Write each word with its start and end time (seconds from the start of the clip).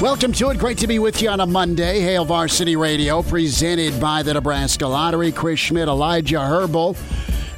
Welcome 0.00 0.32
to 0.32 0.50
it. 0.50 0.58
Great 0.58 0.76
to 0.78 0.86
be 0.88 0.98
with 0.98 1.22
you 1.22 1.30
on 1.30 1.38
a 1.40 1.46
Monday. 1.46 2.00
Hail 2.00 2.24
Varsity 2.24 2.74
Radio, 2.74 3.22
presented 3.22 3.98
by 4.00 4.22
the 4.24 4.34
Nebraska 4.34 4.86
Lottery. 4.86 5.30
Chris 5.30 5.60
Schmidt, 5.60 5.88
Elijah 5.88 6.40
Herbal, 6.40 6.96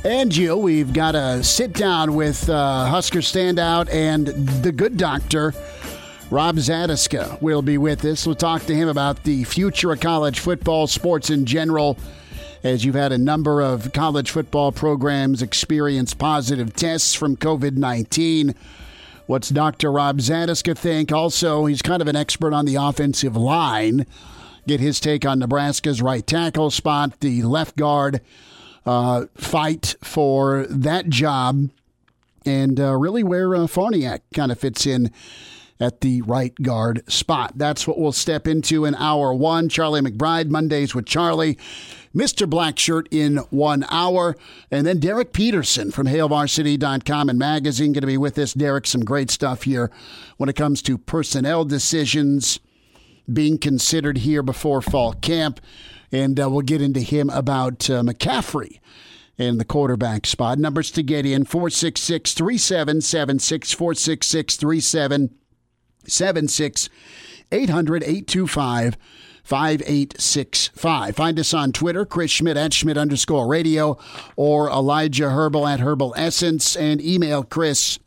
and 0.04 0.36
you. 0.36 0.56
We've 0.56 0.92
got 0.92 1.14
a 1.14 1.42
sit 1.42 1.72
down 1.72 2.14
with 2.14 2.48
uh, 2.48 2.86
Husker 2.86 3.18
standout 3.20 3.88
and 3.90 4.26
the 4.62 4.70
good 4.70 4.98
doctor, 4.98 5.54
Rob 6.30 6.56
Zatechka, 6.56 7.40
will 7.40 7.62
be 7.62 7.78
with 7.78 8.04
us. 8.04 8.26
We'll 8.26 8.36
talk 8.36 8.62
to 8.66 8.74
him 8.74 8.88
about 8.88 9.24
the 9.24 9.42
future 9.44 9.90
of 9.90 10.00
college 10.00 10.38
football, 10.38 10.86
sports 10.86 11.30
in 11.30 11.46
general, 11.46 11.98
as 12.62 12.84
you've 12.84 12.94
had 12.94 13.12
a 13.12 13.18
number 13.18 13.62
of 13.62 13.92
college 13.92 14.30
football 14.30 14.72
programs 14.72 15.40
experience 15.40 16.12
positive 16.12 16.76
tests 16.76 17.14
from 17.14 17.36
COVID 17.36 17.76
19. 17.76 18.54
What's 19.26 19.48
Dr. 19.48 19.90
Rob 19.90 20.18
Zatechka 20.18 20.78
think? 20.78 21.10
Also, 21.10 21.66
he's 21.66 21.82
kind 21.82 22.00
of 22.00 22.06
an 22.06 22.14
expert 22.14 22.52
on 22.52 22.64
the 22.64 22.76
offensive 22.76 23.36
line. 23.36 24.06
Get 24.68 24.78
his 24.78 25.00
take 25.00 25.26
on 25.26 25.40
Nebraska's 25.40 26.00
right 26.00 26.24
tackle 26.24 26.70
spot, 26.70 27.18
the 27.18 27.42
left 27.42 27.76
guard 27.76 28.20
uh, 28.84 29.26
fight 29.36 29.96
for 30.00 30.66
that 30.68 31.08
job, 31.08 31.70
and 32.44 32.78
uh, 32.78 32.96
really 32.96 33.24
where 33.24 33.52
uh, 33.56 33.60
Farniok 33.66 34.20
kind 34.32 34.52
of 34.52 34.60
fits 34.60 34.86
in 34.86 35.10
at 35.80 36.02
the 36.02 36.22
right 36.22 36.54
guard 36.62 37.02
spot. 37.10 37.52
That's 37.56 37.86
what 37.86 37.98
we'll 37.98 38.12
step 38.12 38.46
into 38.46 38.84
in 38.84 38.94
hour 38.94 39.34
one. 39.34 39.68
Charlie 39.68 40.00
McBride, 40.02 40.50
Mondays 40.50 40.94
with 40.94 41.06
Charlie. 41.06 41.58
Mr. 42.16 42.48
Blackshirt 42.48 43.06
in 43.10 43.36
one 43.50 43.84
hour. 43.90 44.34
And 44.70 44.86
then 44.86 44.98
Derek 44.98 45.34
Peterson 45.34 45.90
from 45.90 46.06
HailVarsity.com 46.06 47.28
and 47.28 47.38
magazine 47.38 47.92
going 47.92 48.00
to 48.00 48.06
be 48.06 48.16
with 48.16 48.38
us. 48.38 48.54
Derek, 48.54 48.86
some 48.86 49.04
great 49.04 49.30
stuff 49.30 49.64
here 49.64 49.90
when 50.38 50.48
it 50.48 50.56
comes 50.56 50.80
to 50.82 50.96
personnel 50.96 51.66
decisions 51.66 52.58
being 53.30 53.58
considered 53.58 54.16
here 54.18 54.42
before 54.42 54.80
fall 54.80 55.12
camp. 55.12 55.60
And 56.10 56.40
uh, 56.40 56.48
we'll 56.48 56.62
get 56.62 56.80
into 56.80 57.00
him 57.00 57.28
about 57.30 57.90
uh, 57.90 58.02
McCaffrey 58.02 58.78
in 59.36 59.58
the 59.58 59.64
quarterback 59.64 60.24
spot. 60.24 60.58
Numbers 60.58 60.90
to 60.92 61.02
get 61.02 61.26
in 61.26 61.44
466 61.44 62.32
3776 62.32 63.72
466 63.72 64.56
3776 64.56 66.88
800 67.52 68.02
825 68.02 68.96
5865. 69.46 71.14
Find 71.14 71.38
us 71.38 71.54
on 71.54 71.70
Twitter, 71.70 72.04
Chris 72.04 72.32
Schmidt 72.32 72.56
at 72.56 72.74
Schmidt 72.74 72.98
underscore 72.98 73.46
radio, 73.46 73.96
or 74.34 74.68
Elijah 74.68 75.30
Herbal 75.30 75.68
at 75.68 75.78
Herbal 75.78 76.14
Essence, 76.16 76.74
and 76.74 77.00
email 77.00 77.44
Chris 77.44 78.00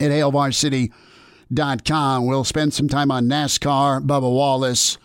at 0.00 0.10
hailvarsity.com. 0.10 2.26
We'll 2.26 2.44
spend 2.44 2.72
some 2.72 2.88
time 2.88 3.10
on 3.10 3.26
NASCAR, 3.26 4.06
Bubba 4.06 4.22
Wallace, 4.22 4.96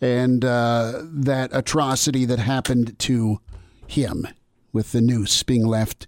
and 0.00 0.42
uh, 0.42 1.02
that 1.04 1.50
atrocity 1.52 2.24
that 2.24 2.38
happened 2.38 2.98
to 3.00 3.42
him 3.86 4.26
with 4.72 4.92
the 4.92 5.02
noose 5.02 5.42
being 5.42 5.66
left 5.66 6.06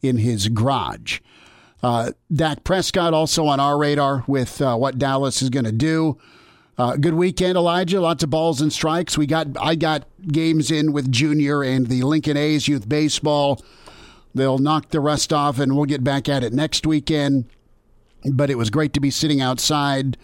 in 0.00 0.16
his 0.16 0.48
garage. 0.48 1.20
Uh, 1.82 2.12
Dak 2.32 2.64
Prescott 2.64 3.12
also 3.12 3.44
on 3.44 3.60
our 3.60 3.76
radar 3.76 4.24
with 4.26 4.62
uh, 4.62 4.76
what 4.76 4.98
Dallas 4.98 5.42
is 5.42 5.50
going 5.50 5.66
to 5.66 5.72
do. 5.72 6.16
Uh, 6.76 6.96
good 6.96 7.14
weekend, 7.14 7.56
Elijah. 7.56 8.00
Lots 8.00 8.24
of 8.24 8.30
balls 8.30 8.60
and 8.60 8.72
strikes. 8.72 9.16
We 9.16 9.26
got 9.26 9.48
I 9.60 9.76
got 9.76 10.08
games 10.26 10.70
in 10.70 10.92
with 10.92 11.10
Junior 11.10 11.62
and 11.62 11.86
the 11.86 12.02
Lincoln 12.02 12.36
A's 12.36 12.66
youth 12.66 12.88
baseball. 12.88 13.62
They'll 14.34 14.58
knock 14.58 14.90
the 14.90 14.98
rust 14.98 15.32
off, 15.32 15.60
and 15.60 15.76
we'll 15.76 15.84
get 15.84 16.02
back 16.02 16.28
at 16.28 16.42
it 16.42 16.52
next 16.52 16.86
weekend. 16.86 17.44
But 18.24 18.50
it 18.50 18.58
was 18.58 18.70
great 18.70 18.92
to 18.94 19.00
be 19.00 19.10
sitting 19.10 19.40
outside 19.40 20.16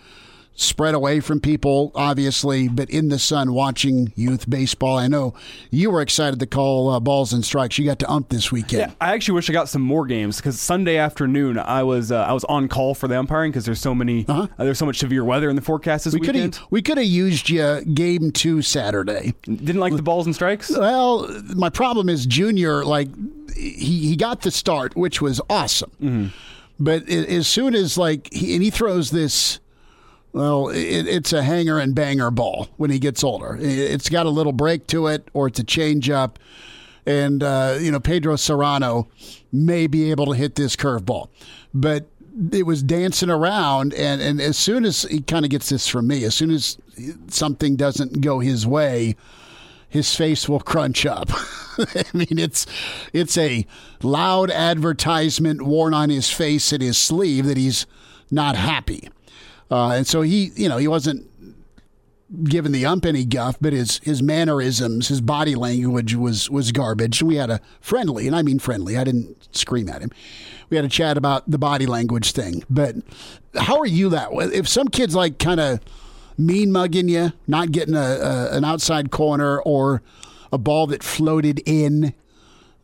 spread 0.55 0.95
away 0.95 1.21
from 1.21 1.41
people, 1.41 1.91
obviously, 1.95 2.69
but 2.69 2.91
in 2.91 3.09
the 3.09 3.19
sun 3.19 3.53
watching 3.53 4.13
youth 4.15 4.49
baseball. 4.49 4.99
I 4.99 5.09
know 5.09 5.35
you 5.71 5.91
were 5.91 6.03
excited 6.03 6.39
to 6.41 6.47
call 6.47 6.91
uh, 6.91 7.01
balls 7.01 7.33
and 7.33 7.45
strikes. 7.45 7.79
You 7.79 7.87
got 7.87 7.99
to 8.01 8.11
ump 8.11 8.29
this 8.29 8.53
weekend. 8.53 8.91
Yeah, 8.91 8.95
I 9.01 9.15
actually 9.15 9.35
wish 9.35 9.49
I 9.49 9.53
got 9.53 9.69
some 9.69 9.83
more 9.83 10.07
games 10.07 10.37
because 10.37 10.61
Sunday 10.61 10.99
afternoon 10.99 11.59
I 11.59 11.83
was 11.83 12.13
uh, 12.13 12.23
I 12.23 12.33
was 12.33 12.45
on 12.45 12.69
call 12.69 12.95
for 12.95 13.09
the 13.09 13.19
umpiring 13.19 13.53
because 13.53 13.65
there's 13.65 13.81
so 13.81 13.95
many 13.95 14.27
uh-huh. 14.29 14.49
uh, 14.59 14.65
there's 14.65 14.79
so 14.79 14.87
much 14.87 14.99
severe 14.99 15.25
weather 15.25 15.49
in 15.49 15.57
the 15.57 15.63
forecast 15.63 16.05
this 16.05 16.15
we 16.15 16.21
weekend. 16.21 16.55
Could 16.55 16.63
we 16.71 16.83
could 16.83 16.99
have 16.99 17.07
used 17.07 17.49
you 17.49 17.83
game 17.83 18.31
two 18.31 18.63
Saturday. 18.63 19.35
Didn't 19.43 19.81
like 19.81 19.97
the 19.97 20.03
balls 20.03 20.27
and 20.27 20.35
strikes. 20.35 20.71
Well, 20.71 21.29
my 21.55 21.71
problem 21.71 22.09
is 22.09 22.27
Junior. 22.27 22.85
Like 22.85 23.09
he 23.55 24.09
he 24.09 24.17
got 24.17 24.43
the 24.43 24.51
start, 24.51 24.97
which 24.97 25.23
was 25.23 25.41
awesome. 25.49 25.91
Mm-hmm. 26.03 26.27
But 26.79 27.09
as 27.09 27.47
soon 27.47 27.75
as 27.75 27.99
like 27.99 28.33
he, 28.33 28.55
and 28.55 28.63
he 28.63 28.71
throws 28.71 29.11
this 29.11 29.61
well, 30.33 30.69
it, 30.69 31.07
it's 31.07 31.33
a 31.33 31.43
hanger 31.43 31.79
and 31.79 31.95
banger 31.95 32.31
ball 32.31 32.69
when 32.77 32.91
he 32.91 32.99
gets 32.99 33.25
older. 33.25 33.57
It's 33.61 34.09
got 34.09 34.27
a 34.27 34.31
little 34.31 34.53
break 34.53 34.87
to 34.89 35.07
it, 35.09 35.29
or 35.33 35.49
it's 35.49 35.59
a 35.59 35.65
changeup. 35.65 36.37
And, 37.07 37.43
uh, 37.43 37.79
you 37.81 37.91
know, 37.91 38.01
Pedro 38.01 38.35
Cerrano 38.35 39.09
may 39.53 39.87
be 39.87 40.11
able 40.11 40.27
to 40.27 40.33
hit 40.33 40.55
this 40.55 40.77
curveball. 40.77 41.29
But 41.75 42.07
it 42.53 42.67
was 42.67 42.83
dancing 42.83 43.31
around. 43.31 43.95
And, 43.95 44.21
and 44.21 44.41
as 44.41 44.57
soon 44.57 44.85
as 44.85 45.03
he 45.03 45.21
kind 45.21 45.45
of 45.45 45.51
gets 45.51 45.69
this 45.69 45.89
from 45.89 46.07
me, 46.07 46.25
as 46.25 46.35
soon 46.35 46.51
as 46.51 46.79
something 47.29 47.77
doesn't 47.77 48.21
go 48.21 48.39
his 48.39 48.67
way, 48.67 49.17
his 49.89 50.15
face 50.15 50.49
will 50.49 50.61
crunch 50.61 51.05
up. 51.05 51.31
I 51.79 52.05
mean, 52.15 52.39
it's 52.39 52.67
it's 53.13 53.37
a 53.37 53.67
loud 54.03 54.51
advertisement 54.51 55.63
worn 55.63 55.93
on 55.95 56.11
his 56.11 56.31
face 56.31 56.73
and 56.73 56.81
his 56.81 56.97
sleeve 56.97 57.47
that 57.47 57.57
he's 57.57 57.87
not 58.31 58.55
happy. 58.55 59.09
Uh, 59.71 59.91
and 59.91 60.07
so 60.07 60.23
he, 60.23 60.51
you 60.57 60.69
know, 60.69 60.79
he 60.79 60.89
wasn't 60.89 61.27
giving 62.45 62.73
the 62.73 62.87
ump 62.87 63.05
any 63.07 63.25
guff, 63.25 63.57
but 63.61 63.73
his 63.73 63.99
his 64.03 64.23
mannerisms, 64.23 65.09
his 65.09 65.21
body 65.21 65.55
language 65.55 66.15
was 66.15 66.51
was 66.51 66.73
garbage. 66.73 67.23
We 67.23 67.37
had 67.37 67.51
a 67.51 67.61
friendly, 67.81 68.27
and 68.27 68.37
I 68.37 68.43
mean 68.43 68.59
friendly. 68.59 68.97
I 68.97 69.05
didn't 69.05 69.55
scream 69.55 69.89
at 69.89 70.01
him. 70.03 70.11
We 70.69 70.77
had 70.77 70.85
a 70.85 70.89
chat 70.89 71.17
about 71.17 71.51
the 71.51 71.59
body 71.59 71.87
language 71.87 72.33
thing. 72.33 72.63
But 72.71 72.97
how 73.57 73.79
are 73.79 73.87
you 73.87 74.09
that 74.11 74.33
way? 74.33 74.47
If 74.47 74.69
some 74.69 74.89
kids 74.89 75.15
like 75.15 75.39
kind 75.39 75.59
of 75.59 75.81
mean 76.39 76.71
mugging 76.71 77.09
you, 77.09 77.33
not 77.47 77.73
getting 77.73 77.97
a, 77.97 77.99
a, 77.99 78.57
an 78.57 78.65
outside 78.65 79.11
corner 79.11 79.61
or 79.61 80.03
a 80.53 80.59
ball 80.59 80.87
that 80.89 81.03
floated 81.03 81.61
in, 81.67 82.15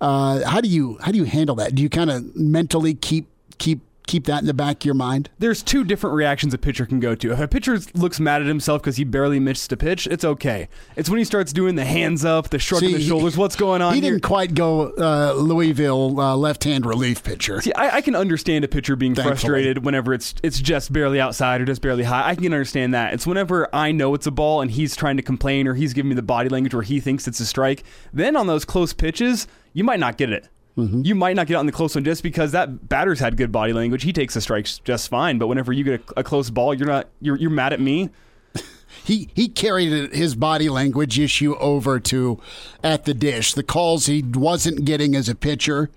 uh, 0.00 0.44
how 0.48 0.60
do 0.60 0.68
you 0.68 0.98
how 1.00 1.12
do 1.12 1.18
you 1.18 1.24
handle 1.24 1.54
that? 1.56 1.74
Do 1.74 1.82
you 1.82 1.88
kind 1.88 2.10
of 2.10 2.34
mentally 2.34 2.94
keep 2.94 3.28
keep 3.58 3.80
keep 4.06 4.24
that 4.26 4.40
in 4.40 4.46
the 4.46 4.54
back 4.54 4.78
of 4.78 4.84
your 4.84 4.94
mind? 4.94 5.30
There's 5.38 5.62
two 5.62 5.84
different 5.84 6.14
reactions 6.16 6.54
a 6.54 6.58
pitcher 6.58 6.86
can 6.86 7.00
go 7.00 7.14
to. 7.14 7.32
If 7.32 7.40
a 7.40 7.48
pitcher 7.48 7.78
looks 7.94 8.18
mad 8.20 8.40
at 8.40 8.48
himself 8.48 8.82
because 8.82 8.96
he 8.96 9.04
barely 9.04 9.40
missed 9.40 9.70
a 9.72 9.76
pitch, 9.76 10.06
it's 10.06 10.24
okay. 10.24 10.68
It's 10.96 11.10
when 11.10 11.18
he 11.18 11.24
starts 11.24 11.52
doing 11.52 11.74
the 11.74 11.84
hands 11.84 12.24
up, 12.24 12.50
the 12.50 12.58
shrug 12.58 12.82
of 12.82 12.92
the 12.92 13.00
shoulders. 13.00 13.36
What's 13.36 13.56
going 13.56 13.82
on? 13.82 13.94
He 13.94 14.00
here? 14.00 14.12
didn't 14.12 14.22
quite 14.22 14.54
go 14.54 14.92
uh, 14.92 15.34
Louisville 15.34 16.18
uh, 16.20 16.36
left-hand 16.36 16.86
relief 16.86 17.22
pitcher. 17.22 17.60
See, 17.60 17.72
I, 17.72 17.96
I, 17.96 18.00
can 18.00 18.14
understand 18.14 18.64
a 18.64 18.68
pitcher 18.68 18.96
being 18.96 19.14
Thankfully. 19.14 19.36
frustrated 19.36 19.84
whenever 19.84 20.14
it's 20.14 20.34
it's 20.42 20.60
just 20.60 20.92
barely 20.92 21.20
outside 21.20 21.60
or 21.60 21.64
just 21.64 21.82
barely 21.82 22.04
high. 22.04 22.28
I 22.28 22.34
can 22.34 22.46
understand 22.46 22.94
that. 22.94 23.14
It's 23.14 23.26
whenever 23.26 23.68
I 23.74 23.92
know 23.92 24.14
it's 24.14 24.26
a 24.26 24.30
ball 24.30 24.60
and 24.60 24.70
he's 24.70 24.96
trying 24.96 25.16
to 25.16 25.22
complain 25.22 25.66
or 25.66 25.74
he's 25.74 25.92
giving 25.92 26.08
me 26.10 26.14
the 26.14 26.22
body 26.22 26.48
language 26.48 26.74
where 26.74 26.82
he 26.82 27.00
thinks 27.00 27.26
it's 27.26 27.40
a 27.40 27.46
strike. 27.46 27.84
Then 28.12 28.36
on 28.36 28.46
those 28.46 28.64
close 28.64 28.92
pitches, 28.92 29.46
you 29.72 29.84
might 29.84 30.00
not 30.00 30.16
get 30.16 30.30
it. 30.30 30.48
Mm-hmm. 30.76 31.02
You 31.04 31.14
might 31.14 31.36
not 31.36 31.46
get 31.46 31.56
on 31.56 31.66
the 31.66 31.72
close 31.72 31.94
one 31.94 32.04
just 32.04 32.22
because 32.22 32.52
that 32.52 32.88
batter's 32.88 33.18
had 33.18 33.36
good 33.36 33.50
body 33.50 33.72
language. 33.72 34.02
He 34.02 34.12
takes 34.12 34.34
the 34.34 34.40
strikes 34.40 34.78
just 34.80 35.08
fine. 35.08 35.38
But 35.38 35.46
whenever 35.46 35.72
you 35.72 35.84
get 35.84 36.02
a, 36.16 36.20
a 36.20 36.24
close 36.24 36.50
ball, 36.50 36.74
you're 36.74 36.88
not 36.88 37.08
you're 37.20 37.36
you're 37.36 37.50
mad 37.50 37.72
at 37.72 37.80
me. 37.80 38.10
he 39.04 39.30
he 39.34 39.48
carried 39.48 40.12
his 40.12 40.34
body 40.34 40.68
language 40.68 41.18
issue 41.18 41.56
over 41.56 41.98
to 42.00 42.38
at 42.82 43.04
the 43.06 43.14
dish. 43.14 43.54
The 43.54 43.62
calls 43.62 44.06
he 44.06 44.22
wasn't 44.22 44.84
getting 44.84 45.14
as 45.16 45.30
a 45.30 45.34
pitcher, 45.34 45.90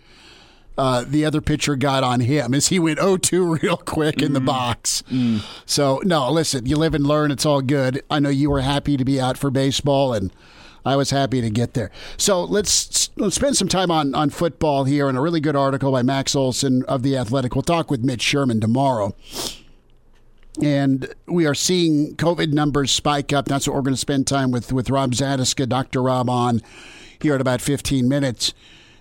uh, 0.77 1.03
the 1.05 1.25
other 1.25 1.41
pitcher 1.41 1.75
got 1.75 2.05
on 2.05 2.21
him 2.21 2.53
as 2.53 2.69
he 2.69 2.79
went 2.79 2.99
0-2 2.99 3.61
real 3.61 3.75
quick 3.75 4.21
in 4.21 4.31
the 4.31 4.39
box. 4.39 5.03
Mm. 5.11 5.43
So 5.65 5.99
no, 6.05 6.31
listen, 6.31 6.65
you 6.65 6.77
live 6.77 6.93
and 6.93 7.05
learn. 7.05 7.31
It's 7.31 7.45
all 7.45 7.61
good. 7.61 8.01
I 8.09 8.19
know 8.19 8.29
you 8.29 8.49
were 8.49 8.61
happy 8.61 8.95
to 8.95 9.03
be 9.03 9.19
out 9.19 9.37
for 9.37 9.51
baseball 9.51 10.13
and. 10.13 10.31
I 10.85 10.95
was 10.95 11.09
happy 11.09 11.41
to 11.41 11.49
get 11.49 11.73
there. 11.73 11.91
So 12.17 12.43
let's 12.43 13.09
let's 13.17 13.35
spend 13.35 13.57
some 13.57 13.67
time 13.67 13.91
on, 13.91 14.15
on 14.15 14.29
football 14.29 14.85
here 14.85 15.09
and 15.09 15.17
a 15.17 15.21
really 15.21 15.39
good 15.39 15.55
article 15.55 15.91
by 15.91 16.01
Max 16.01 16.35
Olson 16.35 16.83
of 16.87 17.03
The 17.03 17.17
Athletic. 17.17 17.55
We'll 17.55 17.63
talk 17.63 17.91
with 17.91 18.03
Mitch 18.03 18.21
Sherman 18.21 18.61
tomorrow. 18.61 19.15
And 20.61 21.13
we 21.25 21.45
are 21.45 21.53
seeing 21.53 22.15
COVID 22.15 22.51
numbers 22.51 22.91
spike 22.91 23.31
up. 23.31 23.45
That's 23.45 23.67
what 23.67 23.75
we're 23.75 23.81
going 23.81 23.93
to 23.93 23.99
spend 23.99 24.27
time 24.27 24.51
with 24.51 24.73
with 24.73 24.89
Rob 24.89 25.11
Zatechka, 25.11 25.67
Dr. 25.69 26.01
Rob, 26.01 26.29
on 26.29 26.61
here 27.21 27.35
in 27.35 27.41
about 27.41 27.61
15 27.61 28.07
minutes. 28.07 28.53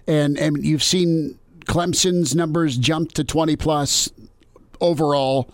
And 0.07 0.39
and 0.39 0.65
you've 0.65 0.83
seen 0.83 1.39
Clemson's 1.65 2.35
numbers 2.35 2.77
jump 2.77 3.13
to 3.13 3.25
20 3.25 3.57
plus 3.57 4.11
overall. 4.81 5.51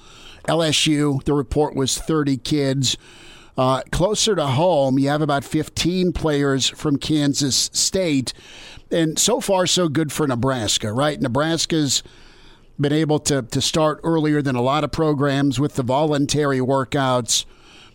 LSU, 0.49 1.25
the 1.25 1.33
report 1.33 1.75
was 1.75 1.97
30 1.97 2.37
kids. 2.39 2.97
Uh, 3.57 3.83
closer 3.93 4.35
to 4.35 4.47
home, 4.47 4.99
you 4.99 5.09
have 5.09 5.23
about 5.23 5.45
15 5.45 6.13
players 6.13 6.69
from 6.69 6.99
Kansas 6.99 7.71
State. 7.73 8.33
And 8.91 9.19
so 9.19 9.41
far, 9.41 9.67
so 9.67 9.89
good 9.89 10.13
for 10.13 10.27
Nebraska, 10.27 10.93
right? 10.93 11.21
Nebraska's 11.21 12.03
been 12.81 12.93
able 12.93 13.21
to, 13.21 13.43
to 13.43 13.61
start 13.61 14.01
earlier 14.03 14.43
than 14.43 14.57
a 14.57 14.63
lot 14.63 14.83
of 14.83 14.91
programs 14.91 15.61
with 15.61 15.77
the 15.77 15.85
voluntary 15.85 16.59
workouts. 16.59 17.45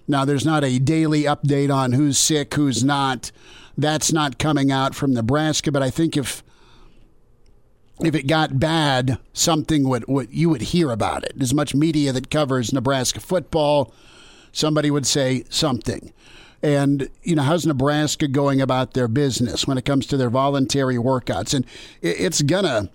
Now, 0.07 0.23
there's 0.23 0.45
not 0.45 0.63
a 0.63 0.79
daily 0.79 1.23
update 1.23 1.73
on 1.73 1.91
who's 1.91 2.17
sick, 2.17 2.53
who's 2.53 2.83
not. 2.83 3.31
That's 3.77 4.11
not 4.11 4.39
coming 4.39 4.71
out 4.71 4.95
from 4.95 5.13
Nebraska, 5.13 5.71
but 5.71 5.83
I 5.83 5.89
think 5.89 6.17
if 6.17 6.43
if 8.01 8.15
it 8.15 8.27
got 8.27 8.59
bad, 8.59 9.19
something 9.33 9.87
would, 9.89 10.07
would 10.07 10.29
you 10.31 10.47
would 10.49 10.61
hear 10.61 10.89
about 10.89 11.25
it. 11.25 11.33
As 11.39 11.53
much 11.53 11.75
media 11.75 12.13
that 12.13 12.31
covers 12.31 12.71
Nebraska 12.71 13.19
football, 13.19 13.93
somebody 14.51 14.91
would 14.91 15.05
say 15.05 15.43
something. 15.49 16.13
And 16.61 17.09
you 17.23 17.35
know, 17.35 17.43
how's 17.43 17.65
Nebraska 17.65 18.27
going 18.27 18.61
about 18.61 18.93
their 18.93 19.07
business 19.07 19.65
when 19.65 19.77
it 19.77 19.85
comes 19.85 20.05
to 20.07 20.17
their 20.17 20.29
voluntary 20.29 20.97
workouts? 20.97 21.53
And 21.53 21.65
it's 22.01 22.41
gonna 22.41 22.89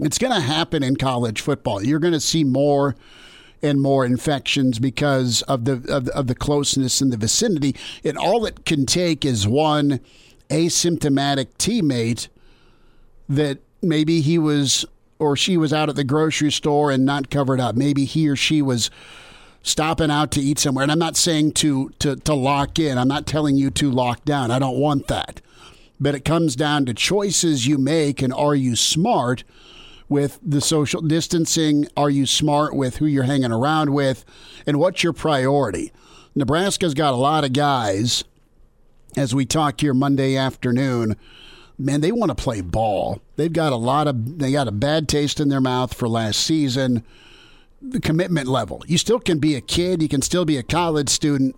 it's 0.00 0.18
going 0.18 0.32
to 0.32 0.40
happen 0.40 0.82
in 0.82 0.96
college 0.96 1.40
football. 1.40 1.82
You're 1.82 1.98
going 1.98 2.12
to 2.12 2.20
see 2.20 2.44
more 2.44 2.94
and 3.62 3.80
more 3.80 4.04
infections 4.04 4.78
because 4.78 5.42
of 5.42 5.64
the 5.64 5.84
of 5.92 6.04
the, 6.04 6.16
of 6.16 6.28
the 6.28 6.34
closeness 6.34 7.02
in 7.02 7.10
the 7.10 7.16
vicinity. 7.16 7.74
And 8.04 8.16
all 8.16 8.46
it 8.46 8.64
can 8.64 8.86
take 8.86 9.24
is 9.24 9.48
one 9.48 10.00
asymptomatic 10.48 11.48
teammate 11.58 12.28
that 13.28 13.58
maybe 13.82 14.20
he 14.20 14.38
was 14.38 14.84
or 15.18 15.36
she 15.36 15.56
was 15.56 15.72
out 15.72 15.88
at 15.88 15.96
the 15.96 16.04
grocery 16.04 16.52
store 16.52 16.92
and 16.92 17.04
not 17.04 17.30
covered 17.30 17.60
up. 17.60 17.74
Maybe 17.74 18.04
he 18.04 18.28
or 18.28 18.36
she 18.36 18.62
was 18.62 18.90
stopping 19.62 20.10
out 20.10 20.30
to 20.32 20.40
eat 20.40 20.58
somewhere. 20.58 20.82
And 20.82 20.92
I'm 20.92 20.98
not 20.98 21.16
saying 21.16 21.52
to 21.52 21.90
to 21.98 22.16
to 22.16 22.34
lock 22.34 22.78
in. 22.78 22.98
I'm 22.98 23.08
not 23.08 23.26
telling 23.26 23.56
you 23.56 23.70
to 23.72 23.90
lock 23.90 24.24
down. 24.24 24.50
I 24.50 24.58
don't 24.58 24.78
want 24.78 25.08
that. 25.08 25.40
But 26.00 26.14
it 26.14 26.24
comes 26.24 26.54
down 26.54 26.86
to 26.86 26.94
choices 26.94 27.66
you 27.66 27.76
make 27.76 28.22
and 28.22 28.32
are 28.32 28.54
you 28.54 28.76
smart? 28.76 29.44
with 30.08 30.38
the 30.42 30.60
social 30.60 31.02
distancing? 31.02 31.86
Are 31.96 32.10
you 32.10 32.26
smart 32.26 32.74
with 32.74 32.96
who 32.96 33.06
you're 33.06 33.24
hanging 33.24 33.52
around 33.52 33.92
with? 33.92 34.24
And 34.66 34.78
what's 34.78 35.02
your 35.02 35.12
priority? 35.12 35.92
Nebraska's 36.34 36.94
got 36.94 37.14
a 37.14 37.16
lot 37.16 37.44
of 37.44 37.52
guys, 37.52 38.24
as 39.16 39.34
we 39.34 39.44
talk 39.44 39.80
here 39.80 39.94
Monday 39.94 40.36
afternoon. 40.36 41.16
Man, 41.78 42.00
they 42.00 42.12
want 42.12 42.30
to 42.30 42.42
play 42.42 42.60
ball. 42.60 43.20
They've 43.36 43.52
got 43.52 43.72
a 43.72 43.76
lot 43.76 44.08
of, 44.08 44.38
they 44.38 44.50
got 44.50 44.68
a 44.68 44.72
bad 44.72 45.08
taste 45.08 45.40
in 45.40 45.48
their 45.48 45.60
mouth 45.60 45.94
for 45.94 46.08
last 46.08 46.40
season. 46.40 47.04
The 47.80 48.00
commitment 48.00 48.48
level. 48.48 48.82
You 48.86 48.98
still 48.98 49.20
can 49.20 49.38
be 49.38 49.54
a 49.54 49.60
kid, 49.60 50.02
you 50.02 50.08
can 50.08 50.22
still 50.22 50.44
be 50.44 50.56
a 50.56 50.62
college 50.62 51.08
student, 51.08 51.56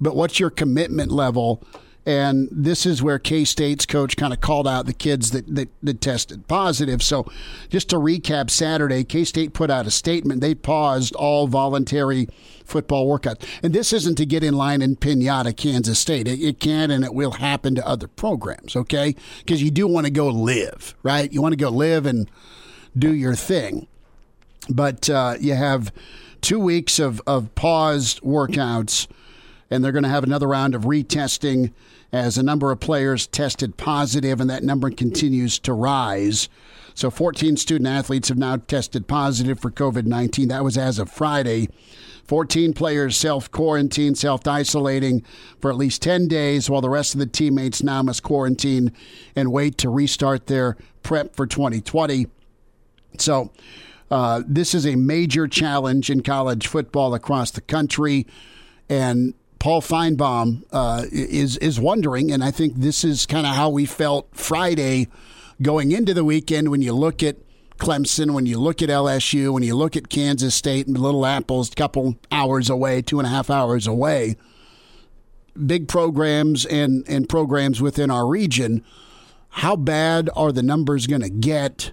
but 0.00 0.14
what's 0.14 0.38
your 0.38 0.50
commitment 0.50 1.10
level? 1.10 1.62
And 2.06 2.48
this 2.50 2.86
is 2.86 3.02
where 3.02 3.18
K 3.18 3.44
State's 3.44 3.84
coach 3.84 4.16
kind 4.16 4.32
of 4.32 4.40
called 4.40 4.66
out 4.66 4.86
the 4.86 4.94
kids 4.94 5.32
that, 5.32 5.54
that, 5.54 5.68
that 5.82 6.00
tested 6.00 6.48
positive. 6.48 7.02
So, 7.02 7.30
just 7.68 7.90
to 7.90 7.96
recap 7.96 8.48
Saturday, 8.48 9.04
K 9.04 9.24
State 9.24 9.52
put 9.52 9.70
out 9.70 9.86
a 9.86 9.90
statement. 9.90 10.40
They 10.40 10.54
paused 10.54 11.14
all 11.16 11.48
voluntary 11.48 12.28
football 12.64 13.06
workouts. 13.06 13.46
And 13.62 13.74
this 13.74 13.92
isn't 13.92 14.14
to 14.14 14.24
get 14.24 14.42
in 14.42 14.54
line 14.54 14.80
in 14.80 14.96
Pinata, 14.96 15.54
Kansas 15.54 15.98
State. 15.98 16.26
It, 16.26 16.40
it 16.40 16.60
can 16.60 16.90
and 16.90 17.04
it 17.04 17.12
will 17.12 17.32
happen 17.32 17.74
to 17.74 17.86
other 17.86 18.08
programs, 18.08 18.74
okay? 18.74 19.14
Because 19.40 19.62
you 19.62 19.70
do 19.70 19.86
want 19.86 20.06
to 20.06 20.12
go 20.12 20.28
live, 20.28 20.94
right? 21.02 21.30
You 21.30 21.42
want 21.42 21.52
to 21.52 21.58
go 21.58 21.68
live 21.68 22.06
and 22.06 22.30
do 22.96 23.14
your 23.14 23.34
thing. 23.34 23.86
But 24.68 25.08
uh, 25.08 25.36
you 25.40 25.54
have 25.54 25.92
two 26.40 26.58
weeks 26.58 26.98
of, 26.98 27.20
of 27.26 27.54
paused 27.54 28.20
workouts, 28.22 29.06
and 29.70 29.84
they're 29.84 29.92
going 29.92 30.04
to 30.04 30.08
have 30.08 30.24
another 30.24 30.46
round 30.46 30.74
of 30.74 30.82
retesting 30.82 31.72
as 32.12 32.38
a 32.38 32.42
number 32.42 32.70
of 32.70 32.80
players 32.80 33.26
tested 33.26 33.76
positive, 33.76 34.40
and 34.40 34.48
that 34.48 34.62
number 34.62 34.90
continues 34.90 35.58
to 35.60 35.72
rise. 35.72 36.48
So 36.94 37.10
14 37.10 37.56
student 37.56 37.86
athletes 37.86 38.28
have 38.28 38.38
now 38.38 38.56
tested 38.56 39.06
positive 39.06 39.60
for 39.60 39.70
COVID 39.70 40.04
19. 40.04 40.48
That 40.48 40.64
was 40.64 40.76
as 40.76 40.98
of 40.98 41.10
Friday. 41.10 41.68
14 42.28 42.74
players 42.74 43.16
self 43.16 43.50
quarantine, 43.50 44.14
self 44.14 44.46
isolating 44.46 45.22
for 45.60 45.70
at 45.70 45.76
least 45.76 46.02
10 46.02 46.28
days, 46.28 46.68
while 46.68 46.80
the 46.80 46.90
rest 46.90 47.14
of 47.14 47.20
the 47.20 47.26
teammates 47.26 47.82
now 47.82 48.02
must 48.02 48.22
quarantine 48.22 48.92
and 49.34 49.52
wait 49.52 49.78
to 49.78 49.88
restart 49.88 50.46
their 50.46 50.76
prep 51.02 51.36
for 51.36 51.46
2020. 51.46 52.26
So, 53.18 53.50
uh, 54.10 54.42
this 54.46 54.74
is 54.74 54.86
a 54.86 54.96
major 54.96 55.46
challenge 55.46 56.10
in 56.10 56.22
college 56.22 56.66
football 56.66 57.14
across 57.14 57.50
the 57.50 57.60
country. 57.60 58.26
And 58.88 59.34
Paul 59.58 59.82
Finebaum 59.82 60.64
uh, 60.72 61.04
is 61.10 61.56
is 61.58 61.80
wondering, 61.80 62.30
and 62.30 62.42
I 62.42 62.50
think 62.50 62.76
this 62.76 63.04
is 63.04 63.26
kind 63.26 63.46
of 63.46 63.54
how 63.54 63.70
we 63.70 63.86
felt 63.86 64.28
Friday 64.32 65.08
going 65.60 65.92
into 65.92 66.14
the 66.14 66.24
weekend. 66.24 66.70
When 66.70 66.80
you 66.80 66.92
look 66.92 67.22
at 67.22 67.36
Clemson, 67.78 68.32
when 68.32 68.46
you 68.46 68.58
look 68.58 68.80
at 68.82 68.88
LSU, 68.88 69.52
when 69.52 69.62
you 69.62 69.76
look 69.76 69.96
at 69.96 70.08
Kansas 70.08 70.54
State 70.54 70.86
and 70.86 70.96
Little 70.96 71.26
Apples, 71.26 71.70
a 71.72 71.74
couple 71.74 72.16
hours 72.30 72.70
away, 72.70 73.02
two 73.02 73.18
and 73.18 73.26
a 73.26 73.30
half 73.30 73.50
hours 73.50 73.86
away, 73.86 74.36
big 75.66 75.88
programs 75.88 76.64
and 76.64 77.04
and 77.08 77.28
programs 77.28 77.82
within 77.82 78.10
our 78.10 78.26
region. 78.26 78.84
How 79.50 79.76
bad 79.76 80.30
are 80.36 80.52
the 80.52 80.62
numbers 80.62 81.06
going 81.06 81.22
to 81.22 81.30
get? 81.30 81.92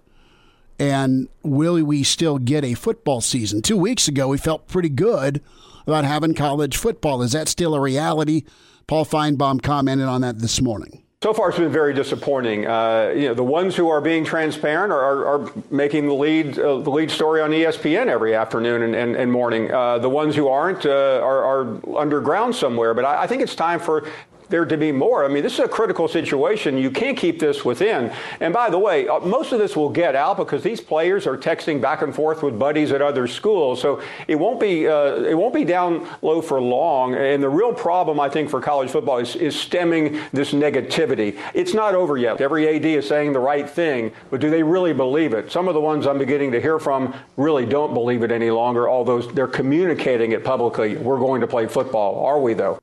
And 0.78 1.30
will 1.44 1.82
we 1.84 2.04
still 2.04 2.38
get 2.38 2.64
a 2.64 2.74
football 2.74 3.22
season? 3.22 3.62
Two 3.62 3.78
weeks 3.78 4.08
ago, 4.08 4.28
we 4.28 4.38
felt 4.38 4.68
pretty 4.68 4.90
good 4.90 5.42
about 5.88 6.04
having 6.04 6.34
college 6.34 6.76
football. 6.78 7.22
Is 7.22 7.32
that 7.32 7.48
still 7.48 7.76
a 7.76 7.80
reality? 7.80 8.44
Paul 8.88 9.06
Finebaum 9.06 9.62
commented 9.62 10.08
on 10.08 10.22
that 10.22 10.40
this 10.40 10.62
morning. 10.62 11.02
So 11.24 11.34
far, 11.34 11.50
it's 11.50 11.58
been 11.58 11.72
very 11.72 11.94
disappointing. 11.94 12.68
Uh, 12.68 13.12
you 13.16 13.28
know, 13.28 13.34
the 13.34 13.44
ones 13.44 13.76
who 13.76 13.90
are 13.90 14.00
being 14.00 14.24
transparent 14.24 14.94
are, 14.94 15.02
are, 15.02 15.26
are 15.26 15.52
making 15.72 16.06
the 16.06 16.14
lead 16.14 16.60
uh, 16.60 16.78
the 16.78 16.92
lead 16.92 17.10
story 17.10 17.42
on 17.42 17.50
ESPN 17.50 18.08
every 18.08 18.36
afternoon 18.36 18.84
and, 18.84 18.96
and, 18.96 19.16
and 19.16 19.32
morning. 19.32 19.72
Uh, 19.72 19.98
the 19.98 20.10
ones 20.10 20.36
who 20.36 20.48
aren't 20.48 20.86
uh, 20.86 21.20
are, 21.24 21.44
are, 21.44 21.98
underground 21.98 22.56
somewhere. 22.56 22.94
But 22.94 23.06
I, 23.06 23.24
I, 23.24 23.28
think 23.28 23.42
it's 23.42 23.56
time 23.56 23.80
for 23.80 24.08
there 24.50 24.66
to 24.66 24.78
be 24.78 24.92
more. 24.92 25.26
I 25.26 25.28
mean, 25.28 25.44
this 25.44 25.54
is 25.54 25.60
a 25.60 25.68
critical 25.68 26.08
situation. 26.08 26.78
You 26.78 26.92
can't 26.92 27.18
keep 27.18 27.40
this 27.40 27.66
within. 27.66 28.12
And 28.40 28.54
by 28.54 28.70
the 28.70 28.80
way, 28.80 29.08
uh, 29.08 29.20
most 29.20 29.52
of 29.52 29.60
this 29.60 29.76
will 29.76 29.90
get 29.90 30.16
out 30.16 30.38
because 30.38 30.64
these 30.64 30.82
players 30.82 31.28
are 31.28 31.38
texting 31.38 31.82
back 31.82 32.02
and 32.02 32.14
forth 32.14 32.44
with 32.44 32.58
buddies 32.58 32.92
at 32.92 33.02
other 33.02 33.28
schools. 33.28 33.82
So 33.82 34.02
it 34.28 34.36
won't 34.36 34.60
be 34.60 34.88
uh, 34.88 35.16
it 35.24 35.38
won't 35.38 35.54
be 35.54 35.64
down 35.64 36.08
low 36.22 36.42
for 36.42 36.62
long. 36.62 37.16
And 37.16 37.42
the 37.42 37.50
real 37.50 37.74
problem, 37.74 38.20
I 38.20 38.30
think, 38.30 38.50
for 38.50 38.62
college 38.62 38.90
football 38.90 39.20
is, 39.20 39.36
is 39.36 39.60
stemming 39.60 40.20
this 40.32 40.54
negativity. 40.54 41.38
It's 41.54 41.74
not 41.74 41.96
over 41.96 42.18
yet. 42.18 42.42
Every 42.42 42.68
AD 42.76 42.86
is 42.86 43.08
saying 43.08 43.34
the 43.34 43.40
right 43.40 43.70
thing, 43.70 44.12
but 44.30 44.42
do 44.42 44.50
they 44.50 44.64
really 44.64 44.94
believe 44.94 45.34
it? 45.34 45.52
Some 45.52 45.68
of 45.68 45.74
the 45.74 45.82
ones 45.82 46.08
I'm 46.08 46.18
beginning 46.18 46.52
to 46.52 46.62
hear 46.62 46.80
from 46.80 47.14
really 47.38 47.66
don't 47.66 47.94
believe 47.94 48.24
it 48.24 48.32
any 48.32 48.52
longer, 48.52 48.90
although 48.90 49.22
they're 49.22 49.48
communicating 49.48 50.32
it 50.32 50.44
publicly. 50.44 50.98
We're 50.98 51.20
going 51.20 51.42
to 51.42 51.48
play 51.48 51.68
football. 51.68 52.26
Are 52.26 52.40
we, 52.40 52.54
though? 52.54 52.80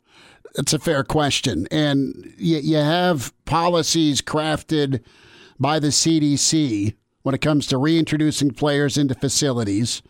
It's 0.57 0.73
a 0.73 0.79
fair 0.79 1.05
question. 1.05 1.67
And 1.71 2.35
you, 2.37 2.59
you 2.59 2.77
have 2.77 3.33
policies 3.45 4.21
crafted 4.21 5.03
by 5.59 5.79
the 5.79 5.89
CDC 5.89 6.95
when 7.23 7.35
it 7.35 7.41
comes 7.41 7.67
to 7.69 7.79
reintroducing 7.79 8.51
players 8.51 8.99
into 8.99 9.15
facilities. 9.15 10.03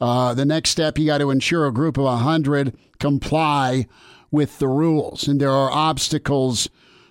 Uh, 0.00 0.34
the 0.34 0.44
next 0.44 0.70
step, 0.70 0.98
you 0.98 1.06
got 1.06 1.18
to 1.18 1.30
ensure 1.30 1.66
a 1.66 1.72
group 1.72 1.96
of 1.96 2.04
100 2.04 2.76
comply 2.98 3.86
with 4.30 4.58
the 4.58 4.68
rules. 4.68 5.26
And 5.26 5.40
there 5.40 5.50
are 5.50 5.70
obstacles 5.70 6.68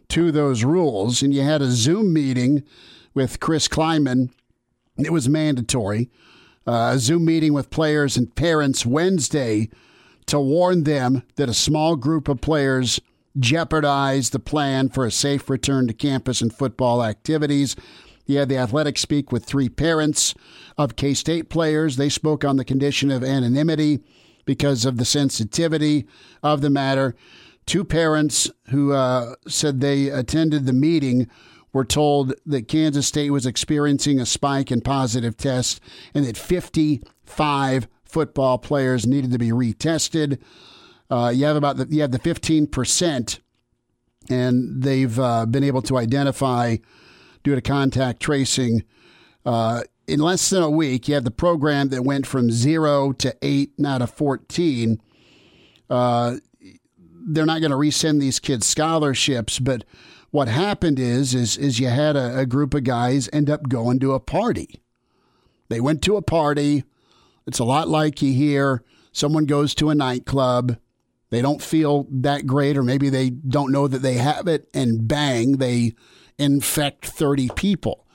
to 0.10 0.32
those 0.32 0.63
rules. 0.63 1.22
And 1.22 1.34
you 1.34 1.41
had 1.41 1.62
a 1.62 1.72
Zoom 1.72 2.13
meeting 2.13 2.63
with 3.13 3.39
Chris 3.39 3.67
Klieman. 3.67 4.29
It 4.98 5.12
was 5.12 5.27
mandatory. 5.27 6.10
Uh, 6.65 6.91
a 6.93 7.00
Zoom 7.00 7.25
meeting 7.25 7.53
with 7.53 7.70
players 7.70 8.15
and 8.15 8.34
parents 8.36 8.86
Wednesday 8.86 9.70
to 10.27 10.39
warn 10.39 10.84
them 10.84 11.24
that 11.36 11.50
a 11.50 11.53
small 11.53 11.96
group 11.96 12.27
of 12.27 12.42
players 12.42 13.00
jeopardized 13.39 14.32
the 14.32 14.39
plan 14.39 14.89
for 14.89 15.06
a 15.06 15.12
safe 15.12 15.50
return 15.50 15.88
to 15.88 15.94
campus 15.94 16.42
and 16.42 16.53
football 16.53 17.03
activities. 17.03 17.75
He 18.25 18.36
had 18.36 18.50
the 18.50 18.58
Athletic 18.58 18.98
speak 18.98 19.32
with 19.32 19.46
three 19.46 19.70
parents 19.70 20.34
of 20.77 20.96
K 20.96 21.13
State 21.13 21.50
players. 21.50 21.98
They 21.98 22.10
spoke 22.10 22.46
on 22.46 22.58
the 22.58 22.65
condition 22.65 23.12
of 23.12 23.24
anonymity 23.24 24.01
because 24.46 24.86
of 24.86 24.98
the 24.98 25.06
sensitivity 25.06 26.06
of 26.42 26.62
the 26.62 26.70
matter. 26.70 27.15
Two 27.65 27.84
parents 27.84 28.51
who 28.70 28.94
uh, 28.94 29.36
said 29.48 29.80
they 29.80 30.10
attended 30.10 30.65
the 30.65 30.74
meeting 30.74 31.30
were 31.72 31.86
told 31.86 32.34
that 32.46 32.68
Kansas 32.68 33.08
State 33.08 33.32
was 33.32 33.46
experiencing 33.46 34.20
a 34.20 34.25
spike 34.25 34.72
in 34.72 34.82
positive 34.82 35.36
tests 35.36 35.80
and 36.13 36.25
that 36.25 36.38
55 36.38 37.88
football 38.13 38.58
players 38.58 39.05
needed 39.05 39.32
to 39.32 39.39
be 39.39 39.50
retested. 39.50 40.39
Uh, 41.10 41.32
you 41.34 41.46
have 41.46 41.55
about 41.55 41.77
the, 41.77 41.88
you 41.89 42.01
have 42.01 42.12
the 42.12 42.20
15 42.20 42.67
percent, 42.67 43.39
and 44.29 44.82
they've 44.82 45.20
uh, 45.20 45.46
been 45.46 45.63
able 45.63 45.82
to 45.82 45.98
identify 45.98 46.77
due 47.43 47.55
to 47.55 47.62
contact 47.62 48.22
tracing. 48.22 48.84
Uh, 49.46 49.82
in 50.08 50.20
less 50.20 50.50
than 50.50 50.63
a 50.63 50.70
week, 50.70 51.08
you 51.08 51.15
have 51.15 51.24
the 51.24 51.32
program 51.32 51.89
that 51.89 52.03
went 52.03 52.25
from 52.25 52.51
zero 52.51 53.12
to 53.13 53.36
eight, 53.41 53.74
now 53.77 53.98
to 53.98 54.08
14. 54.08 55.01
Uh, 55.89 56.38
they're 57.25 57.46
not 57.46 57.62
going 57.62 57.72
to 57.72 57.77
resend 57.77 58.20
these 58.20 58.39
kids 58.39 58.65
scholarships, 58.65 59.60
but 59.60 59.86
what 60.32 60.48
happened 60.48 61.00
is 61.00 61.36
is 61.36 61.58
is 61.58 61.79
you 61.79 61.88
had 61.89 62.15
a, 62.15 62.39
a 62.39 62.46
group 62.46 62.74
of 62.74 62.84
guys 62.84 63.29
end 63.32 63.50
up 63.50 63.70
going 63.70 64.00
to 64.00 64.13
a 64.13 64.20
party. 64.20 64.82
They 65.70 65.79
went 65.79 66.01
to 66.03 66.17
a 66.17 66.22
party. 66.22 66.84
It's 67.46 67.60
a 67.60 67.64
lot 67.64 67.88
like 67.88 68.22
you 68.22 68.34
hear 68.34 68.84
someone 69.12 69.46
goes 69.46 69.76
to 69.76 69.90
a 69.90 69.96
nightclub. 69.96 70.78
They 71.30 71.42
don't 71.42 71.62
feel 71.62 72.08
that 72.12 72.46
great, 72.46 72.78
or 72.78 72.84
maybe 72.84 73.10
they 73.10 73.30
don't 73.30 73.72
know 73.72 73.88
that 73.88 74.02
they 74.02 74.16
have 74.16 74.48
it, 74.48 74.70
and 74.74 75.08
bang, 75.08 75.54
they 75.54 75.94
infect 76.38 77.06
30 77.06 77.50
people. 77.56 78.06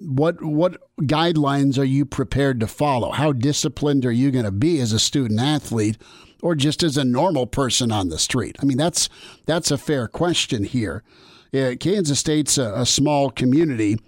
What 0.00 0.42
what 0.42 0.80
guidelines 1.02 1.78
are 1.78 1.84
you 1.84 2.04
prepared 2.04 2.58
to 2.60 2.66
follow? 2.66 3.12
How 3.12 3.32
disciplined 3.32 4.04
are 4.04 4.12
you 4.12 4.32
going 4.32 4.44
to 4.44 4.50
be 4.50 4.80
as 4.80 4.92
a 4.92 4.98
student 4.98 5.40
athlete 5.40 5.96
or 6.42 6.56
just 6.56 6.82
as 6.82 6.96
a 6.96 7.04
normal 7.04 7.46
person 7.46 7.92
on 7.92 8.08
the 8.08 8.18
street? 8.18 8.56
I 8.60 8.64
mean, 8.64 8.78
that's 8.78 9.08
that's 9.46 9.70
a 9.70 9.78
fair 9.78 10.08
question 10.08 10.64
here. 10.64 11.04
Yeah, 11.52 11.74
Kansas 11.74 12.18
State's 12.18 12.58
a, 12.58 12.72
a 12.74 12.86
small 12.86 13.30
community, 13.30 13.98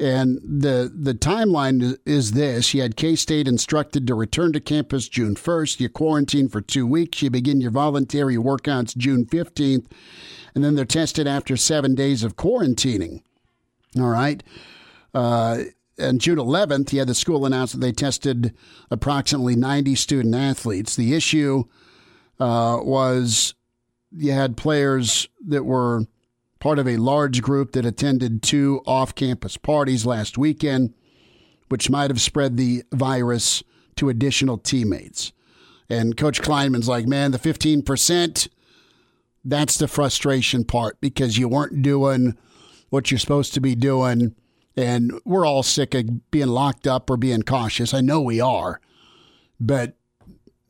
and 0.00 0.38
the 0.42 0.92
the 0.94 1.14
timeline 1.14 1.98
is 2.06 2.32
this: 2.32 2.72
you 2.74 2.82
had 2.82 2.96
K 2.96 3.16
State 3.16 3.48
instructed 3.48 4.06
to 4.06 4.14
return 4.14 4.52
to 4.52 4.60
campus 4.60 5.08
June 5.08 5.34
first. 5.34 5.80
You 5.80 5.88
quarantine 5.88 6.48
for 6.48 6.60
two 6.60 6.86
weeks. 6.86 7.22
You 7.22 7.30
begin 7.30 7.60
your 7.60 7.70
voluntary 7.70 8.36
workouts 8.36 8.96
June 8.96 9.26
fifteenth, 9.26 9.92
and 10.54 10.62
then 10.62 10.74
they're 10.74 10.84
tested 10.84 11.26
after 11.26 11.56
seven 11.56 11.94
days 11.94 12.22
of 12.22 12.36
quarantining. 12.36 13.22
All 13.98 14.08
right. 14.08 14.42
Uh, 15.14 15.64
on 16.00 16.18
June 16.18 16.38
11th, 16.38 16.92
you 16.92 17.00
had 17.00 17.08
the 17.08 17.14
school 17.14 17.44
announce 17.44 17.72
that 17.72 17.78
they 17.78 17.90
tested 17.90 18.54
approximately 18.90 19.56
90 19.56 19.96
student 19.96 20.34
athletes. 20.34 20.94
The 20.94 21.14
issue 21.14 21.64
uh, 22.38 22.78
was 22.82 23.54
you 24.12 24.32
had 24.32 24.56
players 24.56 25.28
that 25.46 25.64
were 25.64 26.06
part 26.60 26.78
of 26.78 26.88
a 26.88 26.96
large 26.96 27.42
group 27.42 27.72
that 27.72 27.86
attended 27.86 28.42
two 28.42 28.82
off 28.86 29.14
campus 29.14 29.56
parties 29.56 30.06
last 30.06 30.36
weekend, 30.36 30.94
which 31.68 31.90
might 31.90 32.10
have 32.10 32.20
spread 32.20 32.56
the 32.56 32.82
virus 32.92 33.62
to 33.96 34.08
additional 34.08 34.58
teammates. 34.58 35.32
And 35.90 36.16
Coach 36.16 36.42
Klieman's 36.42 36.88
like, 36.88 37.06
man, 37.06 37.30
the 37.30 37.38
15%, 37.38 38.48
that's 39.44 39.78
the 39.78 39.88
frustration 39.88 40.64
part 40.64 41.00
because 41.00 41.38
you 41.38 41.48
weren't 41.48 41.82
doing 41.82 42.36
what 42.90 43.10
you're 43.10 43.18
supposed 43.18 43.54
to 43.54 43.60
be 43.60 43.74
doing 43.74 44.34
and 44.78 45.12
we're 45.24 45.44
all 45.44 45.64
sick 45.64 45.92
of 45.94 46.30
being 46.30 46.46
locked 46.46 46.86
up 46.86 47.10
or 47.10 47.16
being 47.16 47.42
cautious. 47.42 47.92
I 47.92 48.00
know 48.00 48.20
we 48.20 48.40
are. 48.40 48.80
But 49.58 49.94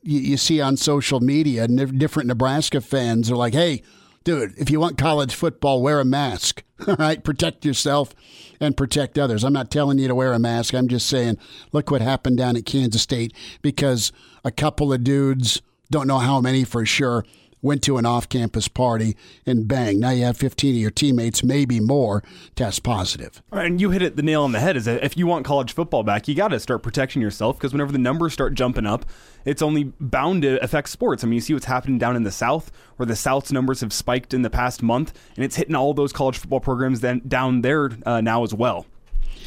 you, 0.01 0.19
you 0.19 0.37
see 0.37 0.59
on 0.59 0.77
social 0.77 1.19
media, 1.19 1.67
different 1.67 2.27
Nebraska 2.27 2.81
fans 2.81 3.29
are 3.29 3.35
like, 3.35 3.53
hey, 3.53 3.83
dude, 4.23 4.53
if 4.57 4.69
you 4.69 4.79
want 4.79 4.97
college 4.97 5.33
football, 5.33 5.81
wear 5.81 5.99
a 5.99 6.05
mask. 6.05 6.63
All 6.87 6.95
right, 6.95 7.23
protect 7.23 7.65
yourself 7.65 8.13
and 8.59 8.77
protect 8.77 9.17
others. 9.17 9.43
I'm 9.43 9.53
not 9.53 9.71
telling 9.71 9.99
you 9.99 10.07
to 10.07 10.15
wear 10.15 10.33
a 10.33 10.39
mask. 10.39 10.73
I'm 10.73 10.87
just 10.87 11.07
saying, 11.07 11.37
look 11.71 11.91
what 11.91 12.01
happened 12.01 12.37
down 12.37 12.55
at 12.55 12.65
Kansas 12.65 13.01
State 13.01 13.33
because 13.61 14.11
a 14.43 14.51
couple 14.51 14.93
of 14.93 15.03
dudes, 15.03 15.61
don't 15.91 16.07
know 16.07 16.19
how 16.19 16.39
many 16.39 16.63
for 16.63 16.85
sure, 16.85 17.25
went 17.61 17.83
to 17.83 17.97
an 17.97 18.05
off 18.05 18.29
campus 18.29 18.67
party, 18.67 19.15
and 19.45 19.67
bang, 19.67 19.99
now 19.99 20.11
you 20.11 20.23
have 20.23 20.37
15 20.37 20.75
of 20.75 20.81
your 20.81 20.91
teammates, 20.91 21.43
maybe 21.43 21.79
more, 21.79 22.23
test 22.55 22.83
positive. 22.83 23.41
And 23.51 23.81
you 23.81 23.91
hit 23.91 24.01
it 24.01 24.15
the 24.15 24.23
nail 24.23 24.43
on 24.43 24.51
the 24.51 24.59
head 24.59 24.77
is 24.77 24.85
that 24.85 25.03
if 25.03 25.17
you 25.17 25.27
want 25.27 25.45
college 25.45 25.73
football 25.73 26.03
back, 26.03 26.27
you 26.27 26.35
got 26.35 26.49
to 26.49 26.59
start 26.59 26.83
protecting 26.83 27.21
yourself 27.21 27.57
because 27.57 27.73
whenever 27.73 27.91
the 27.91 27.97
numbers 27.97 28.33
start 28.33 28.53
jumping 28.53 28.85
up, 28.85 29.05
it's 29.45 29.61
only 29.61 29.85
bound 29.99 30.43
to 30.43 30.61
affect 30.63 30.89
sports. 30.89 31.23
I 31.23 31.27
mean, 31.27 31.35
you 31.35 31.41
see 31.41 31.53
what's 31.53 31.65
happening 31.65 31.97
down 31.97 32.15
in 32.15 32.23
the 32.23 32.31
South, 32.31 32.71
where 32.97 33.05
the 33.05 33.15
South's 33.15 33.51
numbers 33.51 33.81
have 33.81 33.93
spiked 33.93 34.33
in 34.33 34.41
the 34.41 34.49
past 34.49 34.83
month, 34.83 35.13
and 35.35 35.45
it's 35.45 35.55
hitting 35.55 35.75
all 35.75 35.93
those 35.93 36.13
college 36.13 36.37
football 36.37 36.59
programs 36.59 37.01
then 37.01 37.21
down 37.27 37.61
there 37.61 37.89
uh, 38.05 38.21
now 38.21 38.43
as 38.43 38.53
well. 38.53 38.85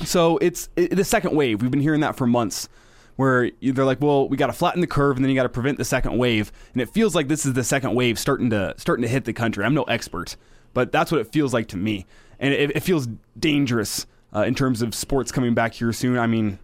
So 0.05 0.39
it's 0.39 0.69
it, 0.77 0.97
the 0.97 1.05
second 1.05 1.37
wave. 1.37 1.63
We've 1.63 1.71
been 1.71 1.81
hearing 1.81 2.01
that 2.01 2.17
for 2.17 2.27
months 2.27 2.69
where 3.17 3.51
they're 3.61 3.85
like, 3.85 4.01
well, 4.01 4.29
we 4.29 4.37
got 4.37 4.47
to 4.47 4.53
flatten 4.53 4.81
the 4.81 4.87
curve 4.87 5.17
and 5.17 5.25
then 5.25 5.31
you 5.31 5.37
got 5.37 5.43
to 5.43 5.49
prevent 5.49 5.79
the 5.79 5.85
second 5.85 6.17
wave. 6.19 6.51
And 6.73 6.81
it 6.81 6.89
feels 6.89 7.15
like 7.15 7.29
this 7.29 7.45
is 7.45 7.53
the 7.53 7.65
second 7.65 7.95
wave 7.95 8.19
starting 8.19 8.51
to 8.51 8.75
starting 8.77 9.03
to 9.03 9.09
hit 9.09 9.25
the 9.25 9.33
country. 9.33 9.65
I'm 9.65 9.75
no 9.75 9.85
expert, 9.85 10.37
but 10.75 10.93
that's 10.93 11.13
what 11.13 11.21
it 11.21 11.33
feels 11.33 11.53
like 11.53 11.69
to 11.69 11.77
me, 11.77 12.07
and 12.41 12.53
it, 12.53 12.77
it 12.77 12.81
feels 12.81 13.09
dangerous 13.39 14.07
uh, 14.35 14.43
in 14.43 14.55
terms 14.55 14.83
of 14.83 14.95
sports 14.95 15.31
coming 15.31 15.55
back 15.55 15.75
here 15.75 15.93
soon. 15.93 16.19
I 16.19 16.27
mean, 16.27 16.59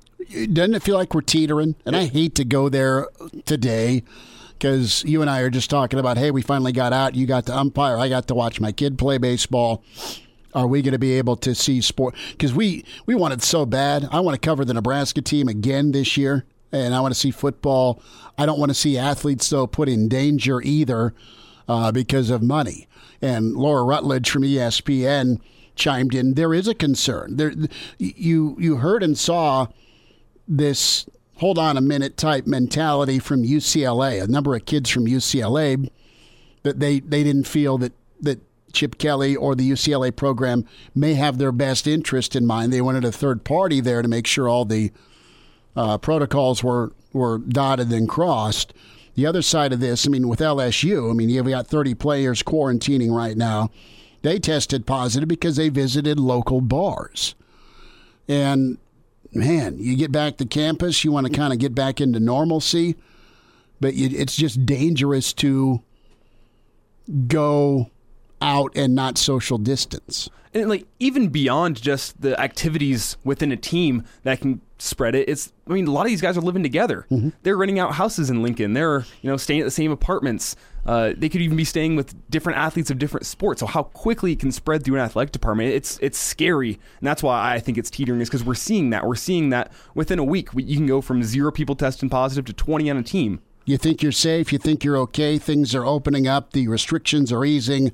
doesn't 0.52 0.74
it 0.74 0.82
feel 0.82 0.96
like 0.96 1.14
we're 1.14 1.20
teetering? 1.20 1.74
And 1.84 1.96
I 1.96 2.06
hate 2.06 2.34
to 2.36 2.44
go 2.44 2.68
there 2.68 3.08
today 3.44 4.02
because 4.52 5.04
you 5.04 5.20
and 5.20 5.30
I 5.30 5.40
are 5.40 5.50
just 5.50 5.70
talking 5.70 5.98
about, 5.98 6.18
hey, 6.18 6.30
we 6.30 6.42
finally 6.42 6.72
got 6.72 6.92
out. 6.92 7.14
You 7.14 7.26
got 7.26 7.46
to 7.46 7.56
umpire. 7.56 7.96
I 7.96 8.08
got 8.08 8.26
to 8.28 8.34
watch 8.34 8.60
my 8.60 8.72
kid 8.72 8.98
play 8.98 9.18
baseball. 9.18 9.84
Are 10.54 10.66
we 10.66 10.82
going 10.82 10.92
to 10.92 10.98
be 10.98 11.14
able 11.14 11.36
to 11.36 11.54
see 11.54 11.80
sport? 11.80 12.14
Because 12.32 12.54
we 12.54 12.84
we 13.06 13.14
wanted 13.14 13.42
so 13.42 13.66
bad. 13.66 14.08
I 14.10 14.20
want 14.20 14.40
to 14.40 14.46
cover 14.46 14.64
the 14.64 14.74
Nebraska 14.74 15.20
team 15.20 15.48
again 15.48 15.92
this 15.92 16.16
year, 16.16 16.44
and 16.72 16.94
I 16.94 17.00
want 17.00 17.14
to 17.14 17.20
see 17.20 17.30
football. 17.30 18.02
I 18.36 18.46
don't 18.46 18.58
want 18.58 18.70
to 18.70 18.74
see 18.74 18.96
athletes 18.96 19.50
though 19.50 19.66
put 19.66 19.88
in 19.88 20.08
danger 20.08 20.60
either 20.62 21.14
uh, 21.68 21.92
because 21.92 22.30
of 22.30 22.42
money. 22.42 22.88
And 23.20 23.54
Laura 23.54 23.82
Rutledge 23.82 24.30
from 24.30 24.42
ESPN 24.42 25.40
chimed 25.74 26.14
in. 26.14 26.34
There 26.34 26.54
is 26.54 26.66
a 26.66 26.74
concern. 26.74 27.36
There, 27.36 27.52
you 27.98 28.56
you 28.58 28.76
heard 28.76 29.02
and 29.02 29.18
saw 29.18 29.68
this. 30.46 31.06
Hold 31.36 31.56
on 31.56 31.76
a 31.76 31.80
minute 31.80 32.16
type 32.16 32.48
mentality 32.48 33.20
from 33.20 33.44
UCLA. 33.44 34.20
A 34.20 34.26
number 34.26 34.56
of 34.56 34.64
kids 34.64 34.90
from 34.90 35.06
UCLA 35.06 35.88
that 36.62 36.80
they 36.80 37.00
they 37.00 37.22
didn't 37.22 37.46
feel 37.46 37.78
that 37.78 37.92
that 38.20 38.40
Chip 38.78 38.96
Kelly 38.96 39.34
or 39.34 39.56
the 39.56 39.68
UCLA 39.68 40.14
program 40.14 40.64
may 40.94 41.14
have 41.14 41.38
their 41.38 41.50
best 41.50 41.88
interest 41.88 42.36
in 42.36 42.46
mind. 42.46 42.72
They 42.72 42.80
wanted 42.80 43.04
a 43.04 43.10
third 43.10 43.42
party 43.42 43.80
there 43.80 44.02
to 44.02 44.08
make 44.08 44.24
sure 44.24 44.48
all 44.48 44.64
the 44.64 44.92
uh, 45.74 45.98
protocols 45.98 46.62
were 46.62 46.92
were 47.12 47.38
dotted 47.38 47.90
and 47.90 48.08
crossed. 48.08 48.72
The 49.16 49.26
other 49.26 49.42
side 49.42 49.72
of 49.72 49.80
this, 49.80 50.06
I 50.06 50.10
mean, 50.10 50.28
with 50.28 50.38
LSU, 50.38 51.10
I 51.10 51.14
mean, 51.14 51.28
you've 51.28 51.48
got 51.48 51.66
30 51.66 51.94
players 51.94 52.44
quarantining 52.44 53.10
right 53.10 53.36
now. 53.36 53.70
They 54.22 54.38
tested 54.38 54.86
positive 54.86 55.28
because 55.28 55.56
they 55.56 55.70
visited 55.70 56.20
local 56.20 56.60
bars. 56.60 57.34
And 58.28 58.78
man, 59.32 59.76
you 59.78 59.96
get 59.96 60.12
back 60.12 60.36
to 60.36 60.46
campus, 60.46 61.02
you 61.02 61.10
want 61.10 61.26
to 61.26 61.32
kind 61.32 61.52
of 61.52 61.58
get 61.58 61.74
back 61.74 62.00
into 62.00 62.20
normalcy, 62.20 62.94
but 63.80 63.94
you, 63.94 64.08
it's 64.16 64.36
just 64.36 64.64
dangerous 64.64 65.32
to 65.32 65.82
go 67.26 67.90
out 68.40 68.72
and 68.76 68.94
not 68.94 69.18
social 69.18 69.58
distance. 69.58 70.28
And 70.54 70.68
like 70.68 70.86
even 70.98 71.28
beyond 71.28 71.80
just 71.80 72.20
the 72.20 72.38
activities 72.40 73.16
within 73.22 73.52
a 73.52 73.56
team 73.56 74.04
that 74.22 74.40
can 74.40 74.60
spread 74.78 75.14
it, 75.14 75.28
it's 75.28 75.52
I 75.68 75.72
mean 75.72 75.86
a 75.86 75.90
lot 75.90 76.02
of 76.02 76.08
these 76.08 76.22
guys 76.22 76.38
are 76.38 76.40
living 76.40 76.62
together. 76.62 77.06
Mm-hmm. 77.10 77.30
They're 77.42 77.56
renting 77.56 77.78
out 77.78 77.94
houses 77.94 78.30
in 78.30 78.42
Lincoln. 78.42 78.72
They're 78.72 79.04
you 79.20 79.30
know 79.30 79.36
staying 79.36 79.60
at 79.60 79.64
the 79.64 79.70
same 79.70 79.90
apartments. 79.90 80.56
Uh, 80.86 81.12
they 81.14 81.28
could 81.28 81.42
even 81.42 81.56
be 81.56 81.64
staying 81.64 81.96
with 81.96 82.14
different 82.30 82.58
athletes 82.58 82.90
of 82.90 82.98
different 82.98 83.26
sports. 83.26 83.60
So 83.60 83.66
how 83.66 83.82
quickly 83.82 84.32
it 84.32 84.40
can 84.40 84.50
spread 84.50 84.84
through 84.84 84.94
an 84.94 85.02
athletic 85.02 85.32
department, 85.32 85.74
it's 85.74 85.98
it's 86.00 86.18
scary, 86.18 86.72
and 86.72 87.06
that's 87.06 87.22
why 87.22 87.54
I 87.54 87.60
think 87.60 87.76
it's 87.76 87.90
teetering. 87.90 88.20
Is 88.22 88.30
because 88.30 88.44
we're 88.44 88.54
seeing 88.54 88.90
that 88.90 89.06
we're 89.06 89.16
seeing 89.16 89.50
that 89.50 89.70
within 89.94 90.18
a 90.18 90.24
week 90.24 90.54
we, 90.54 90.62
you 90.62 90.76
can 90.76 90.86
go 90.86 91.02
from 91.02 91.22
zero 91.22 91.52
people 91.52 91.74
testing 91.74 92.08
positive 92.08 92.46
to 92.46 92.52
twenty 92.54 92.90
on 92.90 92.96
a 92.96 93.02
team. 93.02 93.40
You 93.66 93.76
think 93.76 94.02
you're 94.02 94.12
safe. 94.12 94.50
You 94.50 94.58
think 94.58 94.82
you're 94.82 94.96
okay. 94.96 95.36
Things 95.36 95.74
are 95.74 95.84
opening 95.84 96.26
up. 96.26 96.54
The 96.54 96.68
restrictions 96.68 97.30
are 97.30 97.44
easing. 97.44 97.92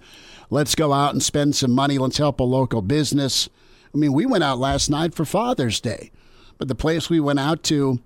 Let's 0.50 0.74
go 0.74 0.92
out 0.92 1.12
and 1.12 1.22
spend 1.22 1.56
some 1.56 1.72
money. 1.72 1.98
Let's 1.98 2.18
help 2.18 2.40
a 2.40 2.44
local 2.44 2.82
business. 2.82 3.48
I 3.94 3.98
mean, 3.98 4.12
we 4.12 4.26
went 4.26 4.44
out 4.44 4.58
last 4.58 4.90
night 4.90 5.14
for 5.14 5.24
Father's 5.24 5.80
Day, 5.80 6.10
but 6.58 6.68
the 6.68 6.74
place 6.74 7.08
we 7.08 7.20
went 7.20 7.38
out 7.38 7.62
to 7.64 8.00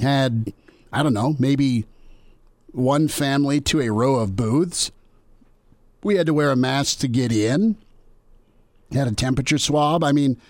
had, 0.00 0.52
I 0.92 1.02
don't 1.02 1.14
know, 1.14 1.36
maybe 1.38 1.86
one 2.72 3.08
family 3.08 3.60
to 3.62 3.80
a 3.80 3.90
row 3.90 4.16
of 4.16 4.36
booths. 4.36 4.90
We 6.02 6.16
had 6.16 6.26
to 6.26 6.34
wear 6.34 6.50
a 6.50 6.56
mask 6.56 7.00
to 7.00 7.08
get 7.08 7.32
in. 7.32 7.76
Had 8.92 9.08
a 9.08 9.14
temperature 9.14 9.58
swab. 9.58 10.02
I 10.02 10.12
mean, 10.12 10.40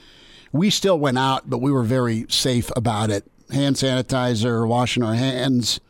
we 0.53 0.71
still 0.71 0.99
went 0.99 1.19
out, 1.19 1.51
but 1.51 1.59
we 1.59 1.73
were 1.73 1.83
very 1.83 2.27
safe 2.29 2.71
about 2.77 3.11
it. 3.11 3.25
Hand 3.51 3.77
sanitizer, 3.77 4.67
washing 4.67 5.03
our 5.03 5.15
hands. 5.15 5.81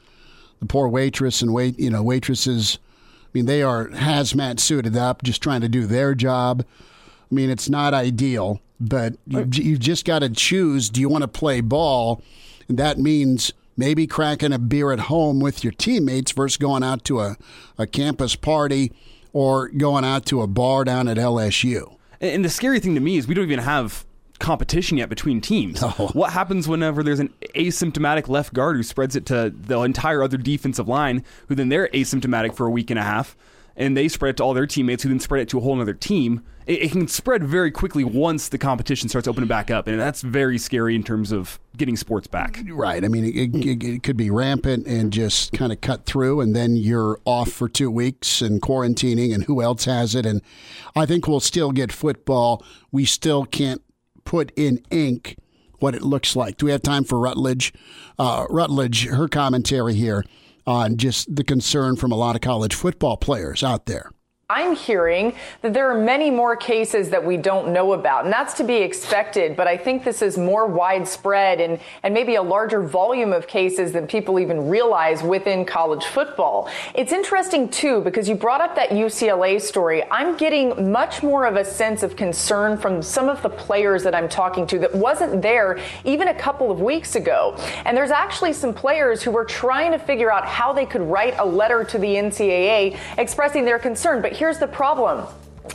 The 0.61 0.67
poor 0.67 0.89
waitress 0.89 1.43
and 1.43 1.53
wait, 1.53 1.79
you 1.79 1.91
know, 1.91 2.03
waitresses. 2.03 2.79
I 3.31 3.39
mean, 3.39 3.47
they 3.47 3.63
are 3.63 3.87
hazmat 3.89 4.59
suited 4.59 4.97
up, 4.97 5.23
just 5.23 5.41
trying 5.41 5.61
to 5.61 5.69
do 5.69 5.87
their 5.87 6.17
job. 6.17 6.65
I 7.31 7.35
mean, 7.35 7.49
it's 7.49 7.69
not 7.69 7.95
ideal, 7.95 8.61
but 8.81 9.15
you, 9.29 9.47
you've 9.53 9.79
just 9.79 10.05
got 10.05 10.19
to 10.19 10.29
choose. 10.29 10.91
Do 10.91 11.01
you 11.01 11.09
want 11.09 11.23
to 11.23 11.29
play 11.29 11.61
ball? 11.61 12.23
And 12.69 12.77
that 12.79 12.99
means 12.99 13.53
maybe 13.77 14.09
cracking 14.09 14.53
a 14.53 14.59
beer 14.59 14.91
at 14.91 15.01
home 15.01 15.39
with 15.39 15.63
your 15.63 15.73
teammates 15.73 16.33
versus 16.33 16.57
going 16.57 16.83
out 16.83 17.05
to 17.05 17.21
a, 17.21 17.37
a 17.79 17.87
campus 17.87 18.35
party 18.35 18.93
or 19.33 19.69
going 19.69 20.05
out 20.05 20.27
to 20.27 20.43
a 20.43 20.49
bar 20.49 20.83
down 20.85 21.07
at 21.07 21.17
LSU. 21.17 21.97
And 22.21 22.45
the 22.45 22.51
scary 22.51 22.81
thing 22.81 22.97
to 22.97 23.01
me 23.01 23.17
is 23.17 23.29
we 23.29 23.35
don't 23.35 23.45
even 23.45 23.61
have 23.61 24.05
competition 24.41 24.99
yet 24.99 25.09
between 25.09 25.41
teams. 25.41 25.81
What 26.13 26.33
happens 26.33 26.67
whenever 26.67 27.03
there's 27.03 27.21
an 27.21 27.33
asymptomatic 27.55 28.29
left 28.29 28.53
guard 28.53 28.77
who 28.77 28.83
spreads 28.83 29.15
it 29.15 29.27
to 29.27 29.51
the 29.51 29.81
entire 29.81 30.23
other 30.23 30.37
defensive 30.37 30.89
line, 30.89 31.25
who 31.49 31.55
then 31.55 31.69
they're 31.69 31.89
asymptomatic 31.89 32.55
for 32.55 32.67
a 32.67 32.71
week 32.71 32.91
and 32.91 32.99
a 32.99 33.03
half, 33.03 33.37
and 33.77 33.97
they 33.97 34.09
spread 34.09 34.31
it 34.31 34.37
to 34.39 34.43
all 34.43 34.55
their 34.55 34.67
teammates, 34.67 35.03
who 35.03 35.09
then 35.09 35.21
spread 35.21 35.43
it 35.43 35.49
to 35.51 35.59
a 35.59 35.61
whole 35.61 35.81
other 35.81 35.95
team? 35.95 36.43
It, 36.67 36.83
it 36.83 36.93
can 36.93 37.09
spread 37.09 37.45
very 37.45 37.71
quickly 37.71 38.05
once 38.05 38.49
the 38.49 38.59
competition 38.59 39.09
starts 39.09 39.29
opening 39.29 39.49
back 39.49 39.71
up, 39.71 39.87
and 39.87 40.01
that's 40.01 40.23
very 40.23 40.59
scary 40.59 40.95
in 40.95 41.03
terms 41.03 41.33
of 41.33 41.59
getting 41.77 41.97
sports 41.97 42.27
back. 42.27 42.63
Right. 42.69 43.05
I 43.05 43.09
mean, 43.09 43.25
it, 43.25 43.55
it, 43.55 43.85
it 43.85 44.03
could 44.03 44.17
be 44.17 44.31
rampant 44.31 44.87
and 44.87 45.13
just 45.13 45.53
kind 45.53 45.73
of 45.73 45.81
cut 45.81 46.07
through, 46.07 46.41
and 46.41 46.55
then 46.55 46.77
you're 46.77 47.19
off 47.25 47.51
for 47.51 47.69
two 47.69 47.91
weeks 47.91 48.41
and 48.43 48.61
quarantining, 48.61 49.35
and 49.35 49.45
who 49.45 49.63
else 49.63 49.85
has 49.85 50.15
it? 50.15 50.27
And 50.27 50.43
I 50.97 51.07
think 51.07 51.29
we'll 51.29 51.41
still 51.41 51.73
get 51.73 51.93
football. 51.93 52.65
We 52.91 53.05
still 53.05 53.45
can't 53.45 53.83
put 54.25 54.53
in 54.57 54.83
ink 54.91 55.37
what 55.79 55.95
it 55.95 56.03
looks 56.03 56.37
like. 56.37 56.57
Do 56.57 56.67
we 56.67 56.73
have 56.73 56.83
time 56.83 57.05
for 57.05 57.19
Rutledge? 57.19 57.73
Uh, 58.19 58.47
Rutledge, 58.51 59.07
her 59.07 59.29
commentary 59.29 59.95
here 59.95 60.25
on 60.67 60.97
just 60.97 61.35
the 61.35 61.45
concern 61.45 61.97
from 61.97 62.13
a 62.13 62.17
lot 62.17 62.37
of 62.37 62.43
college 62.43 62.75
football 62.75 63.17
players 63.17 63.63
out 63.63 63.87
there. 63.87 64.11
I'm 64.51 64.75
hearing 64.75 65.35
that 65.63 65.73
there 65.73 65.89
are 65.93 66.03
many 66.03 66.29
more 66.29 66.57
cases 66.57 67.11
that 67.11 67.25
we 67.25 67.37
don't 67.37 67.73
know 67.73 67.93
about, 67.93 68.25
and 68.25 68.33
that's 68.33 68.55
to 68.55 68.65
be 68.65 68.79
expected. 68.79 69.55
But 69.55 69.69
I 69.69 69.77
think 69.77 70.03
this 70.03 70.23
is 70.23 70.37
more 70.37 70.67
widespread 70.67 71.61
and, 71.61 71.79
and 72.03 72.13
maybe 72.13 72.35
a 72.35 72.43
larger 72.43 72.83
volume 72.83 73.33
of 73.33 73.47
cases 73.47 73.93
than 73.93 74.09
people 74.09 74.41
even 74.41 74.69
realize 74.69 75.23
within 75.23 75.65
college 75.65 76.05
football. 76.05 76.69
It's 76.97 77.13
interesting, 77.13 77.69
too, 77.69 78.01
because 78.01 78.29
you 78.29 78.35
brought 78.35 78.61
up 78.61 78.75
that 78.75 78.91
UCLA 78.91 79.61
story. 79.61 80.03
I'm 80.11 80.37
getting 80.37 80.91
much 80.91 81.23
more 81.23 81.47
of 81.47 81.55
a 81.55 81.65
sense 81.65 82.03
of 82.03 82.17
concern 82.17 82.77
from 82.77 83.03
some 83.03 83.29
of 83.29 83.41
the 83.43 83.51
players 83.51 84.03
that 84.03 84.17
I'm 84.17 84.29
talking 84.29 84.67
to 84.67 84.81
that 84.81 84.93
wasn't 84.93 85.43
there 85.43 85.79
even 86.05 86.27
a 86.27 86.35
couple 86.35 86.73
of 86.73 86.81
weeks 86.81 87.15
ago. 87.15 87.55
And 87.85 87.97
there's 87.97 88.11
actually 88.11 88.55
some 88.55 88.75
players 88.75 89.23
who 89.23 89.31
were 89.31 89.45
trying 89.45 89.93
to 89.93 89.99
figure 89.99 90.33
out 90.33 90.45
how 90.45 90.73
they 90.73 90.87
could 90.87 91.03
write 91.03 91.37
a 91.39 91.47
letter 91.47 91.85
to 91.85 91.99
the 91.99 92.09
NCAA 92.09 92.99
expressing 93.17 93.65
their 93.65 93.79
concern. 93.79 94.21
But 94.21 94.40
here's 94.41 94.59
the 94.59 94.67
problem. 94.67 95.27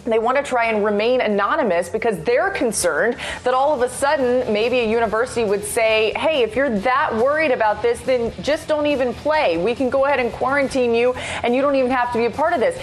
They 0.06 0.18
want 0.18 0.38
to 0.38 0.44
try 0.44 0.66
and 0.66 0.84
remain 0.84 1.22
anonymous 1.22 1.88
because 1.88 2.20
they're 2.24 2.50
concerned 2.50 3.16
that 3.44 3.54
all 3.54 3.76
of 3.76 3.84
a 3.84 3.90
sudden 3.90 4.52
maybe 4.52 4.80
a 4.80 4.90
university 4.90 5.46
would 5.46 5.64
say, 5.64 6.12
hey, 6.18 6.42
if 6.42 6.56
you're 6.56 6.80
that 6.80 7.16
worried 7.16 7.52
about 7.52 7.84
this, 7.84 8.02
then 8.02 8.34
just 8.42 8.68
don't 8.68 8.88
even 8.88 9.14
play. 9.14 9.58
We 9.58 9.76
can 9.76 9.92
go 9.92 10.06
ahead 10.06 10.20
and 10.20 10.32
quarantine 10.32 10.96
you 10.96 11.14
and 11.44 11.54
you 11.56 11.62
don't 11.62 11.76
even 11.76 11.92
have 11.92 12.12
to 12.14 12.18
be 12.18 12.26
a 12.26 12.32
part 12.32 12.54
of 12.54 12.60
this. 12.60 12.76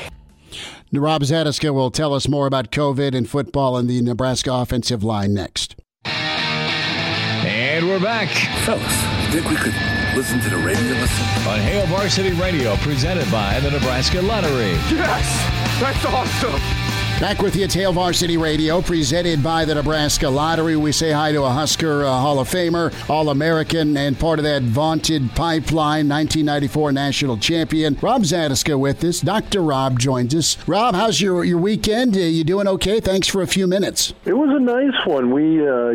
Rob 0.92 1.22
Zatechka 1.22 1.74
will 1.74 1.90
tell 1.90 2.14
us 2.14 2.28
more 2.28 2.46
about 2.46 2.70
COVID 2.70 3.12
and 3.16 3.28
football 3.28 3.76
and 3.76 3.90
the 3.90 4.00
Nebraska 4.02 4.54
offensive 4.54 5.02
line 5.02 5.34
next. 5.34 5.74
And 6.04 7.88
we're 7.88 7.98
back 7.98 8.28
Fellas, 8.64 9.32
think 9.32 9.48
we 9.48 9.56
could 9.56 9.74
listen 10.14 10.38
to 10.40 10.50
the 10.50 10.58
radio 10.58 10.92
listen? 11.00 11.48
on 11.48 11.58
Hail 11.58 11.86
Varsity 11.86 12.32
Radio, 12.32 12.76
presented 12.76 13.30
by 13.32 13.58
the 13.60 13.70
Nebraska 13.70 14.20
Lottery. 14.20 14.72
Yes, 14.90 15.61
that's 15.82 16.04
awesome. 16.04 16.81
Back 17.22 17.40
with 17.40 17.54
you, 17.54 17.68
Hail 17.68 17.92
Varsity 17.92 18.36
Radio, 18.36 18.82
presented 18.82 19.44
by 19.44 19.64
the 19.64 19.76
Nebraska 19.76 20.28
Lottery. 20.28 20.74
We 20.74 20.90
say 20.90 21.12
hi 21.12 21.30
to 21.30 21.44
a 21.44 21.50
Husker 21.50 22.04
uh, 22.04 22.10
Hall 22.10 22.40
of 22.40 22.48
Famer, 22.48 22.92
All 23.08 23.28
American, 23.28 23.96
and 23.96 24.18
part 24.18 24.40
of 24.40 24.44
that 24.44 24.62
vaunted 24.62 25.30
pipeline, 25.36 26.08
1994 26.08 26.90
national 26.90 27.36
champion. 27.36 27.96
Rob 28.02 28.22
Zatechka 28.22 28.76
with 28.76 29.04
us. 29.04 29.20
Dr. 29.20 29.62
Rob 29.62 30.00
joins 30.00 30.34
us. 30.34 30.58
Rob, 30.66 30.96
how's 30.96 31.20
your, 31.20 31.44
your 31.44 31.58
weekend? 31.58 32.16
Uh, 32.16 32.22
you 32.22 32.42
doing 32.42 32.66
okay? 32.66 32.98
Thanks 32.98 33.28
for 33.28 33.40
a 33.40 33.46
few 33.46 33.68
minutes. 33.68 34.14
It 34.24 34.32
was 34.32 34.50
a 34.50 34.58
nice 34.58 35.06
one. 35.06 35.30
We, 35.30 35.64
uh, 35.64 35.90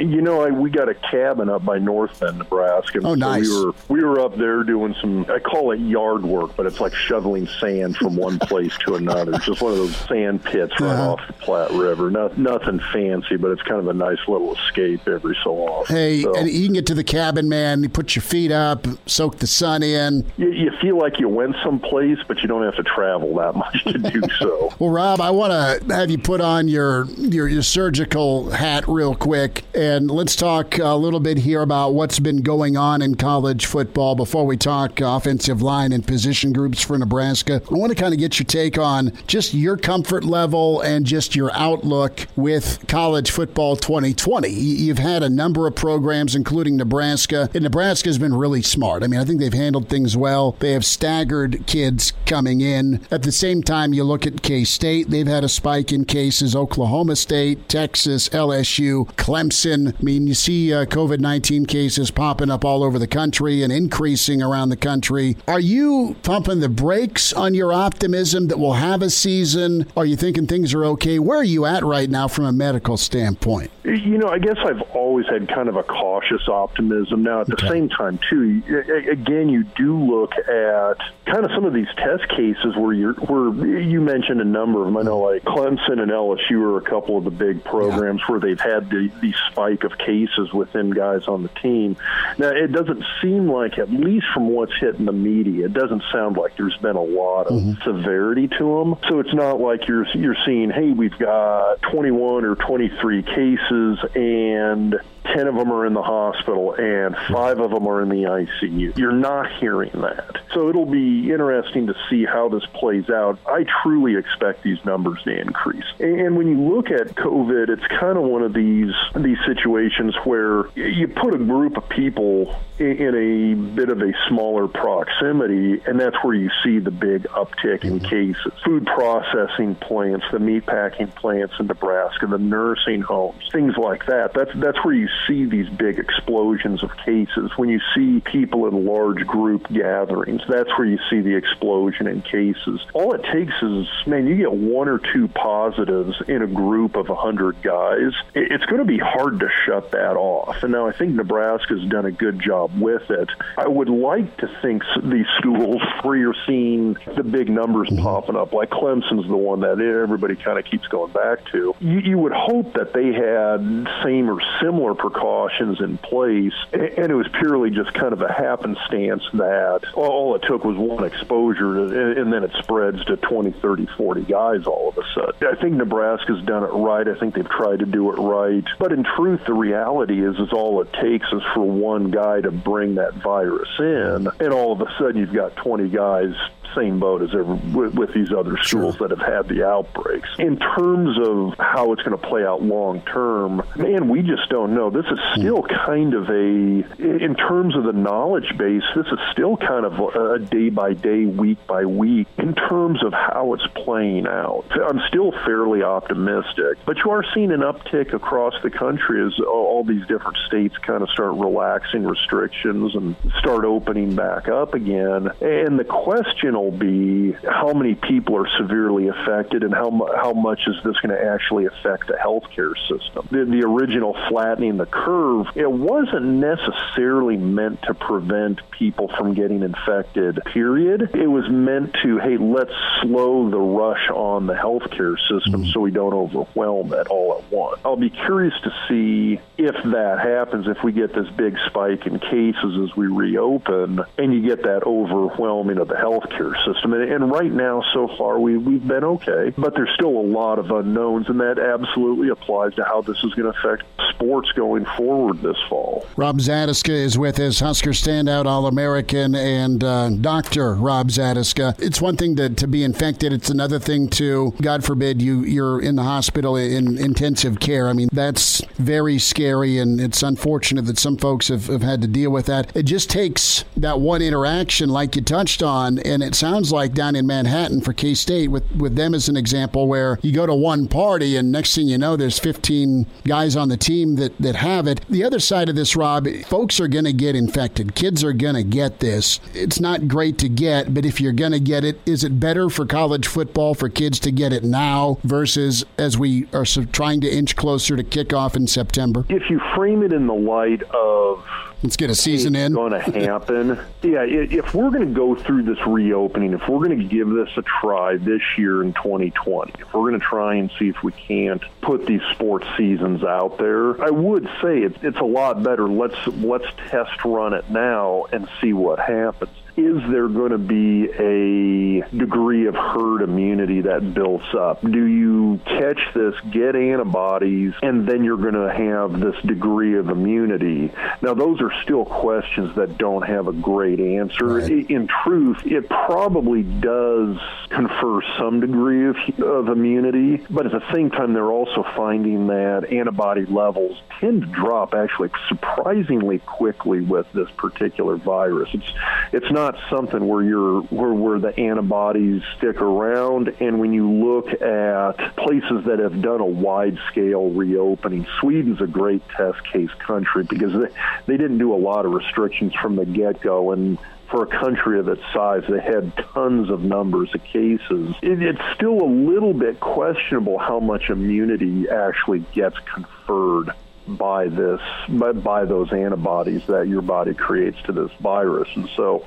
you 0.00 0.22
know, 0.22 0.40
I, 0.40 0.48
we 0.48 0.70
got 0.70 0.88
a 0.88 0.94
cabin 0.94 1.50
up 1.50 1.62
by 1.62 1.78
North 1.78 2.18
Bend, 2.20 2.38
Nebraska. 2.38 3.00
Oh, 3.00 3.12
so 3.12 3.14
nice. 3.16 3.46
we 3.46 3.64
were 3.66 3.74
we 3.88 4.02
were 4.02 4.18
up 4.18 4.34
there 4.38 4.62
doing 4.62 4.94
some. 4.98 5.26
I 5.28 5.40
call 5.40 5.72
it 5.72 5.80
yard 5.80 6.24
work, 6.24 6.56
but 6.56 6.64
it's 6.64 6.80
like 6.80 6.94
shoveling 6.94 7.46
sand 7.46 7.98
from 7.98 8.16
one 8.16 8.38
place 8.38 8.74
to 8.86 8.94
another. 8.94 9.34
It's 9.34 9.44
just 9.44 9.60
one 9.60 9.72
of 9.72 9.78
those 9.78 9.94
sand 9.94 10.42
pits 10.42 10.69
right 10.80 10.90
Uh-huh. 10.90 11.12
off 11.12 11.20
the 11.26 11.32
Platte 11.34 11.70
River. 11.72 12.10
No, 12.10 12.30
nothing 12.36 12.80
fancy, 12.92 13.36
but 13.36 13.50
it's 13.50 13.62
kind 13.62 13.80
of 13.80 13.88
a 13.88 13.94
nice 13.94 14.18
little 14.28 14.54
escape 14.54 15.06
every 15.08 15.36
so 15.42 15.56
often. 15.56 15.96
Hey, 15.96 16.22
So, 16.22 16.34
and 16.36 16.48
you 16.48 16.66
can 16.66 16.74
get 16.74 16.86
to 16.86 16.94
the 16.94 17.04
cabin, 17.04 17.48
man. 17.48 17.82
You 17.82 17.88
put 17.88 18.14
your 18.14 18.22
feet 18.22 18.52
up, 18.52 18.86
soak 19.06 19.38
the 19.38 19.46
sun 19.46 19.82
in. 19.82 20.24
you, 20.36 20.50
you 20.50 20.70
feel 20.80 20.98
like 20.98 21.18
you 21.18 21.28
went 21.28 21.56
someplace, 21.64 22.18
but 22.28 22.42
you 22.42 22.48
don't 22.48 22.62
have 22.64 22.76
to 22.76 22.82
travel 22.82 23.34
that 23.36 23.54
much 23.62 23.84
to 23.84 23.98
do 23.98 24.20
so. 24.38 24.72
Well, 24.78 24.90
Rob, 24.90 25.20
I 25.20 25.30
want 25.30 25.52
to 25.88 25.94
have 25.94 26.10
you 26.10 26.18
put 26.18 26.40
on 26.40 26.68
your, 26.68 27.04
your 27.16 27.48
your 27.48 27.62
surgical 27.62 28.50
hat 28.50 28.84
real 28.88 29.14
quick, 29.14 29.64
and 29.74 30.10
let's 30.10 30.36
talk 30.36 30.78
a 30.78 30.94
little 30.94 31.20
bit 31.20 31.38
here 31.38 31.62
about 31.62 31.94
what's 31.94 32.18
been 32.18 32.42
going 32.42 32.76
on 32.76 33.02
in 33.02 33.14
college 33.14 33.66
football 33.66 34.14
before 34.14 34.46
we 34.46 34.56
talk 34.56 35.00
offensive 35.00 35.60
line 35.62 35.92
and 35.92 36.06
position 36.06 36.52
groups 36.52 36.82
for 36.82 36.96
Nebraska. 36.98 37.60
I 37.70 37.74
want 37.74 37.90
to 37.90 37.96
kind 37.96 38.12
of 38.14 38.20
get 38.20 38.38
your 38.38 38.46
take 38.46 38.78
on 38.78 39.12
just 39.26 39.52
your 39.54 39.76
comfort 39.76 40.24
level 40.24 40.59
and 40.82 41.06
just 41.06 41.34
your 41.34 41.50
outlook 41.54 42.26
with 42.36 42.84
college 42.86 43.30
football 43.30 43.76
2020. 43.76 44.48
You've 44.48 44.98
had 44.98 45.22
a 45.22 45.30
number 45.30 45.66
of 45.66 45.74
programs, 45.74 46.34
including 46.34 46.76
Nebraska, 46.76 47.48
and 47.54 47.64
Nebraska's 47.64 48.18
been 48.18 48.34
really 48.34 48.62
smart. 48.62 49.02
I 49.02 49.06
mean, 49.06 49.20
I 49.20 49.24
think 49.24 49.40
they've 49.40 49.52
handled 49.52 49.88
things 49.88 50.16
well. 50.16 50.56
They 50.58 50.72
have 50.72 50.84
staggered 50.84 51.66
kids 51.66 52.12
coming 52.26 52.60
in. 52.60 53.00
At 53.10 53.22
the 53.22 53.32
same 53.32 53.62
time, 53.62 53.94
you 53.94 54.04
look 54.04 54.26
at 54.26 54.42
K 54.42 54.64
State, 54.64 55.10
they've 55.10 55.26
had 55.26 55.44
a 55.44 55.48
spike 55.48 55.92
in 55.92 56.04
cases. 56.04 56.54
Oklahoma 56.54 57.16
State, 57.16 57.68
Texas, 57.68 58.28
LSU, 58.28 59.06
Clemson. 59.14 59.94
I 59.98 60.02
mean, 60.02 60.26
you 60.26 60.34
see 60.34 60.72
uh, 60.72 60.84
COVID 60.84 61.20
19 61.20 61.66
cases 61.66 62.10
popping 62.10 62.50
up 62.50 62.64
all 62.64 62.82
over 62.82 62.98
the 62.98 63.06
country 63.06 63.62
and 63.62 63.72
increasing 63.72 64.42
around 64.42 64.68
the 64.68 64.76
country. 64.76 65.36
Are 65.48 65.60
you 65.60 66.16
pumping 66.22 66.60
the 66.60 66.68
brakes 66.68 67.32
on 67.32 67.54
your 67.54 67.72
optimism 67.72 68.48
that 68.48 68.58
we'll 68.58 68.74
have 68.74 69.02
a 69.02 69.10
season? 69.10 69.86
Are 69.96 70.06
you 70.06 70.16
thinking 70.16 70.39
things 70.48 70.74
are 70.74 70.84
okay? 70.86 71.18
Where 71.18 71.38
are 71.38 71.44
you 71.44 71.66
at 71.66 71.84
right 71.84 72.08
now 72.08 72.28
from 72.28 72.44
a 72.44 72.52
medical 72.52 72.96
standpoint? 72.96 73.70
You 73.84 74.18
know, 74.18 74.28
I 74.28 74.38
guess 74.38 74.56
I've 74.64 74.82
always 74.94 75.26
had 75.26 75.48
kind 75.48 75.68
of 75.68 75.76
a 75.76 75.82
cautious 75.82 76.48
optimism. 76.48 77.22
Now, 77.22 77.40
at 77.40 77.46
the 77.46 77.58
same 77.68 77.88
time, 77.88 78.18
too, 78.28 78.62
again, 79.10 79.48
you 79.48 79.64
do 79.64 79.98
look 79.98 80.32
at 80.36 80.98
kind 81.24 81.44
of 81.44 81.50
some 81.54 81.64
of 81.64 81.72
these 81.72 81.88
test 81.96 82.28
cases 82.28 82.76
where 82.76 82.92
you're, 82.92 83.14
where 83.14 83.80
you 83.80 84.00
mentioned 84.00 84.40
a 84.40 84.44
number 84.44 84.80
of 84.80 84.86
them. 84.86 84.96
I 84.96 85.02
know, 85.02 85.18
like 85.18 85.42
Clemson 85.42 86.00
and 86.00 86.10
LSU 86.10 86.60
are 86.62 86.78
a 86.78 86.82
couple 86.82 87.16
of 87.16 87.24
the 87.24 87.30
big 87.30 87.64
programs 87.64 88.22
where 88.28 88.38
they've 88.38 88.60
had 88.60 88.90
the, 88.90 89.10
the 89.20 89.34
spike 89.50 89.84
of 89.84 89.96
cases 89.98 90.52
within 90.52 90.90
guys 90.90 91.26
on 91.26 91.42
the 91.42 91.48
team. 91.60 91.96
Now, 92.38 92.48
it 92.48 92.72
doesn't 92.72 93.04
seem 93.22 93.50
like, 93.50 93.78
at 93.78 93.90
least 93.90 94.26
from 94.34 94.48
what's 94.48 94.76
hitting 94.78 95.06
the 95.06 95.12
media, 95.12 95.66
it 95.66 95.72
doesn't 95.72 96.02
sound 96.12 96.36
like 96.36 96.56
there's 96.56 96.76
been 96.78 96.96
a 96.96 97.02
lot 97.02 97.46
of 97.46 97.54
mm-hmm. 97.54 97.82
severity 97.82 98.48
to 98.48 98.78
them. 98.78 98.96
So 99.08 99.20
it's 99.20 99.34
not 99.34 99.60
like 99.60 99.88
you're 99.88 100.06
you're 100.14 100.29
seeing, 100.44 100.70
hey, 100.70 100.90
we've 100.92 101.18
got 101.18 101.82
21 101.82 102.44
or 102.44 102.54
23 102.56 103.22
cases 103.22 103.98
and 104.14 105.00
10 105.24 105.46
of 105.46 105.54
them 105.54 105.72
are 105.72 105.86
in 105.86 105.94
the 105.94 106.02
hospital 106.02 106.74
and 106.74 107.16
five 107.30 107.58
of 107.60 107.70
them 107.70 107.86
are 107.86 108.02
in 108.02 108.08
the 108.08 108.22
ICU. 108.24 108.96
You're 108.96 109.12
not 109.12 109.50
hearing 109.58 109.92
that. 110.00 110.36
So 110.54 110.68
it'll 110.68 110.86
be 110.86 111.30
interesting 111.30 111.86
to 111.86 111.94
see 112.08 112.24
how 112.24 112.48
this 112.48 112.64
plays 112.74 113.08
out. 113.10 113.38
I 113.46 113.64
truly 113.82 114.16
expect 114.16 114.62
these 114.62 114.82
numbers 114.84 115.22
to 115.24 115.40
increase. 115.40 115.84
And 115.98 116.36
when 116.36 116.48
you 116.48 116.60
look 116.60 116.90
at 116.90 117.14
COVID, 117.14 117.68
it's 117.68 117.86
kind 118.00 118.16
of 118.16 118.24
one 118.24 118.42
of 118.42 118.52
these 118.52 118.92
these 119.16 119.38
situations 119.46 120.14
where 120.24 120.68
you 120.74 121.08
put 121.08 121.34
a 121.34 121.38
group 121.38 121.76
of 121.76 121.88
people 121.88 122.56
in 122.78 123.14
a 123.14 123.54
bit 123.74 123.90
of 123.90 124.00
a 124.00 124.12
smaller 124.28 124.66
proximity, 124.66 125.82
and 125.86 126.00
that's 126.00 126.16
where 126.22 126.34
you 126.34 126.50
see 126.64 126.78
the 126.78 126.90
big 126.90 127.24
uptick 127.24 127.84
in 127.84 128.00
mm-hmm. 128.00 128.06
cases. 128.06 128.52
Food 128.64 128.86
processing 128.86 129.74
plants, 129.74 130.24
the 130.32 130.38
meat 130.38 130.66
packing 130.66 131.08
plants 131.08 131.54
in 131.60 131.66
Nebraska, 131.66 132.26
the 132.26 132.38
nursing 132.38 133.02
homes, 133.02 133.42
things 133.52 133.76
like 133.76 134.06
that. 134.06 134.32
That's 134.34 134.50
that's 134.54 134.82
where 134.84 134.94
you 134.94 135.08
see 135.26 135.44
these 135.44 135.68
big 135.68 135.98
explosions 135.98 136.82
of 136.82 136.96
cases, 136.98 137.50
when 137.56 137.68
you 137.68 137.80
see 137.94 138.20
people 138.20 138.66
in 138.66 138.86
large 138.86 139.26
group 139.26 139.68
gatherings, 139.68 140.42
that's 140.48 140.68
where 140.78 140.86
you 140.86 140.98
see 141.08 141.20
the 141.20 141.34
explosion 141.34 142.06
in 142.06 142.22
cases. 142.22 142.80
All 142.92 143.14
it 143.14 143.22
takes 143.32 143.54
is, 143.62 143.86
man, 144.06 144.26
you 144.26 144.36
get 144.36 144.52
one 144.52 144.88
or 144.88 144.98
two 144.98 145.28
positives 145.28 146.20
in 146.28 146.42
a 146.42 146.46
group 146.46 146.96
of 146.96 147.08
100 147.08 147.62
guys, 147.62 148.12
it's 148.34 148.64
going 148.66 148.78
to 148.78 148.84
be 148.84 148.98
hard 148.98 149.40
to 149.40 149.48
shut 149.66 149.90
that 149.92 150.16
off. 150.16 150.62
And 150.62 150.72
now 150.72 150.86
I 150.86 150.92
think 150.92 151.14
Nebraska's 151.14 151.84
done 151.88 152.06
a 152.06 152.12
good 152.12 152.40
job 152.40 152.78
with 152.78 153.10
it. 153.10 153.28
I 153.56 153.68
would 153.68 153.88
like 153.88 154.36
to 154.38 154.48
think 154.62 154.82
these 155.02 155.26
schools 155.38 155.82
where 156.02 156.16
you're 156.16 156.34
seeing 156.46 156.96
the 157.16 157.24
big 157.24 157.48
numbers 157.48 157.88
mm-hmm. 157.88 158.02
popping 158.02 158.36
up, 158.36 158.52
like 158.52 158.70
Clemson's 158.70 159.28
the 159.28 159.36
one 159.36 159.60
that 159.60 159.80
everybody 159.80 160.36
kind 160.36 160.58
of 160.58 160.64
keeps 160.64 160.86
going 160.88 161.12
back 161.12 161.44
to, 161.52 161.74
you, 161.80 161.98
you 162.00 162.18
would 162.18 162.32
hope 162.32 162.74
that 162.74 162.92
they 162.92 163.12
had 163.12 163.88
same 164.04 164.30
or 164.30 164.40
similar 164.60 164.94
precautions 165.00 165.80
in 165.80 165.96
place, 165.96 166.52
and 166.72 167.10
it 167.10 167.14
was 167.14 167.26
purely 167.40 167.70
just 167.70 167.92
kind 167.94 168.12
of 168.12 168.20
a 168.20 168.30
happenstance 168.30 169.22
that 169.32 169.80
all 169.94 170.34
it 170.34 170.42
took 170.42 170.62
was 170.62 170.76
one 170.76 171.04
exposure, 171.04 172.18
and 172.20 172.30
then 172.30 172.44
it 172.44 172.52
spreads 172.58 173.02
to 173.06 173.16
20, 173.16 173.52
30, 173.52 173.86
40 173.96 174.22
guys 174.22 174.66
all 174.66 174.90
of 174.90 174.98
a 174.98 175.02
sudden. 175.14 175.48
I 175.48 175.60
think 175.60 175.74
Nebraska's 175.74 176.42
done 176.44 176.64
it 176.64 176.72
right. 176.72 177.08
I 177.08 177.14
think 177.18 177.34
they've 177.34 177.48
tried 177.48 177.78
to 177.78 177.86
do 177.86 178.12
it 178.12 178.16
right. 178.16 178.64
But 178.78 178.92
in 178.92 179.02
truth, 179.02 179.40
the 179.46 179.54
reality 179.54 180.22
is, 180.22 180.38
is 180.38 180.52
all 180.52 180.82
it 180.82 180.92
takes 180.92 181.26
is 181.32 181.42
for 181.54 181.64
one 181.64 182.10
guy 182.10 182.42
to 182.42 182.50
bring 182.50 182.96
that 182.96 183.14
virus 183.14 183.70
in, 183.78 184.28
and 184.38 184.52
all 184.52 184.72
of 184.72 184.82
a 184.82 184.92
sudden 184.98 185.16
you've 185.16 185.32
got 185.32 185.56
20 185.56 185.88
guys 185.88 186.34
same 186.74 186.98
boat 186.98 187.22
as 187.22 187.32
with, 187.32 187.94
with 187.94 188.14
these 188.14 188.32
other 188.32 188.56
schools 188.62 188.96
sure. 188.96 189.08
that 189.08 189.18
have 189.18 189.26
had 189.26 189.48
the 189.48 189.66
outbreaks. 189.66 190.28
In 190.38 190.58
terms 190.58 191.18
of 191.18 191.54
how 191.58 191.92
it's 191.92 192.02
going 192.02 192.18
to 192.18 192.26
play 192.28 192.44
out 192.44 192.62
long 192.62 193.00
term, 193.02 193.62
man, 193.76 194.08
we 194.08 194.22
just 194.22 194.48
don't 194.48 194.74
know. 194.74 194.90
This 194.90 195.06
is 195.06 195.18
still 195.36 195.62
mm. 195.62 195.86
kind 195.86 196.14
of 196.14 196.28
a, 196.28 197.24
in 197.24 197.34
terms 197.36 197.76
of 197.76 197.84
the 197.84 197.92
knowledge 197.92 198.56
base, 198.56 198.82
this 198.94 199.06
is 199.06 199.18
still 199.32 199.56
kind 199.56 199.84
of 199.84 199.98
a 200.14 200.38
day 200.38 200.70
by 200.70 200.92
day, 200.94 201.24
week 201.24 201.58
by 201.66 201.84
week 201.84 202.28
in 202.38 202.54
terms 202.54 203.04
of 203.04 203.12
how 203.12 203.54
it's 203.54 203.66
playing 203.84 204.26
out. 204.26 204.64
I'm 204.70 205.00
still 205.08 205.32
fairly 205.44 205.82
optimistic, 205.82 206.78
but 206.84 206.98
you 206.98 207.10
are 207.10 207.24
seeing 207.34 207.52
an 207.52 207.60
uptick 207.60 208.12
across 208.12 208.54
the 208.62 208.70
country 208.70 209.24
as 209.24 209.38
all 209.40 209.84
these 209.84 210.06
different 210.06 210.36
states 210.46 210.76
kind 210.78 211.02
of 211.02 211.10
start 211.10 211.34
relaxing 211.34 212.04
restrictions 212.04 212.94
and 212.94 213.16
start 213.38 213.64
opening 213.64 214.14
back 214.14 214.48
up 214.48 214.74
again. 214.74 215.30
And 215.40 215.78
the 215.78 215.84
question 215.84 216.54
will 216.60 216.70
be 216.70 217.32
how 217.48 217.72
many 217.72 217.94
people 217.94 218.36
are 218.36 218.48
severely 218.58 219.08
affected 219.08 219.62
and 219.62 219.74
how, 219.74 219.90
how 220.16 220.32
much 220.32 220.60
is 220.66 220.76
this 220.84 220.98
going 221.00 221.14
to 221.14 221.24
actually 221.24 221.66
affect 221.66 222.06
the 222.06 222.14
healthcare 222.14 222.74
system. 222.88 223.28
The, 223.30 223.44
the 223.44 223.66
original 223.66 224.16
flattening 224.28 224.76
the 224.76 224.86
curve, 224.86 225.46
it 225.54 225.70
wasn't 225.70 226.24
necessarily 226.24 227.36
meant 227.36 227.82
to 227.82 227.94
prevent 227.94 228.60
people 228.70 229.08
from 229.16 229.34
getting 229.34 229.62
infected, 229.62 230.40
period. 230.46 231.10
It 231.14 231.26
was 231.26 231.48
meant 231.48 231.94
to, 232.02 232.18
hey, 232.18 232.36
let's 232.36 232.72
slow 233.02 233.50
the 233.50 233.58
rush 233.58 234.08
on 234.10 234.46
the 234.46 234.54
healthcare 234.54 235.16
system 235.28 235.62
mm-hmm. 235.62 235.70
so 235.72 235.80
we 235.80 235.90
don't 235.90 236.14
overwhelm 236.14 236.92
it 236.92 237.08
all 237.08 237.38
at 237.38 237.52
once. 237.52 237.80
I'll 237.84 237.96
be 237.96 238.10
curious 238.10 238.54
to 238.62 238.70
see 238.88 239.40
if 239.58 239.74
that 239.74 240.18
happens, 240.20 240.66
if 240.68 240.82
we 240.82 240.92
get 240.92 241.14
this 241.14 241.28
big 241.36 241.56
spike 241.66 242.06
in 242.06 242.18
cases 242.18 242.90
as 242.90 242.96
we 242.96 243.06
reopen 243.06 244.00
and 244.18 244.34
you 244.34 244.42
get 244.42 244.62
that 244.62 244.84
overwhelming 244.84 245.78
of 245.78 245.88
the 245.88 245.94
healthcare 245.94 246.49
system. 246.64 246.92
And, 246.92 247.10
and 247.10 247.30
right 247.30 247.52
now, 247.52 247.82
so 247.92 248.08
far, 248.16 248.38
we, 248.38 248.56
we've 248.56 248.86
been 248.86 249.04
okay, 249.04 249.52
but 249.56 249.74
there's 249.74 249.90
still 249.94 250.16
a 250.16 250.26
lot 250.26 250.58
of 250.58 250.70
unknowns, 250.70 251.28
and 251.28 251.40
that 251.40 251.58
absolutely 251.58 252.28
applies 252.28 252.74
to 252.74 252.84
how 252.84 253.02
this 253.02 253.16
is 253.24 253.34
going 253.34 253.52
to 253.52 253.58
affect 253.58 253.84
sports 254.10 254.52
going 254.52 254.84
forward 254.96 255.40
this 255.40 255.56
fall. 255.68 256.06
Rob 256.16 256.38
Zatechka 256.38 256.90
is 256.90 257.18
with 257.18 257.38
us, 257.38 257.60
Husker 257.60 257.90
standout 257.90 258.46
All 258.46 258.66
American, 258.66 259.34
and 259.34 259.82
uh, 259.82 260.10
Dr. 260.10 260.74
Rob 260.74 261.08
Zatechka. 261.08 261.80
It's 261.80 262.00
one 262.00 262.16
thing 262.16 262.36
to, 262.36 262.50
to 262.50 262.66
be 262.66 262.84
infected, 262.84 263.32
it's 263.32 263.50
another 263.50 263.78
thing 263.78 264.08
to, 264.10 264.52
God 264.60 264.84
forbid, 264.84 265.22
you, 265.22 265.44
you're 265.44 265.80
in 265.80 265.96
the 265.96 266.02
hospital 266.02 266.56
in 266.56 266.98
intensive 266.98 267.60
care. 267.60 267.88
I 267.88 267.92
mean, 267.92 268.08
that's 268.12 268.62
very 268.76 269.18
scary, 269.18 269.78
and 269.78 270.00
it's 270.00 270.22
unfortunate 270.22 270.86
that 270.86 270.98
some 270.98 271.16
folks 271.16 271.48
have, 271.48 271.66
have 271.66 271.82
had 271.82 272.02
to 272.02 272.08
deal 272.08 272.30
with 272.30 272.46
that. 272.46 272.74
It 272.76 272.84
just 272.84 273.10
takes 273.10 273.64
that 273.76 274.00
one 274.00 274.22
interaction, 274.22 274.88
like 274.88 275.16
you 275.16 275.22
touched 275.22 275.62
on, 275.62 275.98
and 276.00 276.22
it's 276.22 276.39
sounds 276.40 276.72
like 276.72 276.94
down 276.94 277.14
in 277.14 277.26
Manhattan 277.26 277.82
for 277.82 277.92
K 277.92 278.14
State, 278.14 278.48
with, 278.48 278.64
with 278.72 278.96
them 278.96 279.14
as 279.14 279.28
an 279.28 279.36
example, 279.36 279.86
where 279.86 280.18
you 280.22 280.32
go 280.32 280.46
to 280.46 280.54
one 280.54 280.88
party 280.88 281.36
and 281.36 281.52
next 281.52 281.74
thing 281.74 281.86
you 281.86 281.98
know, 281.98 282.16
there's 282.16 282.38
15 282.38 283.06
guys 283.24 283.56
on 283.56 283.68
the 283.68 283.76
team 283.76 284.16
that, 284.16 284.36
that 284.38 284.56
have 284.56 284.86
it. 284.86 285.04
The 285.08 285.22
other 285.22 285.38
side 285.38 285.68
of 285.68 285.76
this, 285.76 285.94
Rob, 285.94 286.26
folks 286.46 286.80
are 286.80 286.88
going 286.88 287.04
to 287.04 287.12
get 287.12 287.36
infected. 287.36 287.94
Kids 287.94 288.24
are 288.24 288.32
going 288.32 288.54
to 288.54 288.62
get 288.62 289.00
this. 289.00 289.38
It's 289.54 289.80
not 289.80 290.08
great 290.08 290.38
to 290.38 290.48
get, 290.48 290.94
but 290.94 291.04
if 291.04 291.20
you're 291.20 291.32
going 291.32 291.52
to 291.52 291.60
get 291.60 291.84
it, 291.84 292.00
is 292.06 292.24
it 292.24 292.40
better 292.40 292.70
for 292.70 292.86
college 292.86 293.26
football 293.26 293.74
for 293.74 293.90
kids 293.90 294.18
to 294.20 294.32
get 294.32 294.52
it 294.52 294.64
now 294.64 295.18
versus 295.22 295.84
as 295.98 296.16
we 296.16 296.48
are 296.54 296.64
trying 296.64 297.20
to 297.20 297.30
inch 297.30 297.54
closer 297.54 297.96
to 297.96 298.02
kickoff 298.02 298.56
in 298.56 298.66
September? 298.66 299.26
If 299.28 299.50
you 299.50 299.60
frame 299.74 300.02
it 300.02 300.12
in 300.12 300.26
the 300.26 300.34
light 300.34 300.82
of 300.94 301.44
Let's 301.82 301.96
get 301.96 302.10
a 302.10 302.14
season 302.14 302.54
in. 302.54 302.74
Going 302.74 302.92
to 302.92 303.00
happen. 303.00 303.68
yeah, 304.02 304.24
if 304.24 304.74
we're 304.74 304.90
going 304.90 305.08
to 305.08 305.14
go 305.14 305.34
through 305.34 305.62
this 305.62 305.78
reopening, 305.86 306.52
if 306.52 306.68
we're 306.68 306.86
going 306.86 306.98
to 306.98 307.04
give 307.04 307.30
this 307.30 307.48
a 307.56 307.62
try 307.62 308.18
this 308.18 308.42
year 308.58 308.82
in 308.82 308.92
2020, 308.92 309.72
if 309.78 309.94
we're 309.94 310.10
going 310.10 310.12
to 310.12 310.18
try 310.18 310.56
and 310.56 310.70
see 310.78 310.88
if 310.88 311.02
we 311.02 311.12
can't 311.12 311.62
put 311.80 312.04
these 312.04 312.20
sports 312.32 312.66
seasons 312.76 313.24
out 313.24 313.56
there, 313.56 314.02
I 314.02 314.10
would 314.10 314.44
say 314.60 314.80
it's, 314.80 314.98
it's 315.02 315.18
a 315.18 315.24
lot 315.24 315.62
better. 315.62 315.88
Let's 315.88 316.26
let's 316.26 316.66
test 316.88 317.24
run 317.24 317.54
it 317.54 317.70
now 317.70 318.26
and 318.30 318.46
see 318.60 318.74
what 318.74 318.98
happens 318.98 319.50
is 319.76 319.98
there 320.10 320.28
going 320.28 320.52
to 320.52 320.58
be 320.58 321.04
a 321.10 322.08
degree 322.16 322.66
of 322.66 322.74
herd 322.74 323.22
immunity 323.22 323.82
that 323.82 324.14
builds 324.14 324.44
up? 324.54 324.82
Do 324.82 325.06
you 325.06 325.60
catch 325.64 326.00
this, 326.14 326.34
get 326.50 326.74
antibodies, 326.74 327.74
and 327.82 328.08
then 328.08 328.24
you're 328.24 328.36
going 328.36 328.54
to 328.54 328.72
have 328.72 329.20
this 329.20 329.40
degree 329.42 329.96
of 329.96 330.08
immunity? 330.08 330.92
Now, 331.22 331.34
those 331.34 331.60
are 331.60 331.72
still 331.82 332.04
questions 332.04 332.74
that 332.76 332.98
don't 332.98 333.22
have 333.22 333.48
a 333.48 333.52
great 333.52 334.00
answer. 334.00 334.46
Right. 334.46 334.90
In 334.90 335.08
truth, 335.24 335.58
it 335.64 335.88
probably 335.88 336.62
does 336.62 337.38
confer 337.68 338.20
some 338.38 338.60
degree 338.60 339.08
of, 339.08 339.16
of 339.40 339.68
immunity, 339.68 340.44
but 340.50 340.66
at 340.66 340.72
the 340.72 340.92
same 340.92 341.10
time, 341.10 341.32
they're 341.32 341.52
also 341.52 341.84
finding 341.96 342.48
that 342.48 342.92
antibody 342.92 343.46
levels 343.46 344.00
tend 344.20 344.42
to 344.42 344.46
drop 344.48 344.94
actually 344.94 345.30
surprisingly 345.48 346.38
quickly 346.40 347.00
with 347.00 347.30
this 347.32 347.48
particular 347.56 348.16
virus. 348.16 348.68
It's 348.72 348.92
it's 349.32 349.50
not 349.50 349.59
something 349.88 350.26
where 350.26 350.42
you're 350.42 350.80
where, 350.82 351.12
where 351.12 351.38
the 351.38 351.58
antibodies 351.58 352.42
stick 352.56 352.80
around. 352.80 353.48
And 353.60 353.80
when 353.80 353.92
you 353.92 354.10
look 354.10 354.48
at 354.60 355.36
places 355.36 355.84
that 355.86 355.98
have 355.98 356.20
done 356.22 356.40
a 356.40 356.46
wide 356.46 356.98
scale 357.10 357.50
reopening, 357.50 358.26
Sweden's 358.40 358.80
a 358.80 358.86
great 358.86 359.22
test 359.30 359.58
case 359.72 359.90
country 359.98 360.44
because 360.44 360.72
they, 360.72 360.88
they 361.26 361.36
didn't 361.36 361.58
do 361.58 361.74
a 361.74 361.76
lot 361.76 362.06
of 362.06 362.12
restrictions 362.12 362.74
from 362.74 362.96
the 362.96 363.04
get 363.04 363.40
go 363.40 363.72
and 363.72 363.98
for 364.30 364.44
a 364.44 364.46
country 364.46 364.98
of 365.00 365.08
its 365.08 365.22
size 365.34 365.62
that 365.68 365.82
had 365.82 366.16
tons 366.32 366.70
of 366.70 366.82
numbers 366.84 367.28
of 367.34 367.42
cases, 367.42 368.14
it, 368.22 368.40
it's 368.40 368.60
still 368.76 369.02
a 369.02 369.10
little 369.10 369.52
bit 369.52 369.80
questionable 369.80 370.56
how 370.56 370.78
much 370.78 371.10
immunity 371.10 371.88
actually 371.88 372.38
gets 372.52 372.76
conferred 372.94 373.70
by 374.16 374.48
this 374.48 374.80
by, 375.08 375.32
by 375.32 375.64
those 375.64 375.92
antibodies 375.92 376.62
that 376.66 376.88
your 376.88 377.02
body 377.02 377.34
creates 377.34 377.80
to 377.82 377.92
this 377.92 378.10
virus. 378.20 378.68
And 378.74 378.88
so 378.96 379.26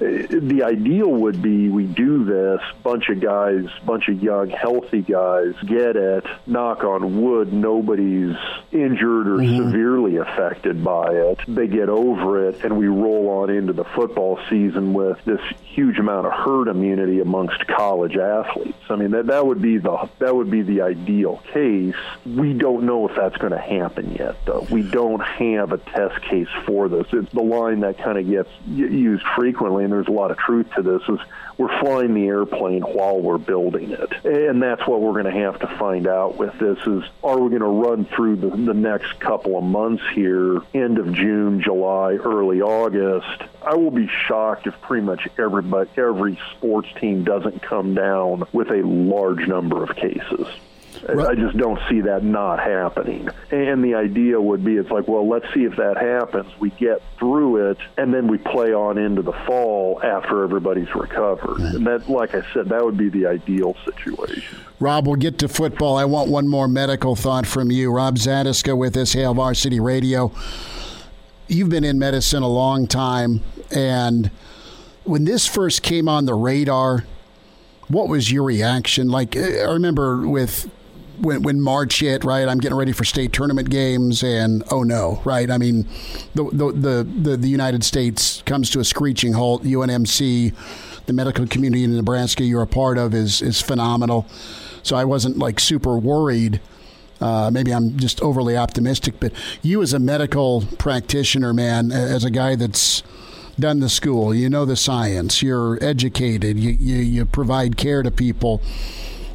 eh, 0.00 0.26
the 0.30 0.62
ideal 0.64 1.10
would 1.10 1.40
be 1.42 1.68
we 1.68 1.84
do 1.84 2.24
this 2.24 2.60
bunch 2.82 3.08
of 3.08 3.20
guys 3.20 3.66
bunch 3.84 4.08
of 4.08 4.22
young 4.22 4.50
healthy 4.50 5.02
guys 5.02 5.54
get 5.66 5.96
it 5.96 6.24
knock 6.46 6.84
on 6.84 7.22
wood 7.22 7.52
nobody's 7.52 8.36
injured 8.72 9.28
or 9.28 9.36
mm-hmm. 9.38 9.70
severely 9.70 10.16
affected 10.16 10.82
by 10.82 11.12
it. 11.12 11.38
They 11.46 11.66
get 11.66 11.88
over 11.88 12.48
it 12.48 12.64
and 12.64 12.78
we 12.78 12.86
roll 12.86 13.28
on 13.42 13.50
into 13.50 13.72
the 13.72 13.84
football 13.84 14.38
season 14.50 14.94
with 14.94 15.22
this 15.24 15.40
huge 15.62 15.98
amount 15.98 16.26
of 16.26 16.32
herd 16.32 16.68
immunity 16.68 17.20
amongst 17.20 17.66
college 17.66 18.16
athletes. 18.16 18.78
I 18.90 18.96
mean 18.96 19.12
that 19.12 19.26
that 19.26 19.46
would 19.46 19.62
be 19.62 19.78
the 19.78 20.08
that 20.18 20.34
would 20.34 20.50
be 20.50 20.62
the 20.62 20.82
ideal 20.82 21.42
case. 21.52 21.94
We 22.26 22.52
don't 22.52 22.84
know 22.84 23.08
if 23.08 23.16
that's 23.16 23.36
going 23.36 23.52
to 23.52 23.58
happen 23.58 24.12
yet 24.12 24.23
yet, 24.24 24.44
though. 24.44 24.66
We 24.70 24.82
don't 24.82 25.20
have 25.20 25.72
a 25.72 25.78
test 25.78 26.22
case 26.22 26.48
for 26.64 26.88
this. 26.88 27.06
It's 27.12 27.32
the 27.32 27.42
line 27.42 27.80
that 27.80 27.98
kind 27.98 28.18
of 28.18 28.28
gets 28.28 28.48
used 28.66 29.24
frequently, 29.36 29.84
and 29.84 29.92
there's 29.92 30.08
a 30.08 30.12
lot 30.12 30.30
of 30.30 30.38
truth 30.38 30.66
to 30.76 30.82
this, 30.82 31.02
is 31.08 31.18
we're 31.58 31.80
flying 31.80 32.14
the 32.14 32.26
airplane 32.26 32.82
while 32.82 33.20
we're 33.20 33.38
building 33.38 33.92
it. 33.92 34.24
And 34.24 34.62
that's 34.62 34.86
what 34.86 35.00
we're 35.00 35.12
going 35.12 35.32
to 35.32 35.40
have 35.42 35.60
to 35.60 35.66
find 35.78 36.06
out 36.06 36.36
with 36.36 36.58
this 36.58 36.78
is 36.86 37.04
are 37.22 37.38
we 37.38 37.50
going 37.50 37.60
to 37.60 37.88
run 37.88 38.04
through 38.06 38.36
the, 38.36 38.48
the 38.48 38.74
next 38.74 39.20
couple 39.20 39.56
of 39.56 39.64
months 39.64 40.02
here, 40.14 40.60
end 40.72 40.98
of 40.98 41.12
June, 41.12 41.60
July, 41.62 42.14
early 42.14 42.60
August. 42.60 43.42
I 43.62 43.74
will 43.76 43.90
be 43.90 44.08
shocked 44.26 44.66
if 44.66 44.80
pretty 44.80 45.06
much 45.06 45.28
everybody, 45.38 45.90
every 45.96 46.38
sports 46.56 46.88
team 47.00 47.24
doesn't 47.24 47.62
come 47.62 47.94
down 47.94 48.44
with 48.52 48.70
a 48.70 48.82
large 48.82 49.46
number 49.46 49.82
of 49.82 49.94
cases. 49.96 50.46
Right. 51.02 51.28
I 51.28 51.34
just 51.34 51.56
don't 51.56 51.78
see 51.88 52.00
that 52.02 52.22
not 52.22 52.60
happening. 52.60 53.28
And 53.50 53.82
the 53.84 53.94
idea 53.94 54.40
would 54.40 54.64
be 54.64 54.76
it's 54.76 54.90
like, 54.90 55.08
well, 55.08 55.28
let's 55.28 55.46
see 55.54 55.64
if 55.64 55.76
that 55.76 55.96
happens. 55.96 56.50
We 56.60 56.70
get 56.70 57.02
through 57.18 57.70
it, 57.70 57.78
and 57.96 58.12
then 58.12 58.28
we 58.28 58.38
play 58.38 58.72
on 58.72 58.98
into 58.98 59.22
the 59.22 59.32
fall 59.46 60.00
after 60.02 60.44
everybody's 60.44 60.94
recovered. 60.94 61.60
Right. 61.60 61.74
And 61.74 61.86
that, 61.86 62.08
like 62.08 62.34
I 62.34 62.42
said, 62.52 62.68
that 62.68 62.84
would 62.84 62.96
be 62.96 63.08
the 63.08 63.26
ideal 63.26 63.76
situation. 63.84 64.58
Rob, 64.80 65.06
we'll 65.06 65.16
get 65.16 65.38
to 65.38 65.48
football. 65.48 65.96
I 65.96 66.04
want 66.04 66.30
one 66.30 66.48
more 66.48 66.68
medical 66.68 67.16
thought 67.16 67.46
from 67.46 67.70
you. 67.70 67.90
Rob 67.90 68.16
Zatechka 68.16 68.76
with 68.76 68.96
us, 68.96 69.12
Hail 69.12 69.34
Varsity 69.34 69.80
Radio. 69.80 70.32
You've 71.48 71.68
been 71.68 71.84
in 71.84 71.98
medicine 71.98 72.42
a 72.42 72.48
long 72.48 72.86
time, 72.86 73.42
and 73.70 74.30
when 75.04 75.24
this 75.24 75.46
first 75.46 75.82
came 75.82 76.08
on 76.08 76.24
the 76.24 76.34
radar, 76.34 77.04
what 77.88 78.08
was 78.08 78.32
your 78.32 78.44
reaction? 78.44 79.08
Like, 79.08 79.36
I 79.36 79.70
remember 79.70 80.26
with 80.26 80.70
when 81.20 81.42
when 81.42 81.60
March 81.60 82.00
hit, 82.00 82.24
right? 82.24 82.48
I'm 82.48 82.58
getting 82.58 82.76
ready 82.76 82.92
for 82.92 83.04
state 83.04 83.32
tournament 83.32 83.70
games, 83.70 84.22
and 84.22 84.62
oh 84.70 84.82
no, 84.82 85.20
right? 85.24 85.50
I 85.50 85.58
mean, 85.58 85.86
the 86.34 86.44
the 86.44 87.04
the 87.04 87.36
the, 87.36 87.48
United 87.48 87.84
States 87.84 88.42
comes 88.46 88.70
to 88.70 88.80
a 88.80 88.84
screeching 88.84 89.32
halt. 89.32 89.64
UNMC, 89.64 90.54
the 91.06 91.12
medical 91.12 91.46
community 91.46 91.84
in 91.84 91.96
Nebraska 91.96 92.44
you're 92.44 92.62
a 92.62 92.66
part 92.66 92.98
of, 92.98 93.14
is 93.14 93.42
is 93.42 93.60
phenomenal. 93.60 94.26
So 94.82 94.96
I 94.96 95.04
wasn't 95.04 95.38
like 95.38 95.60
super 95.60 95.96
worried. 95.96 96.60
Uh, 97.20 97.50
maybe 97.50 97.72
I'm 97.72 97.96
just 97.96 98.20
overly 98.20 98.56
optimistic, 98.56 99.14
but 99.20 99.32
you 99.62 99.80
as 99.82 99.94
a 99.94 99.98
medical 99.98 100.64
practitioner, 100.78 101.54
man, 101.54 101.90
as 101.92 102.24
a 102.24 102.30
guy 102.30 102.56
that's 102.56 103.02
done 103.58 103.80
the 103.80 103.88
school, 103.88 104.34
you 104.34 104.50
know 104.50 104.64
the 104.64 104.76
science, 104.76 105.40
you're 105.40 105.78
educated, 105.82 106.58
you, 106.58 106.70
you, 106.72 106.96
you 106.96 107.24
provide 107.24 107.76
care 107.76 108.02
to 108.02 108.10
people 108.10 108.60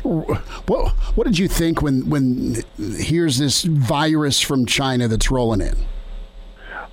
what 0.04 0.90
what 1.16 1.26
did 1.26 1.38
you 1.38 1.48
think 1.48 1.82
when 1.82 2.10
when 2.10 2.64
here's 2.78 3.38
this 3.38 3.64
virus 3.64 4.40
from 4.40 4.66
China 4.66 5.08
that's 5.08 5.30
rolling 5.30 5.62
in? 5.62 5.76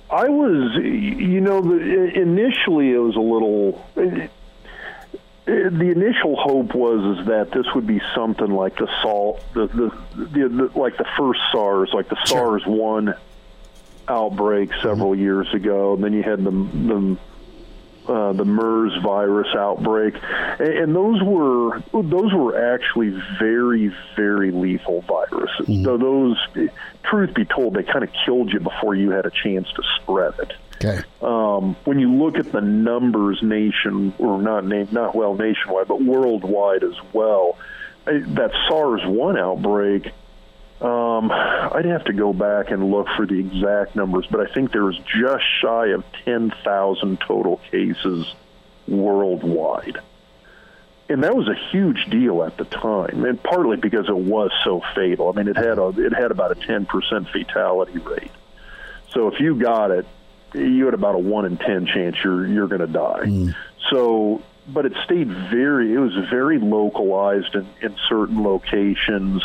I 0.09 0.29
was, 0.29 0.75
you 0.75 1.41
know, 1.41 1.61
the, 1.61 2.11
initially 2.19 2.91
it 2.91 2.97
was 2.97 3.15
a 3.15 3.19
little. 3.19 3.85
the 5.45 5.91
initial 5.91 6.35
hope 6.35 6.73
was 6.73 7.19
is 7.19 7.27
that 7.27 7.51
this 7.51 7.65
would 7.73 7.87
be 7.87 8.01
something 8.15 8.51
like 8.51 8.77
the 8.77 8.87
salt, 9.01 9.43
the 9.53 9.67
the, 9.67 9.97
the, 10.15 10.49
the 10.49 10.79
like 10.79 10.97
the 10.97 11.07
first 11.17 11.39
SARS, 11.51 11.91
like 11.93 12.09
the 12.09 12.17
SARS 12.25 12.65
one 12.65 13.15
outbreak 14.07 14.71
several 14.81 15.11
mm-hmm. 15.11 15.21
years 15.21 15.53
ago. 15.53 15.93
And 15.93 16.03
then 16.03 16.13
you 16.13 16.23
had 16.23 16.43
the 16.43 16.51
the 16.51 17.17
uh, 18.07 18.33
the 18.33 18.45
MERS 18.45 18.93
virus 19.03 19.47
outbreak, 19.55 20.15
and, 20.59 20.69
and, 20.69 20.95
those 20.95 21.21
were 21.21 21.81
those 21.91 22.33
were 22.33 22.73
actually 22.73 23.09
very 23.39 23.93
very 24.15 24.51
lethal 24.51 25.01
viruses. 25.01 25.67
Mm-hmm. 25.67 25.83
So 25.83 25.97
those, 25.97 26.69
truth 27.03 27.33
be 27.33 27.45
told, 27.45 27.73
they 27.73 27.83
kind 27.83 28.03
of 28.03 28.09
killed 28.25 28.51
you 28.51 28.59
before 28.59 28.95
you 28.95 29.11
had 29.11 29.25
a 29.25 29.31
chance 29.31 29.67
to 29.73 29.83
spread 30.01 30.33
it. 30.39 30.53
Okay. 30.75 31.01
Um, 31.21 31.75
when 31.85 31.99
you 31.99 32.13
look 32.13 32.37
at 32.37 32.51
the 32.51 32.61
numbers, 32.61 33.39
nation 33.41 34.13
or 34.19 34.41
not 34.41 34.65
name 34.65 34.87
not 34.91 35.15
well 35.15 35.35
nationwide, 35.35 35.87
but 35.87 36.01
worldwide 36.01 36.83
as 36.83 36.95
well, 37.13 37.57
that 38.05 38.51
SARS 38.69 39.01
one 39.05 39.37
outbreak 39.37 40.11
um, 40.81 41.31
I'd 41.31 41.85
have 41.85 42.05
to 42.05 42.13
go 42.13 42.33
back 42.33 42.69
and 42.69 42.91
look 42.91 43.07
for 43.15 43.25
the 43.25 43.39
exact 43.39 43.95
numbers, 43.95 44.27
but 44.29 44.47
I 44.47 44.53
think 44.53 44.71
there 44.71 44.83
was 44.83 44.97
just 44.97 45.43
shy 45.61 45.87
of 45.87 46.03
10,000 46.25 47.19
total 47.19 47.59
cases 47.71 48.31
worldwide. 48.87 49.97
And 51.09 51.23
that 51.23 51.35
was 51.35 51.47
a 51.47 51.55
huge 51.71 52.05
deal 52.09 52.43
at 52.43 52.57
the 52.57 52.65
time, 52.65 53.23
and 53.23 53.41
partly 53.41 53.77
because 53.77 54.09
it 54.09 54.17
was 54.17 54.51
so 54.63 54.81
fatal. 54.93 55.29
I 55.29 55.31
mean, 55.31 55.47
it 55.47 55.55
had 55.55 55.79
a 55.79 55.87
it 55.87 56.13
had 56.13 56.31
about 56.31 56.51
a 56.51 56.55
10% 56.55 56.85
fatality 57.31 57.97
rate. 57.99 58.31
So 59.13 59.29
if 59.29 59.39
you 59.39 59.55
got 59.55 59.91
it, 59.91 60.05
you 60.53 60.83
had 60.83 60.93
about 60.93 61.15
a 61.15 61.19
one 61.19 61.45
in 61.45 61.57
10 61.57 61.85
chance 61.85 62.17
you're 62.21 62.45
you're 62.45 62.67
going 62.67 62.81
to 62.81 62.87
die. 62.87 63.23
Mm. 63.23 63.55
So, 63.89 64.41
but 64.67 64.85
it 64.85 64.93
stayed 65.05 65.29
very. 65.29 65.93
It 65.93 65.97
was 65.97 66.13
very 66.29 66.59
localized 66.59 67.55
in, 67.55 67.65
in 67.81 67.95
certain 68.09 68.43
locations 68.43 69.41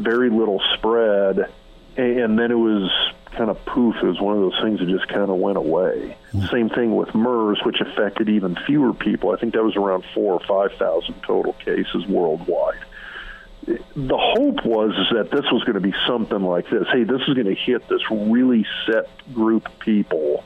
very 0.00 0.30
little 0.30 0.60
spread, 0.74 1.50
and 1.96 2.38
then 2.38 2.50
it 2.50 2.58
was 2.58 2.90
kind 3.32 3.50
of 3.50 3.64
poof. 3.64 3.96
It 4.02 4.06
was 4.06 4.20
one 4.20 4.36
of 4.36 4.42
those 4.42 4.60
things 4.62 4.80
that 4.80 4.88
just 4.88 5.08
kind 5.08 5.30
of 5.30 5.36
went 5.36 5.56
away. 5.56 6.16
Mm-hmm. 6.32 6.46
Same 6.46 6.68
thing 6.68 6.96
with 6.96 7.14
MERS, 7.14 7.60
which 7.64 7.80
affected 7.80 8.28
even 8.28 8.56
fewer 8.66 8.92
people. 8.92 9.30
I 9.30 9.36
think 9.36 9.54
that 9.54 9.62
was 9.62 9.76
around 9.76 10.04
four 10.14 10.34
or 10.34 10.40
five 10.40 10.76
thousand 10.78 11.22
total 11.22 11.52
cases 11.54 12.06
worldwide. 12.06 12.80
The 13.66 14.18
hope 14.18 14.64
was 14.64 14.92
is 14.92 15.16
that 15.16 15.30
this 15.30 15.44
was 15.52 15.62
going 15.64 15.74
to 15.74 15.80
be 15.80 15.94
something 16.06 16.42
like 16.42 16.68
this. 16.70 16.86
Hey, 16.92 17.04
this 17.04 17.20
is 17.28 17.34
going 17.34 17.46
to 17.46 17.54
hit 17.54 17.88
this 17.88 18.00
really 18.10 18.66
set 18.86 19.06
group 19.32 19.68
of 19.68 19.78
people, 19.80 20.42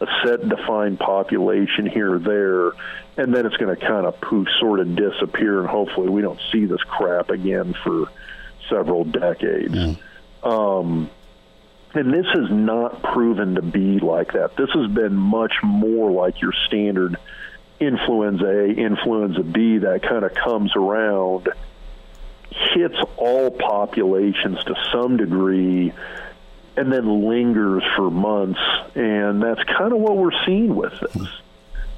a 0.00 0.06
set 0.24 0.46
defined 0.48 0.98
population 0.98 1.86
here 1.86 2.14
or 2.14 2.18
there, 2.18 2.72
and 3.16 3.34
then 3.34 3.46
it's 3.46 3.56
going 3.56 3.74
to 3.74 3.80
kind 3.80 4.04
of 4.04 4.20
poof, 4.20 4.48
sort 4.60 4.80
of 4.80 4.94
disappear, 4.96 5.60
and 5.60 5.68
hopefully 5.68 6.08
we 6.08 6.20
don't 6.20 6.40
see 6.52 6.66
this 6.66 6.82
crap 6.82 7.30
again 7.30 7.74
for 7.84 8.08
several 8.68 9.04
decades. 9.04 9.74
Yeah. 9.74 9.94
Um, 10.42 11.10
and 11.94 12.12
this 12.12 12.26
has 12.26 12.50
not 12.50 13.02
proven 13.02 13.54
to 13.54 13.62
be 13.62 13.98
like 13.98 14.32
that. 14.32 14.56
This 14.56 14.70
has 14.74 14.90
been 14.90 15.14
much 15.14 15.54
more 15.62 16.10
like 16.10 16.40
your 16.40 16.52
standard 16.66 17.16
influenza 17.80 18.46
A, 18.46 18.68
influenza 18.68 19.42
B 19.42 19.78
that 19.78 20.02
kind 20.02 20.24
of 20.24 20.34
comes 20.34 20.72
around, 20.76 21.48
hits 22.50 22.96
all 23.16 23.50
populations 23.50 24.62
to 24.64 24.74
some 24.92 25.16
degree, 25.16 25.92
and 26.76 26.92
then 26.92 27.28
lingers 27.28 27.82
for 27.96 28.10
months. 28.10 28.60
And 28.94 29.42
that's 29.42 29.62
kind 29.64 29.92
of 29.92 29.98
what 29.98 30.16
we're 30.16 30.44
seeing 30.44 30.74
with 30.76 30.92
this. 31.00 31.28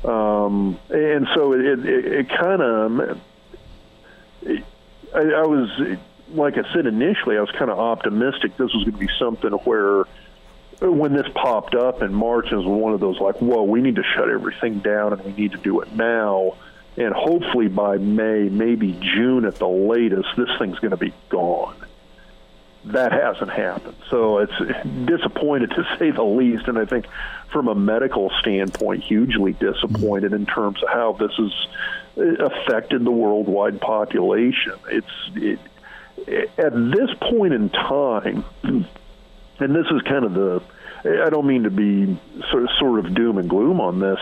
Um, 0.05 0.79
and 0.91 1.27
so 1.35 1.55
it, 1.55 1.85
it, 1.85 2.05
it 2.05 2.29
kind 2.29 2.63
of, 2.63 3.21
I, 5.13 5.21
I 5.21 5.47
was 5.47 5.99
like 6.31 6.59
I 6.59 6.73
said 6.73 6.87
initially, 6.87 7.37
I 7.37 7.41
was 7.41 7.51
kind 7.53 7.71
of 7.71 7.79
optimistic 7.79 8.57
this 8.57 8.73
was 8.73 8.85
going 8.85 8.93
to 8.93 8.99
be 8.99 9.09
something 9.19 9.51
where 9.51 10.05
when 10.81 11.13
this 11.13 11.27
popped 11.35 11.75
up 11.75 12.03
in 12.03 12.15
March, 12.15 12.53
it 12.53 12.57
was 12.57 12.67
one 12.67 12.93
of 12.93 13.01
those 13.01 13.19
like, 13.21 13.37
whoa, 13.41 13.63
we 13.65 13.81
need 13.81 13.97
to 13.97 14.05
shut 14.15 14.29
everything 14.29 14.79
down 14.79 15.13
and 15.13 15.25
we 15.25 15.33
need 15.33 15.53
to 15.53 15.59
do 15.59 15.81
it 15.81 15.93
now. 15.95 16.57
And 16.97 17.15
hopefully 17.15 17.69
by 17.69 17.97
May, 17.99 18.49
maybe 18.49 18.93
June 18.93 19.45
at 19.45 19.57
the 19.57 19.69
latest, 19.69 20.29
this 20.37 20.49
thing's 20.59 20.79
going 20.79 20.91
to 20.91 20.97
be 20.97 21.13
gone. 21.29 21.77
That 22.87 23.13
hasn't 23.13 23.51
happened. 23.51 23.97
So 24.09 24.39
it's 24.39 24.53
disappointed 25.05 25.71
to 25.71 25.85
say 25.99 26.11
the 26.11 26.23
least. 26.23 26.69
And 26.69 26.79
I 26.79 26.85
think 26.85 27.07
from 27.51 27.69
a 27.69 27.75
medical 27.75 28.31
standpoint, 28.41 29.05
hugely 29.05 29.53
disappointed 29.55 30.33
in 30.33 30.47
terms 30.47 30.83
of 30.83 30.89
how 30.89 31.13
this 31.13 31.33
has 31.37 31.67
uh, 32.17 32.45
affected 32.45 33.05
the 33.05 33.11
worldwide 33.11 33.81
population. 33.81 34.75
It's, 34.91 35.07
it, 35.35 35.59
at 36.27 36.73
this 36.73 37.11
point 37.21 37.55
in 37.55 37.71
time, 37.71 38.45
and 38.63 39.75
this 39.75 39.87
is 39.91 40.03
kind 40.03 40.25
of 40.25 40.35
the, 40.35 40.63
I 41.05 41.31
don't 41.31 41.47
mean 41.47 41.65
to 41.65 41.71
be 41.71 42.19
sort 42.51 43.05
of, 43.05 43.15
doom 43.15 43.39
and 43.39 43.49
gloom 43.49 43.81
on 43.81 44.01
this. 44.01 44.19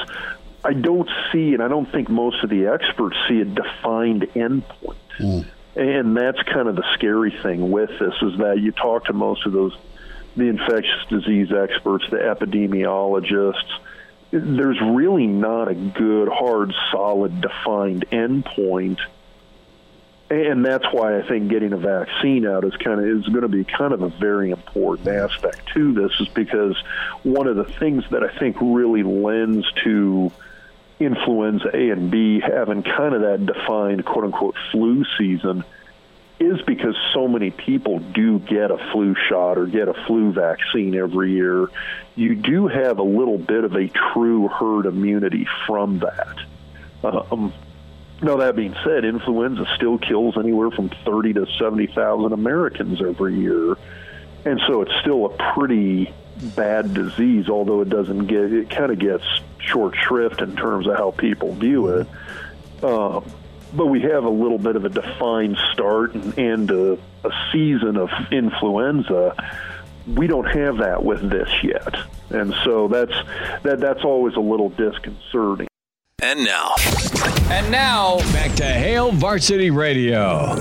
I 0.64 0.72
don't 0.72 1.08
see, 1.32 1.54
and 1.54 1.62
I 1.62 1.68
don't 1.68 1.90
think 1.90 2.08
most 2.08 2.42
of 2.42 2.50
the 2.50 2.66
experts 2.66 3.16
see 3.28 3.40
a 3.40 3.44
defined 3.44 4.22
endpoint. 4.34 4.96
Mm. 5.18 5.46
And 5.76 6.16
that's 6.16 6.42
kind 6.42 6.68
of 6.68 6.76
the 6.76 6.84
scary 6.94 7.30
thing 7.42 7.70
with 7.70 7.90
this 7.98 8.14
is 8.22 8.38
that 8.38 8.58
you 8.60 8.72
talk 8.72 9.06
to 9.06 9.12
most 9.12 9.46
of 9.46 9.52
those, 9.52 9.76
the 10.36 10.44
infectious 10.44 11.04
disease 11.08 11.52
experts, 11.52 12.04
the 12.10 12.16
epidemiologists. 12.16 13.78
There's 14.30 14.80
really 14.80 15.26
not 15.26 15.68
a 15.68 15.74
good, 15.74 16.28
hard, 16.28 16.74
solid, 16.90 17.40
defined 17.40 18.06
endpoint 18.10 18.98
and 20.28 20.64
that's 20.64 20.86
why 20.92 21.18
I 21.18 21.28
think 21.28 21.50
getting 21.50 21.72
a 21.72 21.76
vaccine 21.76 22.46
out 22.46 22.64
is 22.64 22.76
kind 22.76 23.00
of 23.00 23.06
is 23.06 23.26
going 23.28 23.42
to 23.42 23.48
be 23.48 23.64
kind 23.64 23.92
of 23.92 24.02
a 24.02 24.08
very 24.08 24.50
important 24.50 25.08
aspect 25.08 25.68
to 25.74 25.92
this, 25.92 26.12
is 26.20 26.28
because 26.28 26.76
one 27.22 27.46
of 27.46 27.56
the 27.56 27.64
things 27.64 28.04
that 28.10 28.24
I 28.24 28.36
think 28.38 28.56
really 28.60 29.04
lends 29.04 29.70
to 29.84 30.32
influenza 30.98 31.68
A 31.74 31.90
and 31.90 32.10
B 32.10 32.40
having 32.40 32.82
kind 32.82 33.14
of 33.14 33.20
that 33.20 33.46
defined 33.46 34.04
quote 34.04 34.24
unquote 34.24 34.56
flu 34.72 35.04
season 35.18 35.62
is 36.38 36.60
because 36.62 36.96
so 37.14 37.28
many 37.28 37.50
people 37.50 37.98
do 37.98 38.38
get 38.40 38.70
a 38.70 38.78
flu 38.92 39.14
shot 39.28 39.56
or 39.56 39.66
get 39.66 39.88
a 39.88 39.94
flu 40.06 40.32
vaccine 40.32 40.94
every 40.94 41.32
year. 41.32 41.68
You 42.14 42.34
do 42.34 42.66
have 42.66 42.98
a 42.98 43.02
little 43.02 43.38
bit 43.38 43.64
of 43.64 43.74
a 43.74 43.88
true 43.88 44.48
herd 44.48 44.86
immunity 44.86 45.46
from 45.66 46.00
that. 46.00 46.36
Um, 47.04 47.52
now, 48.22 48.36
that 48.38 48.56
being 48.56 48.74
said, 48.82 49.04
influenza 49.04 49.66
still 49.76 49.98
kills 49.98 50.38
anywhere 50.38 50.70
from 50.70 50.88
30 51.04 51.34
to 51.34 51.46
70,000 51.58 52.32
Americans 52.32 53.02
every 53.02 53.34
year. 53.34 53.76
And 54.46 54.60
so 54.66 54.80
it's 54.80 54.92
still 55.02 55.26
a 55.26 55.52
pretty 55.54 56.14
bad 56.54 56.94
disease, 56.94 57.48
although 57.48 57.82
it 57.82 57.90
doesn't 57.90 58.26
get, 58.26 58.52
it 58.52 58.70
kind 58.70 58.90
of 58.90 58.98
gets 58.98 59.24
short 59.58 59.94
shrift 59.96 60.40
in 60.40 60.56
terms 60.56 60.86
of 60.86 60.96
how 60.96 61.10
people 61.10 61.52
view 61.54 61.88
it. 61.88 62.06
Um, 62.82 63.24
but 63.74 63.86
we 63.86 64.00
have 64.02 64.24
a 64.24 64.30
little 64.30 64.58
bit 64.58 64.76
of 64.76 64.84
a 64.84 64.88
defined 64.88 65.58
start 65.72 66.14
and, 66.14 66.38
and 66.38 66.70
a, 66.70 66.92
a 67.24 67.30
season 67.52 67.96
of 67.96 68.08
influenza. 68.30 69.34
We 70.06 70.26
don't 70.26 70.46
have 70.46 70.78
that 70.78 71.02
with 71.02 71.28
this 71.28 71.48
yet, 71.64 71.96
and 72.30 72.54
so 72.64 72.86
that's 72.86 73.12
that 73.64 73.80
that's 73.80 74.04
always 74.04 74.36
a 74.36 74.40
little 74.40 74.68
disconcerting. 74.68 75.66
And 76.22 76.44
now, 76.44 76.74
And 77.48 77.70
now, 77.70 78.18
back 78.32 78.54
to 78.56 78.64
Hail 78.64 79.12
Varsity 79.12 79.70
Radio. 79.70 80.54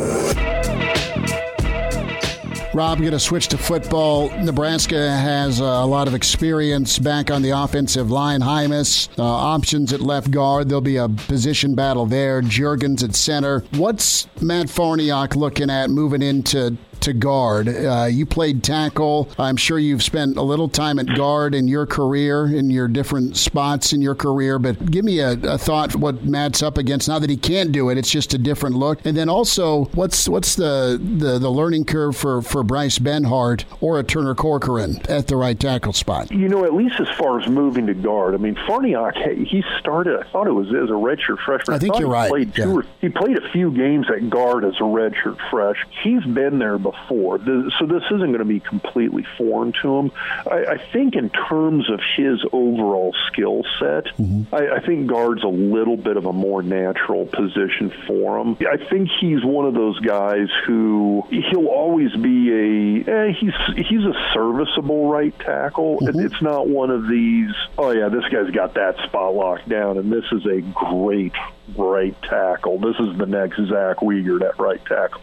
Rob, 2.75 2.99
going 2.99 3.11
to 3.11 3.19
switch 3.19 3.47
to 3.47 3.57
football. 3.57 4.29
Nebraska 4.43 5.09
has 5.09 5.61
uh, 5.61 5.63
a 5.63 5.85
lot 5.85 6.07
of 6.07 6.13
experience 6.13 6.99
back 6.99 7.31
on 7.31 7.41
the 7.41 7.51
offensive 7.51 8.11
line. 8.11 8.41
Jaimes, 8.41 9.07
uh, 9.17 9.23
options 9.23 9.93
at 9.93 10.01
left 10.01 10.29
guard. 10.29 10.67
There'll 10.67 10.81
be 10.81 10.97
a 10.97 11.07
position 11.07 11.73
battle 11.73 12.05
there. 12.05 12.41
Jurgens 12.41 13.01
at 13.01 13.15
center. 13.15 13.63
What's 13.71 14.27
Matt 14.41 14.67
Farniok 14.67 15.35
looking 15.35 15.69
at 15.69 15.89
moving 15.89 16.21
into 16.21 16.77
to 17.05 17.13
guard? 17.13 17.67
Uh, 17.67 18.07
you 18.09 18.25
played 18.25 18.63
tackle. 18.63 19.29
I'm 19.39 19.57
sure 19.57 19.79
you've 19.79 20.03
spent 20.03 20.37
a 20.37 20.41
little 20.41 20.69
time 20.69 20.99
at 20.99 21.07
guard 21.15 21.55
in 21.55 21.67
your 21.67 21.85
career, 21.85 22.45
in 22.45 22.69
your 22.69 22.87
different 22.87 23.37
spots 23.37 23.93
in 23.93 24.01
your 24.01 24.15
career. 24.15 24.59
But 24.59 24.91
give 24.91 25.05
me 25.05 25.19
a, 25.19 25.31
a 25.43 25.57
thought 25.57 25.95
what 25.95 26.23
Matt's 26.25 26.61
up 26.61 26.77
against. 26.77 27.07
Now 27.07 27.19
that 27.19 27.29
he 27.29 27.37
can't 27.37 27.71
do 27.71 27.89
it, 27.89 27.97
it's 27.97 28.11
just 28.11 28.33
a 28.33 28.37
different 28.37 28.75
look. 28.75 29.05
And 29.05 29.15
then 29.15 29.29
also, 29.29 29.85
what's 29.93 30.27
what's 30.27 30.55
the 30.55 30.99
the, 31.01 31.39
the 31.39 31.49
learning 31.49 31.85
curve 31.85 32.15
for 32.15 32.41
for 32.41 32.63
Bryce 32.63 32.99
Benhart 32.99 33.65
or 33.81 33.99
a 33.99 34.03
Turner 34.03 34.35
Corcoran 34.35 35.01
at 35.09 35.27
the 35.27 35.35
right 35.35 35.59
tackle 35.59 35.93
spot? 35.93 36.31
You 36.31 36.49
know, 36.49 36.65
at 36.65 36.73
least 36.73 36.99
as 36.99 37.09
far 37.17 37.39
as 37.39 37.47
moving 37.47 37.87
to 37.87 37.93
guard, 37.93 38.33
I 38.33 38.37
mean, 38.37 38.55
Farniok, 38.55 39.47
he 39.47 39.63
started. 39.79 40.19
I 40.19 40.23
thought 40.31 40.47
it 40.47 40.51
was 40.51 40.67
as 40.67 40.89
a 40.89 40.93
redshirt 40.93 41.39
freshman. 41.45 41.75
I 41.75 41.79
think 41.79 41.93
thought 41.93 42.01
you're 42.01 42.09
he 42.09 42.13
right, 42.13 42.29
Played 42.29 42.55
two 42.55 42.61
yeah. 42.61 42.67
or, 42.67 42.85
he 43.01 43.09
played 43.09 43.37
a 43.37 43.49
few 43.51 43.71
games 43.71 44.07
at 44.09 44.29
guard 44.29 44.65
as 44.65 44.75
a 44.75 44.83
redshirt 44.83 45.37
fresh. 45.49 45.77
He's 46.03 46.23
been 46.23 46.59
there 46.59 46.77
before, 46.77 46.94
Th- 47.37 47.71
so 47.79 47.85
this 47.85 48.03
isn't 48.05 48.19
going 48.27 48.39
to 48.39 48.45
be 48.45 48.59
completely 48.59 49.25
foreign 49.37 49.73
to 49.81 49.97
him. 49.97 50.11
I, 50.49 50.65
I 50.73 50.91
think 50.91 51.15
in 51.15 51.29
terms 51.29 51.89
of 51.89 51.99
his 52.17 52.43
overall 52.51 53.13
skill 53.27 53.63
set, 53.79 54.05
Mm-hmm. 54.15 54.53
I, 54.55 54.75
I 54.77 54.79
think 54.85 55.07
guard's 55.07 55.43
a 55.43 55.47
little 55.47 55.97
bit 55.97 56.17
of 56.17 56.25
a 56.25 56.33
more 56.33 56.61
natural 56.63 57.25
position 57.25 57.91
for 58.07 58.39
him. 58.39 58.57
I 58.61 58.77
think 58.89 59.09
he's 59.19 59.43
one 59.43 59.65
of 59.65 59.73
those 59.73 59.99
guys 59.99 60.47
who 60.65 61.23
he'll 61.29 61.67
always 61.67 62.13
be 62.15 63.03
a 63.05 63.11
eh, 63.11 63.31
he's 63.39 63.53
he's 63.75 64.01
a 64.03 64.13
serviceable 64.33 65.09
right 65.09 65.37
tackle. 65.39 65.97
It- 66.07 66.15
It's 66.15 66.41
not 66.41 66.67
one 66.67 66.89
of 66.91 67.07
these. 67.07 67.51
Oh 67.77 67.91
yeah, 67.91 68.09
this 68.09 68.23
guy's 68.31 68.49
got 68.51 68.73
that 68.75 68.97
spot 69.05 69.33
locked 69.35 69.67
down, 69.69 69.97
and 69.97 70.11
this 70.11 70.25
is 70.31 70.45
a 70.45 70.61
great 70.61 71.33
right 71.77 72.15
tackle. 72.23 72.79
This 72.79 72.95
is 72.99 73.17
the 73.17 73.25
next 73.25 73.57
Zach 73.67 73.97
Wiegert 73.97 74.41
at 74.47 74.57
right 74.59 74.83
tackle. 74.85 75.21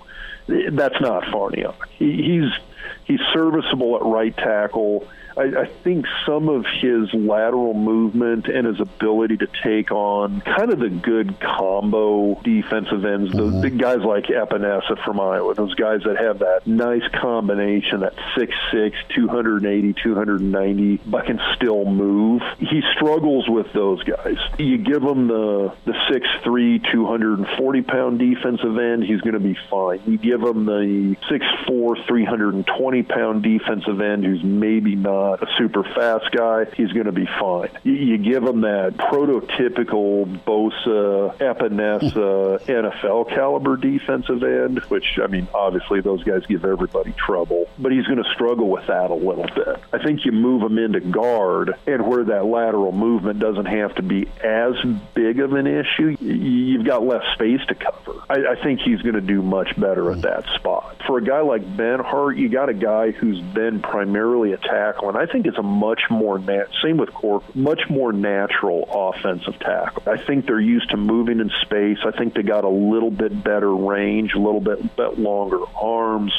That's 0.49 1.01
not 1.01 1.25
Farniok. 1.25 1.77
He, 1.99 2.23
he's 2.23 2.51
he's 3.05 3.21
serviceable 3.33 3.97
at 3.97 4.03
right 4.03 4.37
tackle. 4.37 5.09
I, 5.37 5.63
I 5.63 5.67
think 5.83 6.07
some 6.27 6.49
of 6.49 6.65
his 6.81 7.13
lateral 7.15 7.75
movement 7.75 8.49
and 8.49 8.67
his 8.67 8.81
ability 8.81 9.39
to 9.39 9.49
take 9.63 9.91
on 9.91 10.41
kind 10.43 10.73
of 10.73 10.79
the 10.79 10.91
good 10.91 11.39
combo 11.41 12.41
defensive 12.43 13.05
ends, 13.05 13.33
the, 13.33 13.39
mm-hmm. 13.39 13.61
the 13.61 13.71
guys 13.71 14.01
like 14.01 14.25
Epenesa 14.25 15.03
from 15.05 15.21
Iowa, 15.21 15.55
those 15.55 15.75
guys 15.75 16.03
that 16.05 16.17
have 16.19 16.41
that 16.41 16.67
nice 16.67 17.07
combination, 17.21 18.01
that 18.01 18.15
6'6", 18.37 18.93
280, 19.15 19.95
290, 20.03 20.97
but 21.07 21.27
can 21.27 21.41
still 21.57 21.85
move. 21.85 22.43
He 22.59 22.83
struggles 22.97 23.49
with 23.49 23.73
those 23.73 24.03
guys. 24.03 24.37
You 24.59 24.79
give 24.79 25.03
him 25.03 25.29
the, 25.29 25.75
the 25.85 25.93
6'3", 25.93 26.93
240 26.93 27.83
pound 27.83 28.19
defensive 28.19 28.79
end, 28.79 29.05
he's 29.05 29.21
going 29.21 29.35
to 29.35 29.41
be 29.41 29.57
fine. 29.71 30.01
You 30.07 30.19
give 30.19 30.43
him 30.43 30.67
the 30.67 31.17
6'4", 31.31 32.07
320 32.07 33.03
pound 33.03 33.43
defensive 33.43 34.01
end 34.01 34.25
who's 34.25 34.43
maybe 34.43 34.95
not 34.95 35.22
a 35.23 35.47
super 35.59 35.85
fast 35.85 36.31
guy, 36.33 36.67
he's 36.77 36.93
going 36.93 37.07
to 37.07 37.13
be 37.13 37.27
fine. 37.27 37.71
You, 37.83 37.93
you 37.93 38.19
give 38.19 38.43
him 38.43 38.63
that 38.63 38.97
prototypical 38.97 40.27
Bosa, 40.45 41.37
Epenesa, 41.39 42.61
NFL 42.67 43.29
caliber 43.35 43.77
defensive 43.77 44.43
end, 44.43 44.81
which, 44.89 45.19
I 45.23 45.27
mean, 45.27 45.49
obviously 45.55 46.01
those 46.01 46.23
guys 46.25 46.45
give 46.47 46.65
everybody 46.65 47.13
trouble, 47.13 47.69
but 47.79 47.93
he's 47.93 48.07
going 48.07 48.23
to 48.23 48.31
struggle 48.35 48.69
with 48.69 48.87
that 48.87 49.11
a 49.11 49.15
little 49.15 49.47
bit. 49.55 49.81
I 49.93 50.03
think 50.03 50.25
you 50.25 50.33
move 50.33 50.63
him 50.63 50.79
into 50.79 51.01
guard, 51.01 51.75
and 51.87 52.07
where 52.07 52.25
that 52.25 52.45
lateral 52.45 52.93
movement 52.93 53.39
doesn't 53.39 53.67
have 53.67 53.95
to 53.97 54.03
be 54.03 54.29
as 54.43 54.75
big 55.15 55.41
of 55.41 55.53
an 55.53 55.67
issue, 55.67 56.17
you've 56.21 56.87
got 56.87 57.05
less 57.05 57.23
space 57.35 57.61
to 57.69 57.75
cover. 57.75 58.21
I, 58.29 58.53
I 58.53 58.63
think 58.63 58.81
he's 58.81 59.03
going 59.03 59.15
to 59.15 59.21
do 59.21 59.43
much 59.43 59.79
better 59.79 60.11
at 60.13 60.23
that 60.23 60.45
spot. 60.57 60.97
For 61.07 61.19
a 61.19 61.25
guy 61.25 61.41
like 61.41 61.63
Benhart, 61.77 62.37
you 62.37 62.49
got 62.49 62.69
a 62.69 62.75
guy 62.75 63.11
who's 63.11 63.41
been 63.41 63.81
primarily 63.81 64.53
a 64.53 64.57
tackle, 64.57 65.09
and 65.15 65.23
I 65.23 65.31
think 65.31 65.47
it's 65.47 65.59
a 65.59 65.63
much 65.63 66.03
more 66.11 66.39
nat- 66.39 66.69
same 66.83 66.97
with 66.97 67.13
Cork, 67.13 67.55
much 67.55 67.83
more 67.91 68.13
natural 68.13 68.89
offensive 68.91 69.59
tackle. 69.59 70.03
I 70.07 70.17
think 70.17 70.47
they're 70.47 70.61
used 70.61 70.91
to 70.91 70.97
moving 70.97 71.41
in 71.41 71.51
space. 71.63 71.99
I 72.05 72.11
think 72.17 72.35
they 72.35 72.43
got 72.43 72.65
a 72.65 72.69
little 72.69 73.11
bit 73.11 73.45
better 73.45 73.75
range, 73.75 74.35
a 74.35 74.39
little 74.39 74.61
bit, 74.61 74.97
bit 74.97 75.19
longer 75.19 75.61
arms. 75.77 76.33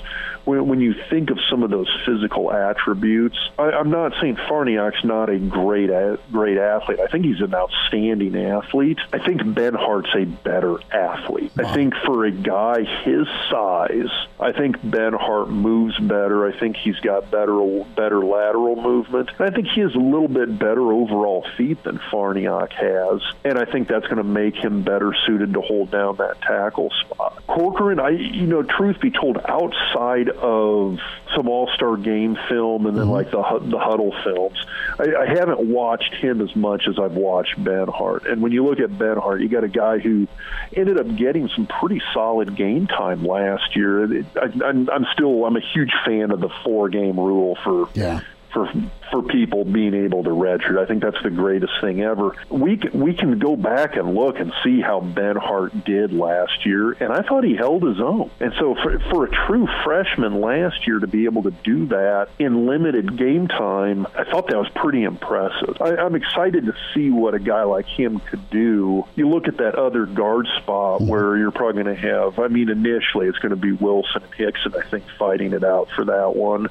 When, 0.45 0.67
when 0.67 0.81
you 0.81 0.93
think 1.09 1.29
of 1.29 1.37
some 1.49 1.63
of 1.63 1.69
those 1.69 1.87
physical 2.05 2.51
attributes, 2.51 3.37
I, 3.57 3.71
I'm 3.71 3.91
not 3.91 4.13
saying 4.19 4.35
Farniok's 4.35 5.03
not 5.03 5.29
a 5.29 5.37
great 5.37 5.89
a, 5.89 6.19
great 6.31 6.57
athlete. 6.57 6.99
I 6.99 7.07
think 7.07 7.25
he's 7.25 7.39
an 7.39 7.53
outstanding 7.53 8.35
athlete. 8.35 8.99
I 9.13 9.19
think 9.19 9.41
Benhart's 9.41 10.13
a 10.15 10.25
better 10.25 10.77
athlete. 10.91 11.51
I 11.57 11.73
think 11.73 11.93
for 12.05 12.25
a 12.25 12.31
guy 12.31 12.83
his 13.03 13.27
size, 13.49 14.11
I 14.39 14.51
think 14.51 14.79
Benhart 14.79 15.49
moves 15.49 15.97
better. 15.99 16.45
I 16.45 16.59
think 16.59 16.75
he's 16.75 16.99
got 16.99 17.31
better 17.31 17.83
better 17.95 18.19
lateral 18.19 18.62
movement. 18.75 19.29
And 19.37 19.49
I 19.49 19.53
think 19.53 19.67
he 19.67 19.81
has 19.81 19.93
a 19.95 19.99
little 19.99 20.27
bit 20.27 20.57
better 20.57 20.91
overall 20.93 21.45
feet 21.57 21.83
than 21.83 21.99
Farniok 22.11 22.71
has, 22.73 23.21
and 23.43 23.57
I 23.57 23.65
think 23.65 23.87
that's 23.87 24.05
going 24.05 24.17
to 24.17 24.23
make 24.23 24.55
him 24.55 24.83
better 24.83 25.13
suited 25.25 25.53
to 25.53 25.61
hold 25.61 25.91
down 25.91 26.17
that 26.17 26.41
tackle 26.41 26.91
spot. 27.01 27.43
Corcoran, 27.47 27.99
I 27.99 28.09
you 28.09 28.47
know, 28.47 28.63
truth 28.63 28.99
be 28.99 29.11
told, 29.11 29.37
outside 29.45 30.29
of 30.29 30.99
some 31.35 31.47
All 31.47 31.69
Star 31.75 31.97
game 31.97 32.37
film 32.49 32.85
and 32.85 32.97
then 32.97 33.05
mm-hmm. 33.05 33.11
like 33.11 33.31
the 33.31 33.43
the 33.69 33.79
huddle 33.79 34.13
films, 34.23 34.57
I, 34.99 35.23
I 35.23 35.25
haven't 35.27 35.59
watched 35.59 36.13
him 36.15 36.41
as 36.41 36.55
much 36.55 36.87
as 36.87 36.99
I've 36.99 37.13
watched 37.13 37.61
Benhart. 37.63 38.31
And 38.31 38.41
when 38.41 38.51
you 38.51 38.65
look 38.65 38.79
at 38.79 38.91
Benhart, 38.91 39.41
you 39.41 39.49
got 39.49 39.63
a 39.63 39.69
guy 39.69 39.99
who 39.99 40.27
ended 40.75 40.99
up 40.99 41.15
getting 41.15 41.49
some 41.49 41.67
pretty 41.67 42.01
solid 42.13 42.55
game 42.55 42.87
time 42.87 43.23
last 43.23 43.75
year. 43.75 44.23
I, 44.35 44.65
I'm, 44.65 44.89
I'm 44.89 45.05
still 45.13 45.45
I'm 45.45 45.55
a 45.55 45.61
huge 45.73 45.91
fan 46.05 46.31
of 46.31 46.39
the 46.39 46.49
four 46.63 46.89
game 46.89 47.17
rule 47.17 47.57
for 47.63 47.89
Yeah. 47.93 48.21
For 48.53 48.71
for 49.11 49.23
people 49.23 49.63
being 49.63 49.93
able 49.93 50.23
to 50.23 50.29
redshirt. 50.29 50.77
I 50.77 50.85
think 50.85 51.03
that's 51.03 51.21
the 51.23 51.29
greatest 51.29 51.73
thing 51.81 52.01
ever. 52.01 52.35
We 52.49 52.77
can, 52.77 52.99
we 52.99 53.13
can 53.13 53.37
go 53.37 53.55
back 53.55 53.95
and 53.95 54.15
look 54.15 54.39
and 54.39 54.51
see 54.63 54.81
how 54.81 55.01
Benhart 55.01 55.85
did 55.85 56.13
last 56.13 56.65
year, 56.65 56.91
and 56.93 57.13
I 57.13 57.21
thought 57.21 57.43
he 57.43 57.55
held 57.55 57.83
his 57.83 57.99
own. 57.99 58.31
And 58.39 58.53
so 58.59 58.75
for 58.75 58.99
for 59.11 59.25
a 59.25 59.47
true 59.47 59.67
freshman 59.83 60.41
last 60.41 60.87
year 60.87 60.99
to 60.99 61.07
be 61.07 61.25
able 61.25 61.43
to 61.43 61.51
do 61.51 61.87
that 61.87 62.29
in 62.39 62.67
limited 62.67 63.17
game 63.17 63.47
time, 63.47 64.07
I 64.15 64.23
thought 64.23 64.47
that 64.47 64.57
was 64.57 64.69
pretty 64.75 65.03
impressive. 65.03 65.77
I, 65.81 65.95
I'm 65.95 66.15
excited 66.15 66.65
to 66.65 66.75
see 66.93 67.09
what 67.09 67.33
a 67.33 67.39
guy 67.39 67.63
like 67.63 67.87
him 67.87 68.19
could 68.19 68.49
do. 68.49 69.05
You 69.15 69.29
look 69.29 69.47
at 69.47 69.57
that 69.57 69.75
other 69.75 70.05
guard 70.05 70.47
spot 70.57 71.01
where 71.01 71.37
you're 71.37 71.51
probably 71.51 71.83
going 71.83 71.95
to 71.95 72.01
have. 72.01 72.39
I 72.39 72.47
mean, 72.47 72.69
initially 72.69 73.27
it's 73.27 73.39
going 73.39 73.51
to 73.51 73.55
be 73.55 73.71
Wilson 73.71 74.23
and 74.23 74.33
Hixson. 74.33 74.75
I 74.75 74.87
think 74.89 75.05
fighting 75.17 75.53
it 75.53 75.63
out 75.63 75.89
for 75.95 76.05
that 76.05 76.35
one. 76.35 76.67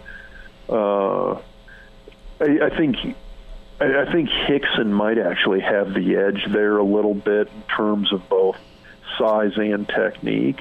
Uh, 0.68 1.40
I, 2.42 2.66
I 2.66 2.76
think 2.76 2.96
I, 3.80 4.02
I 4.02 4.12
think 4.12 4.28
Hixson 4.28 4.90
might 4.90 5.18
actually 5.18 5.60
have 5.60 5.94
the 5.94 6.16
edge 6.16 6.44
there 6.52 6.78
a 6.78 6.84
little 6.84 7.14
bit 7.14 7.48
in 7.48 7.62
terms 7.74 8.12
of 8.12 8.28
both 8.28 8.56
size 9.18 9.52
and 9.56 9.88
technique. 9.88 10.60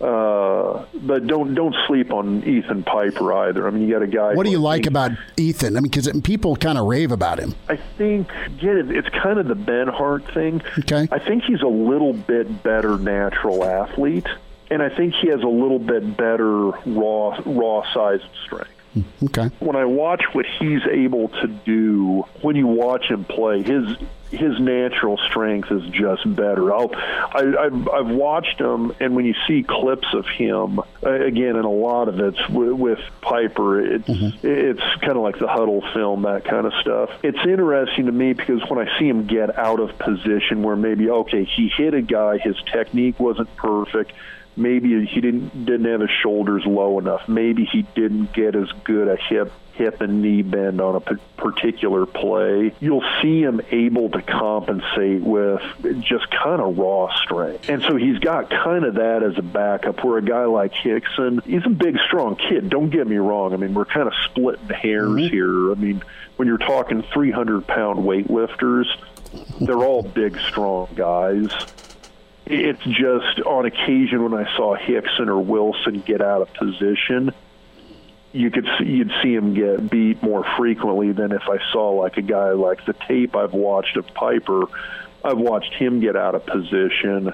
Uh, 0.00 0.84
but 0.92 1.26
don't 1.26 1.54
don't 1.54 1.74
sleep 1.86 2.12
on 2.12 2.44
Ethan 2.44 2.82
Piper 2.82 3.32
either. 3.32 3.66
I 3.66 3.70
mean, 3.70 3.88
you 3.88 3.94
got 3.94 4.02
a 4.02 4.06
guy. 4.06 4.34
What 4.34 4.44
do 4.44 4.52
you 4.52 4.58
like 4.58 4.84
about 4.84 5.12
Ethan? 5.38 5.74
I 5.74 5.80
mean, 5.80 5.90
because 5.90 6.08
people 6.22 6.54
kind 6.54 6.76
of 6.76 6.84
rave 6.84 7.12
about 7.12 7.38
him. 7.38 7.54
I 7.66 7.76
think 7.96 8.28
get 8.58 8.76
it. 8.76 8.90
It's 8.90 9.08
kind 9.08 9.38
of 9.38 9.48
the 9.48 9.56
Benhart 9.56 10.34
thing. 10.34 10.60
Okay. 10.80 11.08
I 11.10 11.18
think 11.18 11.44
he's 11.44 11.62
a 11.62 11.66
little 11.66 12.12
bit 12.12 12.62
better 12.62 12.98
natural 12.98 13.64
athlete, 13.64 14.28
and 14.70 14.82
I 14.82 14.90
think 14.90 15.14
he 15.14 15.28
has 15.28 15.40
a 15.42 15.48
little 15.48 15.78
bit 15.78 16.14
better 16.14 16.72
raw 16.84 17.40
raw 17.46 17.82
size 17.94 18.20
and 18.20 18.30
strength. 18.44 18.75
Okay. 19.24 19.50
When 19.60 19.76
I 19.76 19.84
watch 19.84 20.22
what 20.32 20.46
he's 20.58 20.82
able 20.90 21.28
to 21.28 21.46
do, 21.48 22.24
when 22.42 22.56
you 22.56 22.66
watch 22.66 23.06
him 23.06 23.24
play, 23.24 23.62
his 23.62 23.96
his 24.30 24.58
natural 24.58 25.16
strength 25.28 25.70
is 25.70 25.84
just 25.90 26.34
better. 26.34 26.72
I'll, 26.74 26.90
I, 26.94 27.66
I've, 27.66 27.88
I've 27.88 28.08
watched 28.08 28.60
him, 28.60 28.92
and 28.98 29.14
when 29.14 29.24
you 29.24 29.34
see 29.46 29.62
clips 29.62 30.08
of 30.12 30.26
him, 30.26 30.80
again, 31.02 31.54
and 31.54 31.64
a 31.64 31.68
lot 31.68 32.08
of 32.08 32.18
it's 32.18 32.48
with, 32.48 32.72
with 32.72 32.98
Piper, 33.20 33.80
it's 33.80 34.08
mm-hmm. 34.08 34.46
it's 34.46 34.82
kind 35.00 35.12
of 35.12 35.22
like 35.22 35.38
the 35.38 35.46
huddle 35.46 35.82
film, 35.94 36.22
that 36.22 36.44
kind 36.44 36.66
of 36.66 36.72
stuff. 36.80 37.10
It's 37.22 37.38
interesting 37.44 38.06
to 38.06 38.12
me 38.12 38.32
because 38.32 38.68
when 38.68 38.86
I 38.86 38.98
see 38.98 39.08
him 39.08 39.26
get 39.26 39.56
out 39.56 39.78
of 39.78 39.96
position, 39.98 40.62
where 40.62 40.76
maybe 40.76 41.08
okay, 41.08 41.44
he 41.44 41.68
hit 41.68 41.94
a 41.94 42.02
guy, 42.02 42.38
his 42.38 42.56
technique 42.72 43.20
wasn't 43.20 43.54
perfect 43.56 44.12
maybe 44.56 45.04
he 45.06 45.20
didn't 45.20 45.66
didn't 45.66 45.86
have 45.86 46.00
his 46.00 46.10
shoulders 46.22 46.64
low 46.66 46.98
enough. 46.98 47.28
Maybe 47.28 47.64
he 47.64 47.82
didn't 47.94 48.32
get 48.32 48.54
as 48.54 48.70
good 48.84 49.08
a 49.08 49.16
hip 49.16 49.52
hip 49.76 50.00
and 50.00 50.22
knee 50.22 50.42
bend 50.42 50.80
on 50.80 50.96
a 50.96 51.00
particular 51.36 52.06
play. 52.06 52.74
You'll 52.80 53.04
see 53.20 53.42
him 53.42 53.60
able 53.70 54.08
to 54.10 54.22
compensate 54.22 55.20
with 55.20 55.60
just 56.00 56.30
kind 56.30 56.62
of 56.62 56.78
raw 56.78 57.14
strength. 57.22 57.68
And 57.68 57.82
so 57.82 57.96
he's 57.96 58.18
got 58.18 58.48
kind 58.48 58.84
of 58.84 58.94
that 58.94 59.22
as 59.22 59.36
a 59.36 59.42
backup 59.42 60.02
where 60.02 60.18
a 60.18 60.22
guy 60.22 60.46
like 60.46 60.72
Hixson, 60.72 61.44
he's 61.44 61.66
a 61.66 61.70
big, 61.70 61.98
strong 62.06 62.36
kid. 62.36 62.70
Don't 62.70 62.90
get 62.90 63.06
me 63.06 63.16
wrong. 63.16 63.52
I 63.52 63.56
mean, 63.56 63.74
we're 63.74 63.84
kind 63.84 64.08
of 64.08 64.14
splitting 64.24 64.68
hairs 64.68 65.08
mm-hmm. 65.08 65.28
here. 65.28 65.72
I 65.72 65.74
mean, 65.74 66.02
when 66.36 66.48
you're 66.48 66.58
talking 66.58 67.02
300 67.02 67.66
pound 67.66 67.98
weightlifters, 67.98 68.86
they're 69.60 69.76
all 69.76 70.02
big, 70.02 70.38
strong 70.38 70.88
guys 70.94 71.50
it's 72.46 72.82
just 72.84 73.40
on 73.44 73.66
occasion 73.66 74.22
when 74.22 74.34
I 74.34 74.56
saw 74.56 74.76
Hixson 74.76 75.28
or 75.28 75.40
Wilson 75.40 76.00
get 76.00 76.20
out 76.22 76.42
of 76.42 76.54
position, 76.54 77.32
you 78.32 78.50
could 78.50 78.68
see, 78.78 78.84
you'd 78.84 79.12
see 79.22 79.34
him 79.34 79.54
get 79.54 79.90
beat 79.90 80.22
more 80.22 80.44
frequently 80.56 81.12
than 81.12 81.32
if 81.32 81.42
I 81.48 81.58
saw 81.72 81.90
like 81.90 82.16
a 82.18 82.22
guy 82.22 82.52
like 82.52 82.84
the 82.84 82.92
tape 82.92 83.34
I've 83.34 83.52
watched 83.52 83.96
of 83.96 84.06
Piper. 84.14 84.64
I've 85.24 85.38
watched 85.38 85.72
him 85.74 86.00
get 86.00 86.14
out 86.14 86.36
of 86.36 86.46
position, 86.46 87.32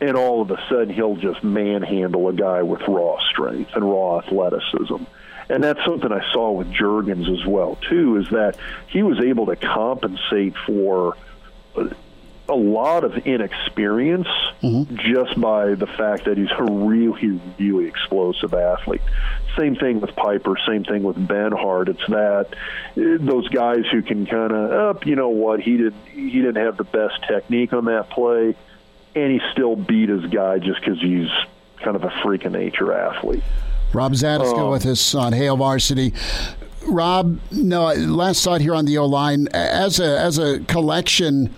and 0.00 0.16
all 0.16 0.40
of 0.40 0.50
a 0.50 0.62
sudden 0.68 0.94
he'll 0.94 1.16
just 1.16 1.44
manhandle 1.44 2.28
a 2.28 2.32
guy 2.32 2.62
with 2.62 2.80
raw 2.88 3.18
strength 3.30 3.72
and 3.74 3.84
raw 3.84 4.20
athleticism. 4.20 5.04
And 5.50 5.64
that's 5.64 5.84
something 5.84 6.12
I 6.12 6.24
saw 6.32 6.52
with 6.52 6.72
Jurgens 6.72 7.28
as 7.28 7.44
well 7.44 7.76
too. 7.88 8.16
Is 8.16 8.30
that 8.30 8.56
he 8.86 9.02
was 9.02 9.18
able 9.18 9.46
to 9.46 9.56
compensate 9.56 10.54
for 10.64 11.16
uh, 11.76 11.88
a 12.50 12.54
lot 12.54 13.04
of 13.04 13.16
inexperience 13.18 14.26
mm-hmm. 14.62 14.96
just 14.96 15.40
by 15.40 15.74
the 15.74 15.86
fact 15.86 16.24
that 16.24 16.36
he's 16.36 16.50
a 16.58 16.64
really, 16.64 17.40
really 17.58 17.86
explosive 17.86 18.52
athlete. 18.52 19.02
Same 19.56 19.76
thing 19.76 20.00
with 20.00 20.14
Piper. 20.16 20.56
Same 20.66 20.84
thing 20.84 21.02
with 21.02 21.16
Benhart. 21.16 21.88
It's 21.88 22.06
that 22.08 22.48
uh, 22.50 23.24
those 23.24 23.48
guys 23.48 23.84
who 23.90 24.02
can 24.02 24.26
kind 24.26 24.52
of, 24.52 24.70
up. 24.72 25.06
you 25.06 25.16
know 25.16 25.28
what? 25.28 25.60
He 25.60 25.76
did. 25.76 25.94
He 26.12 26.40
didn't 26.40 26.56
have 26.56 26.76
the 26.76 26.84
best 26.84 27.22
technique 27.26 27.72
on 27.72 27.86
that 27.86 28.10
play, 28.10 28.54
and 29.14 29.32
he 29.32 29.40
still 29.52 29.76
beat 29.76 30.08
his 30.08 30.26
guy 30.26 30.58
just 30.58 30.80
because 30.80 31.00
he's 31.00 31.30
kind 31.78 31.96
of 31.96 32.04
a 32.04 32.10
freak 32.22 32.44
of 32.44 32.52
nature 32.52 32.92
athlete. 32.92 33.42
Rob 33.92 34.12
Zatechka 34.12 34.58
um, 34.58 34.70
with 34.70 34.86
us 34.86 35.14
on 35.14 35.32
Hail 35.32 35.56
Varsity. 35.56 36.12
Rob, 36.86 37.38
no, 37.50 37.92
last 37.92 38.42
thought 38.44 38.60
here 38.60 38.74
on 38.74 38.84
the 38.84 38.98
O 38.98 39.06
line 39.06 39.48
as 39.52 40.00
a 40.00 40.18
as 40.18 40.38
a 40.38 40.60
collection 40.60 41.54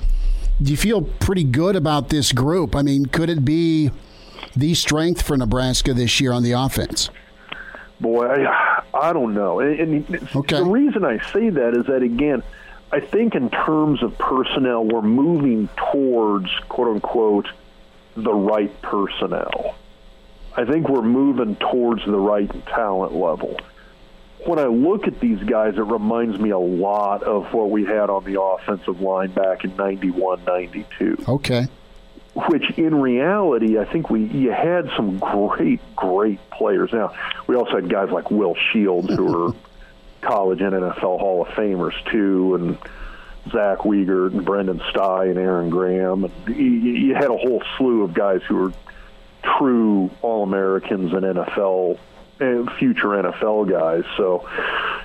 do 0.63 0.71
you 0.71 0.77
feel 0.77 1.03
pretty 1.03 1.45
good 1.45 1.77
about 1.77 2.09
this 2.09 2.33
group? 2.33 2.77
I 2.77 2.83
mean, 2.83 3.07
could 3.07 3.29
it 3.29 3.45
be 3.45 3.91
the 4.57 4.75
strength 4.75 5.23
for 5.23 5.37
Nebraska 5.37 5.93
this 5.95 6.21
year 6.21 6.33
on 6.33 6.43
the 6.43 6.53
offense? 6.53 7.11
Boy, 8.01 8.27
I, 8.27 8.83
I 8.95 9.13
don't 9.13 9.35
know. 9.35 9.61
And, 9.61 10.05
okay. 10.35 10.59
the 10.59 10.65
reason 10.65 11.05
I 11.05 11.19
say 11.33 11.51
that 11.51 11.75
is 11.75 11.87
that 11.87 12.03
again, 12.03 12.43
I 12.91 13.01
think 13.01 13.35
in 13.35 13.49
terms 13.51 14.03
of 14.03 14.17
personnel, 14.19 14.85
we're 14.85 15.03
moving 15.03 15.69
towards 15.93 16.51
quote 16.69 16.89
unquote 16.89 17.49
the 18.17 18.35
right 18.35 18.83
personnel. 18.83 19.77
I 20.55 20.65
think 20.65 20.89
we're 20.89 21.01
moving 21.03 21.57
towards 21.57 22.05
the 22.05 22.19
right 22.19 22.51
talent 22.67 23.15
level 23.15 23.57
when 24.47 24.59
I 24.59 24.65
look 24.65 25.07
at 25.07 25.21
these 25.21 25.43
guys, 25.43 25.77
it 25.77 25.83
reminds 25.83 26.39
me 26.39 26.51
a 26.51 26.59
lot 26.59 27.23
of 27.23 27.53
what 27.53 27.71
we 27.71 27.85
had 27.85 28.11
on 28.11 28.25
the 28.25 28.41
offensive 28.41 29.01
line 29.01 29.31
back 29.31 29.65
in 29.65 29.77
91, 29.77 30.45
92. 30.45 31.25
Okay. 31.29 31.67
Which 32.35 32.71
in 32.79 32.95
reality, 32.95 33.79
I 33.79 33.85
think 33.85 34.09
we 34.09 34.25
you 34.25 34.53
had 34.53 34.91
some 34.97 35.19
great, 35.19 35.81
great 35.95 36.39
players. 36.51 36.91
Now, 36.93 37.15
we 37.47 37.57
also 37.57 37.77
had 37.77 37.91
guys 37.91 38.11
like 38.11 38.31
Will 38.31 38.57
Shields, 38.73 39.09
who 39.15 39.25
were 39.25 39.55
college 40.23 40.61
and 40.61 40.73
NFL 40.73 41.21
Hall 41.21 41.43
of 41.43 41.49
Famers, 41.49 41.93
too, 42.11 42.55
and 42.55 42.79
Zach 43.51 43.79
Wiegert 43.79 44.33
and 44.33 44.47
Brenden 44.47 44.81
Stai 44.93 45.31
and 45.31 45.39
Aaron 45.39 45.69
Graham. 45.69 46.25
And 46.25 46.33
you, 46.57 46.65
you 46.65 47.15
had 47.15 47.31
a 47.31 47.37
whole 47.37 47.63
slew 47.77 48.03
of 48.03 48.15
guys 48.15 48.41
who 48.49 48.57
were 48.57 48.73
true 49.59 50.11
All 50.23 50.43
Americans 50.43 51.13
and 51.13 51.23
NFL 51.23 51.99
future 52.79 53.09
NFL 53.09 53.71
guys. 53.71 54.05
So 54.17 54.49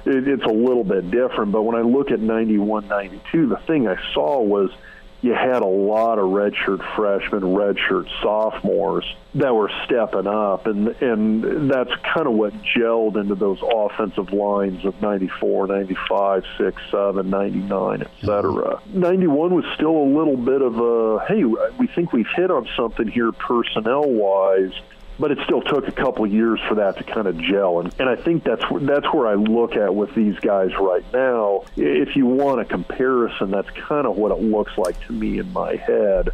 it, 0.06 0.28
it's 0.28 0.44
a 0.44 0.54
little 0.54 0.84
bit 0.84 1.12
different. 1.12 1.52
But 1.52 1.64
when 1.64 1.76
I 1.76 1.82
look 1.82 2.12
at 2.12 2.20
91, 2.20 2.88
92, 2.88 3.48
the 3.48 3.58
thing 3.58 3.88
I 3.88 3.98
saw 4.14 4.42
was– 4.42 4.72
you 5.22 5.34
had 5.34 5.64
a 5.64 5.68
lot 5.68 6.20
of 6.20 6.26
redshirt 6.26 6.96
freshmen, 6.96 7.42
redshirt 7.42 8.08
sophomores 8.22 9.06
that 9.34 9.54
were 9.54 9.72
stepping 9.86 10.28
up, 10.28 10.68
and 10.68 10.90
and 11.02 11.72
that's 11.72 11.92
kind 12.14 12.28
of 12.28 12.34
what 12.34 12.54
gelled 12.76 13.20
into 13.20 13.34
those 13.34 13.60
offensive 13.62 14.32
lines 14.32 14.86
of 14.86 15.02
94, 15.02 15.68
95, 15.68 16.44
6, 16.58 16.82
7, 16.92 17.30
99, 17.30 18.02
et 18.04 18.08
cetera. 18.22 18.80
91 18.94 19.56
was 19.56 19.66
still 19.74 19.98
a 19.98 20.08
little 20.18 20.38
bit 20.38 20.62
of 20.62 20.80
a, 20.80 21.26
hey, 21.28 21.44
we 21.44 21.88
think 21.88 22.14
we've 22.14 22.30
hit 22.36 22.52
on 22.52 22.68
something 22.78 23.08
here 23.08 23.32
personnel-wise, 23.32 24.74
but 25.20 25.32
it 25.32 25.40
still 25.46 25.62
took 25.62 25.88
a 25.88 25.92
couple 25.92 26.26
years 26.28 26.60
for 26.68 26.76
that 26.76 26.98
to 26.98 27.04
kind 27.04 27.28
of 27.28 27.38
gel. 27.38 27.80
And, 27.80 27.94
and 28.00 28.10
I 28.10 28.16
think 28.16 28.44
that's 28.44 28.64
that's 28.82 29.12
where 29.14 29.28
I 29.28 29.36
look 29.36 29.76
at 29.76 29.94
with 29.94 30.14
these 30.16 30.38
guys 30.40 30.72
right 30.80 31.04
now. 31.14 31.64
If 31.76 32.16
you 32.16 32.26
want 32.26 32.62
a 32.62 32.66
comparison, 32.66 33.52
that's 33.52 33.70
kind 33.72 34.08
of 34.08 34.18
what 34.18 34.32
it 34.32 34.42
looks 34.42 34.78
like 34.78 35.00
to 35.08 35.14
me 35.14 35.40
in 35.40 35.52
my 35.54 35.76
head 35.76 36.30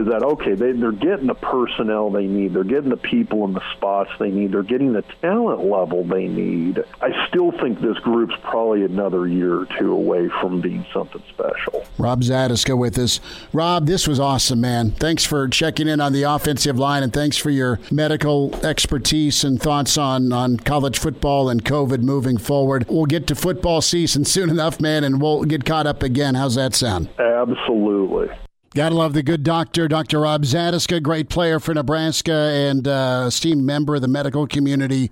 is 0.00 0.06
that 0.06 0.22
okay? 0.22 0.54
They, 0.54 0.72
they're 0.72 0.92
getting 0.92 1.26
the 1.26 1.34
personnel 1.34 2.10
they 2.10 2.26
need. 2.26 2.54
They're 2.54 2.64
getting 2.64 2.88
the 2.88 2.96
people 2.96 3.44
in 3.44 3.52
the 3.52 3.62
spots 3.76 4.10
they 4.18 4.30
need. 4.30 4.52
They're 4.52 4.62
getting 4.62 4.94
the 4.94 5.04
talent 5.20 5.64
level 5.64 6.04
they 6.04 6.26
need. 6.26 6.82
I 7.02 7.28
still 7.28 7.52
think 7.52 7.82
this 7.82 7.98
group's 7.98 8.34
probably 8.42 8.84
another 8.84 9.26
year 9.26 9.60
or 9.60 9.66
two 9.78 9.92
away 9.92 10.30
from 10.40 10.62
being 10.62 10.86
something 10.92 11.22
special. 11.28 11.84
Rob 11.98 12.22
Zatechka 12.22 12.78
with 12.78 12.98
us. 12.98 13.20
Rob, 13.52 13.86
this 13.86 14.08
was 14.08 14.18
awesome, 14.18 14.62
man. 14.62 14.92
Thanks 14.92 15.26
for 15.26 15.46
checking 15.48 15.86
in 15.86 16.00
on 16.00 16.14
the 16.14 16.22
offensive 16.22 16.78
line, 16.78 17.02
and 17.02 17.12
thanks 17.12 17.36
for 17.36 17.50
your 17.50 17.78
medical 17.90 18.54
expertise 18.64 19.44
and 19.44 19.60
thoughts 19.60 19.98
on 19.98 20.32
on 20.32 20.56
college 20.56 20.98
football 20.98 21.50
and 21.50 21.62
COVID 21.62 22.02
moving 22.02 22.38
forward. 22.38 22.86
We'll 22.88 23.04
get 23.04 23.26
to 23.26 23.34
football 23.34 23.82
season 23.82 24.24
soon 24.24 24.48
enough, 24.48 24.80
man, 24.80 25.04
and 25.04 25.20
we'll 25.20 25.44
get 25.44 25.66
caught 25.66 25.86
up 25.86 26.02
again. 26.02 26.36
How's 26.36 26.54
that 26.54 26.74
sound? 26.74 27.10
Absolutely. 27.18 28.30
Gotta 28.72 28.94
love 28.94 29.14
the 29.14 29.24
good 29.24 29.42
doctor, 29.42 29.88
Dr. 29.88 30.20
Rob 30.20 30.44
Zatechka, 30.44 31.02
great 31.02 31.28
player 31.28 31.58
for 31.58 31.74
Nebraska 31.74 32.32
and 32.32 32.86
uh, 32.86 33.24
esteemed 33.26 33.64
member 33.64 33.96
of 33.96 34.00
the 34.00 34.06
medical 34.06 34.46
community 34.46 35.10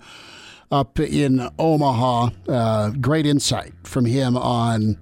up 0.71 0.97
in 0.97 1.45
Omaha. 1.59 2.29
Uh, 2.47 2.91
great 2.91 3.25
insight 3.25 3.73
from 3.83 4.05
him 4.05 4.37
on 4.37 4.97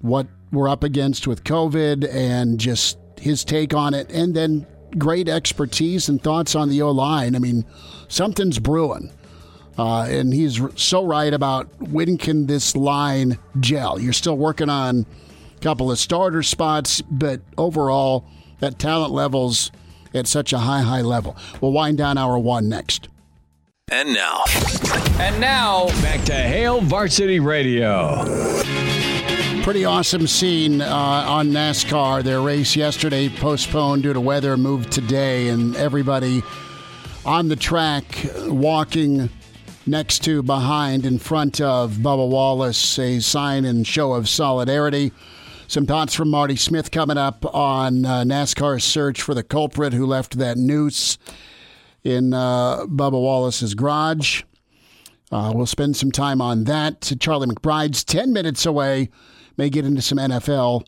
what 0.00 0.28
we're 0.52 0.68
up 0.68 0.84
against 0.84 1.26
with 1.26 1.42
COVID 1.42 2.08
and 2.14 2.60
just 2.60 2.98
his 3.18 3.42
take 3.44 3.74
on 3.74 3.94
it, 3.94 4.08
and 4.12 4.32
then 4.32 4.64
great 4.96 5.28
expertise 5.28 6.08
and 6.08 6.22
thoughts 6.22 6.54
on 6.54 6.68
the 6.68 6.80
O 6.82 6.92
line. 6.92 7.34
I 7.34 7.40
mean, 7.40 7.64
something's 8.06 8.60
brewing. 8.60 9.10
Uh, 9.76 10.02
and 10.02 10.32
he's 10.32 10.60
so 10.76 11.04
right 11.04 11.34
about 11.34 11.66
when 11.80 12.16
can 12.16 12.46
this 12.46 12.76
line 12.76 13.38
gel. 13.58 13.98
You're 13.98 14.12
still 14.12 14.36
working 14.36 14.68
on 14.68 15.04
couple 15.60 15.90
of 15.90 15.98
starter 15.98 16.42
spots, 16.42 17.00
but 17.02 17.40
overall, 17.56 18.26
that 18.60 18.78
talent 18.78 19.12
level's 19.12 19.70
at 20.14 20.26
such 20.26 20.52
a 20.52 20.58
high, 20.58 20.82
high 20.82 21.02
level. 21.02 21.36
We'll 21.60 21.72
wind 21.72 21.98
down 21.98 22.18
hour 22.18 22.38
one 22.38 22.68
next. 22.68 23.08
And 23.90 24.14
now. 24.14 24.44
And 25.18 25.40
now, 25.40 25.86
back 26.02 26.24
to 26.26 26.32
Hail 26.34 26.80
Varsity 26.80 27.40
Radio. 27.40 28.24
Pretty 29.62 29.84
awesome 29.84 30.26
scene 30.26 30.80
uh, 30.80 30.86
on 30.86 31.50
NASCAR. 31.50 32.22
Their 32.22 32.40
race 32.40 32.76
yesterday 32.76 33.28
postponed 33.28 34.04
due 34.04 34.12
to 34.12 34.20
weather, 34.20 34.56
moved 34.56 34.90
today, 34.90 35.48
and 35.48 35.76
everybody 35.76 36.42
on 37.24 37.48
the 37.48 37.56
track 37.56 38.04
walking 38.46 39.28
next 39.86 40.24
to, 40.24 40.42
behind, 40.42 41.04
in 41.04 41.18
front 41.18 41.60
of 41.60 41.94
Bubba 41.94 42.28
Wallace, 42.28 42.98
a 42.98 43.20
sign 43.20 43.64
and 43.64 43.86
show 43.86 44.12
of 44.12 44.28
solidarity. 44.28 45.12
Some 45.70 45.86
thoughts 45.86 46.16
from 46.16 46.30
Marty 46.30 46.56
Smith 46.56 46.90
coming 46.90 47.16
up 47.16 47.46
on 47.54 48.04
uh, 48.04 48.24
NASCAR's 48.24 48.82
search 48.82 49.22
for 49.22 49.34
the 49.34 49.44
culprit 49.44 49.92
who 49.92 50.04
left 50.04 50.36
that 50.36 50.56
noose 50.56 51.16
in 52.02 52.34
uh, 52.34 52.86
Bubba 52.86 53.12
Wallace's 53.12 53.74
garage. 53.74 54.42
Uh, 55.30 55.52
we'll 55.54 55.66
spend 55.66 55.96
some 55.96 56.10
time 56.10 56.40
on 56.40 56.64
that. 56.64 57.12
Charlie 57.20 57.46
McBride's 57.46 58.02
10 58.02 58.32
minutes 58.32 58.66
away. 58.66 59.10
May 59.56 59.70
get 59.70 59.84
into 59.84 60.02
some 60.02 60.18
NFL 60.18 60.86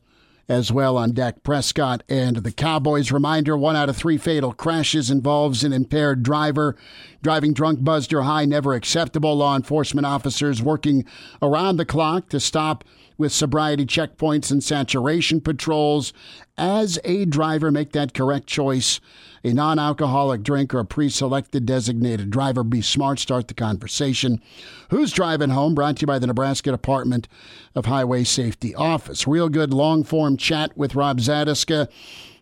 as 0.49 0.73
well 0.73 0.97
on 0.97 1.13
Dak 1.13 1.45
Prescott 1.45 2.03
and 2.09 2.39
the 2.39 2.51
Cowboys. 2.51 3.13
Reminder 3.13 3.57
one 3.57 3.77
out 3.77 3.89
of 3.89 3.97
three 3.97 4.19
fatal 4.19 4.53
crashes 4.53 5.13
involves 5.13 5.63
an 5.63 5.73
impaired 5.73 6.25
driver. 6.25 6.77
Driving 7.23 7.53
drunk, 7.53 7.85
buzzed 7.85 8.13
or 8.13 8.23
high, 8.23 8.47
never 8.47 8.75
acceptable. 8.75 9.37
Law 9.37 9.55
enforcement 9.55 10.07
officers 10.07 10.61
working 10.61 11.05
around 11.41 11.77
the 11.77 11.85
clock 11.85 12.31
to 12.31 12.41
stop 12.41 12.83
with 13.23 13.33
sobriety 13.33 13.87
checkpoints 13.87 14.51
and 14.51 14.65
saturation 14.65 15.41
patrols. 15.41 16.13
As 16.59 16.99
a 17.05 17.25
driver, 17.25 17.71
make 17.71 17.93
that 17.93 18.15
correct 18.15 18.49
choice. 18.49 18.99
A 19.45 19.53
non 19.53 19.79
alcoholic 19.79 20.43
drink 20.43 20.75
or 20.75 20.81
a 20.81 20.85
pre 20.85 21.09
selected 21.09 21.65
designated 21.65 22.31
driver. 22.31 22.65
Be 22.65 22.83
smart, 22.83 23.21
start 23.21 23.47
the 23.47 23.55
conversation. 23.55 24.43
Who's 24.91 25.13
driving 25.13 25.51
home? 25.51 25.77
Brought 25.77 25.99
to 25.99 26.01
you 26.03 26.07
by 26.09 26.19
the 26.19 26.27
Nebraska 26.27 26.73
Department 26.73 27.29
of 27.77 27.87
Highway 27.87 28.25
Safety 28.25 28.75
Office. 28.75 29.27
Real 29.27 29.49
good 29.49 29.73
long 29.73 30.03
form 30.03 30.37
chat 30.37 30.77
with 30.77 30.97
Rob 30.97 31.21
Zatechka, 31.21 31.89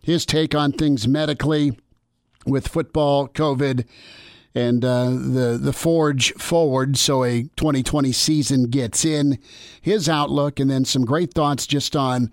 His 0.01 0.25
take 0.25 0.55
on 0.55 0.71
things 0.71 1.07
medically 1.07 1.77
with 2.47 2.67
football, 2.67 3.27
COVID, 3.27 3.85
and 4.53 4.83
uh, 4.83 5.09
the 5.09 5.57
the 5.61 5.73
forge 5.73 6.33
forward 6.33 6.97
so 6.97 7.23
a 7.23 7.43
2020 7.55 8.11
season 8.11 8.63
gets 8.65 9.05
in. 9.05 9.39
His 9.81 10.09
outlook 10.09 10.59
and 10.59 10.69
then 10.69 10.85
some 10.85 11.05
great 11.05 11.33
thoughts 11.33 11.65
just 11.65 11.95
on 11.95 12.31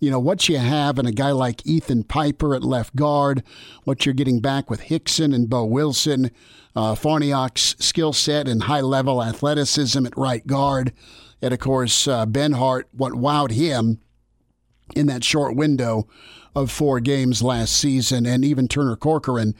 you 0.00 0.10
know 0.10 0.18
what 0.18 0.48
you 0.48 0.58
have 0.58 0.98
in 0.98 1.06
a 1.06 1.12
guy 1.12 1.30
like 1.30 1.64
Ethan 1.66 2.04
Piper 2.04 2.54
at 2.54 2.64
left 2.64 2.96
guard 2.96 3.44
what 3.84 4.04
you're 4.04 4.14
getting 4.14 4.40
back 4.40 4.70
with 4.70 4.82
Hixson 4.82 5.34
and 5.34 5.48
Bo 5.48 5.64
Wilson 5.64 6.30
uh, 6.74 6.94
skill 7.54 8.12
set 8.12 8.48
and 8.48 8.64
high 8.64 8.80
level 8.80 9.22
athleticism 9.22 10.06
at 10.06 10.16
right 10.16 10.46
guard. 10.46 10.92
And 11.42 11.52
of 11.52 11.60
course 11.60 12.08
uh, 12.08 12.26
Benhart 12.26 12.84
what 12.92 13.12
wowed 13.12 13.52
him 13.52 14.00
in 14.96 15.06
that 15.06 15.22
short 15.22 15.54
window 15.54 16.08
of 16.54 16.70
four 16.70 16.98
games 16.98 17.42
last 17.42 17.76
season 17.76 18.26
and 18.26 18.44
even 18.44 18.66
Turner 18.66 18.96
Corcoran 18.96 19.54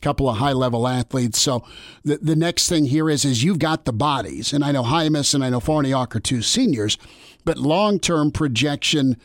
couple 0.00 0.28
of 0.28 0.38
high 0.38 0.52
level 0.52 0.86
athletes. 0.86 1.38
So 1.38 1.64
the 2.04 2.18
the 2.18 2.36
next 2.36 2.68
thing 2.68 2.86
here 2.86 3.08
is 3.10 3.24
is 3.24 3.44
you've 3.44 3.58
got 3.58 3.84
the 3.84 3.92
bodies, 3.92 4.52
and 4.52 4.64
I 4.64 4.72
know 4.72 4.84
Jaimes 4.84 5.34
and 5.34 5.44
I 5.44 5.50
know 5.50 5.60
Farniok 5.60 6.14
are 6.14 6.20
two 6.20 6.42
seniors, 6.42 6.98
but 7.44 7.58
long 7.58 7.98
term 7.98 8.30
projection. 8.30 9.16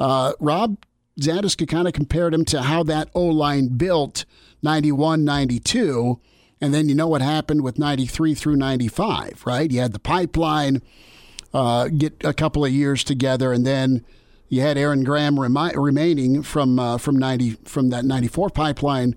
Uh, 0.00 0.32
Rob 0.38 0.78
Zatechka 1.20 1.66
kind 1.68 1.88
of 1.88 1.94
compared 1.94 2.32
him 2.32 2.44
to 2.46 2.62
how 2.62 2.82
that 2.84 3.08
O 3.14 3.24
line 3.26 3.68
built 3.76 4.24
91, 4.62 5.24
92. 5.24 6.20
And 6.60 6.74
then 6.74 6.88
you 6.88 6.94
know 6.94 7.06
what 7.06 7.22
happened 7.22 7.62
with 7.62 7.78
93 7.78 8.34
through 8.34 8.56
95, 8.56 9.44
right? 9.46 9.70
You 9.70 9.80
had 9.80 9.92
the 9.92 9.98
pipeline, 9.98 10.82
uh, 11.54 11.88
get 11.88 12.24
a 12.24 12.34
couple 12.34 12.64
of 12.64 12.72
years 12.72 13.04
together, 13.04 13.52
and 13.52 13.64
then 13.66 14.04
you 14.48 14.60
had 14.62 14.76
Aaron 14.76 15.04
Graham 15.04 15.38
remi- 15.38 15.76
remaining 15.76 16.42
from 16.42 16.78
uh, 16.78 16.98
from 16.98 17.16
90 17.16 17.58
from 17.64 17.90
that 17.90 18.04
94 18.04 18.50
pipeline 18.50 19.14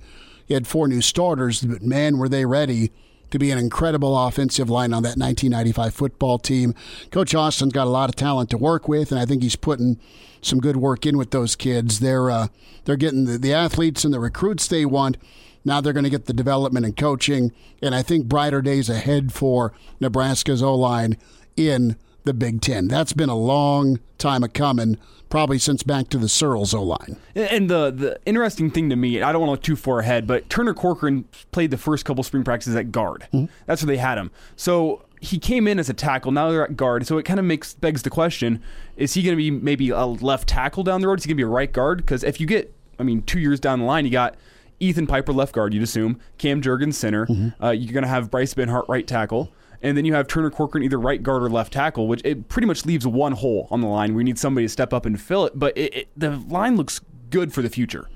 he 0.51 0.53
had 0.53 0.67
four 0.67 0.85
new 0.89 0.99
starters, 0.99 1.61
but 1.61 1.81
man, 1.81 2.17
were 2.17 2.27
they 2.27 2.45
ready 2.45 2.91
to 3.29 3.39
be 3.39 3.51
an 3.51 3.57
incredible 3.57 4.27
offensive 4.27 4.69
line 4.69 4.93
on 4.93 5.01
that 5.03 5.17
1995 5.17 5.93
football 5.93 6.37
team. 6.37 6.75
Coach 7.09 7.33
Austin's 7.33 7.71
got 7.71 7.87
a 7.87 7.89
lot 7.89 8.09
of 8.09 8.17
talent 8.17 8.49
to 8.49 8.57
work 8.57 8.89
with, 8.89 9.13
and 9.13 9.19
I 9.21 9.25
think 9.25 9.43
he's 9.43 9.55
putting 9.55 9.97
some 10.41 10.59
good 10.59 10.75
work 10.75 11.05
in 11.05 11.17
with 11.17 11.31
those 11.31 11.55
kids. 11.55 12.01
They're 12.01 12.29
uh, 12.29 12.47
they're 12.83 12.97
getting 12.97 13.23
the, 13.23 13.37
the 13.37 13.53
athletes 13.53 14.03
and 14.03 14.13
the 14.13 14.19
recruits 14.19 14.67
they 14.67 14.83
want. 14.83 15.15
Now 15.63 15.79
they're 15.79 15.93
going 15.93 16.03
to 16.03 16.09
get 16.09 16.25
the 16.25 16.33
development 16.33 16.85
and 16.85 16.97
coaching, 16.97 17.53
and 17.81 17.95
I 17.95 18.01
think 18.01 18.25
brighter 18.25 18.61
days 18.61 18.89
ahead 18.89 19.31
for 19.31 19.71
Nebraska's 20.01 20.61
O 20.61 20.75
line 20.75 21.15
in 21.55 21.95
the 22.23 22.33
Big 22.33 22.61
Ten. 22.61 22.87
That's 22.87 23.13
been 23.13 23.29
a 23.29 23.35
long 23.35 23.99
time 24.17 24.43
a 24.43 24.49
coming, 24.49 24.97
probably 25.29 25.57
since 25.57 25.83
back 25.83 26.09
to 26.09 26.17
the 26.17 26.29
Searles 26.29 26.73
O 26.73 26.83
line. 26.83 27.17
And 27.35 27.69
the 27.69 27.91
the 27.91 28.19
interesting 28.25 28.69
thing 28.69 28.89
to 28.89 28.95
me, 28.95 29.21
I 29.21 29.31
don't 29.31 29.41
want 29.41 29.49
to 29.49 29.51
look 29.51 29.63
too 29.63 29.75
far 29.75 29.99
ahead, 29.99 30.27
but 30.27 30.49
Turner 30.49 30.73
Corcoran 30.73 31.25
played 31.51 31.71
the 31.71 31.77
first 31.77 32.05
couple 32.05 32.23
spring 32.23 32.43
practices 32.43 32.75
at 32.75 32.91
guard. 32.91 33.27
Mm-hmm. 33.33 33.51
That's 33.65 33.83
where 33.83 33.87
they 33.87 33.97
had 33.97 34.17
him. 34.17 34.31
So 34.55 35.05
he 35.19 35.39
came 35.39 35.67
in 35.67 35.79
as 35.79 35.89
a 35.89 35.93
tackle. 35.93 36.31
Now 36.31 36.49
they're 36.49 36.63
at 36.63 36.77
guard. 36.77 37.05
So 37.07 37.17
it 37.17 37.23
kind 37.23 37.39
of 37.39 37.45
makes 37.45 37.73
begs 37.73 38.03
the 38.03 38.09
question: 38.09 38.61
Is 38.97 39.13
he 39.13 39.23
going 39.23 39.33
to 39.33 39.37
be 39.37 39.51
maybe 39.51 39.89
a 39.89 40.05
left 40.05 40.47
tackle 40.47 40.83
down 40.83 41.01
the 41.01 41.07
road? 41.07 41.19
Is 41.19 41.25
he 41.25 41.29
going 41.29 41.37
to 41.37 41.43
be 41.43 41.45
a 41.45 41.47
right 41.47 41.71
guard? 41.71 41.97
Because 41.99 42.23
if 42.23 42.39
you 42.39 42.47
get, 42.47 42.73
I 42.99 43.03
mean, 43.03 43.23
two 43.23 43.39
years 43.39 43.59
down 43.59 43.79
the 43.79 43.85
line, 43.85 44.05
you 44.05 44.11
got. 44.11 44.35
Ethan 44.79 45.05
Piper 45.05 45.31
left 45.31 45.53
guard, 45.53 45.75
you'd 45.75 45.83
assume. 45.83 46.19
Cam 46.39 46.59
Jurgens 46.59 46.95
center. 46.95 47.27
Mm-hmm. 47.27 47.63
Uh, 47.63 47.69
you're 47.69 47.93
going 47.93 48.01
to 48.01 48.09
have 48.09 48.31
Bryce 48.31 48.55
Benhart 48.55 48.89
right 48.89 49.05
tackle 49.05 49.53
and 49.81 49.97
then 49.97 50.05
you 50.05 50.13
have 50.13 50.27
Turner 50.27 50.49
Corcoran 50.51 50.83
either 50.83 50.99
right 50.99 51.21
guard 51.21 51.43
or 51.43 51.49
left 51.49 51.73
tackle, 51.73 52.07
which 52.07 52.21
it 52.23 52.47
pretty 52.49 52.67
much 52.67 52.85
leaves 52.85 53.07
one 53.07 53.33
hole 53.33 53.67
on 53.71 53.81
the 53.81 53.87
line 53.87 54.15
you 54.15 54.23
need 54.23 54.37
somebody 54.37 54.65
to 54.65 54.69
step 54.69 54.93
up 54.93 55.05
and 55.05 55.19
fill 55.19 55.45
it. 55.45 55.57
But 55.57 55.77
it, 55.77 55.93
it, 55.95 56.07
the 56.15 56.37
line 56.37 56.77
looks 56.77 57.01
good 57.29 57.53
for 57.53 57.61
the 57.61 57.69
future. 57.69 58.07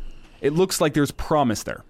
It 0.41 0.53
looks 0.53 0.79
like 0.79 0.93
there's 0.93 1.11
promise 1.11 1.63
there. 1.63 1.83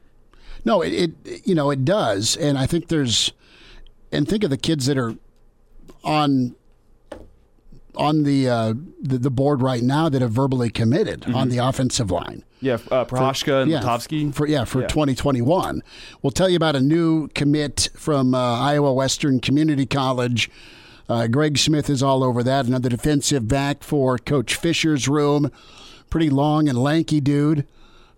No, 0.63 0.81
it, 0.81 1.13
it 1.25 1.47
you 1.47 1.53
know 1.55 1.69
it 1.71 1.85
does, 1.85 2.35
and 2.37 2.57
I 2.57 2.65
think 2.65 2.87
there's, 2.87 3.31
and 4.11 4.27
think 4.27 4.43
of 4.43 4.49
the 4.49 4.57
kids 4.57 4.85
that 4.85 4.97
are 4.97 5.15
on 6.03 6.55
on 7.97 8.23
the, 8.23 8.49
uh, 8.49 8.73
the, 9.01 9.17
the 9.17 9.31
board 9.31 9.61
right 9.61 9.83
now 9.83 10.09
that 10.09 10.21
have 10.21 10.31
verbally 10.31 10.69
committed 10.69 11.21
mm-hmm. 11.21 11.35
on 11.35 11.49
the 11.49 11.57
offensive 11.57 12.11
line. 12.11 12.43
Yeah, 12.61 12.77
uh, 12.91 13.05
and 13.61 13.69
yeah, 13.69 13.79
For, 14.31 14.47
yeah, 14.47 14.65
for 14.65 14.81
yeah. 14.81 14.87
2021. 14.87 15.83
We'll 16.21 16.31
tell 16.31 16.49
you 16.49 16.55
about 16.55 16.75
a 16.75 16.81
new 16.81 17.27
commit 17.29 17.89
from 17.95 18.33
uh, 18.33 18.59
Iowa 18.59 18.93
Western 18.93 19.39
Community 19.39 19.85
College. 19.85 20.49
Uh, 21.07 21.27
Greg 21.27 21.57
Smith 21.57 21.89
is 21.89 22.01
all 22.01 22.23
over 22.23 22.41
that. 22.43 22.65
Another 22.65 22.89
defensive 22.89 23.47
back 23.47 23.83
for 23.83 24.17
Coach 24.17 24.55
Fisher's 24.55 25.07
room. 25.07 25.51
Pretty 26.09 26.29
long 26.29 26.67
and 26.67 26.77
lanky 26.77 27.19
dude. 27.21 27.67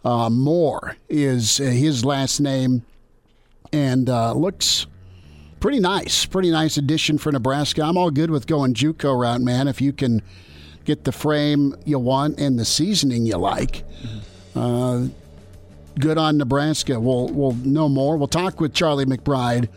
Uh, 0.06 0.30
Moore 0.30 0.96
is 1.10 1.60
uh, 1.60 1.66
his 1.66 2.06
last 2.06 2.40
name 2.40 2.86
and 3.74 4.10
uh, 4.10 4.34
looks 4.34 4.88
pretty 5.60 5.80
nice. 5.80 6.26
Pretty 6.26 6.52
nice 6.52 6.78
addition 6.78 7.18
for 7.18 7.32
Nebraska. 7.32 7.84
I'm 7.84 7.98
all 7.98 8.12
good 8.12 8.32
with 8.32 8.48
going 8.48 8.74
JUCO 8.74 9.20
route, 9.20 9.42
man. 9.42 9.68
If 9.68 9.82
you 9.82 9.94
can 9.94 10.22
get 10.88 11.04
the 11.04 11.12
frame 11.12 11.76
you 11.86 12.00
want 12.00 12.40
and 12.40 12.58
the 12.58 12.66
seasoning 12.66 13.26
you 13.26 13.38
like. 13.38 13.84
Mm-hmm. 14.02 14.60
Uh, 14.60 15.08
good 16.00 16.18
on 16.18 16.38
Nebraska. 16.38 17.00
We'll 17.00 17.28
we'll 17.28 17.54
know 17.54 17.90
more. 17.90 18.18
We'll 18.18 18.28
talk 18.28 18.60
with 18.60 18.74
Charlie 18.74 19.06
McBride, 19.06 19.68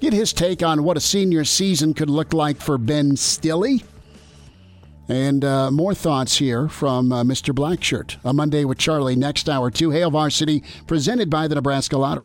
get 0.00 0.12
his 0.12 0.32
take 0.32 0.62
on 0.62 0.82
what 0.82 0.96
a 0.96 1.00
senior 1.00 1.44
season 1.44 1.94
could 1.94 2.10
look 2.10 2.32
like 2.32 2.60
for 2.60 2.78
Ben 2.78 3.16
Stille. 3.16 3.80
And 5.06 5.44
uh, 5.44 5.70
more 5.70 5.94
thoughts 5.94 6.38
here 6.38 6.66
from 6.66 7.12
uh, 7.12 7.24
Mr. 7.24 7.54
Blackshirt. 7.54 8.16
A 8.24 8.32
Monday 8.32 8.64
with 8.64 8.78
Charlie 8.78 9.16
next 9.16 9.50
hour, 9.50 9.70
two 9.70 9.90
Hail 9.90 10.10
Varsity, 10.10 10.62
presented 10.86 11.28
by 11.28 11.46
the 11.46 11.56
Nebraska 11.56 11.98
Lottery. 11.98 12.24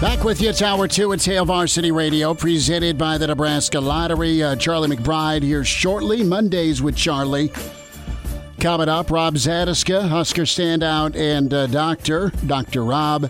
Back 0.00 0.22
with 0.22 0.40
you, 0.40 0.52
hour 0.64 0.86
two. 0.86 1.10
It's 1.10 1.24
Hail 1.24 1.44
Varsity 1.44 1.90
Radio, 1.90 2.32
presented 2.32 2.96
by 2.96 3.18
the 3.18 3.26
Nebraska 3.26 3.80
Lottery. 3.80 4.40
Uh, 4.40 4.54
Charlie 4.54 4.96
McBride 4.96 5.42
here 5.42 5.64
shortly. 5.64 6.22
Mondays 6.22 6.80
with 6.80 6.94
Charlie. 6.94 7.50
Coming 8.60 8.88
up, 8.88 9.10
Rob 9.10 9.34
Zatechka, 9.34 10.08
Husker 10.08 10.42
standout, 10.42 11.16
and 11.16 11.52
uh, 11.52 11.66
Doctor, 11.66 12.30
Dr. 12.46 12.84
Rob. 12.84 13.28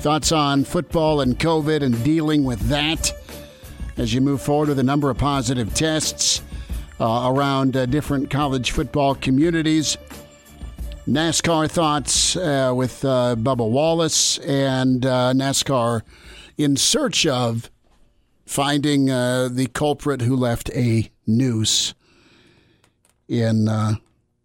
Thoughts 0.00 0.32
on 0.32 0.64
football 0.64 1.20
and 1.20 1.38
COVID 1.38 1.82
and 1.82 2.02
dealing 2.02 2.44
with 2.44 2.60
that 2.70 3.12
as 3.98 4.14
you 4.14 4.22
move 4.22 4.40
forward 4.40 4.70
with 4.70 4.78
a 4.78 4.82
number 4.82 5.10
of 5.10 5.18
positive 5.18 5.74
tests 5.74 6.40
uh, 6.98 7.30
around 7.30 7.76
uh, 7.76 7.84
different 7.84 8.30
college 8.30 8.70
football 8.70 9.14
communities. 9.16 9.98
NASCAR 11.06 11.70
thoughts 11.70 12.34
uh, 12.34 12.72
with 12.74 13.04
uh, 13.04 13.36
Bubba 13.38 13.68
Wallace 13.68 14.38
and 14.38 15.06
uh, 15.06 15.32
NASCAR 15.34 16.02
in 16.58 16.76
search 16.76 17.24
of 17.24 17.70
finding 18.44 19.08
uh, 19.08 19.48
the 19.48 19.68
culprit 19.68 20.22
who 20.22 20.34
left 20.34 20.68
a 20.70 21.08
noose 21.24 21.94
in 23.28 23.68
uh, 23.68 23.94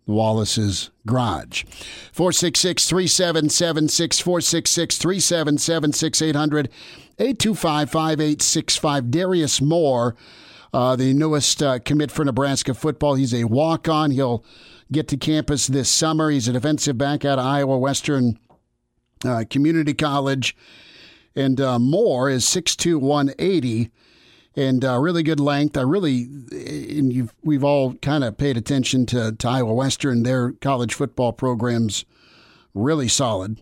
Wallace's 0.06 0.92
garage. 1.08 1.64
466 2.12 2.88
3776 2.88 4.20
466 4.20 4.98
3776 5.00 6.22
800 6.22 6.70
825 7.18 7.90
5865. 7.90 9.10
Darius 9.10 9.62
Moore 9.62 10.16
uh, 10.74 10.96
the 10.96 11.14
newest 11.16 11.64
commit 11.86 12.12
for 12.12 12.24
Nebraska 12.24 12.76
football. 12.76 13.16
He's 13.16 13.34
a 13.34 13.46
walk 13.46 13.90
on. 13.90 14.12
He'll 14.12 14.46
get 14.92 15.08
to 15.10 15.18
campus 15.18 15.68
this 15.68 15.90
summer. 15.90 16.30
He's 16.30 16.48
a 16.48 16.54
defensive 16.54 16.98
back 16.98 17.24
out 17.26 17.40
of 17.40 17.46
Iowa 17.46 17.78
Western 17.78 18.38
uh, 19.26 19.46
Community 19.50 19.94
College. 19.94 20.56
And 21.36 21.62
uh, 21.62 21.80
Moore 21.80 22.30
is 22.30 22.44
6'2, 22.46 23.00
180 23.00 23.90
and 24.56 24.84
uh, 24.84 25.00
really 25.00 25.24
good 25.24 25.40
length. 25.40 25.78
I 25.78 25.82
really, 25.82 26.24
and 26.52 27.14
you've, 27.14 27.34
we've 27.42 27.64
all 27.64 27.94
kind 27.96 28.24
of 28.24 28.38
paid 28.38 28.58
attention 28.58 29.06
to, 29.08 29.32
to 29.32 29.48
Iowa 29.48 29.74
Western. 29.74 30.24
Their 30.24 30.52
college 30.54 30.94
football 30.94 31.32
program's 31.32 32.04
really 32.74 33.08
solid. 33.08 33.60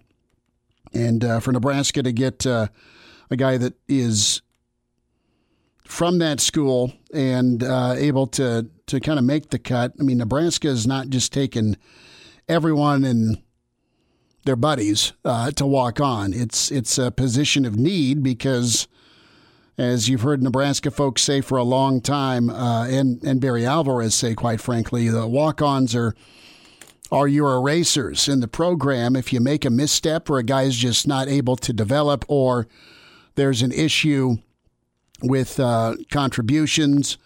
And 0.92 1.24
uh, 1.24 1.40
for 1.40 1.52
Nebraska 1.52 2.02
to 2.02 2.12
get 2.12 2.48
uh, 2.48 2.68
a 3.30 3.36
guy 3.36 3.58
that 3.58 3.76
is 3.88 4.42
from 5.90 6.20
that 6.20 6.40
school 6.40 6.94
and 7.12 7.64
uh, 7.64 7.96
able 7.98 8.28
to 8.28 8.70
to 8.86 9.00
kind 9.00 9.18
of 9.18 9.26
make 9.26 9.50
the 9.50 9.58
cut. 9.60 9.92
I 10.00 10.04
mean, 10.04 10.20
Nebraska 10.20 10.68
is 10.68 10.86
not 10.86 11.10
just 11.10 11.34
taking 11.34 11.78
everyone 12.48 13.04
and 13.04 13.42
their 14.46 14.56
buddies 14.56 15.14
uh, 15.26 15.50
to 15.52 15.66
walk 15.66 16.00
on. 16.00 16.32
It's 16.32 16.72
it's 16.72 17.00
a 17.00 17.10
position 17.10 17.66
of 17.66 17.76
need 17.76 18.22
because, 18.22 18.88
as 19.80 20.08
you've 20.08 20.22
heard 20.22 20.44
Nebraska 20.44 20.92
folks 20.92 21.24
say 21.24 21.42
for 21.42 21.58
a 21.58 21.64
long 21.64 22.02
time, 22.02 22.52
uh, 22.52 22.86
and 22.88 23.22
and 23.24 23.42
Barry 23.42 23.66
Alvarez 23.66 24.14
say, 24.14 24.36
quite 24.36 24.62
frankly, 24.62 25.10
the 25.10 25.28
walk-ons 25.28 25.96
are 25.96 26.16
are 27.12 27.28
your 27.28 27.56
erasers 27.56 28.30
in 28.30 28.42
the 28.42 28.48
program. 28.48 29.16
If 29.16 29.34
you 29.34 29.40
make 29.40 29.66
a 29.66 29.72
misstep 29.72 30.30
or 30.30 30.38
a 30.38 30.44
guy's 30.44 30.78
just 30.78 31.08
not 31.08 31.28
able 31.28 31.56
to 31.56 31.74
develop, 31.74 32.26
or 32.28 32.68
there's 33.34 33.64
an 33.64 33.72
issue 33.72 34.38
with 35.22 35.60
uh, 35.60 35.96
contributions 36.12 37.18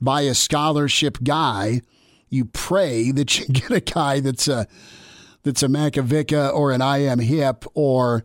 by 0.00 0.22
a 0.22 0.34
scholarship 0.34 1.18
guy, 1.22 1.80
you 2.28 2.44
pray 2.44 3.10
that 3.10 3.38
you 3.38 3.46
get 3.52 3.70
a 3.70 3.80
guy 3.80 4.20
that's 4.20 4.48
a 4.48 4.66
that's 5.42 5.62
a 5.62 5.68
Makovicka 5.68 6.52
or 6.52 6.72
an 6.72 6.82
I 6.82 6.98
am 6.98 7.20
hip 7.20 7.64
or 7.74 8.24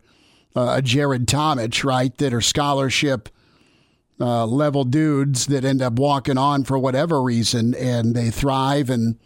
uh, 0.56 0.74
a 0.78 0.82
Jared 0.82 1.26
Tomich, 1.26 1.84
right? 1.84 2.16
That 2.18 2.34
are 2.34 2.40
scholarship 2.40 3.28
uh, 4.20 4.46
level 4.46 4.84
dudes 4.84 5.46
that 5.46 5.64
end 5.64 5.82
up 5.82 5.94
walking 5.94 6.38
on 6.38 6.64
for 6.64 6.78
whatever 6.78 7.22
reason 7.22 7.74
and 7.74 8.14
they 8.14 8.30
thrive 8.30 8.90
and 8.90 9.18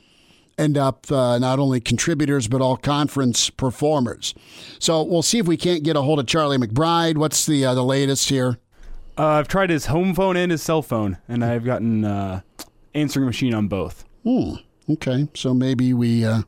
end 0.59 0.79
up 0.79 1.11
uh, 1.13 1.39
not 1.39 1.59
only 1.59 1.81
contributors 1.81 2.49
but 2.49 2.61
all 2.61 2.77
conference 2.77 3.51
performers. 3.51 4.35
So 4.79 5.03
we'll 5.03 5.23
see 5.23 5.39
if 5.39 5.47
we 5.47 5.57
can't 5.57 5.83
get 5.83 5.97
a 5.97 6.03
hold 6.03 6.19
of 6.19 6.27
Charlie 6.27 6.59
McBride. 6.59 7.17
What's 7.17 7.47
the 7.47 7.65
uh, 7.65 7.75
the 7.75 7.85
latest 7.85 8.29
here? 8.29 8.59
Uh, 9.19 9.27
I've 9.27 9.49
tried 9.49 9.71
his 9.71 9.87
home 9.87 10.15
phone 10.15 10.37
and 10.37 10.51
his 10.51 10.63
cell 10.63 10.83
phone, 10.83 11.19
and 11.29 11.45
I've 11.45 11.65
gotten 11.65 12.05
uh, 12.05 12.41
answering 12.95 13.27
machine 13.27 13.55
on 13.55 13.67
both. 13.69 14.05
Hmm. 14.25 14.55
Okay, 14.91 15.29
so 15.35 15.53
maybe 15.55 15.93
we 15.95 16.25
uh, 16.25 16.43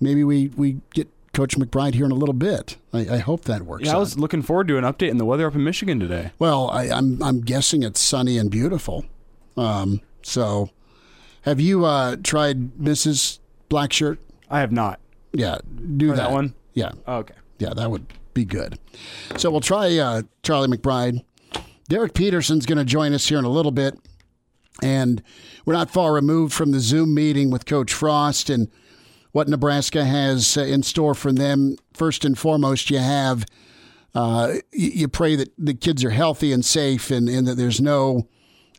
maybe 0.00 0.24
we 0.24 0.48
we 0.56 0.80
get 0.94 1.08
Coach 1.32 1.56
McBride 1.56 1.94
here 1.94 2.04
in 2.04 2.10
a 2.10 2.16
little 2.16 2.32
bit. 2.32 2.76
I, 2.92 3.00
I 3.08 3.18
hope 3.18 3.42
that 3.44 3.62
works. 3.62 3.84
Yeah, 3.84 3.92
I 3.92 3.96
out. 3.96 4.00
was 4.00 4.18
looking 4.18 4.42
forward 4.42 4.66
to 4.68 4.78
an 4.78 4.84
update 4.84 5.10
in 5.10 5.18
the 5.18 5.24
weather 5.24 5.46
up 5.46 5.54
in 5.54 5.62
Michigan 5.62 6.00
today. 6.00 6.32
Well, 6.38 6.70
I, 6.70 6.84
I'm 6.90 7.22
I'm 7.22 7.40
guessing 7.40 7.82
it's 7.82 8.00
sunny 8.00 8.36
and 8.38 8.50
beautiful. 8.50 9.04
Um, 9.56 10.00
so, 10.22 10.70
have 11.42 11.60
you 11.60 11.84
uh, 11.84 12.16
tried 12.22 12.72
Mrs. 12.76 13.38
Blackshirt? 13.68 14.18
I 14.48 14.60
have 14.60 14.72
not. 14.72 14.98
Yeah, 15.32 15.58
do 15.96 16.08
that. 16.08 16.16
that 16.16 16.30
one? 16.32 16.54
Yeah, 16.74 16.92
Oh, 17.06 17.18
okay. 17.18 17.34
yeah, 17.58 17.74
that 17.74 17.90
would 17.90 18.06
be 18.34 18.44
good. 18.44 18.78
So 19.36 19.50
we'll 19.50 19.60
try 19.60 19.96
uh, 19.98 20.22
Charlie 20.42 20.68
McBride. 20.68 21.24
Derek 21.88 22.14
Peterson's 22.14 22.66
going 22.66 22.78
to 22.78 22.84
join 22.84 23.12
us 23.12 23.28
here 23.28 23.38
in 23.38 23.44
a 23.44 23.50
little 23.50 23.72
bit, 23.72 23.98
and 24.82 25.22
we're 25.64 25.74
not 25.74 25.90
far 25.90 26.12
removed 26.12 26.52
from 26.52 26.70
the 26.70 26.80
Zoom 26.80 27.14
meeting 27.14 27.50
with 27.50 27.66
Coach 27.66 27.92
Frost 27.92 28.48
and 28.48 28.68
what 29.32 29.48
Nebraska 29.48 30.04
has 30.04 30.56
uh, 30.56 30.62
in 30.62 30.82
store 30.82 31.14
for 31.14 31.32
them. 31.32 31.76
First 31.92 32.24
and 32.24 32.38
foremost, 32.38 32.90
you 32.90 32.98
have 32.98 33.44
uh, 34.14 34.54
you, 34.72 35.08
pray 35.08 35.36
that 35.36 35.52
the 35.56 35.74
kids 35.74 36.04
are 36.04 36.10
healthy 36.10 36.52
and 36.52 36.64
safe, 36.64 37.10
and, 37.10 37.28
and 37.28 37.46
that 37.46 37.56
there's 37.56 37.80
no 37.80 38.28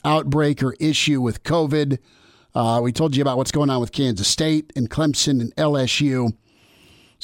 outbreak 0.04 0.62
or 0.62 0.76
issue 0.80 1.22
with 1.22 1.44
COVID. 1.44 2.00
Uh, 2.54 2.82
we 2.84 2.92
told 2.92 3.16
you 3.16 3.22
about 3.22 3.38
what's 3.38 3.52
going 3.52 3.70
on 3.70 3.80
with 3.80 3.92
Kansas 3.94 4.28
State 4.28 4.74
and 4.76 4.90
Clemson 4.90 5.40
and 5.40 5.56
LSU. 5.56 6.34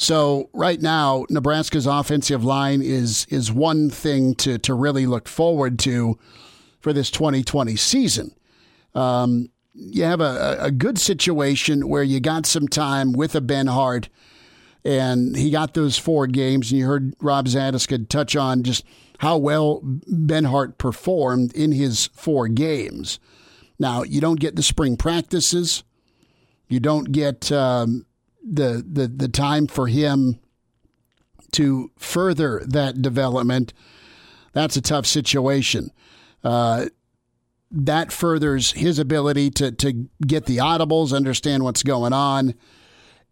So 0.00 0.48
right 0.52 0.80
now, 0.80 1.26
Nebraska's 1.28 1.84
offensive 1.86 2.44
line 2.44 2.82
is 2.82 3.26
is 3.30 3.52
one 3.52 3.90
thing 3.90 4.36
to 4.36 4.56
to 4.58 4.72
really 4.72 5.06
look 5.06 5.26
forward 5.26 5.76
to 5.80 6.16
for 6.80 6.92
this 6.92 7.10
2020 7.10 7.74
season. 7.74 8.32
Um, 8.94 9.50
you 9.74 10.04
have 10.04 10.20
a, 10.20 10.56
a 10.60 10.70
good 10.70 10.98
situation 10.98 11.88
where 11.88 12.04
you 12.04 12.20
got 12.20 12.46
some 12.46 12.68
time 12.68 13.10
with 13.12 13.34
a 13.34 13.40
Benhart, 13.40 14.08
and 14.84 15.36
he 15.36 15.50
got 15.50 15.74
those 15.74 15.98
four 15.98 16.28
games. 16.28 16.70
And 16.70 16.78
you 16.78 16.86
heard 16.86 17.14
Rob 17.20 17.46
Zatechka 17.46 18.08
touch 18.08 18.36
on 18.36 18.62
just 18.62 18.84
how 19.18 19.36
well 19.36 19.80
Benhart 19.82 20.78
performed 20.78 21.52
in 21.54 21.72
his 21.72 22.06
four 22.14 22.46
games. 22.46 23.18
Now 23.80 24.04
you 24.04 24.20
don't 24.20 24.38
get 24.38 24.54
the 24.54 24.62
spring 24.62 24.96
practices, 24.96 25.82
you 26.68 26.78
don't 26.78 27.10
get 27.10 27.50
um, 27.50 28.06
the 28.50 28.84
the 28.86 29.08
the 29.08 29.28
time 29.28 29.66
for 29.66 29.86
him 29.86 30.38
to 31.52 31.90
further 31.98 32.62
that 32.66 33.00
development. 33.02 33.72
That's 34.52 34.76
a 34.76 34.82
tough 34.82 35.06
situation. 35.06 35.90
Uh, 36.42 36.86
that 37.70 38.12
furthers 38.12 38.72
his 38.72 38.98
ability 38.98 39.50
to 39.50 39.72
to 39.72 40.08
get 40.26 40.46
the 40.46 40.58
audibles, 40.58 41.14
understand 41.14 41.64
what's 41.64 41.82
going 41.82 42.12
on, 42.12 42.54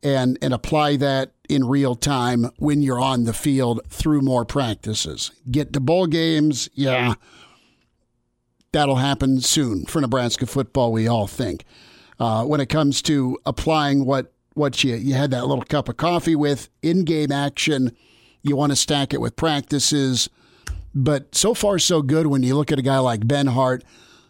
and 0.03 0.39
and 0.43 0.53
apply 0.53 0.97
that 0.97 1.33
in 1.49 1.67
real 1.67 1.95
time 1.95 2.51
when 2.59 2.83
you're 2.83 3.01
on 3.01 3.25
the 3.25 3.33
field 3.33 3.81
through 3.89 4.21
more 4.21 4.45
practices. 4.45 5.31
Get 5.51 5.73
to 5.73 5.81
bowl 5.81 6.07
games, 6.07 6.69
yeah. 6.75 7.15
That'll 8.73 8.97
happen 8.97 9.41
soon 9.41 9.87
for 9.87 10.01
Nebraska 10.01 10.45
football, 10.45 10.93
we 10.93 11.09
all 11.09 11.27
think. 11.27 11.65
Uh, 12.19 12.45
when 12.45 12.61
it 12.61 12.69
comes 12.69 13.01
to 13.03 13.39
applying 13.47 14.05
what 14.05 14.33
what 14.57 14.83
you 14.83 14.95
you 14.95 15.15
had 15.15 15.31
that 15.31 15.47
little 15.47 15.65
cup 15.65 15.89
of 15.89 15.97
coffee 15.97 16.37
with 16.37 16.69
in 16.83 17.05
game 17.05 17.31
action, 17.31 17.95
you 18.43 18.57
want 18.57 18.73
to 18.73 18.77
stack 18.77 19.13
it 19.13 19.21
with 19.21 19.37
practices. 19.37 20.29
But 20.95 21.35
so 21.35 21.53
far, 21.53 21.79
so 21.79 22.01
good 22.01 22.29
when 22.29 22.43
you 22.43 22.57
look 22.57 22.73
at 22.73 22.79
a 22.79 22.83
guy 22.83 22.99
like 22.99 23.21
Benhart, 23.21 23.83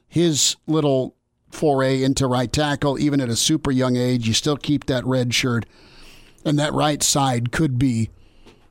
his 0.09 0.57
little 0.67 1.15
foray 1.51 2.03
into 2.03 2.27
right 2.27 2.53
tackle, 2.53 2.99
even 2.99 3.21
at 3.21 3.29
a 3.29 3.37
super 3.37 3.71
young 3.71 3.97
age, 3.97 4.27
you 4.27 4.35
still 4.35 4.57
keep 4.57 4.87
that 4.87 5.07
red 5.07 5.33
shirt, 5.33 5.65
and 6.45 6.59
that 6.59 6.73
right 6.73 7.03
side 7.03 7.53
could 7.53 7.79
be 7.79 8.11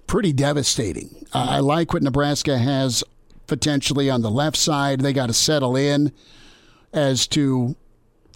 pretty 0.07 0.33
devastating. 0.33 1.25
I 1.33 1.59
like 1.59 1.93
what 1.93 2.03
Nebraska 2.03 2.57
has 2.57 3.03
potentially 3.47 4.09
on 4.09 4.21
the 4.21 4.31
left 4.31 4.57
side. 4.57 5.01
They 5.01 5.13
got 5.13 5.27
to 5.27 5.33
settle 5.33 5.75
in 5.75 6.11
as 6.93 7.27
to 7.27 7.75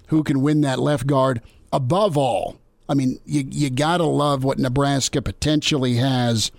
who 0.07 0.23
can 0.23 0.41
win 0.41 0.61
that 0.61 0.79
left 0.79 1.05
guard. 1.05 1.41
Above 1.71 2.17
all, 2.17 2.59
I 2.89 2.95
mean, 2.95 3.19
you, 3.23 3.45
you 3.47 3.69
got 3.69 3.97
to 3.97 4.05
love 4.05 4.43
what 4.43 4.57
Nebraska 4.57 5.21
potentially 5.21 5.95
has 5.95 6.51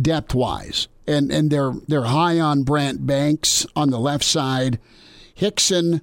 depth 0.00 0.34
wise. 0.34 0.88
And, 1.06 1.30
and 1.30 1.50
they're, 1.50 1.74
they're 1.86 2.04
high 2.04 2.40
on 2.40 2.62
Brant 2.62 3.06
Banks 3.06 3.66
on 3.76 3.90
the 3.90 4.00
left 4.00 4.24
side. 4.24 4.78
Hixson 5.38 6.00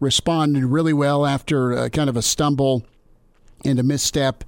responded 0.00 0.64
really 0.64 0.94
well 0.94 1.26
after 1.26 1.74
uh, 1.76 1.88
kind 1.90 2.08
of 2.08 2.16
a 2.16 2.22
stumble 2.22 2.84
and 3.64 3.78
a 3.78 3.82
misstep 3.82 4.44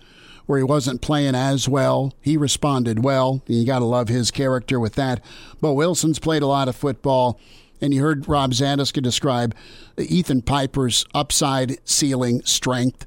where 0.47 0.59
he 0.59 0.65
wasn't 0.65 1.03
playing 1.03 1.35
as 1.35 1.69
well. 1.69 2.15
He 2.21 2.37
responded 2.37 3.05
well. 3.05 3.43
You 3.47 3.67
got 3.67 3.79
to 3.79 3.85
love 3.85 4.09
his 4.09 4.31
character 4.31 4.81
with 4.81 4.95
that. 4.95 5.23
But 5.61 5.75
Wilson's 5.75 6.19
played 6.19 6.43
a 6.43 6.47
lot 6.47 6.69
of 6.69 6.77
football. 6.77 7.39
And 7.81 7.93
you 7.93 8.01
heard 8.01 8.29
Rob 8.29 8.53
Zatechka 8.53 9.03
describe 9.03 9.55
Ethan 9.99 10.43
Piper's 10.43 11.05
upside 11.15 11.79
ceiling 11.87 12.43
strength 12.45 13.07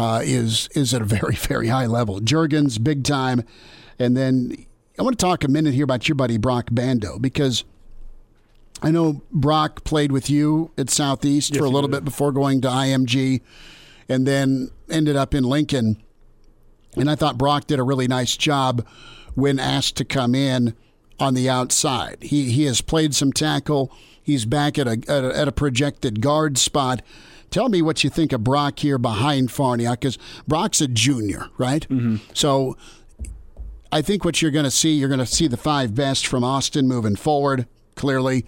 uh, 0.00 0.22
is 0.24 0.70
is 0.74 0.94
at 0.94 1.02
a 1.02 1.04
very 1.04 1.34
very 1.36 1.68
high 1.68 1.86
level. 1.86 2.20
Jurgens 2.20 2.82
big 2.82 3.04
time, 3.04 3.44
and 3.98 4.16
then 4.16 4.66
I 4.98 5.02
want 5.02 5.18
to 5.18 5.22
talk 5.24 5.44
a 5.44 5.48
minute 5.48 5.74
here 5.74 5.84
about 5.84 6.08
your 6.08 6.16
buddy 6.16 6.38
Brock 6.38 6.68
Bando 6.72 7.18
because 7.18 7.64
I 8.82 8.90
know 8.90 9.20
Brock 9.30 9.84
played 9.84 10.10
with 10.10 10.30
you 10.30 10.70
at 10.78 10.88
Southeast 10.88 11.50
Yes, 11.50 11.58
for 11.58 11.66
a 11.66 11.68
little 11.68 11.90
bit 11.90 12.02
before 12.02 12.32
going 12.32 12.62
to 12.62 12.68
IMG, 12.68 13.42
and 14.08 14.26
then 14.26 14.70
ended 14.88 15.16
up 15.16 15.34
in 15.34 15.44
Lincoln. 15.44 16.02
And 16.96 17.10
I 17.10 17.14
thought 17.14 17.36
Brock 17.36 17.66
did 17.66 17.78
a 17.78 17.82
really 17.82 18.08
nice 18.08 18.38
job 18.38 18.86
when 19.34 19.60
asked 19.60 19.96
to 19.98 20.04
come 20.06 20.34
in 20.34 20.74
on 21.18 21.34
the 21.34 21.50
outside. 21.50 22.22
He 22.22 22.50
he 22.50 22.64
has 22.64 22.80
played 22.80 23.14
some 23.14 23.34
tackle. 23.34 23.92
He's 24.22 24.46
back 24.46 24.78
at 24.78 24.88
a 24.88 25.02
at 25.08 25.24
a, 25.24 25.36
at 25.36 25.46
a 25.46 25.52
projected 25.52 26.22
guard 26.22 26.56
spot. 26.56 27.02
Tell 27.50 27.68
me 27.68 27.82
what 27.82 28.04
you 28.04 28.10
think 28.10 28.32
of 28.32 28.44
Brock 28.44 28.78
here 28.78 28.98
behind 28.98 29.48
Farniok, 29.48 30.00
because 30.00 30.18
Brock's 30.46 30.80
a 30.80 30.88
junior, 30.88 31.48
right? 31.58 31.88
Mm-hmm. 31.88 32.16
So 32.32 32.76
I 33.92 34.02
think 34.02 34.24
what 34.24 34.40
you're 34.40 34.52
going 34.52 34.64
to 34.64 34.70
see, 34.70 34.92
you're 34.92 35.08
going 35.08 35.20
to 35.20 35.26
see 35.26 35.48
the 35.48 35.56
five 35.56 35.94
best 35.94 36.26
from 36.26 36.44
Austin 36.44 36.86
moving 36.86 37.16
forward, 37.16 37.66
clearly. 37.96 38.44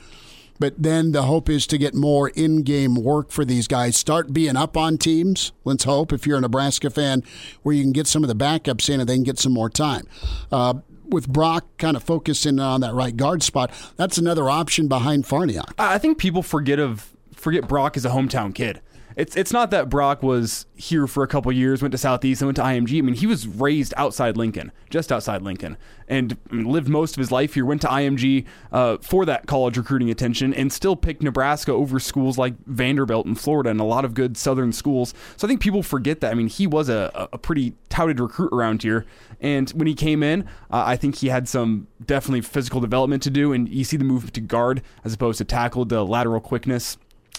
But 0.61 0.81
then 0.81 1.11
the 1.11 1.23
hope 1.23 1.49
is 1.49 1.67
to 1.69 1.79
get 1.79 1.93
more 1.93 2.29
in 2.29 2.63
game 2.63 2.95
work 2.95 3.33
for 3.33 3.45
these 3.45 3.67
guys. 3.67 3.97
Start 3.97 4.33
being 4.33 4.57
up 4.57 4.77
on 4.77 4.97
teams. 4.97 5.51
Let's 5.65 5.83
hope, 5.83 6.13
if 6.13 6.25
you're 6.25 6.39
a 6.39 6.41
Nebraska 6.41 6.89
fan, 6.89 7.25
where 7.63 7.75
you 7.75 7.83
can 7.83 7.91
get 7.91 8.07
some 8.07 8.23
of 8.23 8.29
the 8.29 8.37
backups 8.37 8.89
in 8.89 9.01
and 9.01 9.09
they 9.09 9.17
can 9.17 9.25
get 9.25 9.41
some 9.41 9.53
more 9.53 9.69
time. 9.69 10.07
Uh, 10.53 10.75
with 11.09 11.29
Brock 11.29 11.67
kind 11.79 11.97
of 11.97 12.05
focusing 12.05 12.61
on 12.61 12.81
that 12.83 12.95
right 12.95 13.17
guard 13.17 13.43
spot, 13.43 13.73
that's 13.97 14.19
another 14.19 14.49
option 14.49 14.87
behind 14.87 15.25
Farniok. 15.25 15.73
I 15.79 15.99
think 15.99 16.19
people 16.19 16.45
forget 16.45 16.79
of 16.79 17.11
forget 17.35 17.67
Brock 17.67 17.97
as 17.97 18.05
a 18.05 18.11
hometown 18.11 18.55
kid. 18.55 18.81
It's 19.17 19.37
it's 19.37 19.53
not 19.53 19.71
that 19.71 19.89
Brock 19.89 20.23
was 20.23 20.67
here 20.75 21.07
for 21.07 21.23
a 21.23 21.29
couple 21.29 21.53
years, 21.53 21.83
went 21.83 21.93
to 21.93 21.99
Southeast, 21.99 22.41
and 22.41 22.49
went 22.49 22.57
to 22.57 22.63
IMG. 22.63 22.99
I 22.99 23.03
mean, 23.03 23.15
he 23.15 23.27
was 23.27 23.47
raised 23.47 23.93
outside 23.97 24.37
Lincoln, 24.37 24.73
just 24.91 25.13
outside 25.13 25.43
Lincoln, 25.43 25.77
and 26.09 26.37
lived 26.51 26.89
most 26.89 27.17
of 27.17 27.21
his 27.21 27.31
life 27.31 27.55
here. 27.55 27.65
Went 27.65 27.83
to 27.83 27.89
IMG 27.89 28.45
uh, 28.71 28.99
for 28.99 29.25
that 29.25 29.47
college 29.47 29.77
recruiting 29.77 30.11
attention, 30.11 30.55
and 30.55 30.73
still 30.73 30.97
picked 30.97 31.23
Nebraska 31.23 31.73
over 31.73 31.99
schools 32.01 32.39
like 32.39 32.55
Vanderbilt 32.67 33.27
in 33.27 33.35
Florida 33.35 33.71
and 33.71 33.81
a 33.81 33.85
lot 33.85 34.05
of 34.05 34.15
good 34.15 34.37
Southern 34.37 34.73
schools. 34.73 35.15
So 35.37 35.47
I 35.47 35.49
think 35.49 35.61
people 35.61 35.83
forget 35.83 36.21
that. 36.21 36.31
I 36.31 36.35
mean, 36.35 36.49
he 36.49 36.67
was 36.67 36.89
a, 36.89 37.29
a 37.33 37.39
pretty 37.39 37.75
touted 37.89 38.21
recruit 38.21 38.53
around 38.53 38.83
here, 38.83 39.05
and 39.41 39.69
when 39.71 39.87
he 39.87 39.95
came 39.95 40.23
in, 40.23 40.43
uh, 40.71 40.85
I 40.87 40.97
think 40.97 41.17
he 41.17 41.29
had 41.29 41.49
some 41.49 41.87
definitely 42.05 42.41
physical 42.41 42.81
development 42.81 43.23
to 43.25 43.31
do, 43.31 43.53
and 43.53 43.69
you 43.69 43.85
see 43.85 43.97
the 43.97 44.05
move 44.05 44.33
to 44.33 44.41
guard 44.41 44.83
as 45.05 45.15
opposed 45.15 45.39
to 45.39 45.45
tackle, 45.45 45.85
the 45.85 46.05
lateral 46.05 46.41
quickness 46.41 46.97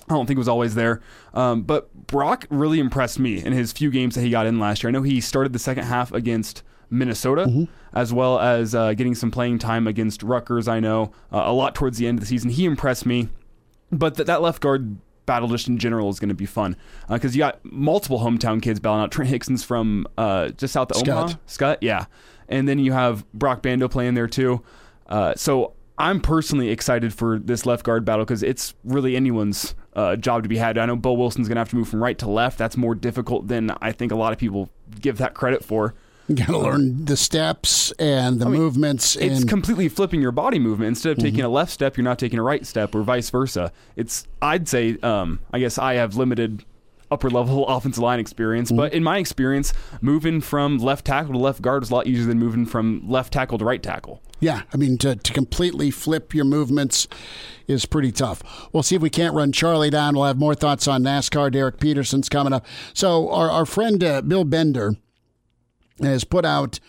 I 0.09 0.13
don't 0.13 0.25
think 0.25 0.37
it 0.37 0.39
was 0.39 0.47
always 0.47 0.75
there. 0.75 1.01
Um, 1.33 1.63
but 1.63 2.07
Brock 2.07 2.45
really 2.49 2.79
impressed 2.79 3.19
me 3.19 3.43
in 3.43 3.53
his 3.53 3.71
few 3.71 3.89
games 3.89 4.15
that 4.15 4.21
he 4.21 4.29
got 4.29 4.45
in 4.45 4.59
last 4.59 4.83
year. 4.83 4.89
I 4.89 4.91
know 4.91 5.01
he 5.01 5.21
started 5.21 5.53
the 5.53 5.59
second 5.59 5.85
half 5.85 6.11
against 6.11 6.63
Minnesota, 6.89 7.45
mm-hmm. 7.45 7.63
as 7.93 8.13
well 8.13 8.39
as 8.39 8.75
uh, 8.75 8.93
getting 8.93 9.15
some 9.15 9.31
playing 9.31 9.59
time 9.59 9.87
against 9.87 10.21
Rutgers. 10.21 10.67
I 10.67 10.79
know 10.79 11.11
uh, 11.31 11.43
a 11.45 11.53
lot 11.53 11.73
towards 11.73 11.97
the 11.97 12.07
end 12.07 12.19
of 12.19 12.21
the 12.21 12.27
season. 12.27 12.49
He 12.49 12.65
impressed 12.65 13.05
me. 13.05 13.29
But 13.91 14.15
th- 14.15 14.27
that 14.27 14.41
left 14.41 14.61
guard 14.61 14.97
battle 15.25 15.47
just 15.47 15.67
in 15.67 15.77
general 15.77 16.09
is 16.09 16.19
going 16.19 16.29
to 16.29 16.35
be 16.35 16.45
fun 16.45 16.75
because 17.07 17.31
uh, 17.31 17.33
you 17.33 17.39
got 17.39 17.63
multiple 17.63 18.19
hometown 18.19 18.61
kids 18.61 18.79
battling 18.79 19.03
out. 19.03 19.11
Trent 19.11 19.29
Hixson's 19.29 19.63
from 19.63 20.05
uh, 20.17 20.49
just 20.49 20.73
south 20.73 20.91
of 20.91 20.97
Skutt. 20.97 21.09
Omaha. 21.09 21.35
Skutt, 21.47 21.77
yeah. 21.81 22.05
And 22.49 22.67
then 22.67 22.79
you 22.79 22.91
have 22.91 23.29
Brock 23.33 23.61
Bando 23.61 23.87
playing 23.87 24.15
there 24.15 24.27
too. 24.27 24.61
Uh, 25.07 25.33
so 25.35 25.73
I'm 25.97 26.19
personally 26.19 26.69
excited 26.69 27.13
for 27.13 27.39
this 27.39 27.65
left 27.65 27.83
guard 27.83 28.03
battle 28.03 28.25
because 28.25 28.41
it's 28.41 28.73
really 28.83 29.15
anyone's 29.15 29.75
uh, 29.95 30.15
job 30.15 30.43
to 30.43 30.49
be 30.49 30.57
had. 30.57 30.77
I 30.77 30.85
know 30.85 30.95
Bo 30.95 31.13
Wilson's 31.13 31.47
going 31.47 31.55
to 31.55 31.61
have 31.61 31.69
to 31.69 31.75
move 31.75 31.87
from 31.87 32.03
right 32.03 32.17
to 32.19 32.29
left. 32.29 32.57
That's 32.57 32.77
more 32.77 32.95
difficult 32.95 33.47
than 33.47 33.71
I 33.81 33.91
think 33.91 34.11
a 34.11 34.15
lot 34.15 34.33
of 34.33 34.39
people 34.39 34.69
give 34.99 35.19
that 35.19 35.33
credit 35.33 35.63
for. 35.63 35.93
You 36.27 36.35
got 36.35 36.47
to 36.47 36.57
learn 36.57 37.05
the 37.05 37.17
steps 37.17 37.91
and 37.99 38.39
the 38.39 38.45
I 38.45 38.49
mean, 38.49 38.61
movements. 38.61 39.17
It's 39.17 39.41
and... 39.41 39.49
completely 39.49 39.89
flipping 39.89 40.21
your 40.21 40.31
body 40.31 40.57
movement. 40.57 40.87
Instead 40.87 41.11
of 41.11 41.17
mm-hmm. 41.17 41.25
taking 41.25 41.41
a 41.41 41.49
left 41.49 41.71
step, 41.71 41.97
you're 41.97 42.05
not 42.05 42.17
taking 42.17 42.39
a 42.39 42.43
right 42.43 42.65
step, 42.65 42.95
or 42.95 43.03
vice 43.03 43.29
versa. 43.29 43.71
It's 43.97 44.25
I'd 44.41 44.69
say, 44.69 44.97
um, 45.03 45.41
I 45.51 45.59
guess 45.59 45.77
I 45.77 45.95
have 45.95 46.15
limited 46.15 46.63
upper 47.13 47.29
level 47.29 47.67
offensive 47.67 48.01
line 48.01 48.19
experience, 48.19 48.69
mm-hmm. 48.69 48.77
but 48.77 48.93
in 48.93 49.03
my 49.03 49.17
experience, 49.17 49.73
moving 50.01 50.41
from 50.41 50.77
left 50.77 51.05
tackle 51.05 51.33
to 51.33 51.39
left 51.39 51.61
guard 51.61 51.83
is 51.83 51.91
a 51.91 51.93
lot 51.93 52.07
easier 52.07 52.25
than 52.25 52.39
moving 52.39 52.65
from 52.65 53.01
left 53.07 53.31
tackle 53.33 53.57
to 53.57 53.65
right 53.65 53.81
tackle. 53.81 54.21
Yeah, 54.39 54.63
I 54.73 54.77
mean 54.77 54.97
to, 54.97 55.15
to 55.15 55.33
completely 55.33 55.89
flip 55.89 56.33
your 56.33 56.43
movements 56.43 57.07
is 57.65 57.85
pretty 57.85 58.11
tough. 58.11 58.43
We'll 58.73 58.83
see 58.83 58.95
if 58.95 59.01
we 59.01 59.09
can't 59.09 59.33
run 59.33 59.53
Charlie 59.53 59.89
down. 59.89 60.15
We'll 60.15 60.25
have 60.25 60.37
more 60.37 60.55
thoughts 60.55 60.85
on 60.85 61.01
NASCAR. 61.01 61.49
Derek 61.49 61.79
Peterson's 61.79 62.27
coming 62.27 62.51
up. 62.51 62.65
So 62.93 63.29
our 63.29 63.49
our 63.49 63.65
friend 63.65 64.03
uh, 64.03 64.21
Bill 64.21 64.43
Bender 64.43 64.95
has 66.01 66.25
put 66.25 66.43
out 66.43 66.81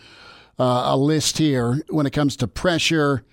uh, 0.59 0.83
a 0.87 0.97
list 0.97 1.37
here 1.37 1.81
when 1.89 2.05
it 2.05 2.11
comes 2.11 2.35
to 2.37 2.47
pressure 2.47 3.23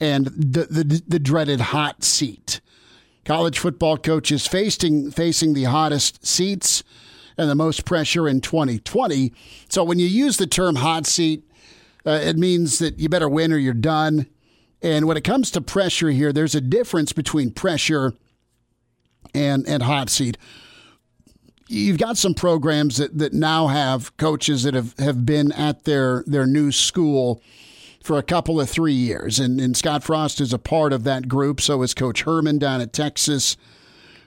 and 0.00 0.26
the, 0.26 0.64
the 0.64 1.02
the 1.06 1.18
dreaded 1.20 1.60
hot 1.60 2.02
seat. 2.02 2.60
College 3.24 3.58
football 3.58 3.96
coaches 3.96 4.46
facing 4.46 5.10
facing 5.10 5.54
the 5.54 5.64
hottest 5.64 6.26
seats 6.26 6.82
and 7.38 7.48
the 7.48 7.54
most 7.54 7.84
pressure 7.84 8.28
in 8.28 8.40
2020. 8.40 9.32
So 9.68 9.84
when 9.84 9.98
you 9.98 10.06
use 10.06 10.36
the 10.36 10.46
term 10.46 10.76
hot 10.76 11.06
seat 11.06 11.44
uh, 12.04 12.20
it 12.22 12.36
means 12.36 12.78
that 12.78 12.98
you 12.98 13.08
better 13.08 13.28
win 13.28 13.52
or 13.52 13.58
you're 13.58 13.74
done. 13.74 14.26
And 14.82 15.06
when 15.06 15.16
it 15.16 15.24
comes 15.24 15.50
to 15.52 15.60
pressure 15.60 16.10
here, 16.10 16.32
there's 16.32 16.54
a 16.54 16.60
difference 16.60 17.12
between 17.12 17.52
pressure 17.52 18.14
and 19.34 19.66
and 19.68 19.84
hot 19.84 20.10
seat. 20.10 20.36
You've 21.68 21.98
got 21.98 22.18
some 22.18 22.34
programs 22.34 22.96
that, 22.98 23.16
that 23.16 23.32
now 23.32 23.68
have 23.68 24.14
coaches 24.16 24.64
that 24.64 24.74
have, 24.74 24.98
have 24.98 25.24
been 25.24 25.52
at 25.52 25.84
their, 25.84 26.22
their 26.26 26.44
new 26.44 26.70
school 26.70 27.40
for 28.02 28.18
a 28.18 28.22
couple 28.22 28.60
of 28.60 28.68
three 28.68 28.92
years. 28.92 29.38
And, 29.38 29.60
and 29.60 29.76
Scott 29.76 30.02
Frost 30.02 30.40
is 30.40 30.52
a 30.52 30.58
part 30.58 30.92
of 30.92 31.04
that 31.04 31.28
group. 31.28 31.60
So 31.60 31.82
is 31.82 31.94
Coach 31.94 32.22
Herman 32.22 32.58
down 32.58 32.80
at 32.80 32.92
Texas, 32.92 33.56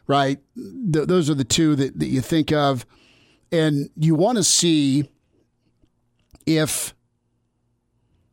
right? 0.08 0.40
Th- 0.56 1.08
those 1.08 1.30
are 1.30 1.36
the 1.36 1.44
two 1.44 1.76
that, 1.76 2.00
that 2.00 2.08
you 2.08 2.22
think 2.22 2.52
of. 2.52 2.86
And 3.52 3.90
you 3.96 4.16
want 4.16 4.38
to 4.38 4.44
see 4.44 5.10
if 6.46 6.94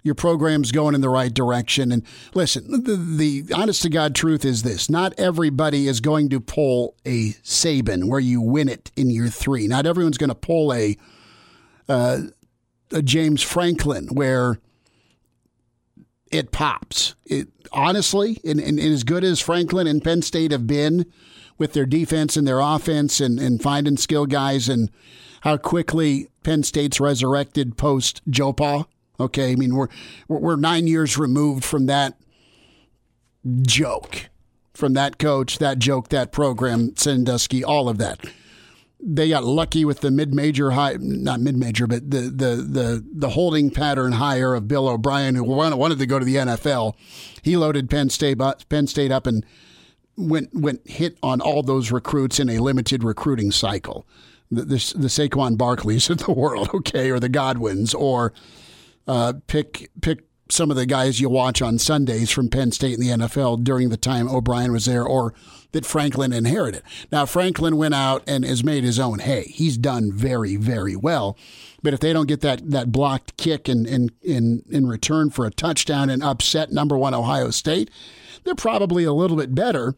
your 0.02 0.14
program's 0.14 0.72
going 0.72 0.94
in 0.94 1.00
the 1.00 1.08
right 1.08 1.32
direction. 1.32 1.92
And 1.92 2.02
listen, 2.34 2.82
the, 2.84 2.96
the, 2.96 3.54
honest 3.54 3.82
to 3.82 3.88
God 3.88 4.14
truth 4.14 4.44
is 4.44 4.62
this 4.62 4.90
not 4.90 5.18
everybody 5.18 5.86
is 5.86 6.00
going 6.00 6.28
to 6.30 6.40
pull 6.40 6.96
a 7.06 7.30
Saban 7.44 8.08
where 8.08 8.20
you 8.20 8.40
win 8.40 8.68
it 8.68 8.90
in 8.96 9.10
year 9.10 9.28
three. 9.28 9.68
Not 9.68 9.86
everyone's 9.86 10.18
going 10.18 10.28
to 10.28 10.34
pull 10.34 10.72
a, 10.72 10.96
uh, 11.88 12.18
a 12.90 13.02
James 13.02 13.42
Franklin 13.42 14.08
where 14.08 14.58
it 16.32 16.50
pops. 16.50 17.14
It 17.26 17.48
honestly, 17.72 18.40
and, 18.44 18.58
and, 18.58 18.78
and, 18.78 18.92
as 18.92 19.04
good 19.04 19.24
as 19.24 19.40
Franklin 19.40 19.86
and 19.86 20.02
Penn 20.02 20.22
State 20.22 20.50
have 20.50 20.66
been 20.66 21.06
with 21.58 21.72
their 21.72 21.86
defense 21.86 22.36
and 22.36 22.46
their 22.46 22.60
offense 22.60 23.20
and, 23.20 23.38
and 23.38 23.62
finding 23.62 23.96
skill 23.96 24.26
guys 24.26 24.68
and 24.68 24.90
how 25.42 25.56
quickly 25.56 26.28
Penn 26.42 26.62
State's 26.62 26.98
resurrected 26.98 27.76
post 27.76 28.22
JoePa 28.30 28.86
Okay, 29.22 29.52
I 29.52 29.54
mean 29.54 29.76
we're 29.76 29.88
we're 30.26 30.56
nine 30.56 30.88
years 30.88 31.16
removed 31.16 31.64
from 31.64 31.86
that 31.86 32.18
joke, 33.62 34.30
from 34.74 34.94
that 34.94 35.18
coach, 35.18 35.58
that 35.58 35.78
joke, 35.78 36.08
that 36.08 36.32
program, 36.32 36.96
Sandusky, 36.96 37.62
all 37.62 37.88
of 37.88 37.98
that. 37.98 38.18
They 39.04 39.30
got 39.30 39.44
lucky 39.44 39.84
with 39.84 40.00
the 40.00 40.12
mid-major 40.12 40.70
high, 40.72 40.96
not 41.00 41.40
mid-major, 41.40 41.88
but 41.88 42.10
the 42.10 42.20
the 42.20 42.56
the 42.56 43.04
the 43.12 43.30
holding 43.30 43.70
pattern 43.70 44.12
higher 44.12 44.54
of 44.54 44.68
Bill 44.68 44.88
O'Brien, 44.88 45.34
who 45.34 45.42
wanted 45.44 45.98
to 45.98 46.06
go 46.06 46.18
to 46.18 46.24
the 46.24 46.36
NFL. 46.36 46.94
He 47.42 47.56
loaded 47.56 47.90
Penn 47.90 48.10
State 48.10 48.38
Penn 48.68 48.86
State 48.86 49.10
up 49.10 49.26
and 49.26 49.44
went 50.16 50.50
went 50.54 50.88
hit 50.88 51.18
on 51.22 51.40
all 51.40 51.62
those 51.62 51.90
recruits 51.90 52.38
in 52.38 52.48
a 52.48 52.58
limited 52.58 53.02
recruiting 53.02 53.50
cycle. 53.50 54.06
The 54.50 54.62
the, 54.62 54.94
the 54.96 55.08
Saquon 55.08 55.56
Barkleys 55.56 56.08
of 56.10 56.18
the 56.18 56.32
world, 56.32 56.70
okay, 56.72 57.10
or 57.10 57.18
the 57.18 57.28
Godwins, 57.28 57.94
or 57.94 58.32
uh, 59.08 59.34
pick 59.46 59.90
pick 60.00 60.24
some 60.52 60.70
of 60.70 60.76
the 60.76 60.86
guys 60.86 61.20
you 61.20 61.28
watch 61.28 61.62
on 61.62 61.78
Sundays 61.78 62.30
from 62.30 62.48
Penn 62.48 62.72
State 62.72 62.94
in 62.94 63.00
the 63.00 63.08
NFL 63.08 63.64
during 63.64 63.88
the 63.88 63.96
time 63.96 64.28
O'Brien 64.28 64.72
was 64.72 64.84
there, 64.84 65.04
or 65.04 65.34
that 65.72 65.86
Franklin 65.86 66.32
inherited. 66.32 66.82
Now 67.10 67.26
Franklin 67.26 67.76
went 67.76 67.94
out 67.94 68.22
and 68.26 68.44
has 68.44 68.62
made 68.62 68.84
his 68.84 69.00
own 69.00 69.20
hay. 69.20 69.44
He's 69.44 69.78
done 69.78 70.12
very 70.12 70.56
very 70.56 70.94
well. 70.94 71.36
But 71.82 71.94
if 71.94 72.00
they 72.00 72.12
don't 72.12 72.28
get 72.28 72.40
that, 72.42 72.70
that 72.70 72.92
blocked 72.92 73.36
kick 73.36 73.68
in, 73.68 73.86
in, 73.86 74.10
in, 74.22 74.62
in 74.70 74.86
return 74.86 75.30
for 75.30 75.44
a 75.44 75.50
touchdown 75.50 76.10
and 76.10 76.22
upset 76.22 76.70
number 76.70 76.96
one 76.96 77.12
Ohio 77.12 77.50
State, 77.50 77.90
they're 78.44 78.54
probably 78.54 79.04
a 79.04 79.12
little 79.12 79.36
bit 79.36 79.54
better 79.54 79.96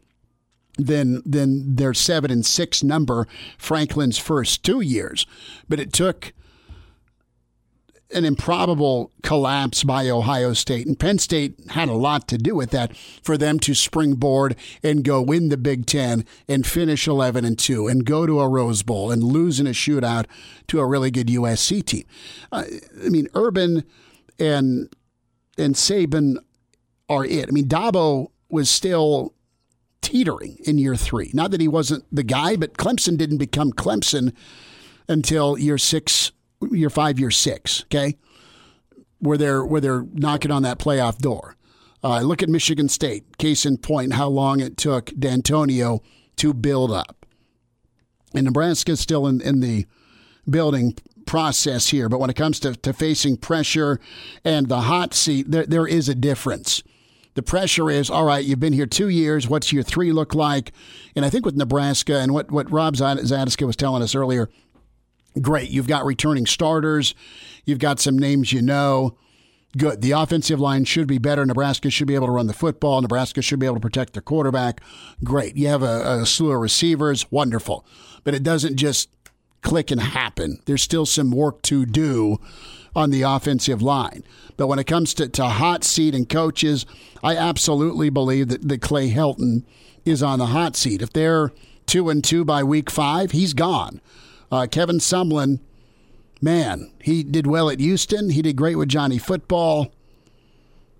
than 0.76 1.22
than 1.24 1.76
their 1.76 1.94
seven 1.94 2.30
and 2.30 2.44
six 2.44 2.82
number 2.82 3.28
Franklin's 3.58 4.18
first 4.18 4.64
two 4.64 4.80
years. 4.80 5.26
But 5.68 5.78
it 5.78 5.92
took 5.92 6.32
an 8.12 8.24
improbable 8.24 9.10
collapse 9.22 9.82
by 9.82 10.08
Ohio 10.08 10.52
State. 10.52 10.86
And 10.86 10.98
Penn 10.98 11.18
State 11.18 11.58
had 11.70 11.88
a 11.88 11.94
lot 11.94 12.28
to 12.28 12.38
do 12.38 12.54
with 12.54 12.70
that 12.70 12.96
for 13.22 13.36
them 13.36 13.58
to 13.60 13.74
springboard 13.74 14.56
and 14.82 15.04
go 15.04 15.20
win 15.20 15.48
the 15.48 15.56
Big 15.56 15.86
Ten 15.86 16.24
and 16.48 16.66
finish 16.66 17.06
11 17.08 17.44
and 17.44 17.58
2 17.58 17.88
and 17.88 18.04
go 18.04 18.26
to 18.26 18.40
a 18.40 18.48
Rose 18.48 18.82
Bowl 18.82 19.10
and 19.10 19.22
lose 19.22 19.58
in 19.58 19.66
a 19.66 19.70
shootout 19.70 20.26
to 20.68 20.80
a 20.80 20.86
really 20.86 21.10
good 21.10 21.28
USC 21.28 21.84
team. 21.84 22.04
Uh, 22.52 22.64
I 23.04 23.08
mean, 23.08 23.28
Urban 23.34 23.84
and 24.38 24.94
and 25.56 25.74
Saban 25.76 26.36
are 27.08 27.24
it. 27.24 27.48
I 27.48 27.52
mean, 27.52 27.68
Dabo 27.68 28.28
was 28.48 28.68
still 28.68 29.34
teetering 30.00 30.58
in 30.64 30.78
year 30.78 30.96
three. 30.96 31.30
Not 31.32 31.50
that 31.52 31.60
he 31.60 31.68
wasn't 31.68 32.04
the 32.12 32.22
guy, 32.22 32.56
but 32.56 32.74
Clemson 32.74 33.16
didn't 33.16 33.38
become 33.38 33.72
Clemson 33.72 34.32
until 35.08 35.58
year 35.58 35.78
six 35.78 36.32
year 36.72 36.90
five, 36.90 37.18
year 37.18 37.30
six, 37.30 37.82
okay, 37.84 38.16
where 39.18 39.38
they're 39.38 39.64
where 39.64 39.80
they're 39.80 40.06
knocking 40.12 40.50
on 40.50 40.62
that 40.62 40.78
playoff 40.78 41.18
door. 41.18 41.56
Uh, 42.02 42.20
look 42.20 42.42
at 42.42 42.48
Michigan 42.48 42.88
State. 42.88 43.38
Case 43.38 43.64
in 43.64 43.78
point, 43.78 44.12
how 44.12 44.28
long 44.28 44.60
it 44.60 44.76
took 44.76 45.06
Dantonio 45.06 46.00
to 46.36 46.52
build 46.52 46.90
up. 46.90 47.24
And 48.34 48.44
Nebraska's 48.44 49.00
still 49.00 49.26
in, 49.26 49.40
in 49.40 49.60
the 49.60 49.86
building 50.50 50.96
process 51.24 51.88
here, 51.88 52.10
but 52.10 52.20
when 52.20 52.28
it 52.28 52.36
comes 52.36 52.60
to, 52.60 52.74
to 52.74 52.92
facing 52.92 53.38
pressure 53.38 53.98
and 54.44 54.68
the 54.68 54.82
hot 54.82 55.14
seat, 55.14 55.50
there, 55.50 55.64
there 55.64 55.86
is 55.86 56.08
a 56.08 56.14
difference 56.14 56.82
The 57.34 57.42
pressure 57.42 57.90
is 57.90 58.10
all 58.10 58.24
right. 58.24 58.44
You've 58.44 58.60
been 58.60 58.72
here 58.72 58.86
two 58.86 59.08
years. 59.08 59.48
What's 59.48 59.72
your 59.72 59.82
three 59.82 60.12
look 60.12 60.34
like? 60.34 60.72
And 61.16 61.24
I 61.24 61.30
think 61.30 61.44
with 61.44 61.56
Nebraska 61.56 62.20
and 62.20 62.32
what 62.32 62.50
what 62.50 62.70
Rob 62.70 62.94
Zatechka 62.94 63.66
was 63.66 63.76
telling 63.76 64.02
us 64.02 64.14
earlier, 64.14 64.48
great. 65.40 65.70
You've 65.70 65.86
got 65.86 66.04
returning 66.04 66.46
starters. 66.46 67.14
You've 67.64 67.78
got 67.78 68.00
some 68.00 68.18
names 68.18 68.52
you 68.52 68.62
know. 68.62 69.16
Good. 69.76 70.02
The 70.02 70.12
offensive 70.12 70.60
line 70.60 70.84
should 70.84 71.08
be 71.08 71.18
better. 71.18 71.44
Nebraska 71.44 71.90
should 71.90 72.06
be 72.06 72.14
able 72.14 72.28
to 72.28 72.32
run 72.32 72.46
the 72.46 72.52
football. 72.52 73.00
Nebraska 73.00 73.42
should 73.42 73.58
be 73.58 73.66
able 73.66 73.76
to 73.76 73.80
protect 73.80 74.12
their 74.12 74.22
quarterback. 74.22 74.80
Great. 75.24 75.56
You 75.56 75.66
have 75.66 75.82
a, 75.82 76.20
a 76.20 76.26
slew 76.26 76.52
of 76.52 76.60
receivers. 76.60 77.30
Wonderful. 77.32 77.84
But 78.22 78.34
it 78.34 78.44
doesn't 78.44 78.76
just 78.76 79.08
click 79.62 79.90
and 79.90 80.00
happen. 80.00 80.60
There's 80.66 80.82
still 80.82 81.06
some 81.06 81.32
work 81.32 81.62
to 81.62 81.86
do 81.86 82.38
on 82.94 83.10
the 83.10 83.22
offensive 83.22 83.82
line. 83.82 84.22
But 84.56 84.68
when 84.68 84.78
it 84.78 84.86
comes 84.86 85.12
to, 85.14 85.28
to 85.28 85.48
hot 85.48 85.82
seat 85.82 86.14
and 86.14 86.28
coaches, 86.28 86.86
I 87.24 87.36
absolutely 87.36 88.10
believe 88.10 88.48
that, 88.48 88.68
that 88.68 88.80
Clay 88.80 89.10
Helton 89.10 89.64
is 90.04 90.22
on 90.22 90.38
the 90.38 90.46
hot 90.46 90.76
seat. 90.76 91.02
If 91.02 91.12
they're 91.12 91.50
two 91.86 92.08
and 92.10 92.22
two 92.22 92.44
by 92.44 92.62
week 92.62 92.90
five, 92.90 93.32
he's 93.32 93.54
gone. 93.54 94.00
Uh, 94.50 94.66
Kevin 94.70 94.98
Sumlin 94.98 95.60
man, 96.44 96.92
he 97.00 97.24
did 97.24 97.46
well 97.46 97.70
at 97.70 97.80
Houston. 97.80 98.30
He 98.30 98.42
did 98.42 98.54
great 98.54 98.76
with 98.76 98.88
Johnny 98.88 99.18
Football. 99.18 99.92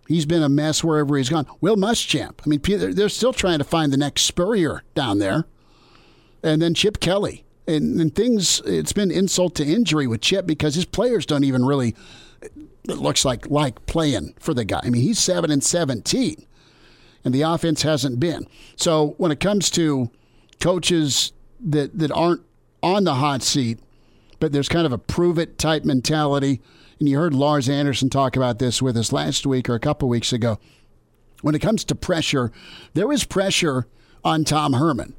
He's 0.09 0.27
been 0.27 0.43
a 0.43 0.49
mess 0.49 0.83
wherever 0.83 1.17
he's 1.17 1.29
gone. 1.29 1.47
Will 1.61 1.77
Muschamp. 1.77 2.41
I 2.45 2.49
mean, 2.49 2.61
they're 2.95 3.09
still 3.09 3.33
trying 3.33 3.59
to 3.59 3.65
find 3.65 3.93
the 3.93 3.97
next 3.97 4.23
Spurrier 4.23 4.83
down 4.95 5.19
there. 5.19 5.45
And 6.43 6.61
then 6.61 6.75
Chip 6.75 7.01
Kelly. 7.01 7.45
And, 7.67 7.99
and 7.99 8.15
things, 8.15 8.61
it's 8.67 8.93
been 8.93 9.11
insult 9.11 9.55
to 9.55 9.65
injury 9.65 10.07
with 10.07 10.21
Chip 10.21 10.47
because 10.47 10.75
his 10.75 10.85
players 10.85 11.25
don't 11.25 11.45
even 11.45 11.65
really, 11.65 11.95
it 12.43 12.99
looks 12.99 13.25
like, 13.25 13.49
like 13.49 13.87
playing 13.87 14.35
for 14.39 14.53
the 14.53 14.67
guy. 14.67 14.81
I 14.83 14.91
mean, 14.91 15.01
he's 15.01 15.19
7 15.19 15.51
and 15.51 15.65
17, 15.65 16.45
and 17.25 17.35
the 17.35 17.41
offense 17.41 17.81
hasn't 17.81 18.21
been. 18.21 18.47
So 18.77 19.15
when 19.17 19.33
it 19.33 19.41
comes 19.41 19.71
to 19.71 20.11
coaches 20.61 21.33
that, 21.59 21.99
that 21.99 22.13
aren't 22.13 22.43
on 22.85 23.05
the 23.05 23.15
hot 23.15 23.43
seat, 23.43 23.81
but 24.39 24.53
there's 24.53 24.69
kind 24.69 24.85
of 24.85 24.93
a 24.93 24.99
prove 24.99 25.39
it 25.39 25.59
type 25.59 25.85
mentality. 25.85 26.61
And 27.01 27.09
you 27.09 27.19
heard 27.19 27.35
Lars 27.35 27.69
Anderson 27.69 28.11
talk 28.11 28.37
about 28.37 28.59
this 28.59 28.83
with 28.83 28.97
us 28.97 29.11
last 29.11 29.47
week 29.47 29.69
or 29.69 29.75
a 29.75 29.81
couple 29.81 30.09
weeks 30.09 30.33
ago. 30.33 30.59
When 31.41 31.55
it 31.55 31.61
comes 31.61 31.83
to 31.85 31.95
pressure, 31.95 32.53
there 32.93 33.11
is 33.11 33.25
pressure 33.25 33.87
on 34.23 34.45
Tom 34.45 34.75
Herman. 34.75 35.15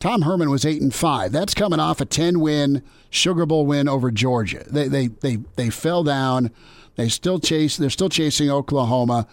Tom 0.00 0.22
Herman 0.22 0.50
was 0.50 0.64
eight 0.64 0.82
and 0.82 0.94
five. 0.94 1.32
That's 1.32 1.54
coming 1.54 1.80
off 1.80 2.00
a 2.00 2.04
ten 2.04 2.40
win 2.40 2.82
Sugar 3.10 3.46
Bowl 3.46 3.66
win 3.66 3.88
over 3.88 4.10
Georgia. 4.10 4.64
They 4.70 4.86
they 4.86 5.06
they 5.08 5.36
they 5.56 5.70
fell 5.70 6.04
down. 6.04 6.50
They 6.96 7.08
still 7.08 7.40
chase. 7.40 7.76
They're 7.76 7.90
still 7.90 8.08
chasing 8.08 8.50
Oklahoma, 8.50 9.26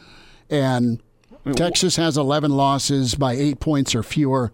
and 0.50 1.02
Texas 1.54 1.98
has 1.98 2.18
eleven 2.18 2.52
losses 2.52 3.16
by 3.16 3.34
eight 3.34 3.60
points 3.60 3.94
or 3.94 4.02
fewer 4.02 4.54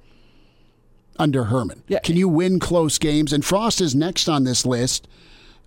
under 1.21 1.45
Herman. 1.45 1.83
Yeah. 1.87 1.99
Can 1.99 2.17
you 2.17 2.27
win 2.27 2.59
close 2.59 2.97
games? 2.97 3.31
And 3.31 3.45
Frost 3.45 3.79
is 3.79 3.93
next 3.93 4.27
on 4.27 4.43
this 4.43 4.65
list. 4.65 5.07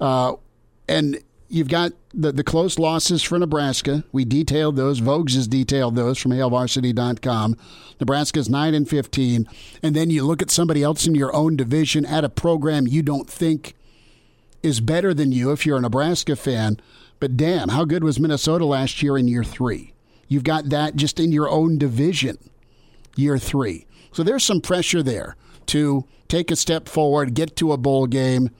Uh, 0.00 0.34
and 0.88 1.20
you've 1.48 1.68
got 1.68 1.92
the, 2.12 2.32
the 2.32 2.42
close 2.42 2.76
losses 2.76 3.22
for 3.22 3.38
Nebraska. 3.38 4.02
We 4.10 4.24
detailed 4.24 4.74
those. 4.74 5.00
Voges 5.00 5.36
has 5.36 5.48
detailed 5.48 5.94
those 5.94 6.18
from 6.18 6.32
HailVarsity.com. 6.32 7.56
Nebraska's 8.00 8.48
9 8.48 8.74
and 8.74 8.88
15. 8.88 9.48
And 9.80 9.94
then 9.94 10.10
you 10.10 10.24
look 10.24 10.42
at 10.42 10.50
somebody 10.50 10.82
else 10.82 11.06
in 11.06 11.14
your 11.14 11.34
own 11.34 11.54
division 11.54 12.04
at 12.04 12.24
a 12.24 12.28
program 12.28 12.88
you 12.88 13.02
don't 13.02 13.30
think 13.30 13.76
is 14.64 14.80
better 14.80 15.14
than 15.14 15.30
you 15.30 15.52
if 15.52 15.64
you're 15.64 15.78
a 15.78 15.82
Nebraska 15.82 16.34
fan. 16.34 16.80
But 17.20 17.36
damn, 17.36 17.68
how 17.68 17.84
good 17.84 18.02
was 18.02 18.18
Minnesota 18.18 18.64
last 18.64 19.02
year 19.02 19.16
in 19.16 19.28
year 19.28 19.44
three? 19.44 19.92
You've 20.26 20.42
got 20.42 20.70
that 20.70 20.96
just 20.96 21.20
in 21.20 21.30
your 21.30 21.48
own 21.48 21.78
division, 21.78 22.38
year 23.14 23.38
three. 23.38 23.86
So 24.10 24.24
there's 24.24 24.42
some 24.42 24.60
pressure 24.60 25.02
there 25.02 25.36
to 25.68 26.04
take 26.28 26.50
a 26.50 26.56
step 26.56 26.88
forward, 26.88 27.34
get 27.34 27.56
to 27.56 27.72
a 27.72 27.76
bowl 27.76 28.06
game, 28.06 28.50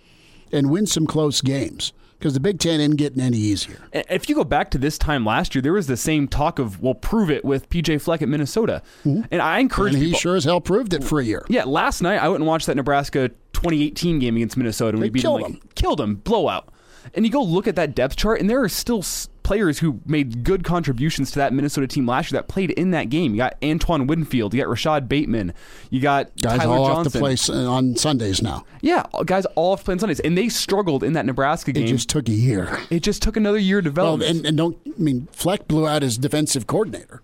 and 0.52 0.70
win 0.70 0.86
some 0.86 1.06
close 1.06 1.40
games 1.40 1.92
because 2.18 2.32
the 2.32 2.40
Big 2.40 2.58
Ten 2.58 2.80
isn't 2.80 2.96
getting 2.96 3.20
any 3.20 3.36
easier. 3.36 3.78
If 3.92 4.28
you 4.28 4.34
go 4.34 4.44
back 4.44 4.70
to 4.70 4.78
this 4.78 4.96
time 4.96 5.26
last 5.26 5.54
year, 5.54 5.60
there 5.60 5.72
was 5.72 5.86
the 5.86 5.96
same 5.96 6.26
talk 6.26 6.58
of, 6.58 6.80
well, 6.80 6.94
prove 6.94 7.30
it 7.30 7.44
with 7.44 7.68
PJ 7.68 8.00
Fleck 8.00 8.22
at 8.22 8.28
Minnesota. 8.28 8.82
Mm-hmm. 9.04 9.22
And 9.30 9.42
I 9.42 9.58
encourage 9.58 9.94
and 9.94 10.02
he 10.02 10.08
people, 10.08 10.20
sure 10.20 10.36
as 10.36 10.44
hell 10.44 10.60
proved 10.60 10.94
it 10.94 11.04
for 11.04 11.20
a 11.20 11.24
year. 11.24 11.44
Yeah, 11.48 11.64
last 11.64 12.00
night 12.00 12.22
I 12.22 12.28
went 12.28 12.40
and 12.40 12.46
watched 12.46 12.66
that 12.66 12.76
Nebraska 12.76 13.28
2018 13.52 14.20
game 14.20 14.36
against 14.36 14.56
Minnesota. 14.56 14.96
And 14.96 15.02
they 15.02 15.08
we 15.08 15.10
beat 15.10 15.20
killed 15.20 15.42
them. 15.42 15.52
Like. 15.52 15.74
Killed 15.74 15.98
them, 15.98 16.14
blowout. 16.16 16.72
And 17.12 17.26
you 17.26 17.30
go 17.30 17.42
look 17.42 17.68
at 17.68 17.76
that 17.76 17.94
depth 17.94 18.16
chart, 18.16 18.40
and 18.40 18.48
there 18.48 18.62
are 18.62 18.68
still 18.70 19.02
players 19.44 19.78
who 19.78 20.00
made 20.06 20.42
good 20.42 20.64
contributions 20.64 21.30
to 21.30 21.38
that 21.38 21.52
Minnesota 21.52 21.86
team 21.86 22.06
last 22.06 22.32
year 22.32 22.40
that 22.40 22.48
played 22.48 22.72
in 22.72 22.90
that 22.90 23.10
game. 23.10 23.32
You 23.32 23.38
got 23.38 23.56
Antoine 23.62 24.08
Winfield, 24.08 24.52
you 24.52 24.60
got 24.60 24.68
Rashod 24.68 25.08
Bateman, 25.08 25.54
you 25.90 26.00
got 26.00 26.34
guys 26.40 26.58
Tyler 26.58 26.76
all 26.76 26.86
Johnson. 26.88 27.06
off 27.06 27.12
the 27.12 27.18
place 27.20 27.48
on 27.48 27.94
Sundays 27.94 28.42
now. 28.42 28.64
Yeah, 28.80 29.04
guys 29.24 29.44
all 29.54 29.74
off 29.74 29.84
playing 29.84 30.00
Sundays, 30.00 30.18
and 30.20 30.36
they 30.36 30.48
struggled 30.48 31.04
in 31.04 31.12
that 31.12 31.26
Nebraska 31.26 31.70
game. 31.70 31.84
It 31.84 31.88
just 31.88 32.08
took 32.08 32.28
a 32.28 32.32
year. 32.32 32.80
It 32.90 33.00
just 33.00 33.22
took 33.22 33.36
another 33.36 33.58
year 33.58 33.80
to 33.80 33.84
develop. 33.84 34.20
Well, 34.20 34.30
and, 34.30 34.44
and 34.44 34.56
don't 34.56 34.76
I 34.86 35.00
mean 35.00 35.28
Fleck 35.30 35.68
blew 35.68 35.86
out 35.86 36.02
his 36.02 36.18
defensive 36.18 36.66
coordinator. 36.66 37.22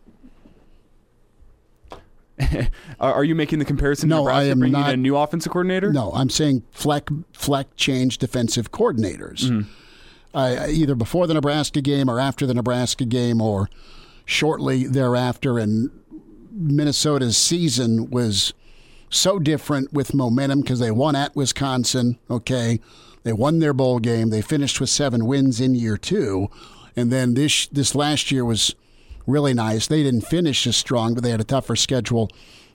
Are 3.00 3.24
you 3.24 3.34
making 3.34 3.58
the 3.58 3.64
comparison? 3.64 4.08
No, 4.08 4.26
I 4.28 4.44
am 4.44 4.60
bringing 4.60 4.78
not. 4.78 4.88
In 4.88 4.94
a 4.94 5.02
new 5.02 5.16
offensive 5.16 5.52
coordinator. 5.52 5.92
No, 5.92 6.12
I'm 6.12 6.30
saying 6.30 6.62
Fleck 6.70 7.08
Fleck 7.32 7.74
changed 7.76 8.20
defensive 8.20 8.70
coordinators. 8.72 9.44
Mm-hmm 9.44 9.79
uh, 10.34 10.66
either 10.68 10.94
before 10.94 11.26
the 11.26 11.34
Nebraska 11.34 11.80
game 11.80 12.08
or 12.08 12.20
after 12.20 12.46
the 12.46 12.54
Nebraska 12.54 13.04
game 13.04 13.40
or 13.40 13.68
shortly 14.24 14.84
thereafter. 14.86 15.58
And 15.58 15.90
Minnesota's 16.52 17.36
season 17.36 18.10
was 18.10 18.52
so 19.08 19.38
different 19.38 19.92
with 19.92 20.14
momentum 20.14 20.60
because 20.60 20.78
they 20.78 20.90
won 20.90 21.16
at 21.16 21.34
Wisconsin. 21.34 22.18
Okay, 22.30 22.80
they 23.22 23.32
won 23.32 23.58
their 23.58 23.72
bowl 23.72 23.98
game. 23.98 24.30
They 24.30 24.42
finished 24.42 24.80
with 24.80 24.90
seven 24.90 25.26
wins 25.26 25.60
in 25.60 25.74
year 25.74 25.96
two, 25.96 26.48
and 26.96 27.10
then 27.10 27.34
this 27.34 27.66
this 27.66 27.94
last 27.94 28.30
year 28.30 28.44
was 28.44 28.74
really 29.26 29.54
nice. 29.54 29.86
They 29.86 30.02
didn't 30.02 30.22
finish 30.22 30.66
as 30.66 30.76
strong, 30.76 31.14
but 31.14 31.22
they 31.22 31.30
had 31.30 31.40
a 31.40 31.44
tougher 31.44 31.76
schedule 31.76 32.30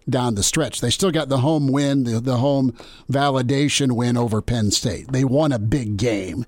down 0.08 0.36
the 0.36 0.44
stretch. 0.44 0.82
They 0.82 0.92
still 0.92 1.12
got 1.12 1.30
the 1.30 1.40
home 1.40 1.68
win, 1.68 2.04
the, 2.04 2.20
the 2.20 2.38
home 2.38 2.74
validation 3.12 3.94
win 3.94 4.18
over 4.18 4.42
Penn 4.42 4.72
State. 4.72 5.12
They 5.12 5.24
won 5.24 5.52
a 5.52 5.60
big 5.60 5.98
game 5.98 6.46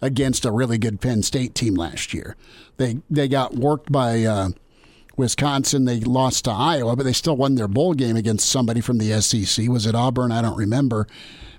against 0.00 0.44
a 0.44 0.52
really 0.52 0.78
good 0.78 1.00
Penn 1.00 1.22
State 1.22 1.54
team 1.54 1.74
last 1.74 2.14
year. 2.14 2.36
They 2.76 2.98
they 3.10 3.28
got 3.28 3.54
worked 3.54 3.90
by 3.90 4.24
uh, 4.24 4.50
Wisconsin. 5.16 5.84
They 5.84 6.00
lost 6.00 6.44
to 6.44 6.50
Iowa, 6.50 6.96
but 6.96 7.02
they 7.04 7.12
still 7.12 7.36
won 7.36 7.56
their 7.56 7.68
bowl 7.68 7.94
game 7.94 8.16
against 8.16 8.48
somebody 8.48 8.80
from 8.80 8.98
the 8.98 9.20
SEC. 9.20 9.68
Was 9.68 9.86
it 9.86 9.94
Auburn? 9.94 10.32
I 10.32 10.42
don't 10.42 10.56
remember, 10.56 11.06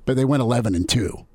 but 0.06 0.16
they 0.16 0.26
went 0.26 0.42
eleven 0.42 0.76
and 0.76 0.88
two. 0.88 1.26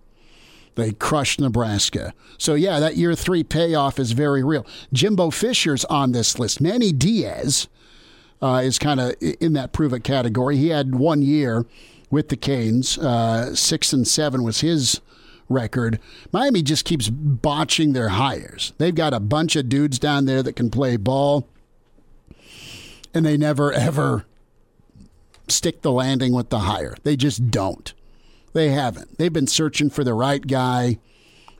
They 0.76 0.92
crushed 0.92 1.40
Nebraska. 1.40 2.14
So 2.36 2.54
yeah, 2.54 2.80
that 2.80 2.96
year 2.96 3.14
three 3.14 3.44
payoff 3.44 3.98
is 3.98 4.12
very 4.12 4.42
real. 4.42 4.66
Jimbo 4.92 5.30
Fisher's 5.30 5.84
on 5.84 6.12
this 6.12 6.38
list. 6.38 6.60
Manny 6.60 6.92
Diaz 6.92 7.68
uh, 8.42 8.60
is 8.64 8.78
kind 8.78 8.98
of 8.98 9.14
in 9.40 9.52
that 9.52 9.72
prove 9.72 9.92
it 9.92 10.02
category. 10.02 10.56
He 10.56 10.68
had 10.68 10.94
one 10.94 11.22
year 11.22 11.64
with 12.10 12.28
the 12.28 12.36
Canes. 12.36 12.98
Uh, 12.98 13.54
six 13.54 13.92
and 13.92 14.06
seven 14.06 14.42
was 14.42 14.60
his 14.60 15.00
record. 15.48 16.00
Miami 16.32 16.62
just 16.62 16.84
keeps 16.84 17.08
botching 17.08 17.92
their 17.92 18.10
hires. 18.10 18.72
They've 18.78 18.94
got 18.94 19.14
a 19.14 19.20
bunch 19.20 19.56
of 19.56 19.68
dudes 19.68 19.98
down 19.98 20.24
there 20.24 20.42
that 20.42 20.56
can 20.56 20.70
play 20.70 20.96
ball, 20.96 21.48
and 23.12 23.24
they 23.24 23.36
never, 23.36 23.72
ever 23.72 24.24
stick 25.48 25.82
the 25.82 25.92
landing 25.92 26.32
with 26.32 26.50
the 26.50 26.60
hire. 26.60 26.96
They 27.02 27.16
just 27.16 27.50
don't. 27.50 27.92
They 28.52 28.70
haven't. 28.70 29.18
They've 29.18 29.32
been 29.32 29.46
searching 29.46 29.90
for 29.90 30.04
the 30.04 30.14
right 30.14 30.46
guy, 30.46 30.98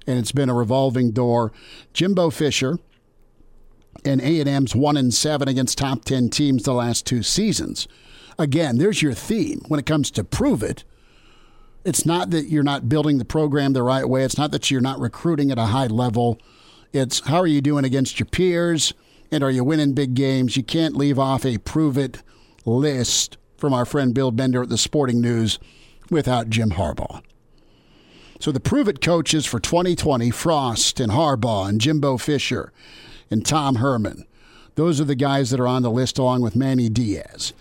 and 0.07 0.19
it's 0.19 0.33
been 0.33 0.49
a 0.49 0.55
revolving 0.55 1.11
door. 1.11 1.53
Jimbo 1.93 2.31
Fisher 2.31 2.79
and 4.05 4.21
A&M's 4.21 4.75
1 4.75 4.97
and 4.97 5.13
7 5.13 5.49
against 5.49 5.79
top 5.79 6.05
10 6.05 6.31
teams 6.31 6.63
the 6.63 6.73
last 6.73 7.07
two 7.07 7.23
seasons. 7.23 7.89
Again, 8.39 8.79
there's 8.79 9.03
your 9.03 9.15
theme 9.15 9.63
when 9.69 9.81
it 9.81 9.87
comes 9.87 10.11
to 10.13 10.25
prove 10.25 10.63
it 10.63 10.85
it's 11.85 12.07
not 12.07 12.31
that 12.31 12.49
you're 12.49 12.63
not 12.63 12.89
building 12.89 13.19
the 13.19 13.25
program 13.25 13.73
the 13.73 13.83
right 13.83 14.09
way. 14.09 14.25
It's 14.25 14.39
not 14.39 14.51
that 14.53 14.71
you're 14.71 14.81
not 14.81 14.99
recruiting 14.99 15.51
at 15.51 15.59
a 15.59 15.67
high 15.67 15.87
level. 15.87 16.41
It's 16.93 17.21
how 17.27 17.39
are 17.39 17.47
you 17.47 17.61
doing 17.61 17.85
against 17.85 18.19
your 18.19 18.27
peers 18.27 18.95
and 19.31 19.43
are 19.43 19.51
you 19.51 19.65
winning 19.65 19.93
big 19.93 20.15
games? 20.15 20.57
You 20.57 20.63
can't 20.63 20.97
leave 20.97 21.19
off 21.19 21.45
a 21.45 21.59
prove 21.59 21.99
it 21.99 22.23
list 22.65 23.37
from 23.57 23.73
our 23.73 23.85
friend 23.85 24.15
Bill 24.15 24.31
Bender 24.31 24.63
at 24.63 24.69
the 24.69 24.79
Sporting 24.79 25.21
News 25.21 25.59
without 26.11 26.51
Jim 26.51 26.71
Harbaugh. 26.71 27.23
So 28.41 28.53
the 28.53 28.61
prove 28.61 28.89
it 28.89 29.01
coaches 29.01 29.47
for 29.47 29.61
2020, 29.61 30.31
Frost 30.31 31.01
and 31.01 31.13
Harbaugh 31.13 31.69
and 31.69 31.81
Jimbo 31.81 32.19
Fisher 32.19 32.73
and 33.31 33.45
Tom 33.45 33.77
Herman. 33.77 34.25
Those 34.75 35.01
are 35.01 35.05
the 35.05 35.15
guys 35.15 35.51
that 35.51 35.61
are 35.61 35.69
on 35.69 35.83
the 35.83 35.91
list 35.91 36.19
along 36.19 36.43
with 36.43 36.57
Manny 36.57 36.89
Diaz. 36.89 37.53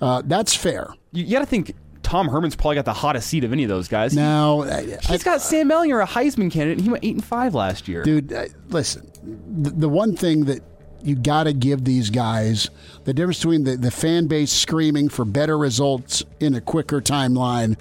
Uh, 0.00 0.22
that's 0.24 0.54
fair. 0.54 0.94
You, 1.12 1.30
got 1.30 1.40
to 1.40 1.46
think 1.46 1.74
Tom 2.02 2.28
Herman's 2.28 2.56
probably 2.56 2.76
got 2.76 2.84
the 2.84 2.92
hottest 2.92 3.28
seat 3.28 3.44
of 3.44 3.52
any 3.52 3.62
of 3.62 3.68
those 3.68 3.88
guys. 3.88 4.14
Now 4.14 4.62
he, 4.62 4.90
has 4.90 5.22
got 5.22 5.40
Sam 5.40 5.70
Ehlinger, 5.70 6.02
a 6.02 6.06
Heisman 6.06 6.50
candidate, 6.50 6.78
and 6.78 6.80
he 6.82 6.90
went 6.90 7.04
eight 7.04 7.14
and 7.14 7.24
five 7.24 7.54
last 7.54 7.88
year. 7.88 8.02
Dude, 8.02 8.32
uh, 8.32 8.46
listen, 8.68 9.10
the, 9.22 9.70
the 9.70 9.88
one 9.88 10.16
thing 10.16 10.44
that 10.46 10.62
you 11.02 11.16
got 11.16 11.44
to 11.44 11.52
give 11.52 11.84
these 11.84 12.10
guys 12.10 12.70
the 13.04 13.12
difference 13.12 13.38
between 13.38 13.64
the, 13.64 13.76
the 13.76 13.90
fan 13.90 14.26
base 14.26 14.52
screaming 14.52 15.08
for 15.08 15.24
better 15.24 15.58
results 15.58 16.24
in 16.40 16.54
a 16.54 16.60
quicker 16.60 17.00
timeline 17.00 17.78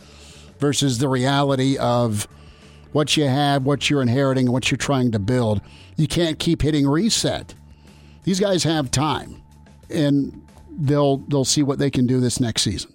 versus 0.59 0.97
the 0.97 1.07
reality 1.07 1.77
of 1.77 2.27
what 2.91 3.15
you 3.15 3.25
have, 3.25 3.65
what 3.65 3.89
you're 3.89 4.01
inheriting, 4.01 4.45
and 4.45 4.53
what 4.53 4.69
you're 4.69 4.77
trying 4.77 5.11
to 5.11 5.19
build. 5.19 5.61
You 5.97 6.07
can't 6.07 6.39
keep 6.39 6.61
hitting 6.61 6.87
reset. 6.87 7.53
These 8.23 8.39
guys 8.39 8.63
have 8.63 8.91
time, 8.91 9.41
and 9.89 10.47
they'll 10.69 11.17
they'll 11.17 11.45
see 11.45 11.63
what 11.63 11.79
they 11.79 11.89
can 11.89 12.05
do 12.05 12.19
this 12.19 12.39
next 12.39 12.63
season. 12.63 12.93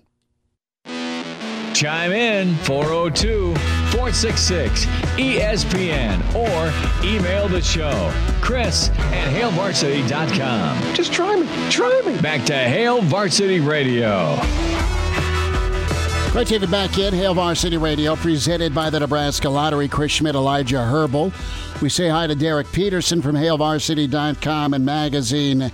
Chime 1.77 2.13
in 2.13 2.55
402 2.65 3.55
466 3.93 4.87
ESPN 5.19 6.23
or 6.35 7.07
email 7.07 7.49
the 7.49 7.61
show. 7.61 8.11
Chris 8.41 8.89
at 8.89 9.29
HailVarsity.com. 9.29 10.95
Just 10.95 11.13
try 11.13 11.37
me. 11.37 11.47
Try 11.71 12.01
me. 12.07 12.19
Back 12.23 12.47
to 12.47 12.55
Hail 12.55 13.03
Varsity 13.03 13.61
Radio. 13.61 14.37
Great 16.33 16.47
to 16.47 16.55
have 16.55 16.63
you 16.63 16.69
back 16.69 16.97
in. 16.97 17.13
Hail 17.13 17.35
Varsity 17.35 17.77
Radio, 17.77 18.17
presented 18.17 18.75
by 18.75 18.89
the 18.89 19.01
Nebraska 19.01 19.51
Lottery. 19.51 19.87
Chris 19.87 20.13
Schmitz, 20.13 20.35
Elijah 20.35 20.83
Herbal. 20.83 21.31
We 21.83 21.91
say 21.91 22.09
hi 22.09 22.27
to 22.27 22.35
Derek 22.35 22.73
Peterson 22.73 23.21
from 23.21 23.37
HailVarsity.com 23.37 24.73
and 24.73 24.87
magazine 24.87 25.71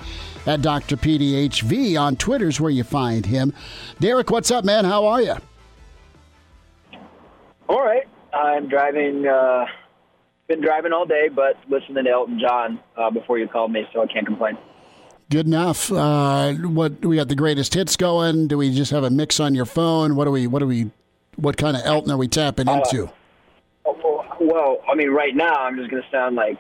at 0.47 0.63
Dr. 0.63 0.97
PDHV 0.97 1.97
on 1.97 2.17
Twitter's 2.17 2.61
where 2.61 2.73
you 2.73 2.83
find 2.83 3.25
him. 3.25 3.53
Derek, 4.01 4.33
what's 4.33 4.51
up, 4.51 4.65
man? 4.65 4.85
How 4.85 5.07
are 5.07 5.23
you? 5.23 5.37
All 7.73 7.83
right. 7.83 8.07
I'm 8.35 8.69
driving, 8.69 9.27
uh, 9.27 9.65
been 10.47 10.61
driving 10.61 10.93
all 10.93 11.07
day, 11.07 11.29
but 11.35 11.57
listening 11.71 12.05
to 12.05 12.11
Elton 12.11 12.39
John 12.39 12.79
uh, 12.99 13.11
before 13.11 13.39
you 13.39 13.49
called 13.49 13.73
me, 13.73 13.89
so 13.95 14.03
I 14.03 14.07
can't 14.07 14.27
complain. 14.27 14.59
Good 15.31 15.47
enough. 15.47 15.91
Uh, 15.91 16.53
what 16.53 17.03
we 17.03 17.17
got 17.17 17.29
the 17.29 17.35
greatest 17.35 17.73
hits 17.73 17.97
going? 17.97 18.47
Do 18.49 18.59
we 18.59 18.75
just 18.75 18.91
have 18.91 19.05
a 19.05 19.11
mix 19.11 19.41
on 19.41 19.55
your 19.55 19.65
phone? 19.65 20.17
What 20.17 20.27
do 20.27 20.31
we? 20.31 20.47
What 20.47 20.59
do 20.59 20.67
we? 20.67 20.91
What 21.37 21.57
kind 21.57 21.75
of 21.75 21.83
Elton 21.87 22.11
are 22.11 22.19
we 22.19 22.29
tapping 22.29 22.69
Uh, 22.69 22.75
into? 22.83 23.11
Well, 24.39 24.83
I 24.91 24.95
mean, 24.95 25.09
right 25.09 25.35
now 25.35 25.55
I'm 25.55 25.77
just 25.77 25.91
going 25.91 26.03
to 26.03 26.09
sound 26.11 26.37
like 26.37 26.59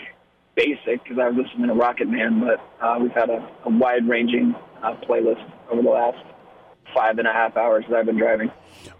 basic 0.54 1.02
because 1.02 1.18
I 1.18 1.28
was 1.28 1.44
listening 1.44 1.66
to 1.68 1.74
Rocket 1.74 2.08
Man, 2.08 2.40
but 2.40 2.58
uh, 2.80 2.96
we've 2.98 3.12
had 3.12 3.28
a, 3.28 3.46
a 3.66 3.68
wide-ranging 3.70 4.54
uh, 4.82 4.94
playlist 5.06 5.44
over 5.70 5.82
the 5.82 5.90
last 5.90 6.24
five 6.94 7.18
and 7.18 7.28
a 7.28 7.32
half 7.32 7.56
hours 7.58 7.84
that 7.90 7.98
I've 7.98 8.06
been 8.06 8.16
driving. 8.18 8.50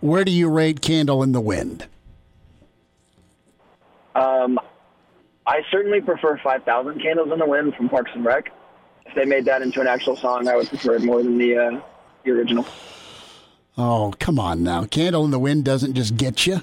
Where 0.00 0.24
do 0.24 0.30
you 0.32 0.50
rate 0.50 0.82
"Candle 0.82 1.22
in 1.22 1.32
the 1.32 1.40
Wind"? 1.40 1.86
Um, 4.14 4.58
I 5.46 5.62
certainly 5.70 6.00
prefer 6.00 6.38
5,000 6.42 7.00
Candles 7.02 7.30
in 7.32 7.38
the 7.38 7.46
Wind 7.46 7.74
from 7.74 7.88
Parks 7.88 8.10
and 8.14 8.24
Rec. 8.24 8.52
If 9.06 9.14
they 9.14 9.24
made 9.24 9.44
that 9.46 9.62
into 9.62 9.80
an 9.80 9.86
actual 9.88 10.16
song, 10.16 10.46
I 10.48 10.56
would 10.56 10.68
prefer 10.68 10.94
it 10.94 11.02
more 11.02 11.22
than 11.22 11.38
the, 11.38 11.56
uh, 11.56 11.80
the 12.24 12.30
original. 12.30 12.64
Oh, 13.76 14.12
come 14.18 14.38
on 14.38 14.62
now. 14.62 14.84
"Candle 14.84 15.24
in 15.24 15.30
the 15.30 15.38
Wind" 15.38 15.64
doesn't 15.64 15.94
just 15.94 16.16
get 16.16 16.46
you. 16.46 16.60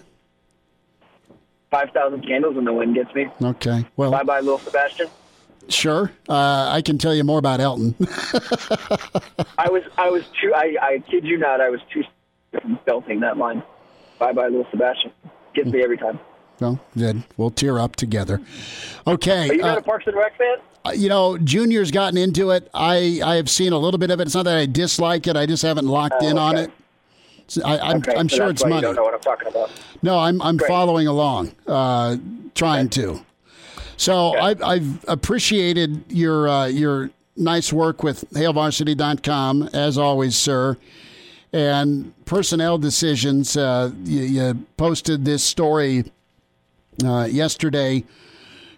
5,000 1.72 2.22
Candles 2.26 2.58
in 2.58 2.66
the 2.66 2.74
Wind 2.74 2.95
gets 2.95 3.14
me. 3.14 3.28
Okay. 3.41 3.86
Well, 3.97 4.12
Bye 4.12 4.24
bye, 4.24 4.39
little 4.39 4.58
Sebastian. 4.60 5.08
sure. 5.68 6.12
Uh, 6.28 6.70
I 6.72 6.82
can 6.82 6.97
tell 6.97 7.14
you 7.14 7.24
more 7.24 7.38
about 7.39 7.60
Elton. 7.60 7.95
I 9.58 9.70
was, 9.70 9.84
I 9.97 10.10
was 10.10 10.24
too, 10.41 10.54
I, 10.56 10.76
I 10.82 11.00
kid 11.10 11.26
you 11.26 11.38
not, 11.38 11.62
I 11.62 11.70
was 11.70 11.82
too 11.91 12.04
from 12.62 12.80
belting 12.86 13.20
that 13.22 13.38
line. 13.38 13.62
Bye 14.18 14.34
bye, 14.34 14.47
little 14.47 14.68
Sebastian. 14.72 15.12
Gets 15.54 15.70
me 15.72 15.84
every 15.84 15.97
time. 15.97 16.20
Well, 16.60 16.80
good. 16.97 17.24
We'll 17.38 17.51
tear 17.51 17.80
up 17.80 17.95
together. 17.95 18.41
Okay. 19.07 19.49
Are 19.49 19.53
you 19.53 19.62
not 19.62 19.78
uh, 19.78 19.80
a 19.80 19.84
Parks 19.84 20.07
and 20.07 20.16
Rec 20.16 20.38
fan? 20.38 20.57
you 20.95 21.10
know, 21.10 21.38
Junior's 21.38 21.91
gotten 21.91 22.18
into 22.18 22.51
it. 22.51 22.70
I, 22.74 23.22
I 23.24 23.36
have 23.36 23.49
seen 23.49 23.74
a 23.74 23.78
little 23.78 23.97
bit 23.97 24.12
of 24.12 24.20
it. 24.20 24.24
It's 24.24 24.36
not 24.36 24.45
that 24.45 24.57
I 24.57 24.66
dislike 24.66 25.28
it. 25.28 25.36
I 25.36 25.45
just 25.45 25.62
haven't 25.62 25.86
locked 25.88 26.24
in 26.24 26.38
on 26.38 26.57
it. 26.57 26.72
I, 27.64 27.80
I'm, 27.80 27.97
Okay, 27.97 28.16
I'm 28.16 28.30
so 28.30 28.36
sure 28.36 28.49
it's 28.49 28.64
money. 28.64 28.82
Don't 28.82 28.95
know 28.95 29.03
what 29.03 29.14
I'm 29.14 29.20
talking 29.22 29.47
about. 29.47 29.72
No, 30.01 30.20
I'm 30.20 30.41
I'm 30.41 30.57
Great. 30.57 30.68
following 30.68 31.07
along, 31.07 31.53
uh, 31.68 32.18
trying 32.53 32.89
to. 32.89 33.24
So 33.97 34.36
I, 34.38 34.55
I've 34.64 35.03
appreciated 35.07 36.03
your 36.10 36.47
uh, 36.47 36.68
your 36.68 37.10
nice 37.36 37.74
work 37.74 38.03
with 38.03 38.30
HailVarsity.com 38.32 39.70
as 39.74 39.97
always, 39.97 40.36
sir. 40.36 40.78
And 41.51 42.14
personnel 42.26 42.78
decisions. 42.78 43.57
Uh, 43.57 43.91
you, 44.03 44.22
you 44.22 44.66
posted 44.78 45.26
this 45.26 45.43
story 45.43 46.05
uh, 47.04 47.26
yesterday, 47.26 48.04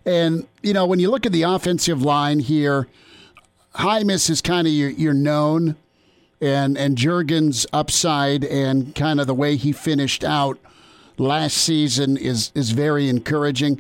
and 0.06 0.48
you 0.62 0.74
know 0.74 0.86
when 0.86 1.00
you 1.00 1.10
look 1.10 1.26
at 1.26 1.32
the 1.32 1.44
offensive 1.44 2.02
line 2.02 2.40
here, 2.40 2.88
Jaimes 3.76 4.30
is 4.30 4.42
kind 4.42 4.68
of 4.68 4.74
your, 4.74 4.90
your 4.90 5.14
known 5.14 5.76
and 6.42 6.78
and 6.78 6.98
Jurgens' 6.98 7.66
upside 7.72 8.44
and 8.44 8.94
kind 8.96 9.20
of 9.22 9.28
the 9.28 9.34
way 9.34 9.56
he 9.56 9.72
finished 9.72 10.24
out 10.24 10.58
last 11.18 11.58
season 11.58 12.18
is 12.18 12.52
is 12.56 12.72
very 12.72 13.08
encouraging. 13.08 13.80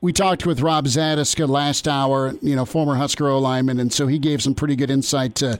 We 0.00 0.12
talked 0.12 0.44
with 0.44 0.60
Rob 0.60 0.86
Zatechka 0.86 1.48
last 1.48 1.88
hour, 1.88 2.34
you 2.42 2.54
know, 2.54 2.64
former 2.64 2.96
Husker 2.96 3.28
O 3.28 3.38
lineman, 3.38 3.80
and 3.80 3.92
so 3.92 4.06
he 4.06 4.18
gave 4.18 4.42
some 4.42 4.54
pretty 4.54 4.76
good 4.76 4.90
insight 4.90 5.34
to 5.36 5.58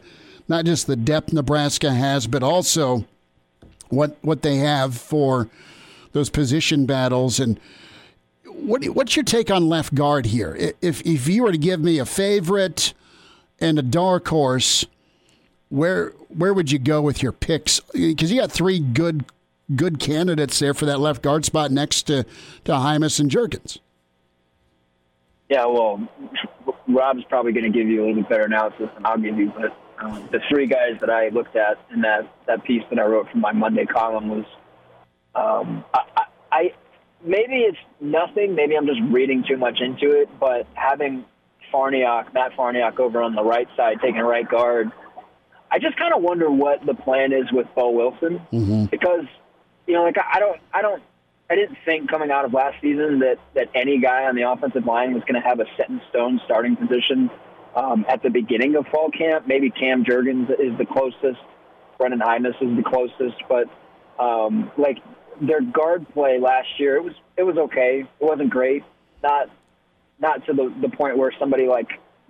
not 0.48 0.64
just 0.64 0.86
the 0.86 0.96
depth 0.96 1.32
Nebraska 1.32 1.92
has, 1.92 2.26
but 2.26 2.42
also 2.42 3.04
what 3.88 4.16
what 4.22 4.42
they 4.42 4.56
have 4.56 4.96
for 4.96 5.48
those 6.12 6.28
position 6.28 6.86
battles. 6.86 7.40
And 7.40 7.58
what 8.60 8.84
what's 8.86 9.16
your 9.16 9.24
take 9.24 9.50
on 9.50 9.68
left 9.68 9.94
guard 9.94 10.26
here? 10.26 10.56
If 10.80 11.02
if 11.02 11.28
you 11.28 11.42
were 11.42 11.52
to 11.52 11.58
give 11.58 11.80
me 11.80 11.98
a 11.98 12.06
favorite 12.06 12.94
and 13.60 13.78
a 13.78 13.82
dark 13.82 14.28
horse, 14.28 14.84
where 15.68 16.10
where 16.28 16.52
would 16.52 16.70
you 16.70 16.78
go 16.78 17.00
with 17.02 17.22
your 17.22 17.32
picks? 17.32 17.80
Because 17.80 18.30
you 18.30 18.40
got 18.40 18.50
three 18.52 18.78
good 18.78 19.24
good 19.74 19.98
candidates 19.98 20.58
there 20.58 20.74
for 20.74 20.86
that 20.86 21.00
left 21.00 21.22
guard 21.22 21.44
spot 21.44 21.70
next 21.70 22.04
to 22.04 22.24
to 22.64 22.72
Jaimes 22.72 23.20
and 23.20 23.30
Jurgens. 23.30 23.78
Yeah, 25.48 25.66
well, 25.66 26.08
Rob's 26.88 27.22
probably 27.28 27.52
going 27.52 27.70
to 27.70 27.78
give 27.78 27.88
you 27.88 28.00
a 28.00 28.02
little 28.06 28.22
bit 28.22 28.28
better 28.28 28.44
analysis 28.44 28.88
than 28.94 29.06
I'll 29.06 29.18
give 29.18 29.38
you. 29.38 29.52
But 29.56 29.76
um, 30.04 30.28
the 30.32 30.40
three 30.48 30.66
guys 30.66 30.98
that 31.00 31.10
I 31.10 31.28
looked 31.28 31.54
at 31.54 31.78
in 31.92 32.00
that, 32.00 32.28
that 32.46 32.64
piece 32.64 32.82
that 32.90 32.98
I 32.98 33.04
wrote 33.04 33.30
for 33.30 33.38
my 33.38 33.52
Monday 33.52 33.86
column 33.86 34.28
was, 34.28 34.44
um, 35.36 35.84
I, 35.94 36.24
I 36.50 36.74
maybe 37.24 37.56
it's 37.56 37.78
nothing. 38.00 38.54
Maybe 38.54 38.76
I'm 38.76 38.86
just 38.86 39.00
reading 39.10 39.44
too 39.46 39.56
much 39.56 39.80
into 39.80 40.10
it. 40.20 40.28
But 40.38 40.66
having 40.74 41.24
Farniok, 41.72 42.32
Matt 42.34 42.52
Farniok, 42.52 42.98
over 42.98 43.22
on 43.22 43.34
the 43.34 43.44
right 43.44 43.68
side 43.76 43.98
taking 44.00 44.20
right 44.20 44.48
guard, 44.48 44.90
I 45.70 45.78
just 45.78 45.96
kind 45.96 46.14
of 46.14 46.22
wonder 46.22 46.50
what 46.50 46.84
the 46.86 46.94
plan 46.94 47.32
is 47.32 47.50
with 47.52 47.66
Boe 47.74 47.90
Wilson 47.90 48.40
because 48.90 49.26
you 49.86 49.94
know, 49.94 50.02
like 50.02 50.16
I 50.18 50.40
don't, 50.40 50.60
I 50.72 50.82
don't, 50.82 51.02
I 51.48 51.54
didn't 51.54 51.78
think 51.84 52.10
coming 52.10 52.30
out 52.30 52.44
of 52.44 52.52
last 52.52 52.80
season 52.80 53.20
that 53.20 53.38
that 53.54 53.70
any 53.74 54.00
guy 54.00 54.24
on 54.24 54.34
the 54.34 54.42
offensive 54.42 54.84
line 54.84 55.14
was 55.14 55.22
going 55.22 55.40
to 55.40 55.46
have 55.46 55.60
a 55.60 55.66
set 55.76 55.88
in 55.88 56.00
stone 56.10 56.40
starting 56.44 56.76
position 56.76 57.30
um, 57.74 58.04
at 58.08 58.22
the 58.22 58.30
beginning 58.30 58.74
of 58.76 58.86
fall 58.88 59.10
camp. 59.10 59.46
Maybe 59.46 59.70
Cam 59.70 60.04
Jurgens 60.04 60.50
is 60.50 60.76
the 60.78 60.86
closest, 60.86 61.40
Brenden 62.00 62.20
Jaimes 62.20 62.60
is 62.60 62.76
the 62.76 62.82
closest, 62.82 63.42
but 63.48 63.68
um, 64.18 64.70
like 64.76 64.98
their 65.40 65.60
guard 65.60 66.06
play 66.14 66.38
last 66.38 66.68
year, 66.78 66.96
it 66.96 67.04
was 67.04 67.14
it 67.36 67.42
was 67.42 67.56
okay. 67.56 68.00
It 68.20 68.24
wasn't 68.24 68.50
great, 68.50 68.82
not 69.22 69.50
not 70.18 70.44
to 70.46 70.52
the 70.52 70.72
the 70.80 70.88
point 70.88 71.16
where 71.18 71.32
somebody 71.38 71.66
like 71.66 71.88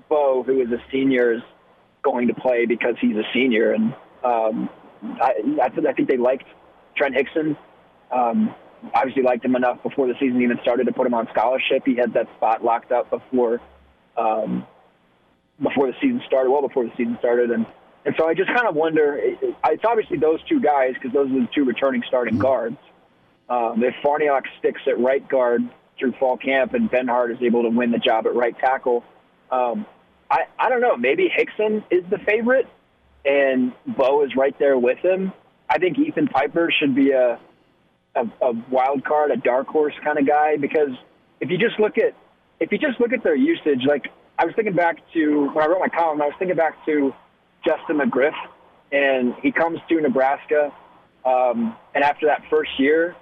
Boe, 0.09 0.43
who 0.43 0.61
is 0.61 0.71
a 0.71 0.83
senior, 0.91 1.33
is 1.35 1.43
going 2.03 2.29
to 2.29 2.35
play 2.35 2.67
because 2.67 2.95
he's 3.01 3.17
a 3.17 3.25
senior. 3.33 3.73
And 3.73 3.95
um, 4.25 4.69
I, 5.21 5.35
I, 5.63 5.69
th- 5.69 5.87
I 5.87 5.93
think 5.93 6.09
they 6.09 6.17
liked 6.17 6.45
Trent 6.97 7.15
Hixson. 7.15 7.57
Um, 8.11 8.55
obviously 8.95 9.23
liked 9.23 9.45
him 9.45 9.57
enough 9.57 9.83
before 9.83 10.07
the 10.07 10.15
season 10.21 10.41
even 10.43 10.59
started 10.63 10.85
to 10.87 10.93
put 10.93 11.07
him 11.07 11.15
on 11.15 11.27
scholarship. 11.33 11.83
He 11.85 11.97
had 11.97 12.13
that 12.15 12.29
spot 12.37 12.63
locked 12.65 12.93
up 12.93 13.11
before 13.11 13.61
um, 14.17 14.67
before 15.63 15.89
the 15.89 15.95
season 16.01 16.23
started. 16.27 16.51
Well, 16.51 16.63
before 16.63 16.85
the 16.85 16.93
season 16.97 17.17
started, 17.19 17.51
and 17.51 17.67
and 18.05 18.15
so 18.19 18.29
I 18.29 18.35
just 18.35 18.49
kind 18.49 18.69
of 18.69 18.75
wonder. 18.77 19.17
it- 19.17 19.39
it- 19.43 19.57
It's 19.65 19.85
obviously 19.85 20.19
those 20.19 20.41
two 20.49 20.61
guys 20.61 20.95
because 20.95 21.13
those 21.13 21.29
are 21.31 21.41
the 21.41 21.49
two 21.55 21.65
returning 21.65 22.03
starting 22.07 22.39
guards. 22.39 22.77
Um, 23.49 23.83
if 23.83 23.95
Farniok 24.05 24.43
sticks 24.59 24.81
at 24.87 24.99
right 24.99 25.27
guard 25.29 25.63
through 25.99 26.13
fall 26.13 26.37
camp 26.37 26.75
and 26.75 26.91
Benhart 26.91 27.31
is 27.31 27.39
able 27.43 27.63
to 27.63 27.71
win 27.71 27.91
the 27.93 27.99
job 27.99 28.27
at 28.27 28.35
right 28.35 28.57
tackle, 28.59 29.05
um, 29.51 29.87
I, 30.31 30.43
I 30.59 30.69
don't 30.69 30.81
know. 30.81 30.97
Maybe 30.97 31.29
Hixson 31.29 31.85
is 31.91 32.05
the 32.11 32.19
favorite, 32.19 32.67
and 33.25 33.73
Boe 33.87 34.25
is 34.25 34.35
right 34.37 34.57
there 34.59 34.77
with 34.77 34.99
him. 34.99 35.33
I 35.69 35.79
think 35.79 35.99
Ethan 35.99 36.29
Piper 36.29 36.71
should 36.79 36.95
be 36.95 37.11
a, 37.13 37.39
a 38.15 38.21
a 38.43 38.53
wild 38.71 39.05
card, 39.05 39.31
a 39.31 39.37
dark 39.37 39.69
horse 39.69 39.95
kind 40.03 40.19
of 40.19 40.27
guy 40.27 40.57
because 40.57 40.91
if 41.41 41.51
you 41.51 41.59
just 41.59 41.79
look 41.79 41.99
at 41.99 42.15
if 42.61 42.73
you 42.73 42.79
just 42.79 43.01
look 43.01 43.13
at 43.13 43.23
their 43.23 43.37
usage, 43.37 43.85
like 43.87 44.09
I 44.39 44.45
was 44.45 44.55
thinking 44.55 44.75
back 44.75 44.97
to 45.13 45.51
when 45.53 45.65
I 45.65 45.69
wrote 45.69 45.81
my 45.81 45.89
column, 45.89 46.21
I 46.21 46.27
was 46.27 46.35
thinking 46.39 46.57
back 46.57 46.85
to 46.87 47.15
Justin 47.65 47.99
McGriff, 47.99 48.35
and 48.93 49.35
he 49.43 49.53
comes 49.53 49.79
to 49.89 50.01
Nebraska, 50.01 50.73
um, 51.25 51.77
and 51.95 52.05
after 52.05 52.27
that 52.27 52.43
first 52.51 52.71
year, 52.79 53.15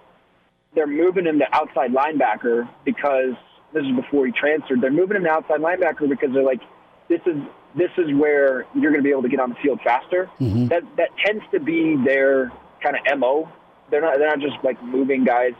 they're 0.75 0.87
moving 0.87 1.27
him 1.27 1.39
to 1.39 1.47
outside 1.53 1.93
linebacker 1.93 2.69
because 2.85 3.35
this 3.73 3.85
is 3.85 3.97
before 3.97 4.27
he 4.27 4.33
transferred. 4.33 4.81
They're 4.81 4.91
moving 4.91 5.17
him 5.17 5.25
to 5.25 5.31
outside 5.31 5.61
linebacker 5.61 6.09
because 6.09 6.31
they're 6.33 6.45
like, 6.45 6.61
this 7.09 7.21
is 7.27 7.37
this 7.77 7.91
is 7.99 8.15
where 8.15 8.67
you're 8.75 8.93
going 8.93 9.03
to 9.03 9.03
be 9.03 9.11
able 9.11 9.23
to 9.23 9.29
get 9.29 9.41
on 9.41 9.51
the 9.51 9.57
field 9.57 9.81
faster. 9.83 10.31
Mm-hmm. 10.41 10.69
That 10.69 10.83
that 10.97 11.11
tends 11.25 11.45
to 11.53 11.61
be 11.61 11.97
their 12.05 12.53
kind 12.83 12.97
of 12.97 13.19
mo. 13.19 13.51
They're 13.91 14.01
not 14.01 14.19
they're 14.19 14.29
not 14.29 14.41
just 14.41 14.57
like 14.63 14.83
moving 14.83 15.25
guys 15.25 15.53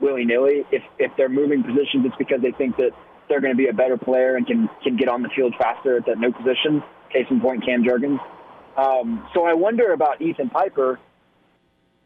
willy 0.00 0.24
nilly. 0.24 0.64
If 0.70 0.82
if 0.98 1.12
they're 1.16 1.28
moving 1.28 1.62
positions, 1.62 2.06
it's 2.06 2.16
because 2.16 2.40
they 2.40 2.52
think 2.52 2.76
that 2.76 2.92
they're 3.28 3.40
going 3.40 3.52
to 3.52 3.58
be 3.58 3.68
a 3.68 3.72
better 3.72 3.96
player 3.96 4.36
and 4.36 4.46
can 4.46 4.68
can 4.82 4.96
get 4.96 5.08
on 5.08 5.22
the 5.22 5.28
field 5.34 5.54
faster 5.58 5.96
at 5.96 6.06
that 6.06 6.18
new 6.18 6.32
position. 6.32 6.82
Case 7.12 7.26
in 7.30 7.40
point, 7.40 7.64
Cam 7.64 7.84
Jurgens. 7.84 8.20
Um, 8.76 9.26
so 9.34 9.44
I 9.44 9.54
wonder 9.54 9.92
about 9.92 10.20
Ethan 10.20 10.50
Piper. 10.50 11.00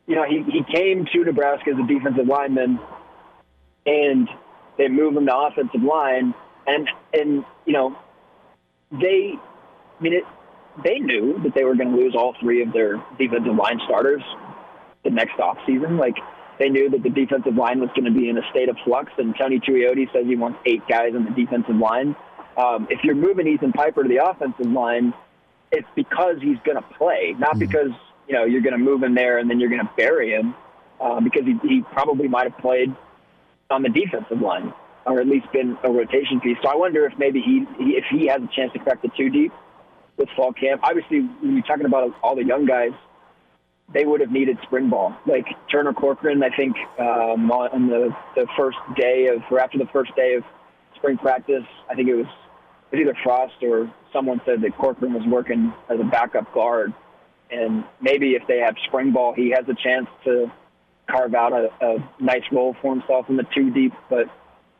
You 0.06 0.16
know, 0.16 0.24
he, 0.24 0.42
he 0.42 0.64
came 0.64 1.06
to 1.12 1.24
Nebraska 1.24 1.70
as 1.70 1.78
a 1.78 1.86
defensive 1.86 2.26
lineman, 2.26 2.80
and 3.86 4.28
they 4.76 4.88
moved 4.88 5.16
him 5.16 5.26
to 5.26 5.36
offensive 5.36 5.82
line, 5.82 6.34
and 6.66 6.88
and 7.12 7.44
you 7.66 7.72
know, 7.72 7.96
they, 8.90 9.34
I 9.36 10.02
mean, 10.02 10.14
it, 10.14 10.24
they 10.82 10.98
knew 10.98 11.40
that 11.42 11.54
they 11.54 11.64
were 11.64 11.74
going 11.74 11.92
to 11.92 11.96
lose 11.96 12.14
all 12.16 12.34
three 12.40 12.62
of 12.62 12.72
their 12.72 13.02
defensive 13.18 13.54
line 13.54 13.80
starters 13.84 14.22
the 15.04 15.10
next 15.10 15.38
off 15.38 15.58
season. 15.66 15.98
Like 15.98 16.16
they 16.58 16.68
knew 16.68 16.90
that 16.90 17.02
the 17.02 17.10
defensive 17.10 17.54
line 17.54 17.80
was 17.80 17.90
going 17.90 18.04
to 18.04 18.18
be 18.18 18.28
in 18.28 18.38
a 18.38 18.50
state 18.50 18.68
of 18.68 18.76
flux, 18.84 19.12
and 19.18 19.34
Tony 19.38 19.60
Tuioti 19.60 20.12
says 20.12 20.26
he 20.26 20.36
wants 20.36 20.58
eight 20.66 20.82
guys 20.88 21.14
on 21.14 21.24
the 21.24 21.30
defensive 21.30 21.76
line. 21.76 22.16
Um, 22.56 22.86
if 22.90 23.02
you're 23.02 23.14
moving 23.14 23.46
Ethan 23.46 23.72
Piper 23.72 24.02
to 24.02 24.08
the 24.08 24.24
offensive 24.24 24.70
line, 24.70 25.14
it's 25.70 25.88
because 25.94 26.36
he's 26.42 26.58
going 26.64 26.76
to 26.76 26.84
play, 26.98 27.34
not 27.38 27.58
because 27.58 27.92
you 28.28 28.34
know 28.34 28.44
you're 28.44 28.62
going 28.62 28.72
to 28.72 28.78
move 28.78 29.02
him 29.02 29.14
there 29.14 29.38
and 29.38 29.48
then 29.48 29.60
you're 29.60 29.70
going 29.70 29.82
to 29.82 29.90
bury 29.96 30.30
him, 30.30 30.54
uh, 31.00 31.20
because 31.20 31.42
he, 31.44 31.56
he 31.68 31.82
probably 31.92 32.28
might 32.28 32.50
have 32.50 32.58
played 32.60 32.94
on 33.70 33.82
the 33.82 33.88
defensive 33.88 34.40
line 34.40 34.72
or 35.06 35.20
at 35.20 35.26
least 35.26 35.50
been 35.52 35.76
a 35.84 35.90
rotation 35.90 36.40
piece. 36.40 36.56
So 36.62 36.68
I 36.68 36.76
wonder 36.76 37.06
if 37.06 37.18
maybe 37.18 37.40
he, 37.40 37.64
he 37.78 37.90
if 37.92 38.04
he 38.10 38.26
has 38.26 38.40
a 38.42 38.48
chance 38.54 38.72
to 38.72 38.78
crack 38.78 39.02
the 39.02 39.10
two 39.16 39.30
deep 39.30 39.52
with 40.16 40.28
fall 40.36 40.52
camp. 40.52 40.82
Obviously, 40.84 41.20
when 41.20 41.54
you're 41.54 41.64
talking 41.64 41.86
about 41.86 42.14
all 42.22 42.36
the 42.36 42.44
young 42.44 42.66
guys, 42.66 42.92
they 43.92 44.04
would 44.04 44.20
have 44.20 44.30
needed 44.30 44.58
spring 44.62 44.88
ball. 44.88 45.14
Like 45.26 45.46
Turner 45.70 45.92
Corcoran, 45.92 46.42
I 46.42 46.54
think 46.54 46.76
um, 46.98 47.50
on 47.50 47.88
the 47.88 48.14
the 48.36 48.46
first 48.56 48.78
day 48.96 49.28
of 49.28 49.42
or 49.50 49.60
after 49.60 49.78
the 49.78 49.88
first 49.92 50.14
day 50.16 50.34
of 50.34 50.44
spring 50.96 51.18
practice, 51.18 51.64
I 51.90 51.94
think 51.94 52.08
it 52.08 52.14
was 52.14 52.26
it 52.92 52.96
was 52.96 53.00
either 53.00 53.16
Frost 53.22 53.54
or 53.62 53.92
someone 54.12 54.40
said 54.44 54.60
that 54.62 54.76
Corcoran 54.76 55.14
was 55.14 55.26
working 55.26 55.72
as 55.88 55.98
a 55.98 56.04
backup 56.04 56.52
guard, 56.52 56.92
and 57.52 57.84
maybe 58.00 58.30
if 58.30 58.46
they 58.48 58.58
have 58.58 58.74
spring 58.86 59.12
ball, 59.12 59.34
he 59.34 59.50
has 59.50 59.68
a 59.68 59.74
chance 59.74 60.08
to 60.24 60.50
carve 61.08 61.34
out 61.34 61.52
a, 61.52 61.70
a 61.80 62.08
nice 62.18 62.44
role 62.50 62.74
for 62.80 62.94
himself 62.94 63.28
in 63.28 63.36
the 63.36 63.46
two 63.54 63.70
deep. 63.70 63.92
But 64.08 64.26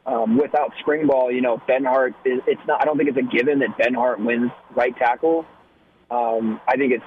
um, 0.06 0.38
without 0.38 0.72
spring 0.80 1.06
ball, 1.06 1.30
you 1.30 1.42
know, 1.42 1.58
Benhart 1.68 2.14
is 2.24 2.40
it's 2.46 2.60
not. 2.66 2.80
I 2.80 2.84
don't 2.84 2.96
think 2.96 3.10
it's 3.10 3.18
a 3.18 3.36
given 3.36 3.60
that 3.60 3.76
Benhart 3.78 4.18
wins 4.24 4.50
right 4.74 4.96
tackle. 4.96 5.46
Um, 6.10 6.60
I 6.66 6.76
think 6.76 6.92
it's 6.92 7.04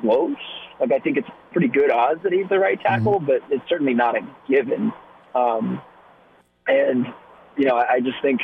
close. 0.00 0.36
Like 0.80 0.92
I 0.92 0.98
think 1.00 1.18
it's 1.18 1.28
pretty 1.52 1.68
good 1.68 1.90
odds 1.90 2.22
that 2.22 2.32
he's 2.32 2.48
the 2.48 2.58
right 2.58 2.80
tackle, 2.80 3.20
but 3.20 3.42
it's 3.50 3.68
certainly 3.68 3.94
not 3.94 4.16
a 4.16 4.20
given. 4.48 4.92
Um, 5.34 5.82
and 6.66 7.06
you 7.56 7.66
know, 7.66 7.76
I, 7.76 7.94
I 7.94 8.00
just 8.00 8.20
think 8.22 8.40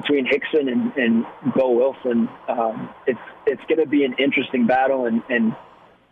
between 0.00 0.26
Hixson 0.26 0.70
and, 0.70 0.96
and 0.96 1.26
Boe 1.54 1.72
Wilson, 1.72 2.28
um, 2.48 2.90
it's 3.06 3.18
it's 3.46 3.62
going 3.68 3.80
to 3.80 3.86
be 3.86 4.04
an 4.04 4.14
interesting 4.18 4.66
battle. 4.66 5.06
And, 5.06 5.22
and 5.28 5.56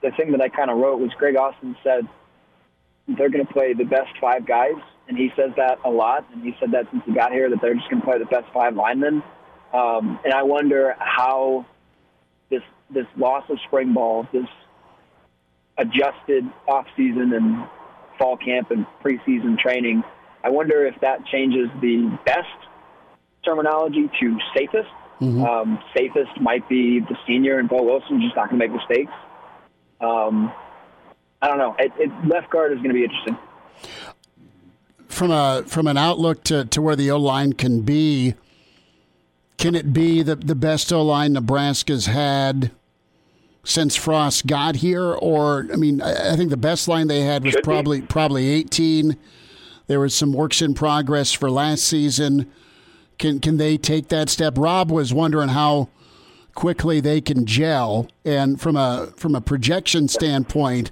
the 0.02 0.10
thing 0.16 0.32
that 0.32 0.40
I 0.40 0.48
kind 0.48 0.70
of 0.70 0.78
wrote 0.78 0.98
was 0.98 1.10
Greg 1.18 1.36
Austin 1.36 1.76
said 1.84 2.08
they're 3.06 3.30
going 3.30 3.46
to 3.46 3.52
play 3.52 3.74
the 3.74 3.84
best 3.84 4.10
five 4.20 4.46
guys, 4.46 4.74
and 5.08 5.16
he 5.16 5.30
says 5.36 5.50
that 5.56 5.78
a 5.84 5.90
lot. 5.90 6.26
And 6.32 6.42
he 6.42 6.56
said 6.58 6.72
that 6.72 6.86
since 6.90 7.04
he 7.06 7.12
got 7.12 7.30
here 7.32 7.48
that 7.48 7.60
they're 7.60 7.74
just 7.74 7.88
going 7.88 8.00
to 8.00 8.06
play 8.06 8.18
the 8.18 8.26
best 8.26 8.52
five 8.52 8.74
linemen. 8.74 9.22
Um, 9.72 10.18
and 10.24 10.34
I 10.34 10.42
wonder 10.42 10.96
how 10.98 11.66
this 12.50 12.62
this 12.90 13.06
loss 13.16 13.44
of 13.48 13.58
spring 13.66 13.94
ball, 13.94 14.26
this 14.32 14.48
adjusted 15.78 16.44
off 16.66 16.86
season 16.96 17.32
and 17.34 17.68
fall 18.18 18.36
camp 18.36 18.70
and 18.70 18.86
preseason 19.04 19.58
training. 19.58 20.02
I 20.42 20.50
wonder 20.50 20.86
if 20.86 21.00
that 21.02 21.26
changes 21.26 21.68
the 21.80 22.18
best 22.24 22.65
terminology 23.46 24.10
to 24.20 24.38
safest. 24.54 24.90
Um, 25.20 25.82
safest 25.96 26.38
might 26.42 26.68
be 26.68 27.00
the 27.00 27.16
senior 27.26 27.58
and 27.58 27.68
Boe 27.68 27.82
Wilson 27.82 28.20
just 28.20 28.36
not 28.36 28.50
going 28.50 28.60
to 28.60 28.68
make 28.68 28.76
mistakes. 28.76 29.12
Um, 30.00 30.52
I 31.40 31.48
don't 31.48 31.56
know. 31.56 31.74
It, 31.78 31.92
it, 31.98 32.10
left 32.28 32.50
guard 32.50 32.72
is 32.72 32.78
going 32.78 32.88
to 32.88 32.94
be 32.94 33.04
interesting. 33.04 33.38
From 35.08 35.30
a 35.30 35.62
from 35.66 35.86
an 35.86 35.96
outlook 35.96 36.44
to, 36.44 36.66
to 36.66 36.82
where 36.82 36.96
the 36.96 37.10
O 37.10 37.16
line 37.16 37.54
can 37.54 37.80
be, 37.80 38.34
can 39.56 39.74
it 39.74 39.94
be 39.94 40.22
the 40.22 40.36
the 40.36 40.54
best 40.54 40.92
O 40.92 41.02
line 41.02 41.32
Nebraska's 41.32 42.06
had 42.06 42.72
since 43.64 43.96
Frost 43.96 44.46
got 44.46 44.76
here? 44.76 45.12
Or 45.14 45.66
I 45.72 45.76
mean, 45.76 46.02
I, 46.02 46.32
I 46.32 46.36
think 46.36 46.50
the 46.50 46.58
best 46.58 46.88
line 46.88 47.06
they 47.06 47.20
had 47.22 47.42
was 47.42 47.52
Should 47.52 47.62
be. 47.62 47.64
probably 47.64 48.02
probably 48.02 48.48
eighteen. 48.50 49.16
There 49.86 50.00
was 50.00 50.14
some 50.14 50.32
works 50.34 50.60
in 50.60 50.74
progress 50.74 51.32
for 51.32 51.50
last 51.50 51.84
season. 51.84 52.50
Can 53.18 53.40
can 53.40 53.56
they 53.56 53.76
take 53.76 54.08
that 54.08 54.28
step? 54.28 54.54
Rob 54.56 54.90
was 54.90 55.14
wondering 55.14 55.48
how 55.50 55.88
quickly 56.54 57.00
they 57.00 57.20
can 57.20 57.46
gel, 57.46 58.08
and 58.24 58.60
from 58.60 58.76
a 58.76 59.12
from 59.16 59.34
a 59.34 59.40
projection 59.40 60.08
standpoint, 60.08 60.90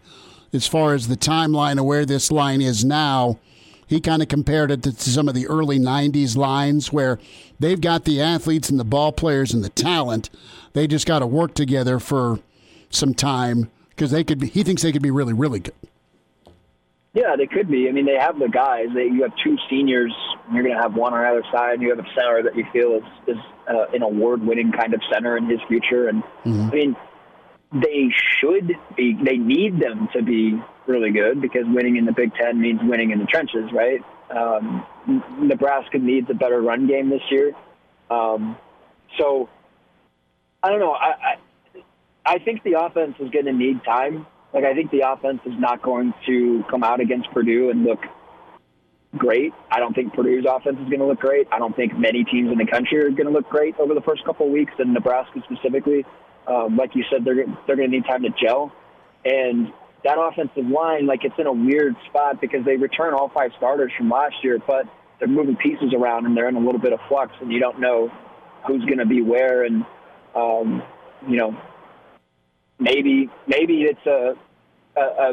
as 0.52 0.66
far 0.66 0.94
as 0.94 1.08
the 1.08 1.16
timeline 1.16 1.78
of 1.78 1.84
where 1.84 2.06
this 2.06 2.30
line 2.30 2.60
is 2.60 2.84
now, 2.84 3.38
he 3.86 4.00
kind 4.00 4.22
of 4.22 4.28
compared 4.28 4.70
it 4.70 4.82
to 4.84 4.92
some 4.92 5.28
of 5.28 5.34
the 5.34 5.46
early 5.48 5.78
'90s 5.78 6.36
lines 6.36 6.92
where 6.92 7.18
they've 7.58 7.80
got 7.80 8.04
the 8.04 8.20
athletes 8.20 8.70
and 8.70 8.78
the 8.78 8.84
ball 8.84 9.12
players 9.12 9.52
and 9.52 9.64
the 9.64 9.70
talent. 9.70 10.30
They 10.72 10.86
just 10.86 11.06
got 11.06 11.18
to 11.18 11.26
work 11.26 11.54
together 11.54 11.98
for 11.98 12.40
some 12.90 13.14
time 13.14 13.70
because 13.90 14.10
they 14.10 14.24
could. 14.24 14.38
Be, 14.38 14.48
he 14.48 14.62
thinks 14.62 14.82
they 14.82 14.92
could 14.92 15.02
be 15.02 15.10
really, 15.10 15.32
really 15.32 15.60
good. 15.60 15.74
Yeah, 17.14 17.36
they 17.38 17.46
could 17.46 17.70
be. 17.70 17.88
I 17.88 17.92
mean, 17.92 18.06
they 18.06 18.18
have 18.18 18.40
the 18.40 18.48
guys. 18.48 18.88
They, 18.92 19.04
you 19.04 19.22
have 19.22 19.32
two 19.42 19.56
seniors. 19.70 20.12
You're 20.52 20.64
going 20.64 20.74
to 20.74 20.82
have 20.82 20.94
one 20.94 21.14
on 21.14 21.24
either 21.24 21.44
side. 21.52 21.80
You 21.80 21.90
have 21.90 22.00
a 22.00 22.08
center 22.12 22.42
that 22.42 22.56
you 22.56 22.66
feel 22.72 22.96
is, 22.96 23.36
is 23.36 23.42
uh, 23.68 23.86
an 23.94 24.02
award-winning 24.02 24.72
kind 24.72 24.92
of 24.94 25.00
center 25.12 25.36
in 25.36 25.48
his 25.48 25.60
future. 25.68 26.08
And 26.08 26.24
I 26.44 26.74
mean, 26.74 26.96
they 27.72 28.08
should 28.40 28.72
be. 28.96 29.16
They 29.24 29.36
need 29.36 29.78
them 29.78 30.08
to 30.12 30.22
be 30.22 30.60
really 30.86 31.12
good 31.12 31.40
because 31.40 31.62
winning 31.66 31.96
in 31.96 32.04
the 32.04 32.12
Big 32.12 32.34
Ten 32.34 32.60
means 32.60 32.80
winning 32.82 33.12
in 33.12 33.20
the 33.20 33.26
trenches, 33.26 33.70
right? 33.72 34.00
Um, 34.30 34.84
Nebraska 35.38 35.98
needs 35.98 36.28
a 36.30 36.34
better 36.34 36.60
run 36.60 36.88
game 36.88 37.10
this 37.10 37.22
year. 37.30 37.52
Um, 38.10 38.56
so 39.18 39.48
I 40.62 40.70
don't 40.70 40.80
know. 40.80 40.92
I, 40.92 41.06
I 41.06 41.36
I 42.26 42.38
think 42.38 42.62
the 42.64 42.80
offense 42.80 43.14
is 43.20 43.30
going 43.30 43.44
to 43.44 43.52
need 43.52 43.84
time. 43.84 44.26
Like 44.54 44.64
I 44.64 44.72
think 44.72 44.92
the 44.92 45.00
offense 45.00 45.40
is 45.44 45.58
not 45.58 45.82
going 45.82 46.14
to 46.26 46.64
come 46.70 46.84
out 46.84 47.00
against 47.00 47.28
Purdue 47.32 47.70
and 47.70 47.82
look 47.82 47.98
great. 49.16 49.52
I 49.70 49.80
don't 49.80 49.94
think 49.94 50.14
Purdue's 50.14 50.46
offense 50.48 50.78
is 50.80 50.88
going 50.88 51.00
to 51.00 51.06
look 51.06 51.20
great. 51.20 51.48
I 51.52 51.58
don't 51.58 51.74
think 51.74 51.98
many 51.98 52.24
teams 52.24 52.50
in 52.52 52.58
the 52.58 52.66
country 52.66 52.98
are 52.98 53.10
going 53.10 53.26
to 53.26 53.32
look 53.32 53.48
great 53.48 53.76
over 53.78 53.94
the 53.94 54.00
first 54.00 54.24
couple 54.24 54.46
of 54.46 54.52
weeks, 54.52 54.72
and 54.78 54.94
Nebraska 54.94 55.42
specifically. 55.44 56.06
Um, 56.46 56.76
like 56.76 56.94
you 56.94 57.04
said, 57.10 57.24
they're 57.24 57.46
they're 57.66 57.76
going 57.76 57.90
to 57.90 57.96
need 57.96 58.04
time 58.04 58.22
to 58.22 58.30
gel, 58.30 58.72
and 59.24 59.72
that 60.04 60.18
offensive 60.18 60.66
line, 60.66 61.06
like 61.06 61.24
it's 61.24 61.34
in 61.38 61.46
a 61.46 61.52
weird 61.52 61.96
spot 62.08 62.40
because 62.40 62.64
they 62.64 62.76
return 62.76 63.14
all 63.14 63.30
five 63.30 63.50
starters 63.56 63.90
from 63.96 64.10
last 64.10 64.36
year, 64.42 64.58
but 64.64 64.86
they're 65.18 65.28
moving 65.28 65.56
pieces 65.56 65.94
around 65.96 66.26
and 66.26 66.36
they're 66.36 66.48
in 66.48 66.56
a 66.56 66.60
little 66.60 66.80
bit 66.80 66.92
of 66.92 67.00
flux, 67.08 67.32
and 67.40 67.50
you 67.50 67.58
don't 67.58 67.80
know 67.80 68.12
who's 68.66 68.84
going 68.84 68.98
to 68.98 69.06
be 69.06 69.20
where, 69.20 69.64
and 69.64 69.84
um, 70.36 70.82
you 71.26 71.36
know 71.36 71.56
maybe 72.84 73.30
maybe 73.46 73.82
it's 73.82 74.06
a, 74.06 74.34
a, 74.96 75.00
a 75.00 75.30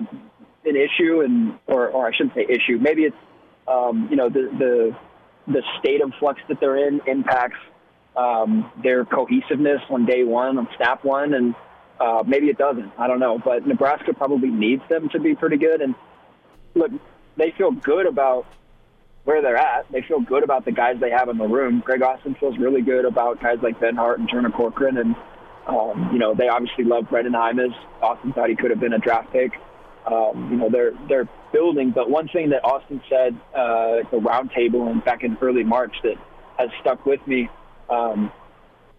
an 0.64 0.76
issue 0.76 1.22
and 1.22 1.60
or, 1.68 1.90
or 1.90 2.08
I 2.08 2.16
shouldn't 2.16 2.34
say 2.36 2.46
issue. 2.50 2.78
Maybe 2.80 3.04
it's 3.04 3.16
um, 3.68 4.08
you 4.10 4.16
know 4.16 4.30
the 4.30 4.50
the 4.58 4.96
the 5.48 5.64
state 5.80 6.02
of 6.02 6.12
flux 6.20 6.40
that 6.48 6.60
they're 6.60 6.88
in 6.88 7.02
impacts 7.08 7.60
um, 8.16 8.72
their 8.82 9.06
cohesiveness 9.06 9.82
on 9.90 10.06
day 10.06 10.24
one 10.24 10.58
on 10.58 10.68
snap 10.78 11.04
one, 11.04 11.34
and 11.34 11.56
uh, 12.00 12.24
maybe 12.26 12.48
it 12.48 12.58
doesn't. 12.58 12.92
I 12.98 13.08
don't 13.08 13.20
know, 13.20 13.40
but 13.44 13.68
Nebraska 13.68 14.14
probably 14.14 14.50
needs 14.50 14.84
them 14.90 15.10
to 15.10 15.20
be 15.20 15.36
pretty 15.36 15.58
good. 15.58 15.82
And 15.82 15.96
look, 16.76 16.92
they 17.38 17.54
feel 17.58 17.72
good 17.72 18.06
about 18.06 18.46
where 19.24 19.42
they're 19.42 19.58
at. 19.58 19.92
They 19.92 20.02
feel 20.02 20.20
good 20.20 20.44
about 20.44 20.66
the 20.66 20.72
guys 20.72 20.98
they 21.00 21.12
have 21.12 21.30
in 21.30 21.38
the 21.38 21.48
room. 21.48 21.82
Greg 21.86 22.02
Austin 22.02 22.36
feels 22.40 22.58
really 22.58 22.82
good 22.82 23.06
about 23.06 23.42
guys 23.42 23.58
like 23.62 23.80
Benhart 23.80 24.16
and 24.16 24.30
Turner 24.30 24.52
Corcoran, 24.52 24.98
and 24.98 25.16
um, 25.68 26.10
you 26.12 26.20
know 26.20 26.34
they 26.34 26.48
obviously 26.48 26.84
love 26.84 27.06
Brenden 27.06 27.34
Jaimes. 27.34 27.76
Austin 28.02 28.34
thought 28.34 28.50
he 28.50 28.56
could 28.56 28.72
have 28.72 28.80
been 28.80 28.94
a 28.94 29.00
draft 29.00 29.32
pick. 29.32 29.52
Um, 30.06 30.50
you 30.52 30.58
know 30.58 30.70
they're 30.70 30.94
they're 31.08 31.30
building, 31.54 31.92
but 31.92 32.10
one 32.10 32.28
thing 32.28 32.50
that 32.50 32.64
Austin 32.64 33.02
said 33.10 33.36
uh, 33.56 34.00
at 34.00 34.12
the 34.12 34.18
roundtable 34.18 34.90
and 34.90 35.04
back 35.04 35.24
in 35.24 35.38
early 35.42 35.64
March 35.64 35.96
that 36.04 36.16
has 36.58 36.70
stuck 36.80 37.06
with 37.06 37.26
me 37.28 37.50
um, 37.90 38.32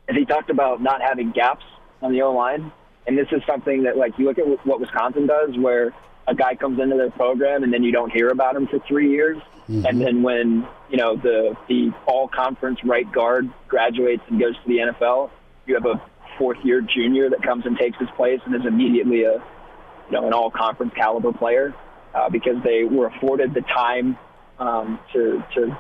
is 0.09 0.17
he 0.17 0.25
talked 0.25 0.51
about 0.51 0.81
not 0.81 1.01
having 1.03 1.33
gaps 1.33 1.65
on 2.01 2.13
the 2.13 2.23
O 2.23 2.33
line, 2.33 2.71
and 3.07 3.19
this 3.19 3.27
is 3.33 3.43
something 3.47 3.83
that 3.85 3.97
like 3.97 4.17
you 4.19 4.27
look 4.27 4.39
at 4.39 4.47
what 4.67 4.81
Wisconsin 4.81 5.27
does, 5.27 5.57
where 5.59 5.93
a 6.29 6.35
guy 6.35 6.55
comes 6.55 6.79
into 6.79 6.97
their 6.97 7.11
program 7.11 7.65
and 7.65 7.73
then 7.73 7.83
you 7.83 7.91
don't 7.91 8.13
hear 8.13 8.29
about 8.29 8.55
him 8.55 8.69
for 8.69 8.79
three 8.87 9.11
years, 9.11 9.39
and 9.69 10.01
then 10.01 10.23
when 10.23 10.67
you 10.89 10.99
know 10.99 11.17
the 11.17 11.57
the 11.69 11.91
all 12.07 12.29
conference 12.29 12.79
right 12.85 13.11
guard 13.11 13.51
graduates 13.67 14.23
and 14.29 14.39
goes 14.39 14.55
to 14.55 14.69
the 14.69 14.77
NFL, 14.77 15.31
you 15.67 15.75
have 15.75 15.87
a 15.87 16.01
fourth 16.39 16.59
year 16.65 16.81
junior 16.81 17.31
that 17.31 17.43
comes 17.43 17.67
and 17.67 17.77
takes 17.79 17.99
his 17.99 18.09
place 18.17 18.41
and 18.45 18.55
is 18.55 18.67
immediately 18.67 19.25
a 19.25 19.35
you 19.35 20.13
know 20.13 20.27
an 20.27 20.33
all 20.33 20.51
conference 20.51 20.93
caliber 20.95 21.33
player 21.33 21.75
uh, 22.15 22.29
because 22.29 22.57
they 22.65 22.85
were 22.85 23.07
afforded 23.07 23.55
the 23.55 23.63
time 23.63 24.17
um, 24.59 24.99
to 25.13 25.43
to 25.55 25.79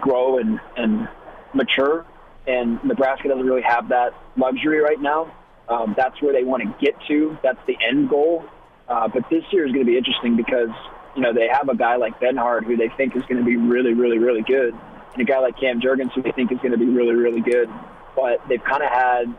grow 0.00 0.38
and 0.38 0.60
and 0.76 1.08
mature. 1.52 2.06
And 2.46 2.82
Nebraska 2.84 3.28
doesn't 3.28 3.46
really 3.46 3.62
have 3.62 3.88
that 3.88 4.12
luxury 4.36 4.80
right 4.80 5.00
now. 5.00 5.34
Um, 5.68 5.94
that's 5.96 6.20
where 6.20 6.32
they 6.32 6.44
want 6.44 6.62
to 6.62 6.84
get 6.84 6.94
to. 7.08 7.38
That's 7.42 7.58
the 7.66 7.76
end 7.80 8.10
goal. 8.10 8.44
Uh, 8.86 9.08
but 9.08 9.24
this 9.30 9.44
year 9.50 9.64
is 9.66 9.72
going 9.72 9.84
to 9.84 9.90
be 9.90 9.96
interesting 9.96 10.36
because 10.36 10.68
you 11.16 11.22
know 11.22 11.32
they 11.32 11.48
have 11.50 11.68
a 11.68 11.76
guy 11.76 11.96
like 11.96 12.20
Benhart 12.20 12.64
who 12.64 12.76
they 12.76 12.90
think 12.96 13.16
is 13.16 13.22
going 13.22 13.38
to 13.38 13.44
be 13.44 13.56
really, 13.56 13.94
really, 13.94 14.18
really 14.18 14.42
good, 14.42 14.74
and 15.12 15.22
a 15.22 15.24
guy 15.24 15.38
like 15.38 15.58
Cam 15.58 15.80
Jurgens 15.80 16.12
who 16.12 16.22
they 16.22 16.32
think 16.32 16.52
is 16.52 16.58
going 16.58 16.72
to 16.72 16.78
be 16.78 16.86
really, 16.86 17.14
really 17.14 17.40
good. 17.40 17.70
But 18.14 18.46
they've 18.48 18.62
kind 18.62 18.82
of 18.82 18.90
had 18.90 19.34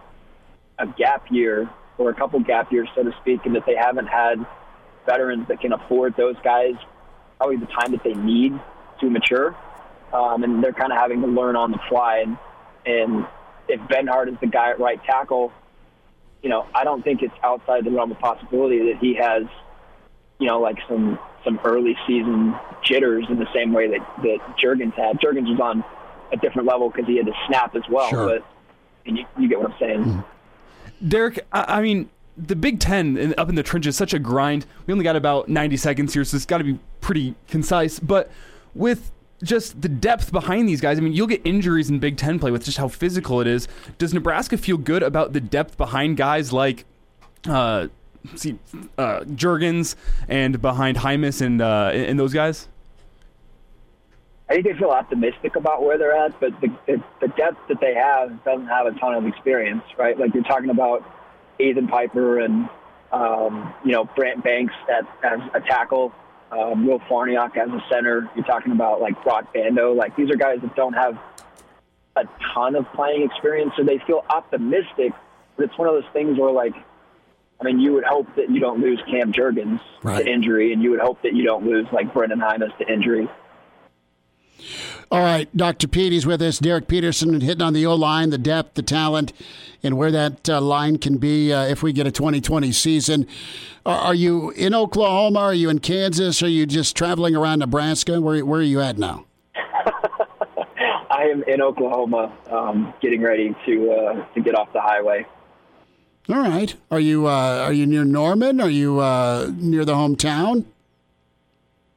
a 0.80 0.88
gap 0.88 1.26
year 1.32 1.70
or 1.98 2.10
a 2.10 2.14
couple 2.14 2.40
gap 2.40 2.72
years, 2.72 2.90
so 2.96 3.04
to 3.04 3.12
speak, 3.22 3.46
and 3.46 3.56
that 3.56 3.66
they 3.66 3.76
haven't 3.76 4.08
had 4.08 4.46
veterans 5.06 5.48
that 5.48 5.62
can 5.62 5.74
afford 5.74 6.16
those 6.18 6.36
guys 6.44 6.74
probably 7.38 7.58
the 7.58 7.66
time 7.68 7.92
that 7.92 8.04
they 8.04 8.14
need 8.14 8.54
to 9.00 9.10
mature, 9.10 9.56
um, 10.14 10.44
and 10.44 10.64
they're 10.64 10.74
kind 10.74 10.92
of 10.92 10.98
having 10.98 11.22
to 11.22 11.28
learn 11.28 11.56
on 11.56 11.72
the 11.72 11.80
fly. 11.90 12.20
And, 12.20 12.38
and 12.86 13.26
if 13.68 13.80
Benhart 13.82 14.30
is 14.30 14.40
the 14.40 14.48
guy 14.48 14.72
at 14.72 14.80
right 14.80 15.02
tackle, 15.04 15.52
you 16.42 16.50
know, 16.50 16.68
I 16.74 16.84
don't 16.84 17.04
think 17.04 17.22
it's 17.22 17.34
outside 17.44 17.86
the 17.86 17.92
realm 17.92 18.12
of 18.12 18.20
possibility 18.20 18.92
that 18.92 19.00
he 19.00 19.16
has, 19.16 19.44
you 20.40 20.48
know, 20.48 20.60
like 20.60 20.78
some 20.88 21.20
some 21.44 21.60
early 21.64 21.96
season 22.08 22.56
jitters 22.84 23.26
in 23.30 23.38
the 23.38 23.48
same 23.54 23.74
way 23.74 23.88
that 23.90 24.00
that 24.24 24.40
Jurgens 24.64 24.94
had. 24.94 25.20
Jurgens 25.20 25.50
was 25.50 25.60
on 25.60 25.84
a 26.32 26.38
different 26.38 26.68
level 26.68 26.90
because 26.90 27.08
he 27.08 27.18
had 27.18 27.26
to 27.26 27.34
snap 27.48 27.76
as 27.76 27.84
well. 27.90 28.10
Sure. 28.10 28.28
But 28.28 28.48
and 29.06 29.18
you, 29.18 29.26
you 29.40 29.50
get 29.50 29.60
what 29.60 29.72
I'm 29.72 29.80
saying. 29.80 30.04
Mm. 30.04 30.26
Derek, 31.06 31.46
I, 31.52 31.80
I 31.80 31.82
mean, 31.82 32.10
the 32.38 32.56
Big 32.56 32.80
Ten 32.80 33.18
in, 33.18 33.34
up 33.38 33.50
in 33.50 33.56
the 33.56 33.64
trenches 33.64 33.96
such 33.96 34.14
a 34.14 34.20
grind. 34.20 34.66
We 34.86 34.92
only 34.92 35.04
got 35.04 35.16
about 35.16 35.50
90 35.50 35.78
seconds 35.78 36.14
here, 36.14 36.24
so 36.24 36.36
it's 36.36 36.46
got 36.46 36.60
to 36.60 36.64
be 36.64 36.80
pretty 37.02 37.36
concise. 37.48 38.00
But 38.00 38.32
with 38.74 39.12
just 39.44 39.82
the 39.82 39.90
depth 39.90 40.32
behind 40.32 40.68
these 40.68 40.82
guys. 40.82 40.98
I 40.98 41.02
mean, 41.02 41.14
you'll 41.14 41.28
get 41.28 41.42
injuries 41.46 41.90
in 41.90 42.00
Big 42.00 42.18
Ten 42.18 42.40
play 42.40 42.52
with 42.52 42.66
just 42.66 42.78
how 42.78 42.88
physical 42.88 43.42
it 43.42 43.48
is. 43.48 43.68
Does 43.98 44.14
Nebraska 44.14 44.58
feel 44.58 44.78
good 44.78 45.04
about 45.04 45.34
the 45.34 45.42
depth 45.42 45.78
behind 45.78 46.18
guys 46.18 46.54
like, 46.54 46.86
uh, 47.48 47.88
see, 48.36 48.58
uh, 48.98 49.22
Jurgens 49.22 49.96
and 50.28 50.62
behind 50.62 50.98
Jaimes 50.98 51.42
and 51.42 51.62
uh, 51.62 51.92
and 51.94 52.20
those 52.20 52.34
guys? 52.34 52.68
I 54.48 54.54
think 54.54 54.66
they 54.66 54.74
feel 54.74 54.92
optimistic 54.92 55.56
about 55.56 55.84
where 55.84 55.98
they're 55.98 56.16
at, 56.16 56.40
but 56.40 56.60
the, 56.62 56.68
the, 56.86 57.04
the 57.20 57.28
depth 57.30 57.68
that 57.68 57.80
they 57.82 57.96
have 57.96 58.44
doesn't 58.44 58.68
have 58.68 58.86
a 58.86 58.92
ton 59.00 59.16
of 59.16 59.26
experience, 59.26 59.84
right? 59.98 60.18
Like 60.18 60.36
you're 60.36 60.44
talking 60.44 60.70
about 60.70 61.04
Ethan 61.60 61.88
Piper 61.88 62.40
and 62.40 62.70
um, 63.12 63.74
you 63.84 63.92
know 63.92 64.06
Brant 64.16 64.44
Banks 64.44 64.74
at, 64.90 65.08
as 65.24 65.40
a 65.54 65.62
tackle 65.62 66.14
um, 66.52 66.86
Will 66.86 67.00
Farniok 67.00 67.58
as 67.58 67.70
a 67.70 67.84
center. 67.92 68.30
You're 68.36 68.46
talking 68.46 68.72
about 68.72 69.02
like 69.02 69.22
Broc 69.24 69.54
Bando. 69.54 69.94
Like 69.94 70.16
these 70.16 70.30
are 70.30 70.36
guys 70.36 70.60
that 70.62 70.76
don't 70.76 70.94
have 70.94 71.18
a 72.16 72.26
ton 72.54 72.76
of 72.76 72.86
playing 72.94 73.24
experience, 73.24 73.74
so 73.76 73.84
they 73.84 74.00
feel 74.06 74.24
optimistic. 74.30 75.14
But 75.56 75.66
it's 75.66 75.78
one 75.78 75.88
of 75.88 75.96
those 75.96 76.12
things 76.14 76.38
where 76.38 76.52
like, 76.52 76.76
I 77.60 77.64
mean, 77.64 77.80
you 77.80 77.94
would 77.94 78.04
hope 78.04 78.28
that 78.36 78.50
you 78.50 78.60
don't 78.60 78.80
lose 78.80 79.02
Cam 79.10 79.34
Jurgens 79.34 79.80
right. 80.04 80.24
to 80.24 80.32
injury, 80.32 80.74
and 80.74 80.84
you 80.84 80.92
would 80.92 81.00
hope 81.00 81.22
that 81.24 81.34
you 81.34 81.44
don't 81.44 81.66
lose 81.66 81.88
like 81.92 82.14
Brenden 82.14 82.40
Jaimes 82.40 82.78
to 82.78 82.92
injury. 82.92 83.28
All 85.12 85.20
right, 85.22 85.56
Dr. 85.56 85.88
Petey's 85.88 86.26
with 86.26 86.42
us. 86.42 86.60
Derek 86.60 86.88
Peterson 86.88 87.40
hitting 87.42 87.62
on 87.62 87.74
the 87.74 87.86
O 87.86 87.94
line, 87.94 88.32
the 88.32 88.38
depth, 88.38 88.74
the 88.74 88.82
talent, 88.82 89.34
and 89.84 89.98
where 89.98 90.12
that 90.12 90.50
uh, 90.50 90.60
line 90.60 90.98
can 90.98 91.18
be 91.18 91.54
uh, 91.54 91.66
if 91.66 91.84
we 91.84 91.94
get 91.94 92.08
a 92.08 92.12
2020 92.12 92.72
season. 92.72 93.28
Are 93.86 94.16
you 94.16 94.50
in 94.52 94.74
Oklahoma? 94.74 95.40
Are 95.40 95.54
you 95.54 95.70
in 95.70 95.80
Kansas? 95.80 96.42
Are 96.42 96.48
you 96.48 96.66
just 96.66 96.96
traveling 96.96 97.36
around 97.36 97.60
Nebraska? 97.60 98.20
Where, 98.20 98.44
where 98.44 98.62
are 98.62 98.64
you 98.64 98.82
at 98.82 98.98
now? 98.98 99.26
I 99.56 101.30
am 101.32 101.44
in 101.44 101.62
Oklahoma, 101.62 102.36
um, 102.50 102.94
getting 103.00 103.22
ready 103.22 103.56
to 103.66 103.92
uh, 103.92 104.34
to 104.34 104.42
get 104.42 104.56
off 104.56 104.74
the 104.74 104.82
highway. 104.82 105.28
All 106.28 106.38
right. 106.38 106.76
Are 106.90 107.00
you 107.00 107.28
uh, 107.28 107.62
are 107.64 107.74
you 107.74 107.86
near 107.86 108.04
Norman? 108.04 108.60
Are 108.60 108.70
you 108.70 109.00
uh, 109.00 109.52
near 109.56 109.86
the 109.86 109.94
hometown? 109.94 110.66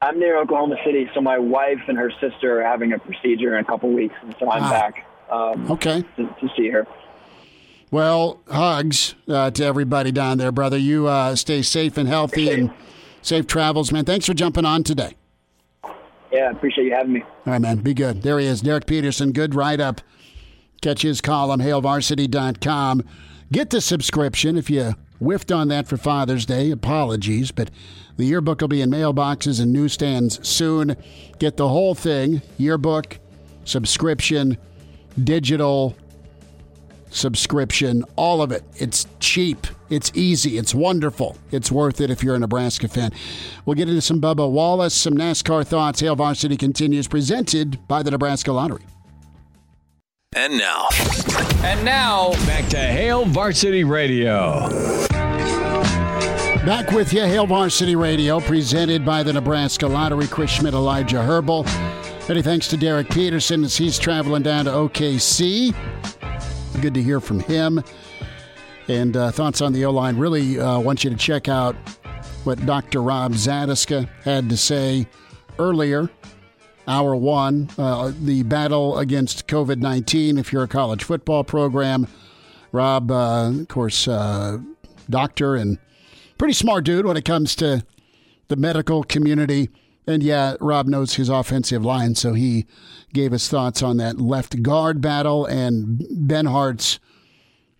I'm 0.01 0.17
near 0.17 0.39
Oklahoma 0.39 0.77
City, 0.85 1.09
so 1.13 1.19
my 1.19 1.37
wife 1.37 1.81
and 1.89 1.97
her 1.97 2.09
sister 2.21 2.61
are 2.61 2.63
having 2.63 2.93
a 2.93 2.99
procedure 2.99 3.57
in 3.57 3.65
a 3.65 3.67
couple 3.67 3.91
weeks, 3.91 4.15
and 4.21 4.33
so 4.39 4.49
I'm 4.49 4.63
ah. 4.63 4.69
back. 4.69 5.05
Um, 5.29 5.69
okay. 5.71 6.05
To, 6.15 6.25
to, 6.25 6.49
see 6.55 6.69
her. 6.69 6.87
Well, 7.91 8.39
hugs 8.49 9.15
uh, 9.27 9.51
to 9.51 9.63
everybody 9.65 10.13
down 10.13 10.37
there, 10.37 10.53
brother. 10.53 10.77
You 10.77 11.07
uh, 11.07 11.35
stay 11.35 11.61
safe 11.61 11.97
and 11.97 12.07
healthy, 12.07 12.49
and 12.49 12.71
safe 13.21 13.45
travels, 13.45 13.91
man. 13.91 14.05
Thanks 14.05 14.25
for 14.25 14.33
jumping 14.33 14.63
on 14.63 14.83
today. 14.83 15.15
Yeah, 16.31 16.49
appreciate 16.49 16.85
you 16.85 16.93
having 16.93 17.13
me. 17.13 17.21
All 17.21 17.53
right, 17.53 17.61
man. 17.61 17.77
Be 17.77 17.93
good. 17.93 18.21
There 18.21 18.39
he 18.39 18.45
is, 18.45 18.61
Derek 18.61 18.85
Peterson. 18.85 19.33
Good 19.33 19.53
write 19.53 19.81
up. 19.81 20.01
Catch 20.81 21.01
his 21.01 21.19
column, 21.19 21.59
hailvarsity.com. 21.59 23.03
Get 23.51 23.71
the 23.71 23.81
subscription 23.81 24.57
if 24.57 24.69
you 24.69 24.93
whiffed 25.19 25.51
on 25.51 25.69
that 25.69 25.87
for 25.87 25.97
Father's 25.97 26.45
Day. 26.45 26.69
Apologies, 26.69 27.51
but 27.51 27.71
the 28.17 28.25
yearbook 28.25 28.61
will 28.61 28.67
be 28.67 28.81
in 28.81 28.91
mailboxes 28.91 29.59
and 29.61 29.73
newsstands 29.73 30.45
soon. 30.47 30.95
Get 31.39 31.57
the 31.57 31.67
whole 31.67 31.95
thing 31.95 32.41
yearbook, 32.57 33.17
subscription, 33.65 34.57
digital 35.23 35.95
subscription, 37.09 38.03
all 38.15 38.43
of 38.43 38.51
it. 38.51 38.63
It's 38.75 39.07
cheap, 39.19 39.65
it's 39.89 40.11
easy, 40.13 40.59
it's 40.59 40.75
wonderful. 40.75 41.35
It's 41.51 41.71
worth 41.71 42.01
it 42.01 42.11
if 42.11 42.23
you're 42.23 42.35
a 42.35 42.39
Nebraska 42.39 42.87
fan. 42.87 43.11
We'll 43.65 43.75
get 43.75 43.89
into 43.89 44.01
some 44.01 44.21
Bubba 44.21 44.49
Wallace, 44.49 44.93
some 44.93 45.15
NASCAR 45.15 45.65
thoughts. 45.65 46.01
Hail 46.01 46.15
Varsity 46.15 46.55
continues, 46.55 47.07
presented 47.07 47.79
by 47.87 48.03
the 48.03 48.11
Nebraska 48.11 48.51
Lottery. 48.51 48.83
And 50.41 50.57
now. 50.57 50.87
And 51.65 51.83
now, 51.83 52.31
back 52.45 52.69
to 52.69 52.77
Hail 52.77 53.25
Varsity 53.25 53.83
Radio. 53.83 54.69
Back 56.65 56.91
with 56.91 57.11
you, 57.11 57.23
Hail 57.23 57.45
Varsity 57.45 57.97
Radio, 57.97 58.39
presented 58.39 59.05
by 59.05 59.21
the 59.21 59.33
Nebraska 59.33 59.85
Lottery. 59.85 60.27
Chris 60.27 60.51
Schmitz, 60.51 60.73
Elijah 60.73 61.21
Herbal. 61.21 61.65
Many 62.29 62.41
thanks 62.41 62.69
to 62.69 62.77
Derek 62.77 63.09
Peterson 63.09 63.65
as 63.65 63.75
he's 63.75 63.99
traveling 63.99 64.41
down 64.41 64.63
to 64.63 64.71
OKC. 64.71 65.75
Good 66.81 66.93
to 66.93 67.03
hear 67.03 67.19
from 67.19 67.41
him. 67.41 67.83
And 68.87 69.17
uh, 69.17 69.31
thoughts 69.31 69.59
on 69.59 69.73
the 69.73 69.83
O 69.83 69.91
line. 69.91 70.15
Really 70.15 70.57
uh, 70.57 70.79
want 70.79 71.03
you 71.03 71.09
to 71.09 71.17
check 71.17 71.49
out 71.49 71.75
what 72.45 72.65
Dr. 72.65 73.03
Rob 73.03 73.33
Zatechka 73.33 74.07
had 74.23 74.47
to 74.47 74.55
say 74.55 75.05
earlier. 75.59 76.09
Hour 76.89 77.15
one, 77.15 77.69
uh, 77.77 78.11
the 78.19 78.41
battle 78.41 78.97
against 78.97 79.45
COVID 79.45 79.77
19. 79.77 80.39
If 80.39 80.51
you're 80.51 80.63
a 80.63 80.67
college 80.67 81.03
football 81.03 81.43
program, 81.43 82.07
Rob, 82.71 83.11
uh, 83.11 83.51
of 83.51 83.67
course, 83.67 84.07
uh, 84.07 84.57
doctor 85.07 85.55
and 85.55 85.77
pretty 86.39 86.55
smart 86.55 86.85
dude 86.85 87.05
when 87.05 87.15
it 87.15 87.25
comes 87.25 87.55
to 87.57 87.85
the 88.47 88.55
medical 88.55 89.03
community. 89.03 89.69
And 90.07 90.23
yeah, 90.23 90.55
Rob 90.59 90.87
knows 90.87 91.13
his 91.13 91.29
offensive 91.29 91.85
line, 91.85 92.15
so 92.15 92.33
he 92.33 92.65
gave 93.13 93.33
us 93.33 93.47
thoughts 93.47 93.83
on 93.83 93.97
that 93.97 94.19
left 94.19 94.63
guard 94.63 94.99
battle 94.99 95.45
and 95.45 95.99
Benhart's 95.99 96.99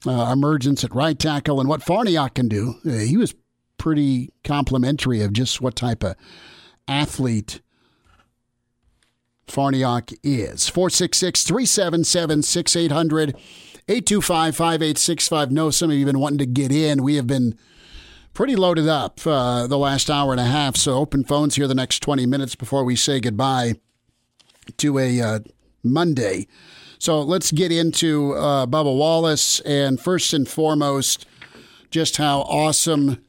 uh, 0.05 0.29
emergence 0.31 0.83
at 0.83 0.93
right 0.93 1.17
tackle 1.17 1.59
and 1.59 1.67
what 1.67 1.81
Farniok 1.81 2.35
can 2.35 2.47
do. 2.47 2.75
Uh, 2.85 2.91
he 2.91 3.17
was 3.17 3.33
pretty 3.79 4.31
complimentary 4.43 5.21
of 5.21 5.33
just 5.33 5.61
what 5.61 5.75
type 5.75 6.03
of 6.03 6.15
athlete 6.87 7.61
Farniok 9.49 10.17
is. 10.23 10.69
466 10.69 11.43
377 11.43 12.43
6800 12.43 13.29
825 13.87 14.55
5865. 14.55 15.51
No, 15.51 15.69
some 15.71 15.89
of 15.89 15.95
you 15.95 16.05
have 16.05 16.13
been 16.13 16.21
wanting 16.21 16.37
to 16.39 16.45
get 16.45 16.71
in. 16.71 17.03
We 17.03 17.15
have 17.15 17.27
been 17.27 17.57
pretty 18.33 18.55
loaded 18.55 18.87
up 18.87 19.19
uh, 19.25 19.67
the 19.67 19.77
last 19.77 20.09
hour 20.09 20.31
and 20.31 20.39
a 20.39 20.45
half. 20.45 20.77
So 20.77 20.93
open 20.93 21.23
phones 21.23 21.55
here 21.55 21.67
the 21.67 21.75
next 21.75 22.01
20 22.01 22.25
minutes 22.25 22.55
before 22.55 22.83
we 22.83 22.95
say 22.95 23.19
goodbye 23.19 23.73
to 24.77 24.99
a 24.99 25.21
uh, 25.21 25.39
Monday. 25.83 26.47
So 26.99 27.21
let's 27.21 27.51
get 27.51 27.71
into 27.71 28.33
uh, 28.33 28.65
Bubba 28.67 28.95
Wallace. 28.95 29.59
And 29.61 29.99
first 29.99 30.33
and 30.33 30.47
foremost, 30.47 31.25
just 31.89 32.17
how 32.17 32.41
awesome 32.41 33.23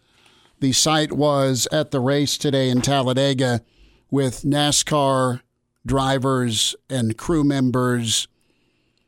the 0.60 0.72
sight 0.72 1.12
was 1.12 1.66
at 1.72 1.90
the 1.90 2.00
race 2.00 2.36
today 2.36 2.68
in 2.68 2.82
Talladega 2.82 3.62
with 4.10 4.42
NASCAR 4.42 5.40
drivers 5.86 6.74
and 6.88 7.16
crew 7.16 7.44
members, 7.44 8.28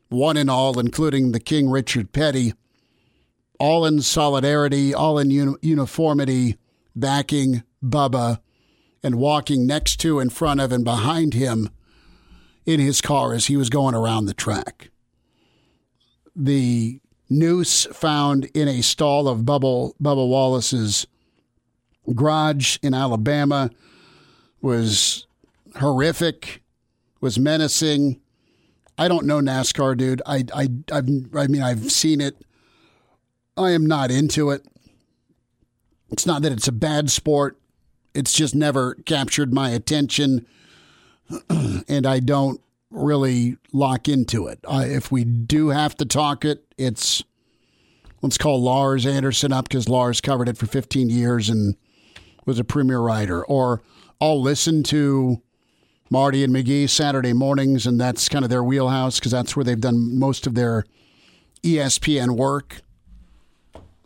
one 0.09 0.37
and 0.37 0.49
all, 0.49 0.79
including 0.79 1.31
the 1.31 1.39
King 1.39 1.69
Richard 1.69 2.11
Petty 2.11 2.53
all 3.59 3.85
in 3.85 4.01
solidarity, 4.01 4.93
all 4.93 5.17
in 5.17 5.29
uni- 5.29 5.55
uniformity, 5.61 6.57
backing 6.95 7.63
Bubba 7.83 8.39
and 9.01 9.15
walking 9.15 9.65
next 9.67 10.01
to, 10.01 10.19
in 10.19 10.29
front 10.29 10.59
of, 10.59 10.71
and 10.71 10.83
behind 10.83 11.33
him 11.33 11.69
in 12.65 12.79
his 12.79 13.01
car 13.01 13.33
as 13.33 13.45
he 13.45 13.57
was 13.57 13.69
going 13.69 13.95
around 13.95 14.25
the 14.25 14.33
track. 14.33 14.89
The 16.35 16.99
noose 17.29 17.85
found 17.93 18.45
in 18.53 18.67
a 18.67 18.81
stall 18.81 19.27
of 19.27 19.39
Bubba, 19.41 19.93
Bubba 20.01 20.27
Wallace's 20.27 21.05
garage 22.13 22.77
in 22.81 22.93
Alabama 22.93 23.69
was 24.61 25.27
horrific, 25.77 26.62
was 27.23 27.39
menacing. 27.39 28.19
I 28.97 29.07
don't 29.07 29.25
know 29.25 29.39
NASCAR, 29.39 29.95
dude. 29.95 30.21
I, 30.25 30.43
I, 30.53 30.67
I've, 30.91 31.07
I 31.33 31.47
mean, 31.47 31.61
I've 31.61 31.89
seen 31.89 32.19
it. 32.19 32.35
I 33.55 33.71
am 33.71 33.85
not 33.85 34.11
into 34.11 34.49
it. 34.49 34.65
It's 36.11 36.25
not 36.25 36.41
that 36.41 36.51
it's 36.51 36.67
a 36.67 36.73
bad 36.73 37.09
sport. 37.09 37.57
It's 38.13 38.33
just 38.33 38.53
never 38.53 38.95
captured 39.05 39.53
my 39.53 39.69
attention, 39.69 40.45
and 41.49 42.05
I 42.05 42.19
don't 42.19 42.59
really 42.91 43.55
lock 43.71 44.09
into 44.09 44.47
it. 44.47 44.59
If 44.69 45.09
we 45.09 45.23
do 45.23 45.69
have 45.69 45.95
to 45.97 46.05
talk 46.05 46.43
it, 46.43 46.65
it's 46.77 47.23
let's 48.21 48.37
call 48.37 48.61
Lars 48.61 49.05
Anderson 49.05 49.53
up 49.53 49.69
because 49.69 49.87
Lars 49.87 50.19
covered 50.19 50.49
it 50.49 50.57
for 50.57 50.65
15 50.65 51.09
years 51.09 51.47
and 51.47 51.77
was 52.45 52.59
a 52.59 52.65
premier 52.65 52.99
writer. 52.99 53.45
Or 53.45 53.81
I'll 54.19 54.41
listen 54.41 54.83
to 54.83 55.41
Marty 56.09 56.43
and 56.43 56.53
McGee 56.53 56.89
Saturday 56.89 57.33
mornings, 57.33 57.85
and 57.85 57.99
that's 57.99 58.29
kind 58.29 58.45
of 58.45 58.49
their 58.49 58.63
wheelhouse 58.63 59.19
because 59.19 59.31
that's 59.31 59.55
where 59.55 59.63
they've 59.63 59.79
done 59.79 60.17
most 60.17 60.45
of 60.45 60.53
their 60.53 60.85
ESPN 61.63 62.37
work. 62.37 62.81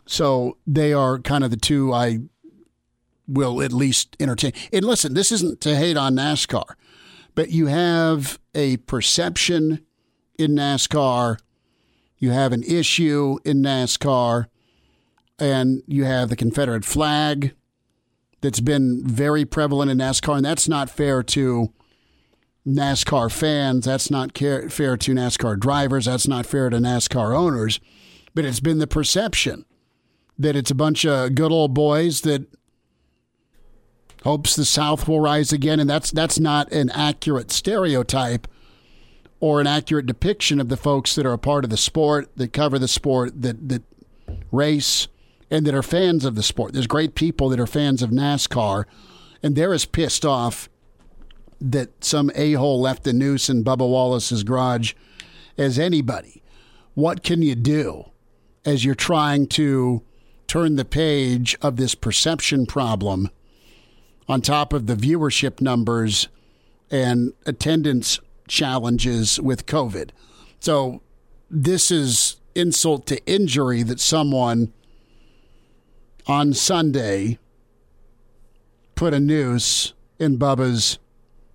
So 0.06 0.56
they 0.66 0.92
are 0.92 1.18
kind 1.18 1.44
of 1.44 1.50
the 1.50 1.56
two 1.56 1.92
I 1.92 2.20
will 3.26 3.60
at 3.60 3.72
least 3.72 4.16
entertain. 4.18 4.52
And 4.72 4.84
listen, 4.84 5.12
this 5.14 5.30
isn't 5.30 5.60
to 5.60 5.76
hate 5.76 5.96
on 5.96 6.14
NASCAR, 6.14 6.64
but 7.34 7.50
you 7.50 7.66
have 7.66 8.38
a 8.54 8.78
perception 8.78 9.84
in 10.38 10.52
NASCAR, 10.52 11.38
you 12.16 12.30
have 12.30 12.52
an 12.52 12.62
issue 12.62 13.38
in 13.44 13.62
NASCAR, 13.62 14.46
and 15.38 15.82
you 15.86 16.04
have 16.04 16.30
the 16.30 16.36
Confederate 16.36 16.84
flag 16.84 17.54
that's 18.40 18.60
been 18.60 19.06
very 19.06 19.44
prevalent 19.44 19.90
in 19.90 19.98
NASCAR, 19.98 20.36
and 20.36 20.44
that's 20.44 20.68
not 20.68 20.88
fair 20.88 21.22
to 21.22 21.72
NASCAR 22.68 23.32
fans. 23.32 23.86
That's 23.86 24.10
not 24.10 24.36
fair 24.36 24.68
to 24.96 25.14
NASCAR 25.14 25.58
drivers. 25.58 26.04
That's 26.04 26.28
not 26.28 26.46
fair 26.46 26.70
to 26.70 26.76
NASCAR 26.76 27.36
owners. 27.36 27.80
But 28.34 28.44
it's 28.44 28.60
been 28.60 28.78
the 28.78 28.86
perception 28.86 29.64
that 30.38 30.54
it's 30.54 30.70
a 30.70 30.74
bunch 30.74 31.04
of 31.04 31.34
good 31.34 31.50
old 31.50 31.74
boys 31.74 32.20
that 32.20 32.46
hopes 34.22 34.54
the 34.54 34.64
South 34.64 35.08
will 35.08 35.20
rise 35.20 35.52
again, 35.52 35.80
and 35.80 35.88
that's 35.88 36.10
that's 36.10 36.38
not 36.38 36.70
an 36.72 36.90
accurate 36.90 37.50
stereotype 37.50 38.46
or 39.40 39.60
an 39.60 39.66
accurate 39.66 40.06
depiction 40.06 40.60
of 40.60 40.68
the 40.68 40.76
folks 40.76 41.14
that 41.14 41.26
are 41.26 41.32
a 41.32 41.38
part 41.38 41.64
of 41.64 41.70
the 41.70 41.76
sport, 41.76 42.28
that 42.36 42.52
cover 42.52 42.78
the 42.78 42.88
sport, 42.88 43.42
that 43.42 43.68
that 43.68 43.82
race, 44.52 45.08
and 45.50 45.66
that 45.66 45.74
are 45.74 45.82
fans 45.82 46.24
of 46.24 46.34
the 46.34 46.42
sport. 46.42 46.72
There's 46.72 46.86
great 46.86 47.14
people 47.14 47.48
that 47.48 47.60
are 47.60 47.66
fans 47.66 48.02
of 48.02 48.10
NASCAR, 48.10 48.84
and 49.42 49.56
they're 49.56 49.74
as 49.74 49.84
pissed 49.84 50.24
off 50.24 50.68
that 51.60 52.04
some 52.04 52.30
a 52.34 52.52
hole 52.52 52.80
left 52.80 53.04
the 53.04 53.12
noose 53.12 53.48
in 53.48 53.64
Bubba 53.64 53.88
Wallace's 53.88 54.44
garage 54.44 54.94
as 55.56 55.78
anybody. 55.78 56.42
What 56.94 57.22
can 57.22 57.42
you 57.42 57.54
do 57.54 58.10
as 58.64 58.84
you're 58.84 58.94
trying 58.94 59.46
to 59.48 60.02
turn 60.46 60.76
the 60.76 60.84
page 60.84 61.56
of 61.60 61.76
this 61.76 61.94
perception 61.94 62.66
problem 62.66 63.30
on 64.28 64.40
top 64.40 64.72
of 64.72 64.86
the 64.86 64.94
viewership 64.94 65.60
numbers 65.60 66.28
and 66.90 67.32
attendance 67.46 68.20
challenges 68.46 69.40
with 69.40 69.66
COVID? 69.66 70.10
So, 70.60 71.02
this 71.50 71.90
is 71.90 72.36
insult 72.54 73.06
to 73.06 73.24
injury 73.26 73.82
that 73.82 74.00
someone 74.00 74.72
on 76.26 76.52
Sunday 76.52 77.38
put 78.94 79.14
a 79.14 79.20
noose 79.20 79.94
in 80.18 80.38
Bubba's 80.38 80.98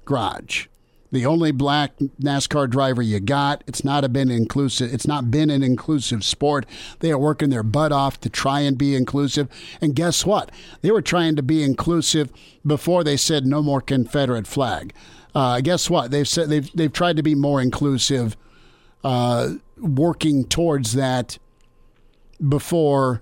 garage. 0.05 0.67
The 1.13 1.27
only 1.27 1.51
black 1.51 1.95
NASCAR 2.19 2.67
driver 2.67 3.03
you 3.03 3.19
got. 3.19 3.63
It's 3.67 3.83
not 3.83 4.11
been 4.11 4.31
inclusive. 4.31 4.91
It's 4.91 5.05
not 5.05 5.29
been 5.29 5.51
an 5.51 5.61
inclusive 5.61 6.23
sport. 6.23 6.65
They 7.01 7.11
are 7.11 7.19
working 7.19 7.51
their 7.51 7.61
butt 7.61 7.91
off 7.91 8.19
to 8.21 8.29
try 8.31 8.61
and 8.61 8.75
be 8.75 8.95
inclusive. 8.95 9.47
And 9.79 9.95
guess 9.95 10.25
what? 10.25 10.51
They 10.81 10.89
were 10.89 11.03
trying 11.03 11.35
to 11.35 11.43
be 11.43 11.61
inclusive 11.61 12.31
before 12.65 13.03
they 13.03 13.15
said 13.15 13.45
no 13.45 13.61
more 13.61 13.79
Confederate 13.79 14.47
flag. 14.47 14.91
Uh, 15.35 15.61
guess 15.61 15.87
what? 15.87 16.09
They've 16.09 16.27
said 16.27 16.49
they've 16.49 16.69
they've 16.73 16.91
tried 16.91 17.17
to 17.17 17.23
be 17.23 17.35
more 17.35 17.61
inclusive, 17.61 18.35
uh, 19.03 19.53
working 19.77 20.45
towards 20.45 20.93
that 20.93 21.37
before 22.47 23.21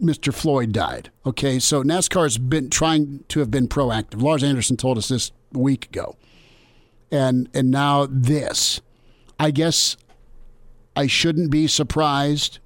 Mr. 0.00 0.32
Floyd 0.32 0.72
died. 0.72 1.10
Okay, 1.24 1.58
so 1.58 1.82
NASCAR's 1.82 2.36
been 2.36 2.68
trying 2.68 3.24
to 3.28 3.40
have 3.40 3.50
been 3.50 3.68
proactive. 3.68 4.20
Lars 4.20 4.42
Anderson 4.42 4.76
told 4.76 4.98
us 4.98 5.08
this 5.08 5.32
week 5.54 5.86
ago 5.86 6.16
and 7.12 7.48
and 7.54 7.70
now 7.70 8.08
this. 8.10 8.80
I 9.38 9.50
guess 9.50 9.96
I 10.96 11.06
shouldn't 11.06 11.50
be 11.50 11.66
surprised, 11.66 12.58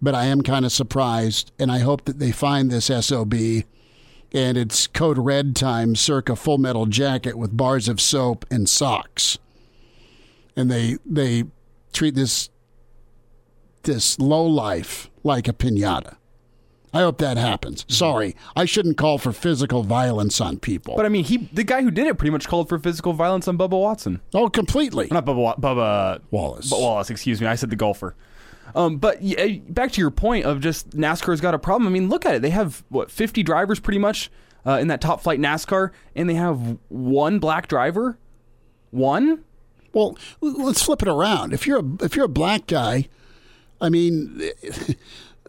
but 0.00 0.14
I 0.14 0.26
am 0.26 0.42
kind 0.42 0.64
of 0.64 0.72
surprised, 0.72 1.50
and 1.58 1.72
I 1.72 1.78
hope 1.78 2.04
that 2.04 2.18
they 2.18 2.30
find 2.30 2.70
this 2.70 2.86
SOB 2.86 3.34
and 4.30 4.58
it's 4.58 4.86
code 4.86 5.16
red 5.16 5.56
time 5.56 5.96
circa 5.96 6.36
full 6.36 6.58
metal 6.58 6.84
jacket 6.84 7.38
with 7.38 7.56
bars 7.56 7.88
of 7.88 7.98
soap 7.98 8.44
and 8.50 8.68
socks. 8.68 9.38
And 10.54 10.70
they 10.70 10.98
they 11.06 11.44
treat 11.92 12.14
this 12.14 12.50
this 13.84 14.18
low 14.18 14.44
life 14.44 15.08
like 15.24 15.48
a 15.48 15.52
pinata. 15.54 16.16
I 16.92 17.00
hope 17.00 17.18
that 17.18 17.36
happens. 17.36 17.84
Sorry, 17.88 18.34
I 18.56 18.64
shouldn't 18.64 18.96
call 18.96 19.18
for 19.18 19.32
physical 19.32 19.82
violence 19.82 20.40
on 20.40 20.58
people. 20.58 20.96
But 20.96 21.06
I 21.06 21.08
mean, 21.08 21.24
he 21.24 21.48
the 21.52 21.64
guy 21.64 21.82
who 21.82 21.90
did 21.90 22.06
it 22.06 22.16
pretty 22.18 22.30
much 22.30 22.48
called 22.48 22.68
for 22.68 22.78
physical 22.78 23.12
violence 23.12 23.46
on 23.46 23.58
Bubba 23.58 23.78
Watson. 23.80 24.20
Oh, 24.34 24.48
completely. 24.48 25.08
Not 25.10 25.26
Bubba 25.26 25.58
Bubba 25.60 26.20
Wallace. 26.30 26.70
Wallace, 26.70 27.10
excuse 27.10 27.40
me. 27.40 27.46
I 27.46 27.54
said 27.54 27.70
the 27.70 27.76
golfer. 27.76 28.14
Um, 28.74 28.98
but 28.98 29.22
yeah, 29.22 29.58
back 29.68 29.92
to 29.92 30.00
your 30.00 30.10
point 30.10 30.44
of 30.44 30.60
just 30.60 30.90
NASCAR's 30.90 31.40
got 31.40 31.54
a 31.54 31.58
problem. 31.58 31.86
I 31.86 31.90
mean, 31.90 32.08
look 32.08 32.26
at 32.26 32.34
it. 32.34 32.42
They 32.42 32.50
have 32.50 32.84
what 32.88 33.10
50 33.10 33.42
drivers 33.42 33.80
pretty 33.80 33.98
much 33.98 34.30
uh, 34.66 34.78
in 34.80 34.88
that 34.88 35.00
top 35.00 35.22
flight 35.22 35.40
NASCAR, 35.40 35.90
and 36.14 36.28
they 36.28 36.34
have 36.34 36.78
one 36.88 37.38
black 37.38 37.68
driver. 37.68 38.18
One. 38.90 39.44
Well, 39.92 40.18
let's 40.40 40.82
flip 40.82 41.02
it 41.02 41.08
around. 41.08 41.52
If 41.52 41.66
you're 41.66 41.80
a, 41.80 42.04
if 42.04 42.14
you're 42.14 42.26
a 42.26 42.28
black 42.28 42.66
guy, 42.66 43.08
I 43.80 43.88
mean. 43.88 44.42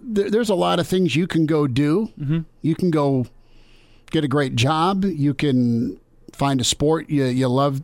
There, 0.02 0.30
there's 0.30 0.50
a 0.50 0.56
lot 0.56 0.80
of 0.80 0.88
things 0.88 1.16
you 1.16 1.28
can 1.28 1.46
go 1.46 1.68
do. 1.68 2.12
Mm-hmm. 2.20 2.40
You 2.62 2.76
can 2.76 2.92
go 2.92 3.26
get 4.12 4.24
a 4.24 4.28
great 4.28 4.56
job. 4.56 5.06
You 5.06 5.34
can 5.34 6.00
find 6.34 6.62
a 6.62 6.64
sport 6.64 7.10
you, 7.10 7.26
you 7.26 7.48
love. 7.48 7.84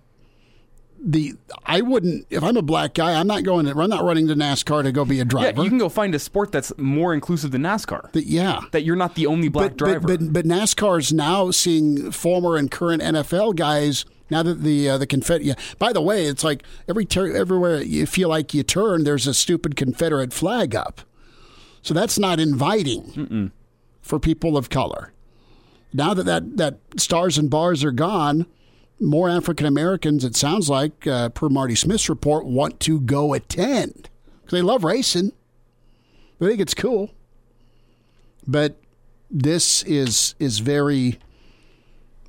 The 1.07 1.33
I 1.63 1.81
wouldn't 1.81 2.25
if 2.31 2.43
I'm 2.43 2.57
a 2.57 2.63
black 2.63 2.95
guy. 2.95 3.19
I'm 3.19 3.27
not 3.27 3.43
going. 3.43 3.67
To, 3.67 3.79
I'm 3.79 3.89
not 3.89 4.03
running 4.03 4.27
to 4.27 4.33
NASCAR 4.33 4.81
to 4.83 4.91
go 4.91 5.05
be 5.05 5.19
a 5.19 5.25
driver. 5.25 5.57
Yeah, 5.57 5.63
you 5.63 5.69
can 5.69 5.77
go 5.77 5.87
find 5.87 6.15
a 6.15 6.19
sport 6.19 6.51
that's 6.51 6.75
more 6.77 7.13
inclusive 7.13 7.51
than 7.51 7.61
NASCAR. 7.61 8.11
The, 8.13 8.23
yeah, 8.23 8.61
that 8.71 8.83
you're 8.83 8.95
not 8.95 9.13
the 9.13 9.27
only 9.27 9.47
black 9.47 9.71
but, 9.71 9.77
driver. 9.77 9.99
But, 9.99 10.19
but 10.19 10.33
but 10.33 10.45
NASCAR's 10.45 11.13
now 11.13 11.51
seeing 11.51 12.11
former 12.11 12.55
and 12.55 12.71
current 12.71 13.03
NFL 13.03 13.55
guys. 13.55 14.05
Now 14.31 14.41
that 14.41 14.63
the 14.63 14.89
uh, 14.89 14.97
the 14.97 15.05
Confederate, 15.05 15.45
yeah. 15.45 15.53
by 15.77 15.93
the 15.93 16.01
way, 16.01 16.25
it's 16.25 16.43
like 16.43 16.63
every 16.89 17.05
ter- 17.05 17.35
everywhere 17.35 17.83
you 17.83 18.07
feel 18.07 18.29
like 18.29 18.55
you 18.55 18.63
turn, 18.63 19.03
there's 19.03 19.27
a 19.27 19.33
stupid 19.35 19.75
Confederate 19.75 20.33
flag 20.33 20.73
up. 20.73 21.01
So 21.85 21.93
that's 21.93 22.17
not 22.17 22.39
inviting 22.39 23.03
Mm-mm. 23.11 23.51
for 24.01 24.19
people 24.19 24.57
of 24.57 24.71
color. 24.71 25.13
Now 25.93 26.15
that, 26.15 26.23
that, 26.23 26.57
that 26.57 26.79
stars 26.97 27.37
and 27.37 27.47
bars 27.47 27.83
are 27.83 27.91
gone, 27.91 28.47
more 28.99 29.29
African 29.29 29.67
Americans, 29.67 30.25
it 30.25 30.35
sounds 30.35 30.67
like, 30.67 31.05
uh, 31.05 31.29
per 31.29 31.47
Marty 31.47 31.75
Smith's 31.75 32.09
report, 32.09 32.47
want 32.47 32.79
to 32.81 32.99
go 32.99 33.35
attend 33.35 34.09
because 34.41 34.57
they 34.57 34.63
love 34.63 34.83
racing. 34.83 35.31
They 36.39 36.47
think 36.47 36.59
it's 36.59 36.73
cool. 36.73 37.11
But 38.47 38.77
this 39.29 39.83
is 39.83 40.33
is 40.39 40.59
very, 40.59 41.19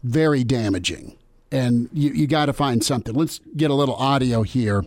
very 0.03 0.45
damaging, 0.45 1.17
and 1.51 1.89
you 1.93 2.11
you 2.11 2.27
got 2.27 2.47
to 2.47 2.53
find 2.53 2.85
something. 2.85 3.15
Let's 3.15 3.41
get 3.57 3.71
a 3.71 3.75
little 3.75 3.97
audio 3.97 4.43
here. 4.43 4.85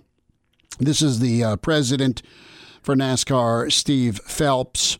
This 0.79 1.01
is 1.01 1.19
the 1.19 1.43
uh, 1.43 1.55
president 1.57 2.21
for 2.81 2.95
NASCAR, 2.95 3.71
Steve 3.71 4.19
Phelps, 4.25 4.99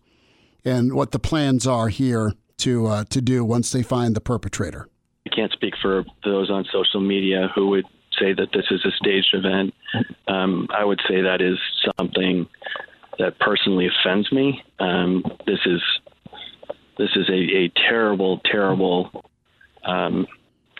and 0.66 0.94
what 0.94 1.12
the 1.12 1.20
plans 1.20 1.66
are 1.66 1.88
here 1.90 2.34
to 2.58 2.88
uh, 2.88 3.04
to 3.06 3.22
do 3.22 3.44
once 3.44 3.72
they 3.72 3.84
find 3.84 4.16
the 4.16 4.22
perpetrator. 4.22 4.88
I 5.26 5.36
can't 5.36 5.52
speak 5.52 5.74
for 5.82 6.04
those 6.24 6.50
on 6.50 6.66
social 6.72 7.00
media 7.00 7.50
who 7.56 7.70
would 7.70 7.86
say 8.20 8.34
that 8.34 8.50
this 8.54 8.66
is 8.72 8.84
a 8.86 8.92
staged 8.92 9.34
event. 9.34 9.74
Um, 10.28 10.68
I 10.76 10.84
would 10.84 11.00
say 11.08 11.22
that 11.22 11.42
is 11.42 11.58
something 11.98 12.48
that 13.18 13.40
personally 13.40 13.88
offends 13.88 14.32
me. 14.32 14.64
Um, 14.80 15.24
this 15.46 15.60
is 15.66 15.82
this 16.98 17.10
is 17.16 17.30
a, 17.30 17.34
a 17.34 17.72
terrible, 17.90 18.40
terrible 18.40 19.24
um, 19.86 20.28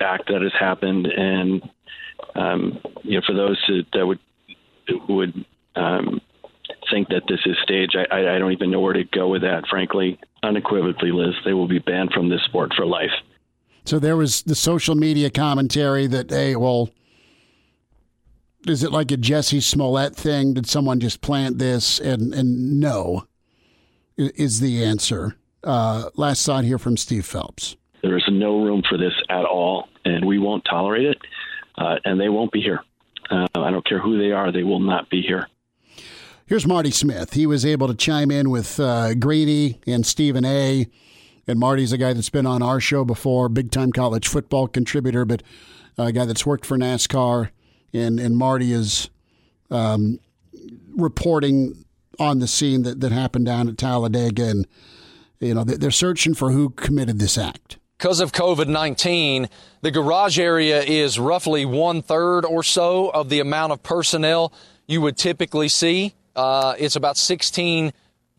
act 0.02 0.28
that 0.28 0.42
has 0.42 0.52
happened, 0.60 1.08
and 1.08 1.62
um, 2.36 2.80
you 3.04 3.20
know, 3.20 3.22
for 3.26 3.34
those 3.34 3.58
that 3.94 4.06
would 4.06 4.20
would 5.08 5.46
um, 5.76 6.20
think 6.92 7.10
that 7.10 7.24
this 7.28 7.40
is 7.46 7.58
staged, 7.64 7.96
I, 7.96 8.16
I, 8.16 8.36
I 8.36 8.40
don't 8.40 8.52
even 8.52 8.72
know 8.72 8.80
where 8.80 8.94
to 8.94 9.04
go 9.04 9.28
with 9.28 9.42
that. 9.42 9.68
Frankly, 9.70 10.20
unequivocally, 10.44 11.12
Liz, 11.12 11.36
they 11.46 11.54
will 11.54 11.68
be 11.68 11.80
banned 11.80 12.12
from 12.14 12.30
this 12.30 12.42
sport 12.46 12.72
for 12.76 12.86
life. 12.86 13.12
So 13.86 14.00
there 14.00 14.18
was 14.18 14.44
the 14.44 14.56
social 14.56 14.96
media 14.96 15.30
commentary 15.30 16.08
that, 16.08 16.30
hey, 16.30 16.56
well, 16.56 16.90
is 18.68 18.84
it 18.84 18.92
like 18.92 19.12
a 19.12 19.18
Jussie 19.18 19.64
Smollett 19.64 20.16
thing? 20.16 20.54
Did 20.54 20.68
someone 20.68 21.00
just 21.00 21.22
plant 21.22 21.58
this? 21.58 22.00
And 22.00 22.34
and 22.34 22.80
no, 22.80 23.26
is 24.18 24.60
the 24.60 24.84
answer. 24.84 25.36
Uh, 25.64 26.10
last 26.16 26.46
thought 26.46 26.64
here 26.64 26.78
from 26.78 26.98
Steve 26.98 27.26
Phelps. 27.26 27.76
There 28.02 28.18
is 28.18 28.24
no 28.30 28.64
room 28.64 28.84
for 28.88 28.98
this 28.98 29.14
at 29.30 29.46
all, 29.46 29.90
and 30.06 30.26
we 30.26 30.40
won't 30.40 30.64
tolerate 30.66 31.06
it, 31.06 31.18
uh, 31.78 31.96
and 32.06 32.20
they 32.20 32.30
won't 32.30 32.52
be 32.52 32.62
here. 32.62 32.82
Uh, 33.30 33.48
I 33.56 33.72
don't 33.72 33.86
care 33.86 34.00
who 34.00 34.18
they 34.18 34.32
are; 34.32 34.52
they 34.52 34.64
will 34.64 34.80
not 34.80 35.10
be 35.10 35.22
here. 35.22 35.48
Here's 36.50 36.66
Marty 36.66 36.90
Smith. 36.90 37.34
He 37.36 37.46
was 37.46 37.64
able 37.64 37.88
to 37.90 37.94
chime 37.94 38.32
in 38.32 38.50
with 38.50 38.80
uh, 38.80 39.14
Greeny 39.14 39.80
and 39.86 40.04
Stephen 40.04 40.44
A. 40.44 40.88
And 41.46 41.60
Marty's 41.60 41.94
a 41.94 41.98
guy 42.00 42.14
that's 42.14 42.32
been 42.32 42.48
on 42.48 42.64
our 42.64 42.80
show 42.80 43.06
before, 43.06 43.50
big 43.50 43.70
time 43.70 43.92
college 43.92 44.28
football 44.28 44.68
contributor, 44.68 45.26
but 45.26 45.44
a 45.96 46.12
guy 46.12 46.26
that's 46.26 46.48
worked 46.48 46.66
for 46.66 46.76
NASCAR. 46.76 47.52
And, 47.94 48.20
and 48.20 48.36
Marty 48.36 48.74
is 48.74 49.12
um, 49.70 50.20
reporting 50.98 51.86
on 52.18 52.40
the 52.40 52.48
scene 52.48 52.82
that, 52.82 53.00
that 53.02 53.12
happened 53.12 53.46
down 53.46 53.70
at 53.70 53.78
Talladega. 53.78 54.48
And, 54.48 54.68
you 55.40 55.54
know, 55.54 55.64
they're 55.64 55.92
searching 55.92 56.34
for 56.34 56.50
who 56.50 56.72
committed 56.72 57.20
this 57.20 57.38
act. 57.38 57.78
Because 58.00 58.20
of 58.20 58.32
COVID 58.32 58.68
19, 58.68 59.50
the 59.84 59.92
garage 59.92 60.40
area 60.40 60.82
is 60.82 61.20
roughly 61.20 61.64
one 61.64 62.02
third 62.02 62.44
or 62.44 62.64
so 62.64 63.10
of 63.10 63.30
the 63.30 63.40
amount 63.40 63.72
of 63.72 63.84
personnel 63.84 64.52
you 64.88 65.00
would 65.02 65.16
typically 65.16 65.70
see. 65.70 66.16
Uh, 66.36 66.76
it's 66.78 66.96
about 66.96 67.18
16 67.18 67.94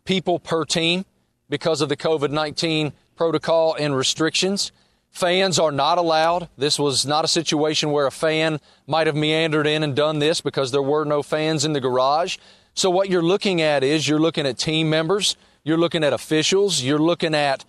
people 0.05 0.39
per 0.39 0.65
team 0.65 1.05
because 1.49 1.81
of 1.81 1.89
the 1.89 1.97
COVID 1.97 2.31
19 2.31 2.93
protocol 3.17 3.75
and 3.75 3.97
restrictions. 3.97 4.73
Fans 5.11 5.59
are 5.59 5.73
not 5.73 5.99
allowed. 5.99 6.49
This 6.57 6.79
was 6.79 7.05
not 7.05 7.25
a 7.25 7.29
situation 7.29 7.91
where 7.91 8.07
a 8.07 8.13
fan 8.13 8.61
might 8.87 9.09
have 9.09 9.17
meandered 9.17 9.67
in 9.67 9.83
and 9.83 9.97
done 9.97 10.21
this 10.21 10.41
because 10.41 10.71
there 10.71 10.83
were 10.83 11.05
no 11.05 11.23
fans 11.23 11.65
in 11.65 11.73
the 11.73 11.81
garage. 11.81 12.39
So, 12.75 12.89
what 12.89 13.11
you're 13.11 13.23
looking 13.23 13.61
at 13.61 13.83
is 13.83 14.07
you're 14.07 14.21
looking 14.21 14.47
at 14.47 14.57
team 14.57 14.89
members, 14.89 15.37
you're 15.65 15.79
looking 15.79 16.05
at 16.05 16.13
officials, 16.13 16.83
you're 16.83 17.01
looking 17.01 17.35
at 17.35 17.65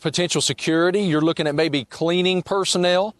potential 0.00 0.40
security, 0.40 1.00
you're 1.00 1.20
looking 1.20 1.46
at 1.46 1.54
maybe 1.54 1.84
cleaning 1.84 2.42
personnel 2.42 3.14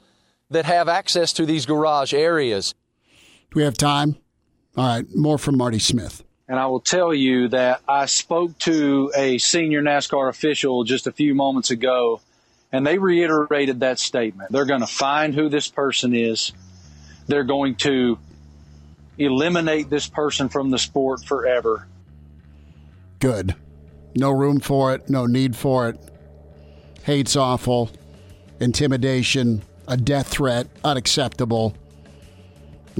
that 0.51 0.65
have 0.65 0.89
access 0.89 1.35
to 1.35 1.45
these 1.45 1.67
garage 1.67 2.15
areas. 2.15 2.75
Do 3.51 3.57
we 3.57 3.63
have 3.63 3.77
time? 3.77 4.17
All 4.77 4.87
right, 4.87 5.05
more 5.15 5.39
from 5.39 5.59
Marty 5.59 5.79
Smith. 5.79 6.25
And 6.49 6.59
I 6.59 6.67
will 6.67 6.81
tell 6.81 7.13
you 7.13 7.49
that 7.49 7.83
I 7.87 8.07
spoke 8.07 8.57
to 8.61 9.13
a 9.15 9.37
senior 9.37 9.83
NASCAR 9.83 10.31
official 10.31 10.83
just 10.85 11.07
a 11.07 11.13
few 11.13 11.35
moments 11.35 11.71
ago, 11.71 12.23
and 12.73 12.87
they 12.87 12.97
reiterated 12.97 13.81
that 13.81 13.99
statement. 13.99 14.51
They're 14.51 14.65
going 14.65 14.81
to 14.81 14.87
find 14.87 15.35
who 15.35 15.51
this 15.51 15.69
person 15.69 16.15
is. 16.15 16.53
They're 17.27 17.45
going 17.45 17.75
to 17.77 18.19
eliminate 19.19 19.91
this 19.91 20.07
person 20.07 20.49
from 20.49 20.71
the 20.71 20.79
sport 20.79 21.23
forever. 21.23 21.87
Good. 23.19 23.55
No 24.15 24.31
room 24.31 24.61
for 24.61 24.95
it, 24.95 25.11
no 25.11 25.27
need 25.27 25.55
for 25.55 25.91
it. 25.91 26.01
Hate's 27.03 27.37
awful. 27.37 27.91
Intimidation, 28.59 29.63
a 29.87 29.97
death 29.97 30.29
threat, 30.29 30.67
unacceptable. 30.83 31.75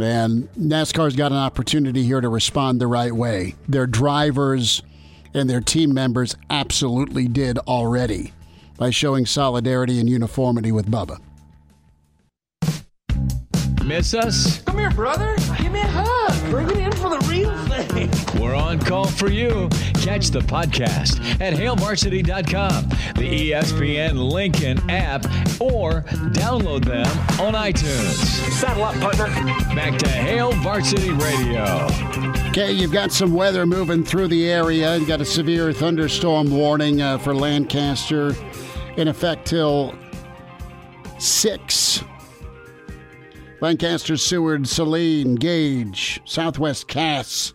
And 0.01 0.53
NASCAR's 0.55 1.17
got 1.17 1.33
an 1.33 1.39
opportunity 1.39 2.03
here 2.05 2.21
to 2.21 2.29
respond 2.29 2.81
the 2.81 2.87
right 2.87 3.13
way. 3.13 3.55
Their 3.69 3.87
drivers 3.87 4.83
and 5.35 5.49
their 5.49 5.61
team 5.61 5.93
members 5.93 6.37
absolutely 6.51 7.29
did 7.29 7.59
already 7.59 8.33
by 8.77 8.91
showing 8.91 9.27
solidarity 9.27 9.99
and 10.01 10.09
uniformity 10.09 10.73
with 10.73 10.91
Bubba. 10.91 11.21
Miss 13.89 14.13
us? 14.13 14.61
Come 14.65 14.77
here, 14.77 14.91
brother. 14.91 15.35
Give 15.57 15.73
me 15.73 15.81
a 15.81 15.87
hug. 15.87 16.51
Bring 16.51 16.69
it 16.69 16.77
in 16.77 16.93
for 16.93 17.09
the 17.09 17.27
real 17.27 17.57
thing. 17.69 18.11
We're 18.39 18.55
on 18.55 18.79
call 18.81 19.07
for 19.07 19.31
you. 19.31 19.71
Catch 19.95 20.29
the 20.29 20.41
podcast 20.41 21.19
at 21.41 21.55
hailvarsity.com, 21.55 22.89
the 23.15 23.51
ESPN 23.51 24.31
Lincoln 24.31 24.79
app, 24.91 25.25
or 25.59 26.03
download 26.33 26.85
them 26.85 27.07
on 27.41 27.55
iTunes. 27.55 28.13
Saddle 28.53 28.85
up, 28.85 28.95
partner. 28.97 29.25
Back 29.75 29.99
to 30.01 30.09
Hail 30.11 30.53
Varsity 30.53 31.13
Radio. 31.13 31.89
Okay, 32.51 32.71
you've 32.71 32.93
got 32.93 33.11
some 33.11 33.33
weather 33.33 33.65
moving 33.65 34.05
through 34.05 34.29
the 34.29 34.51
area. 34.51 34.99
You've 34.99 35.09
got 35.09 35.23
a 35.23 35.25
severe 35.25 35.73
thunderstorm 35.73 36.51
warning 36.51 37.01
uh, 37.01 37.17
for 37.17 37.35
Lancaster 37.35 38.35
in 38.99 39.09
effect 39.09 39.47
till 39.47 39.95
6 41.19 42.05
Lancaster, 43.61 44.17
Seward, 44.17 44.69
Saline, 44.69 45.35
Gage, 45.35 46.21
Southwest 46.25 46.87
Cass. 46.89 47.55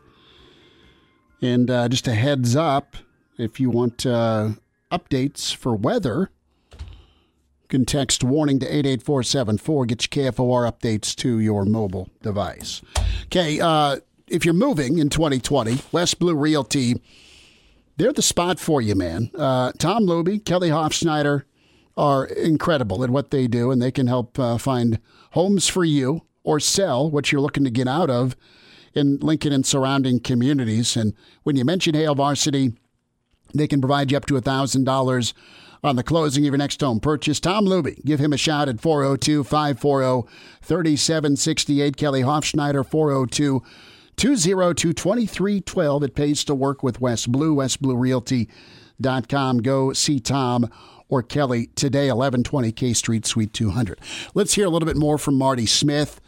And 1.41 1.69
uh, 1.69 1.89
just 1.89 2.07
a 2.07 2.13
heads 2.13 2.55
up 2.55 2.95
if 3.37 3.59
you 3.59 3.69
want 3.69 4.05
uh, 4.05 4.49
updates 4.91 5.55
for 5.55 5.75
weather, 5.75 6.29
you 6.71 7.67
can 7.67 7.85
text 7.85 8.23
warning 8.23 8.59
to 8.59 8.65
88474. 8.65 9.85
Get 9.85 10.15
your 10.15 10.31
KFOR 10.31 10.71
updates 10.71 11.15
to 11.17 11.39
your 11.39 11.65
mobile 11.65 12.09
device. 12.21 12.81
Okay, 13.25 13.59
uh, 13.59 13.97
if 14.27 14.45
you're 14.45 14.53
moving 14.53 14.99
in 14.99 15.09
2020, 15.09 15.79
West 15.91 16.19
Blue 16.19 16.35
Realty, 16.35 17.01
they're 17.97 18.13
the 18.13 18.21
spot 18.21 18.59
for 18.59 18.81
you, 18.81 18.95
man. 18.95 19.31
Uh, 19.37 19.71
Tom 19.77 20.05
Luby, 20.05 20.43
Kelly 20.43 20.69
Hofschneider 20.69 21.43
are 21.95 22.25
incredible 22.25 23.03
at 23.03 23.09
what 23.09 23.31
they 23.31 23.47
do, 23.47 23.71
and 23.71 23.81
they 23.81 23.91
can 23.91 24.07
help 24.07 24.37
uh, 24.39 24.57
find 24.57 24.99
homes 25.33 25.67
for 25.67 25.83
you 25.83 26.21
or 26.43 26.59
sell 26.59 27.09
what 27.09 27.31
you're 27.31 27.41
looking 27.41 27.63
to 27.63 27.69
get 27.69 27.87
out 27.87 28.09
of 28.09 28.35
in 28.93 29.17
Lincoln 29.17 29.53
and 29.53 29.65
surrounding 29.65 30.19
communities. 30.19 30.95
And 30.95 31.13
when 31.43 31.55
you 31.55 31.65
mention 31.65 31.95
Hail 31.95 32.15
Varsity, 32.15 32.73
they 33.53 33.67
can 33.67 33.81
provide 33.81 34.11
you 34.11 34.17
up 34.17 34.25
to 34.27 34.35
$1,000 34.35 35.33
on 35.83 35.95
the 35.95 36.03
closing 36.03 36.43
of 36.43 36.51
your 36.51 36.57
next 36.57 36.79
home 36.81 36.99
purchase. 36.99 37.39
Tom 37.39 37.65
Luby, 37.65 38.03
give 38.05 38.19
him 38.19 38.33
a 38.33 38.37
shout 38.37 38.69
at 38.69 38.79
402 38.79 39.43
540 39.43 40.29
3768. 40.61 41.97
Kelly 41.97 42.21
Hofschneider, 42.21 42.87
402 42.87 43.61
202 44.15 44.93
2312. 44.93 46.03
It 46.03 46.15
pays 46.15 46.43
to 46.45 46.55
work 46.55 46.83
with 46.83 47.01
West 47.01 47.31
Blue, 47.31 47.55
west 47.55 47.81
westbluerealty.com. 47.81 49.57
Go 49.61 49.93
see 49.93 50.19
Tom 50.19 50.69
or 51.13 51.21
Kelly 51.21 51.67
today, 51.75 52.07
1120 52.07 52.71
K 52.71 52.91
Street, 52.91 53.23
Suite 53.27 53.53
200. 53.53 53.99
Let's 54.33 54.55
hear 54.55 54.65
a 54.65 54.69
little 54.69 54.87
bit 54.87 54.97
more 54.97 55.19
from 55.19 55.37
Marty 55.37 55.67
Smith 55.67 56.19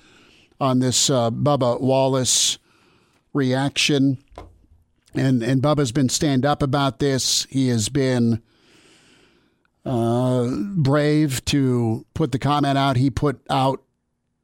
on 0.61 0.77
this 0.77 1.09
uh, 1.09 1.31
Bubba 1.31 1.81
Wallace 1.81 2.59
reaction. 3.33 4.19
And, 5.15 5.41
and 5.41 5.59
Bubba's 5.59 5.91
been 5.91 6.07
stand 6.07 6.45
up 6.45 6.61
about 6.61 6.99
this. 6.99 7.47
He 7.49 7.69
has 7.69 7.89
been 7.89 8.43
uh, 9.85 10.49
brave 10.75 11.43
to 11.45 12.05
put 12.13 12.31
the 12.31 12.39
comment 12.39 12.77
out 12.77 12.97
he 12.97 13.09
put 13.09 13.39
out 13.49 13.83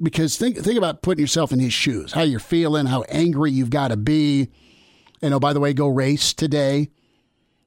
because 0.02 0.38
think 0.38 0.58
think 0.58 0.78
about 0.78 1.02
putting 1.04 1.22
yourself 1.22 1.52
in 1.52 1.60
his 1.60 1.74
shoes, 1.74 2.14
how 2.14 2.22
you're 2.22 2.40
feeling, 2.40 2.88
how 2.88 3.04
angry 3.10 3.52
you've 3.52 3.70
got 3.70 3.90
to 3.90 3.98
be. 3.98 4.50
And 5.22 5.36
oh, 5.36 5.40
by 5.40 5.54
the 5.54 5.60
way, 5.60 5.74
go 5.74 5.88
race 5.88 6.34
today. 6.34 6.90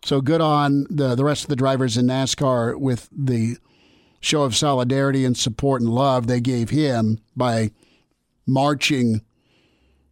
So 0.04 0.20
good 0.20 0.40
on 0.40 0.86
the 0.90 1.14
the 1.14 1.24
rest 1.24 1.44
of 1.44 1.48
the 1.48 1.56
drivers 1.56 1.96
in 1.96 2.06
NASCAR 2.06 2.78
with 2.78 3.08
the 3.10 3.56
show 4.20 4.42
of 4.42 4.54
solidarity 4.54 5.24
and 5.24 5.36
support 5.36 5.80
and 5.82 5.90
love 5.90 6.26
they 6.26 6.40
gave 6.40 6.70
him 6.70 7.18
by 7.36 7.70
marching 8.46 9.22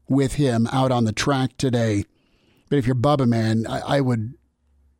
with 0.09 0.35
him 0.35 0.66
out 0.73 0.93
on 0.93 1.05
the 1.05 1.12
track 1.12 1.56
today. 1.56 2.05
But 2.69 2.78
if 2.78 2.86
you're 2.86 2.97
Bubba, 2.97 3.27
man, 3.27 3.66
I, 3.66 3.81
I 3.97 4.01
would 4.01 4.35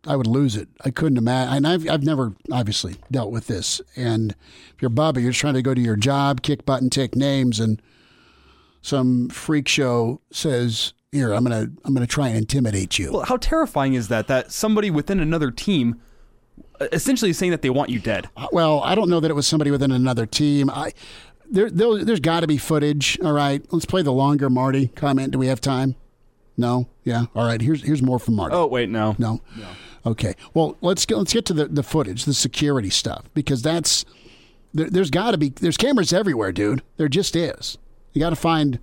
I 0.07 0.17
would 0.17 0.27
lose 0.27 0.57
it. 0.57 0.69
I 0.85 0.91
couldn't 0.91 1.19
imagine. 1.19 1.55
And 1.55 1.67
I've, 1.67 1.89
I've 1.89 2.03
never 2.03 2.35
obviously 2.51 2.97
dealt 3.11 3.31
with 3.31 3.47
this. 3.47 3.81
And 3.97 4.35
if 4.75 4.83
you're 4.83 4.91
Bubba, 4.91 5.23
you're 5.23 5.31
just 5.31 5.41
trying 5.41 5.55
to 5.55 5.63
go 5.63 5.75
to 5.75 5.81
your 5.81 5.97
job, 5.97 6.43
kick 6.43 6.67
button, 6.67 6.91
take 6.91 7.15
names, 7.15 7.61
and 7.61 7.81
some 8.81 9.29
freak 9.29 9.69
show 9.69 10.21
says, 10.33 10.93
"Here, 11.13 11.33
I'm 11.33 11.45
gonna 11.45 11.71
I'm 11.85 11.95
gonna 11.95 12.07
try 12.07 12.29
and 12.29 12.39
intimidate 12.39 12.99
you." 12.99 13.13
Well, 13.13 13.25
how 13.25 13.37
terrifying 13.37 13.95
is 13.95 14.09
that? 14.09 14.29
That 14.29 14.51
somebody 14.51 14.91
within 14.91 15.21
another 15.21 15.51
team 15.51 16.01
uh, 16.81 16.89
essentially 16.91 17.31
is 17.31 17.39
saying 17.39 17.53
that 17.53 17.63
they 17.63 17.71
want 17.71 17.91
you 17.91 17.99
dead. 18.01 18.29
Uh, 18.37 18.49
well, 18.51 18.81
I 18.83 18.95
don't 18.95 19.09
know 19.11 19.21
that 19.21 19.31
it 19.31 19.35
was 19.35 19.47
somebody 19.47 19.71
within 19.71 19.93
another 19.93 20.27
team. 20.27 20.71
I 20.71 20.93
there, 21.51 21.71
there 21.71 22.03
there's 22.05 22.21
got 22.21 22.41
to 22.41 22.47
be 22.47 22.57
footage. 22.57 23.19
All 23.23 23.33
right, 23.33 23.63
let's 23.73 23.85
play 23.85 24.03
the 24.03 24.13
longer 24.13 24.49
Marty 24.49 24.89
comment. 24.89 25.33
Do 25.33 25.39
we 25.39 25.49
have 25.49 25.61
time? 25.61 25.97
No. 26.57 26.89
Yeah. 27.05 27.27
All 27.35 27.47
right. 27.47 27.61
Here's 27.61 27.83
here's 27.83 28.03
more 28.03 28.19
from 28.19 28.37
Marty. 28.37 28.55
Oh 28.55 28.67
wait, 28.67 28.89
no. 28.89 29.15
No. 29.19 29.41
No. 29.57 29.69
Okay. 30.05 30.35
Well, 30.55 30.77
let's 30.81 31.07
get 31.07 31.19
let's 31.19 31.33
get 31.33 31.45
to 31.47 31.53
the, 31.53 31.67
the 31.67 31.83
footage, 31.83 32.25
the 32.25 32.35
security 32.35 32.91
stuff, 32.91 33.25
because 33.35 33.63
that's 33.63 34.05
there, 34.73 34.89
there's 34.89 35.11
got 35.11 35.33
to 35.33 35.39
be 35.39 35.51
there's 35.51 35.77
cameras 35.77 36.13
everywhere, 36.13 36.53
dude. 36.53 36.83
There 36.97 37.09
just 37.09 37.37
is. 37.37 37.79
You 38.13 38.21
got 38.21 38.31
to 38.31 38.37
find 38.37 38.79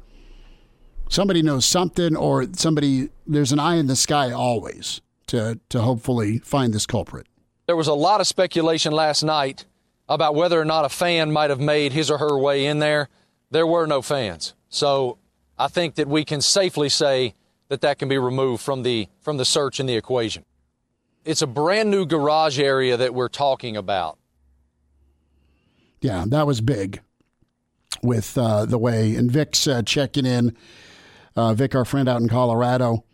somebody 1.10 1.42
knows 1.42 1.66
something, 1.66 2.16
or 2.16 2.46
somebody 2.54 3.10
there's 3.28 3.52
an 3.52 3.60
eye 3.60 3.76
in 3.76 3.88
the 3.88 3.96
sky 3.96 4.32
always 4.32 5.02
to 5.28 5.60
to 5.70 5.82
hopefully 5.82 6.40
find 6.40 6.74
this 6.74 6.86
culprit. 6.86 7.28
There 7.66 7.76
was 7.76 7.88
a 7.88 7.94
lot 7.94 8.22
of 8.22 8.28
speculation 8.28 8.94
last 8.94 9.24
night 9.24 9.66
about 10.08 10.34
whether 10.34 10.60
or 10.60 10.66
not 10.66 10.86
a 10.86 10.90
fan 10.90 11.32
might 11.32 11.50
have 11.50 11.60
made 11.60 11.92
his 11.92 12.10
or 12.10 12.18
her 12.18 12.38
way 12.38 12.66
in 12.66 12.80
there. 12.80 13.10
There 13.52 13.68
were 13.68 13.86
no 13.86 14.02
fans, 14.02 14.54
so 14.70 15.18
I 15.58 15.68
think 15.68 15.96
that 15.96 16.08
we 16.08 16.24
can 16.24 16.42
safely 16.42 16.90
say 16.90 17.36
that 17.68 17.82
that 17.82 18.00
can 18.00 18.08
be 18.08 18.18
removed 18.18 18.64
from 18.64 18.84
the 18.84 19.08
from 19.20 19.38
the 19.38 19.46
search 19.46 19.80
and 19.80 19.90
the 19.90 19.96
equation. 19.96 20.46
It's 21.26 21.42
a 21.42 21.48
brand 21.48 21.92
new 21.92 22.06
garage 22.06 22.60
area 22.60 22.96
that 22.98 23.14
we're 23.14 23.28
talking 23.28 23.76
about. 23.76 24.18
Yeah, 26.02 26.24
that 26.28 26.48
was 26.48 26.62
big 26.62 27.02
with 28.02 28.38
uh, 28.38 28.66
the 28.66 28.78
way 28.78 29.16
and 29.16 29.30
Vic's 29.30 29.68
uh, 29.68 29.82
checking 29.82 30.26
in. 30.26 30.56
Uh, 31.40 31.54
Vic, 31.54 31.74
our 31.74 31.86
friend 31.86 32.10
out 32.10 32.20
in 32.20 32.28
Colorado, 32.28 33.06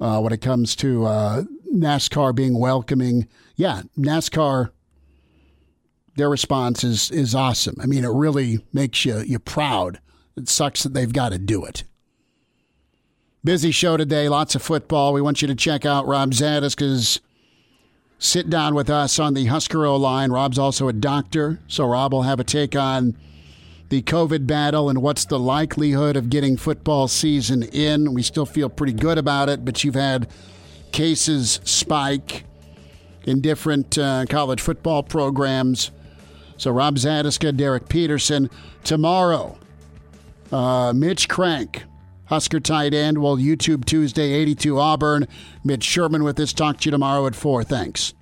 uh, 0.00 0.20
when 0.20 0.32
it 0.32 0.40
comes 0.40 0.76
to 0.76 1.04
uh, 1.04 1.42
NASCAR 1.74 2.32
being 2.32 2.56
welcoming. 2.56 3.26
Yeah, 3.56 3.82
NASCAR. 3.98 4.70
Their 6.14 6.30
response 6.30 6.84
is 6.84 7.10
is 7.10 7.34
awesome. 7.34 7.74
I 7.82 7.86
mean, 7.86 8.04
it 8.04 8.12
really 8.12 8.64
makes 8.72 9.04
you 9.04 9.18
you 9.18 9.40
proud. 9.40 9.98
It 10.36 10.48
sucks 10.48 10.84
that 10.84 10.94
they've 10.94 11.12
got 11.12 11.30
to 11.32 11.38
do 11.38 11.64
it. 11.64 11.82
Busy 13.42 13.72
show 13.72 13.96
today, 13.96 14.28
lots 14.28 14.54
of 14.54 14.62
football. 14.62 15.12
We 15.12 15.20
want 15.20 15.42
you 15.42 15.48
to 15.48 15.54
check 15.56 15.84
out 15.84 16.06
Rob 16.06 16.30
Zatechka's 16.30 17.18
sit 18.20 18.48
down 18.48 18.76
with 18.76 18.90
us 18.90 19.18
on 19.18 19.34
the 19.34 19.46
Husker 19.46 19.84
O 19.84 19.96
line. 19.96 20.30
Rob's 20.30 20.58
also 20.58 20.86
a 20.86 20.92
doctor, 20.92 21.58
so 21.66 21.84
Rob 21.86 22.12
will 22.12 22.22
have 22.22 22.38
a 22.38 22.44
take 22.44 22.76
on 22.76 23.16
the 23.92 24.00
COVID 24.00 24.46
battle 24.46 24.88
and 24.88 25.02
what's 25.02 25.26
the 25.26 25.38
likelihood 25.38 26.16
of 26.16 26.30
getting 26.30 26.56
football 26.56 27.08
season 27.08 27.62
in. 27.62 28.14
We 28.14 28.22
still 28.22 28.46
feel 28.46 28.70
pretty 28.70 28.94
good 28.94 29.18
about 29.18 29.50
it, 29.50 29.66
but 29.66 29.84
you've 29.84 29.96
had 29.96 30.30
cases 30.92 31.60
spike 31.64 32.44
in 33.24 33.42
different 33.42 33.98
uh, 33.98 34.24
college 34.30 34.62
football 34.62 35.02
programs. 35.02 35.90
So 36.56 36.70
Rob 36.70 36.96
Zatechka, 36.96 37.54
Derek 37.54 37.90
Peterson. 37.90 38.48
Tomorrow, 38.82 39.58
uh, 40.50 40.94
Mitch 40.96 41.28
Krenk, 41.28 41.82
Husker 42.24 42.60
tight 42.60 42.94
end, 42.94 43.18
will 43.18 43.36
YouTube 43.36 43.84
Tuesday, 43.84 44.32
82 44.32 44.78
Auburn. 44.78 45.28
Mitch 45.64 45.84
Sherman 45.84 46.24
with 46.24 46.40
us. 46.40 46.54
Talk 46.54 46.78
to 46.78 46.86
you 46.86 46.92
tomorrow 46.92 47.26
at 47.26 47.34
4. 47.34 47.62
Thanks. 47.62 48.14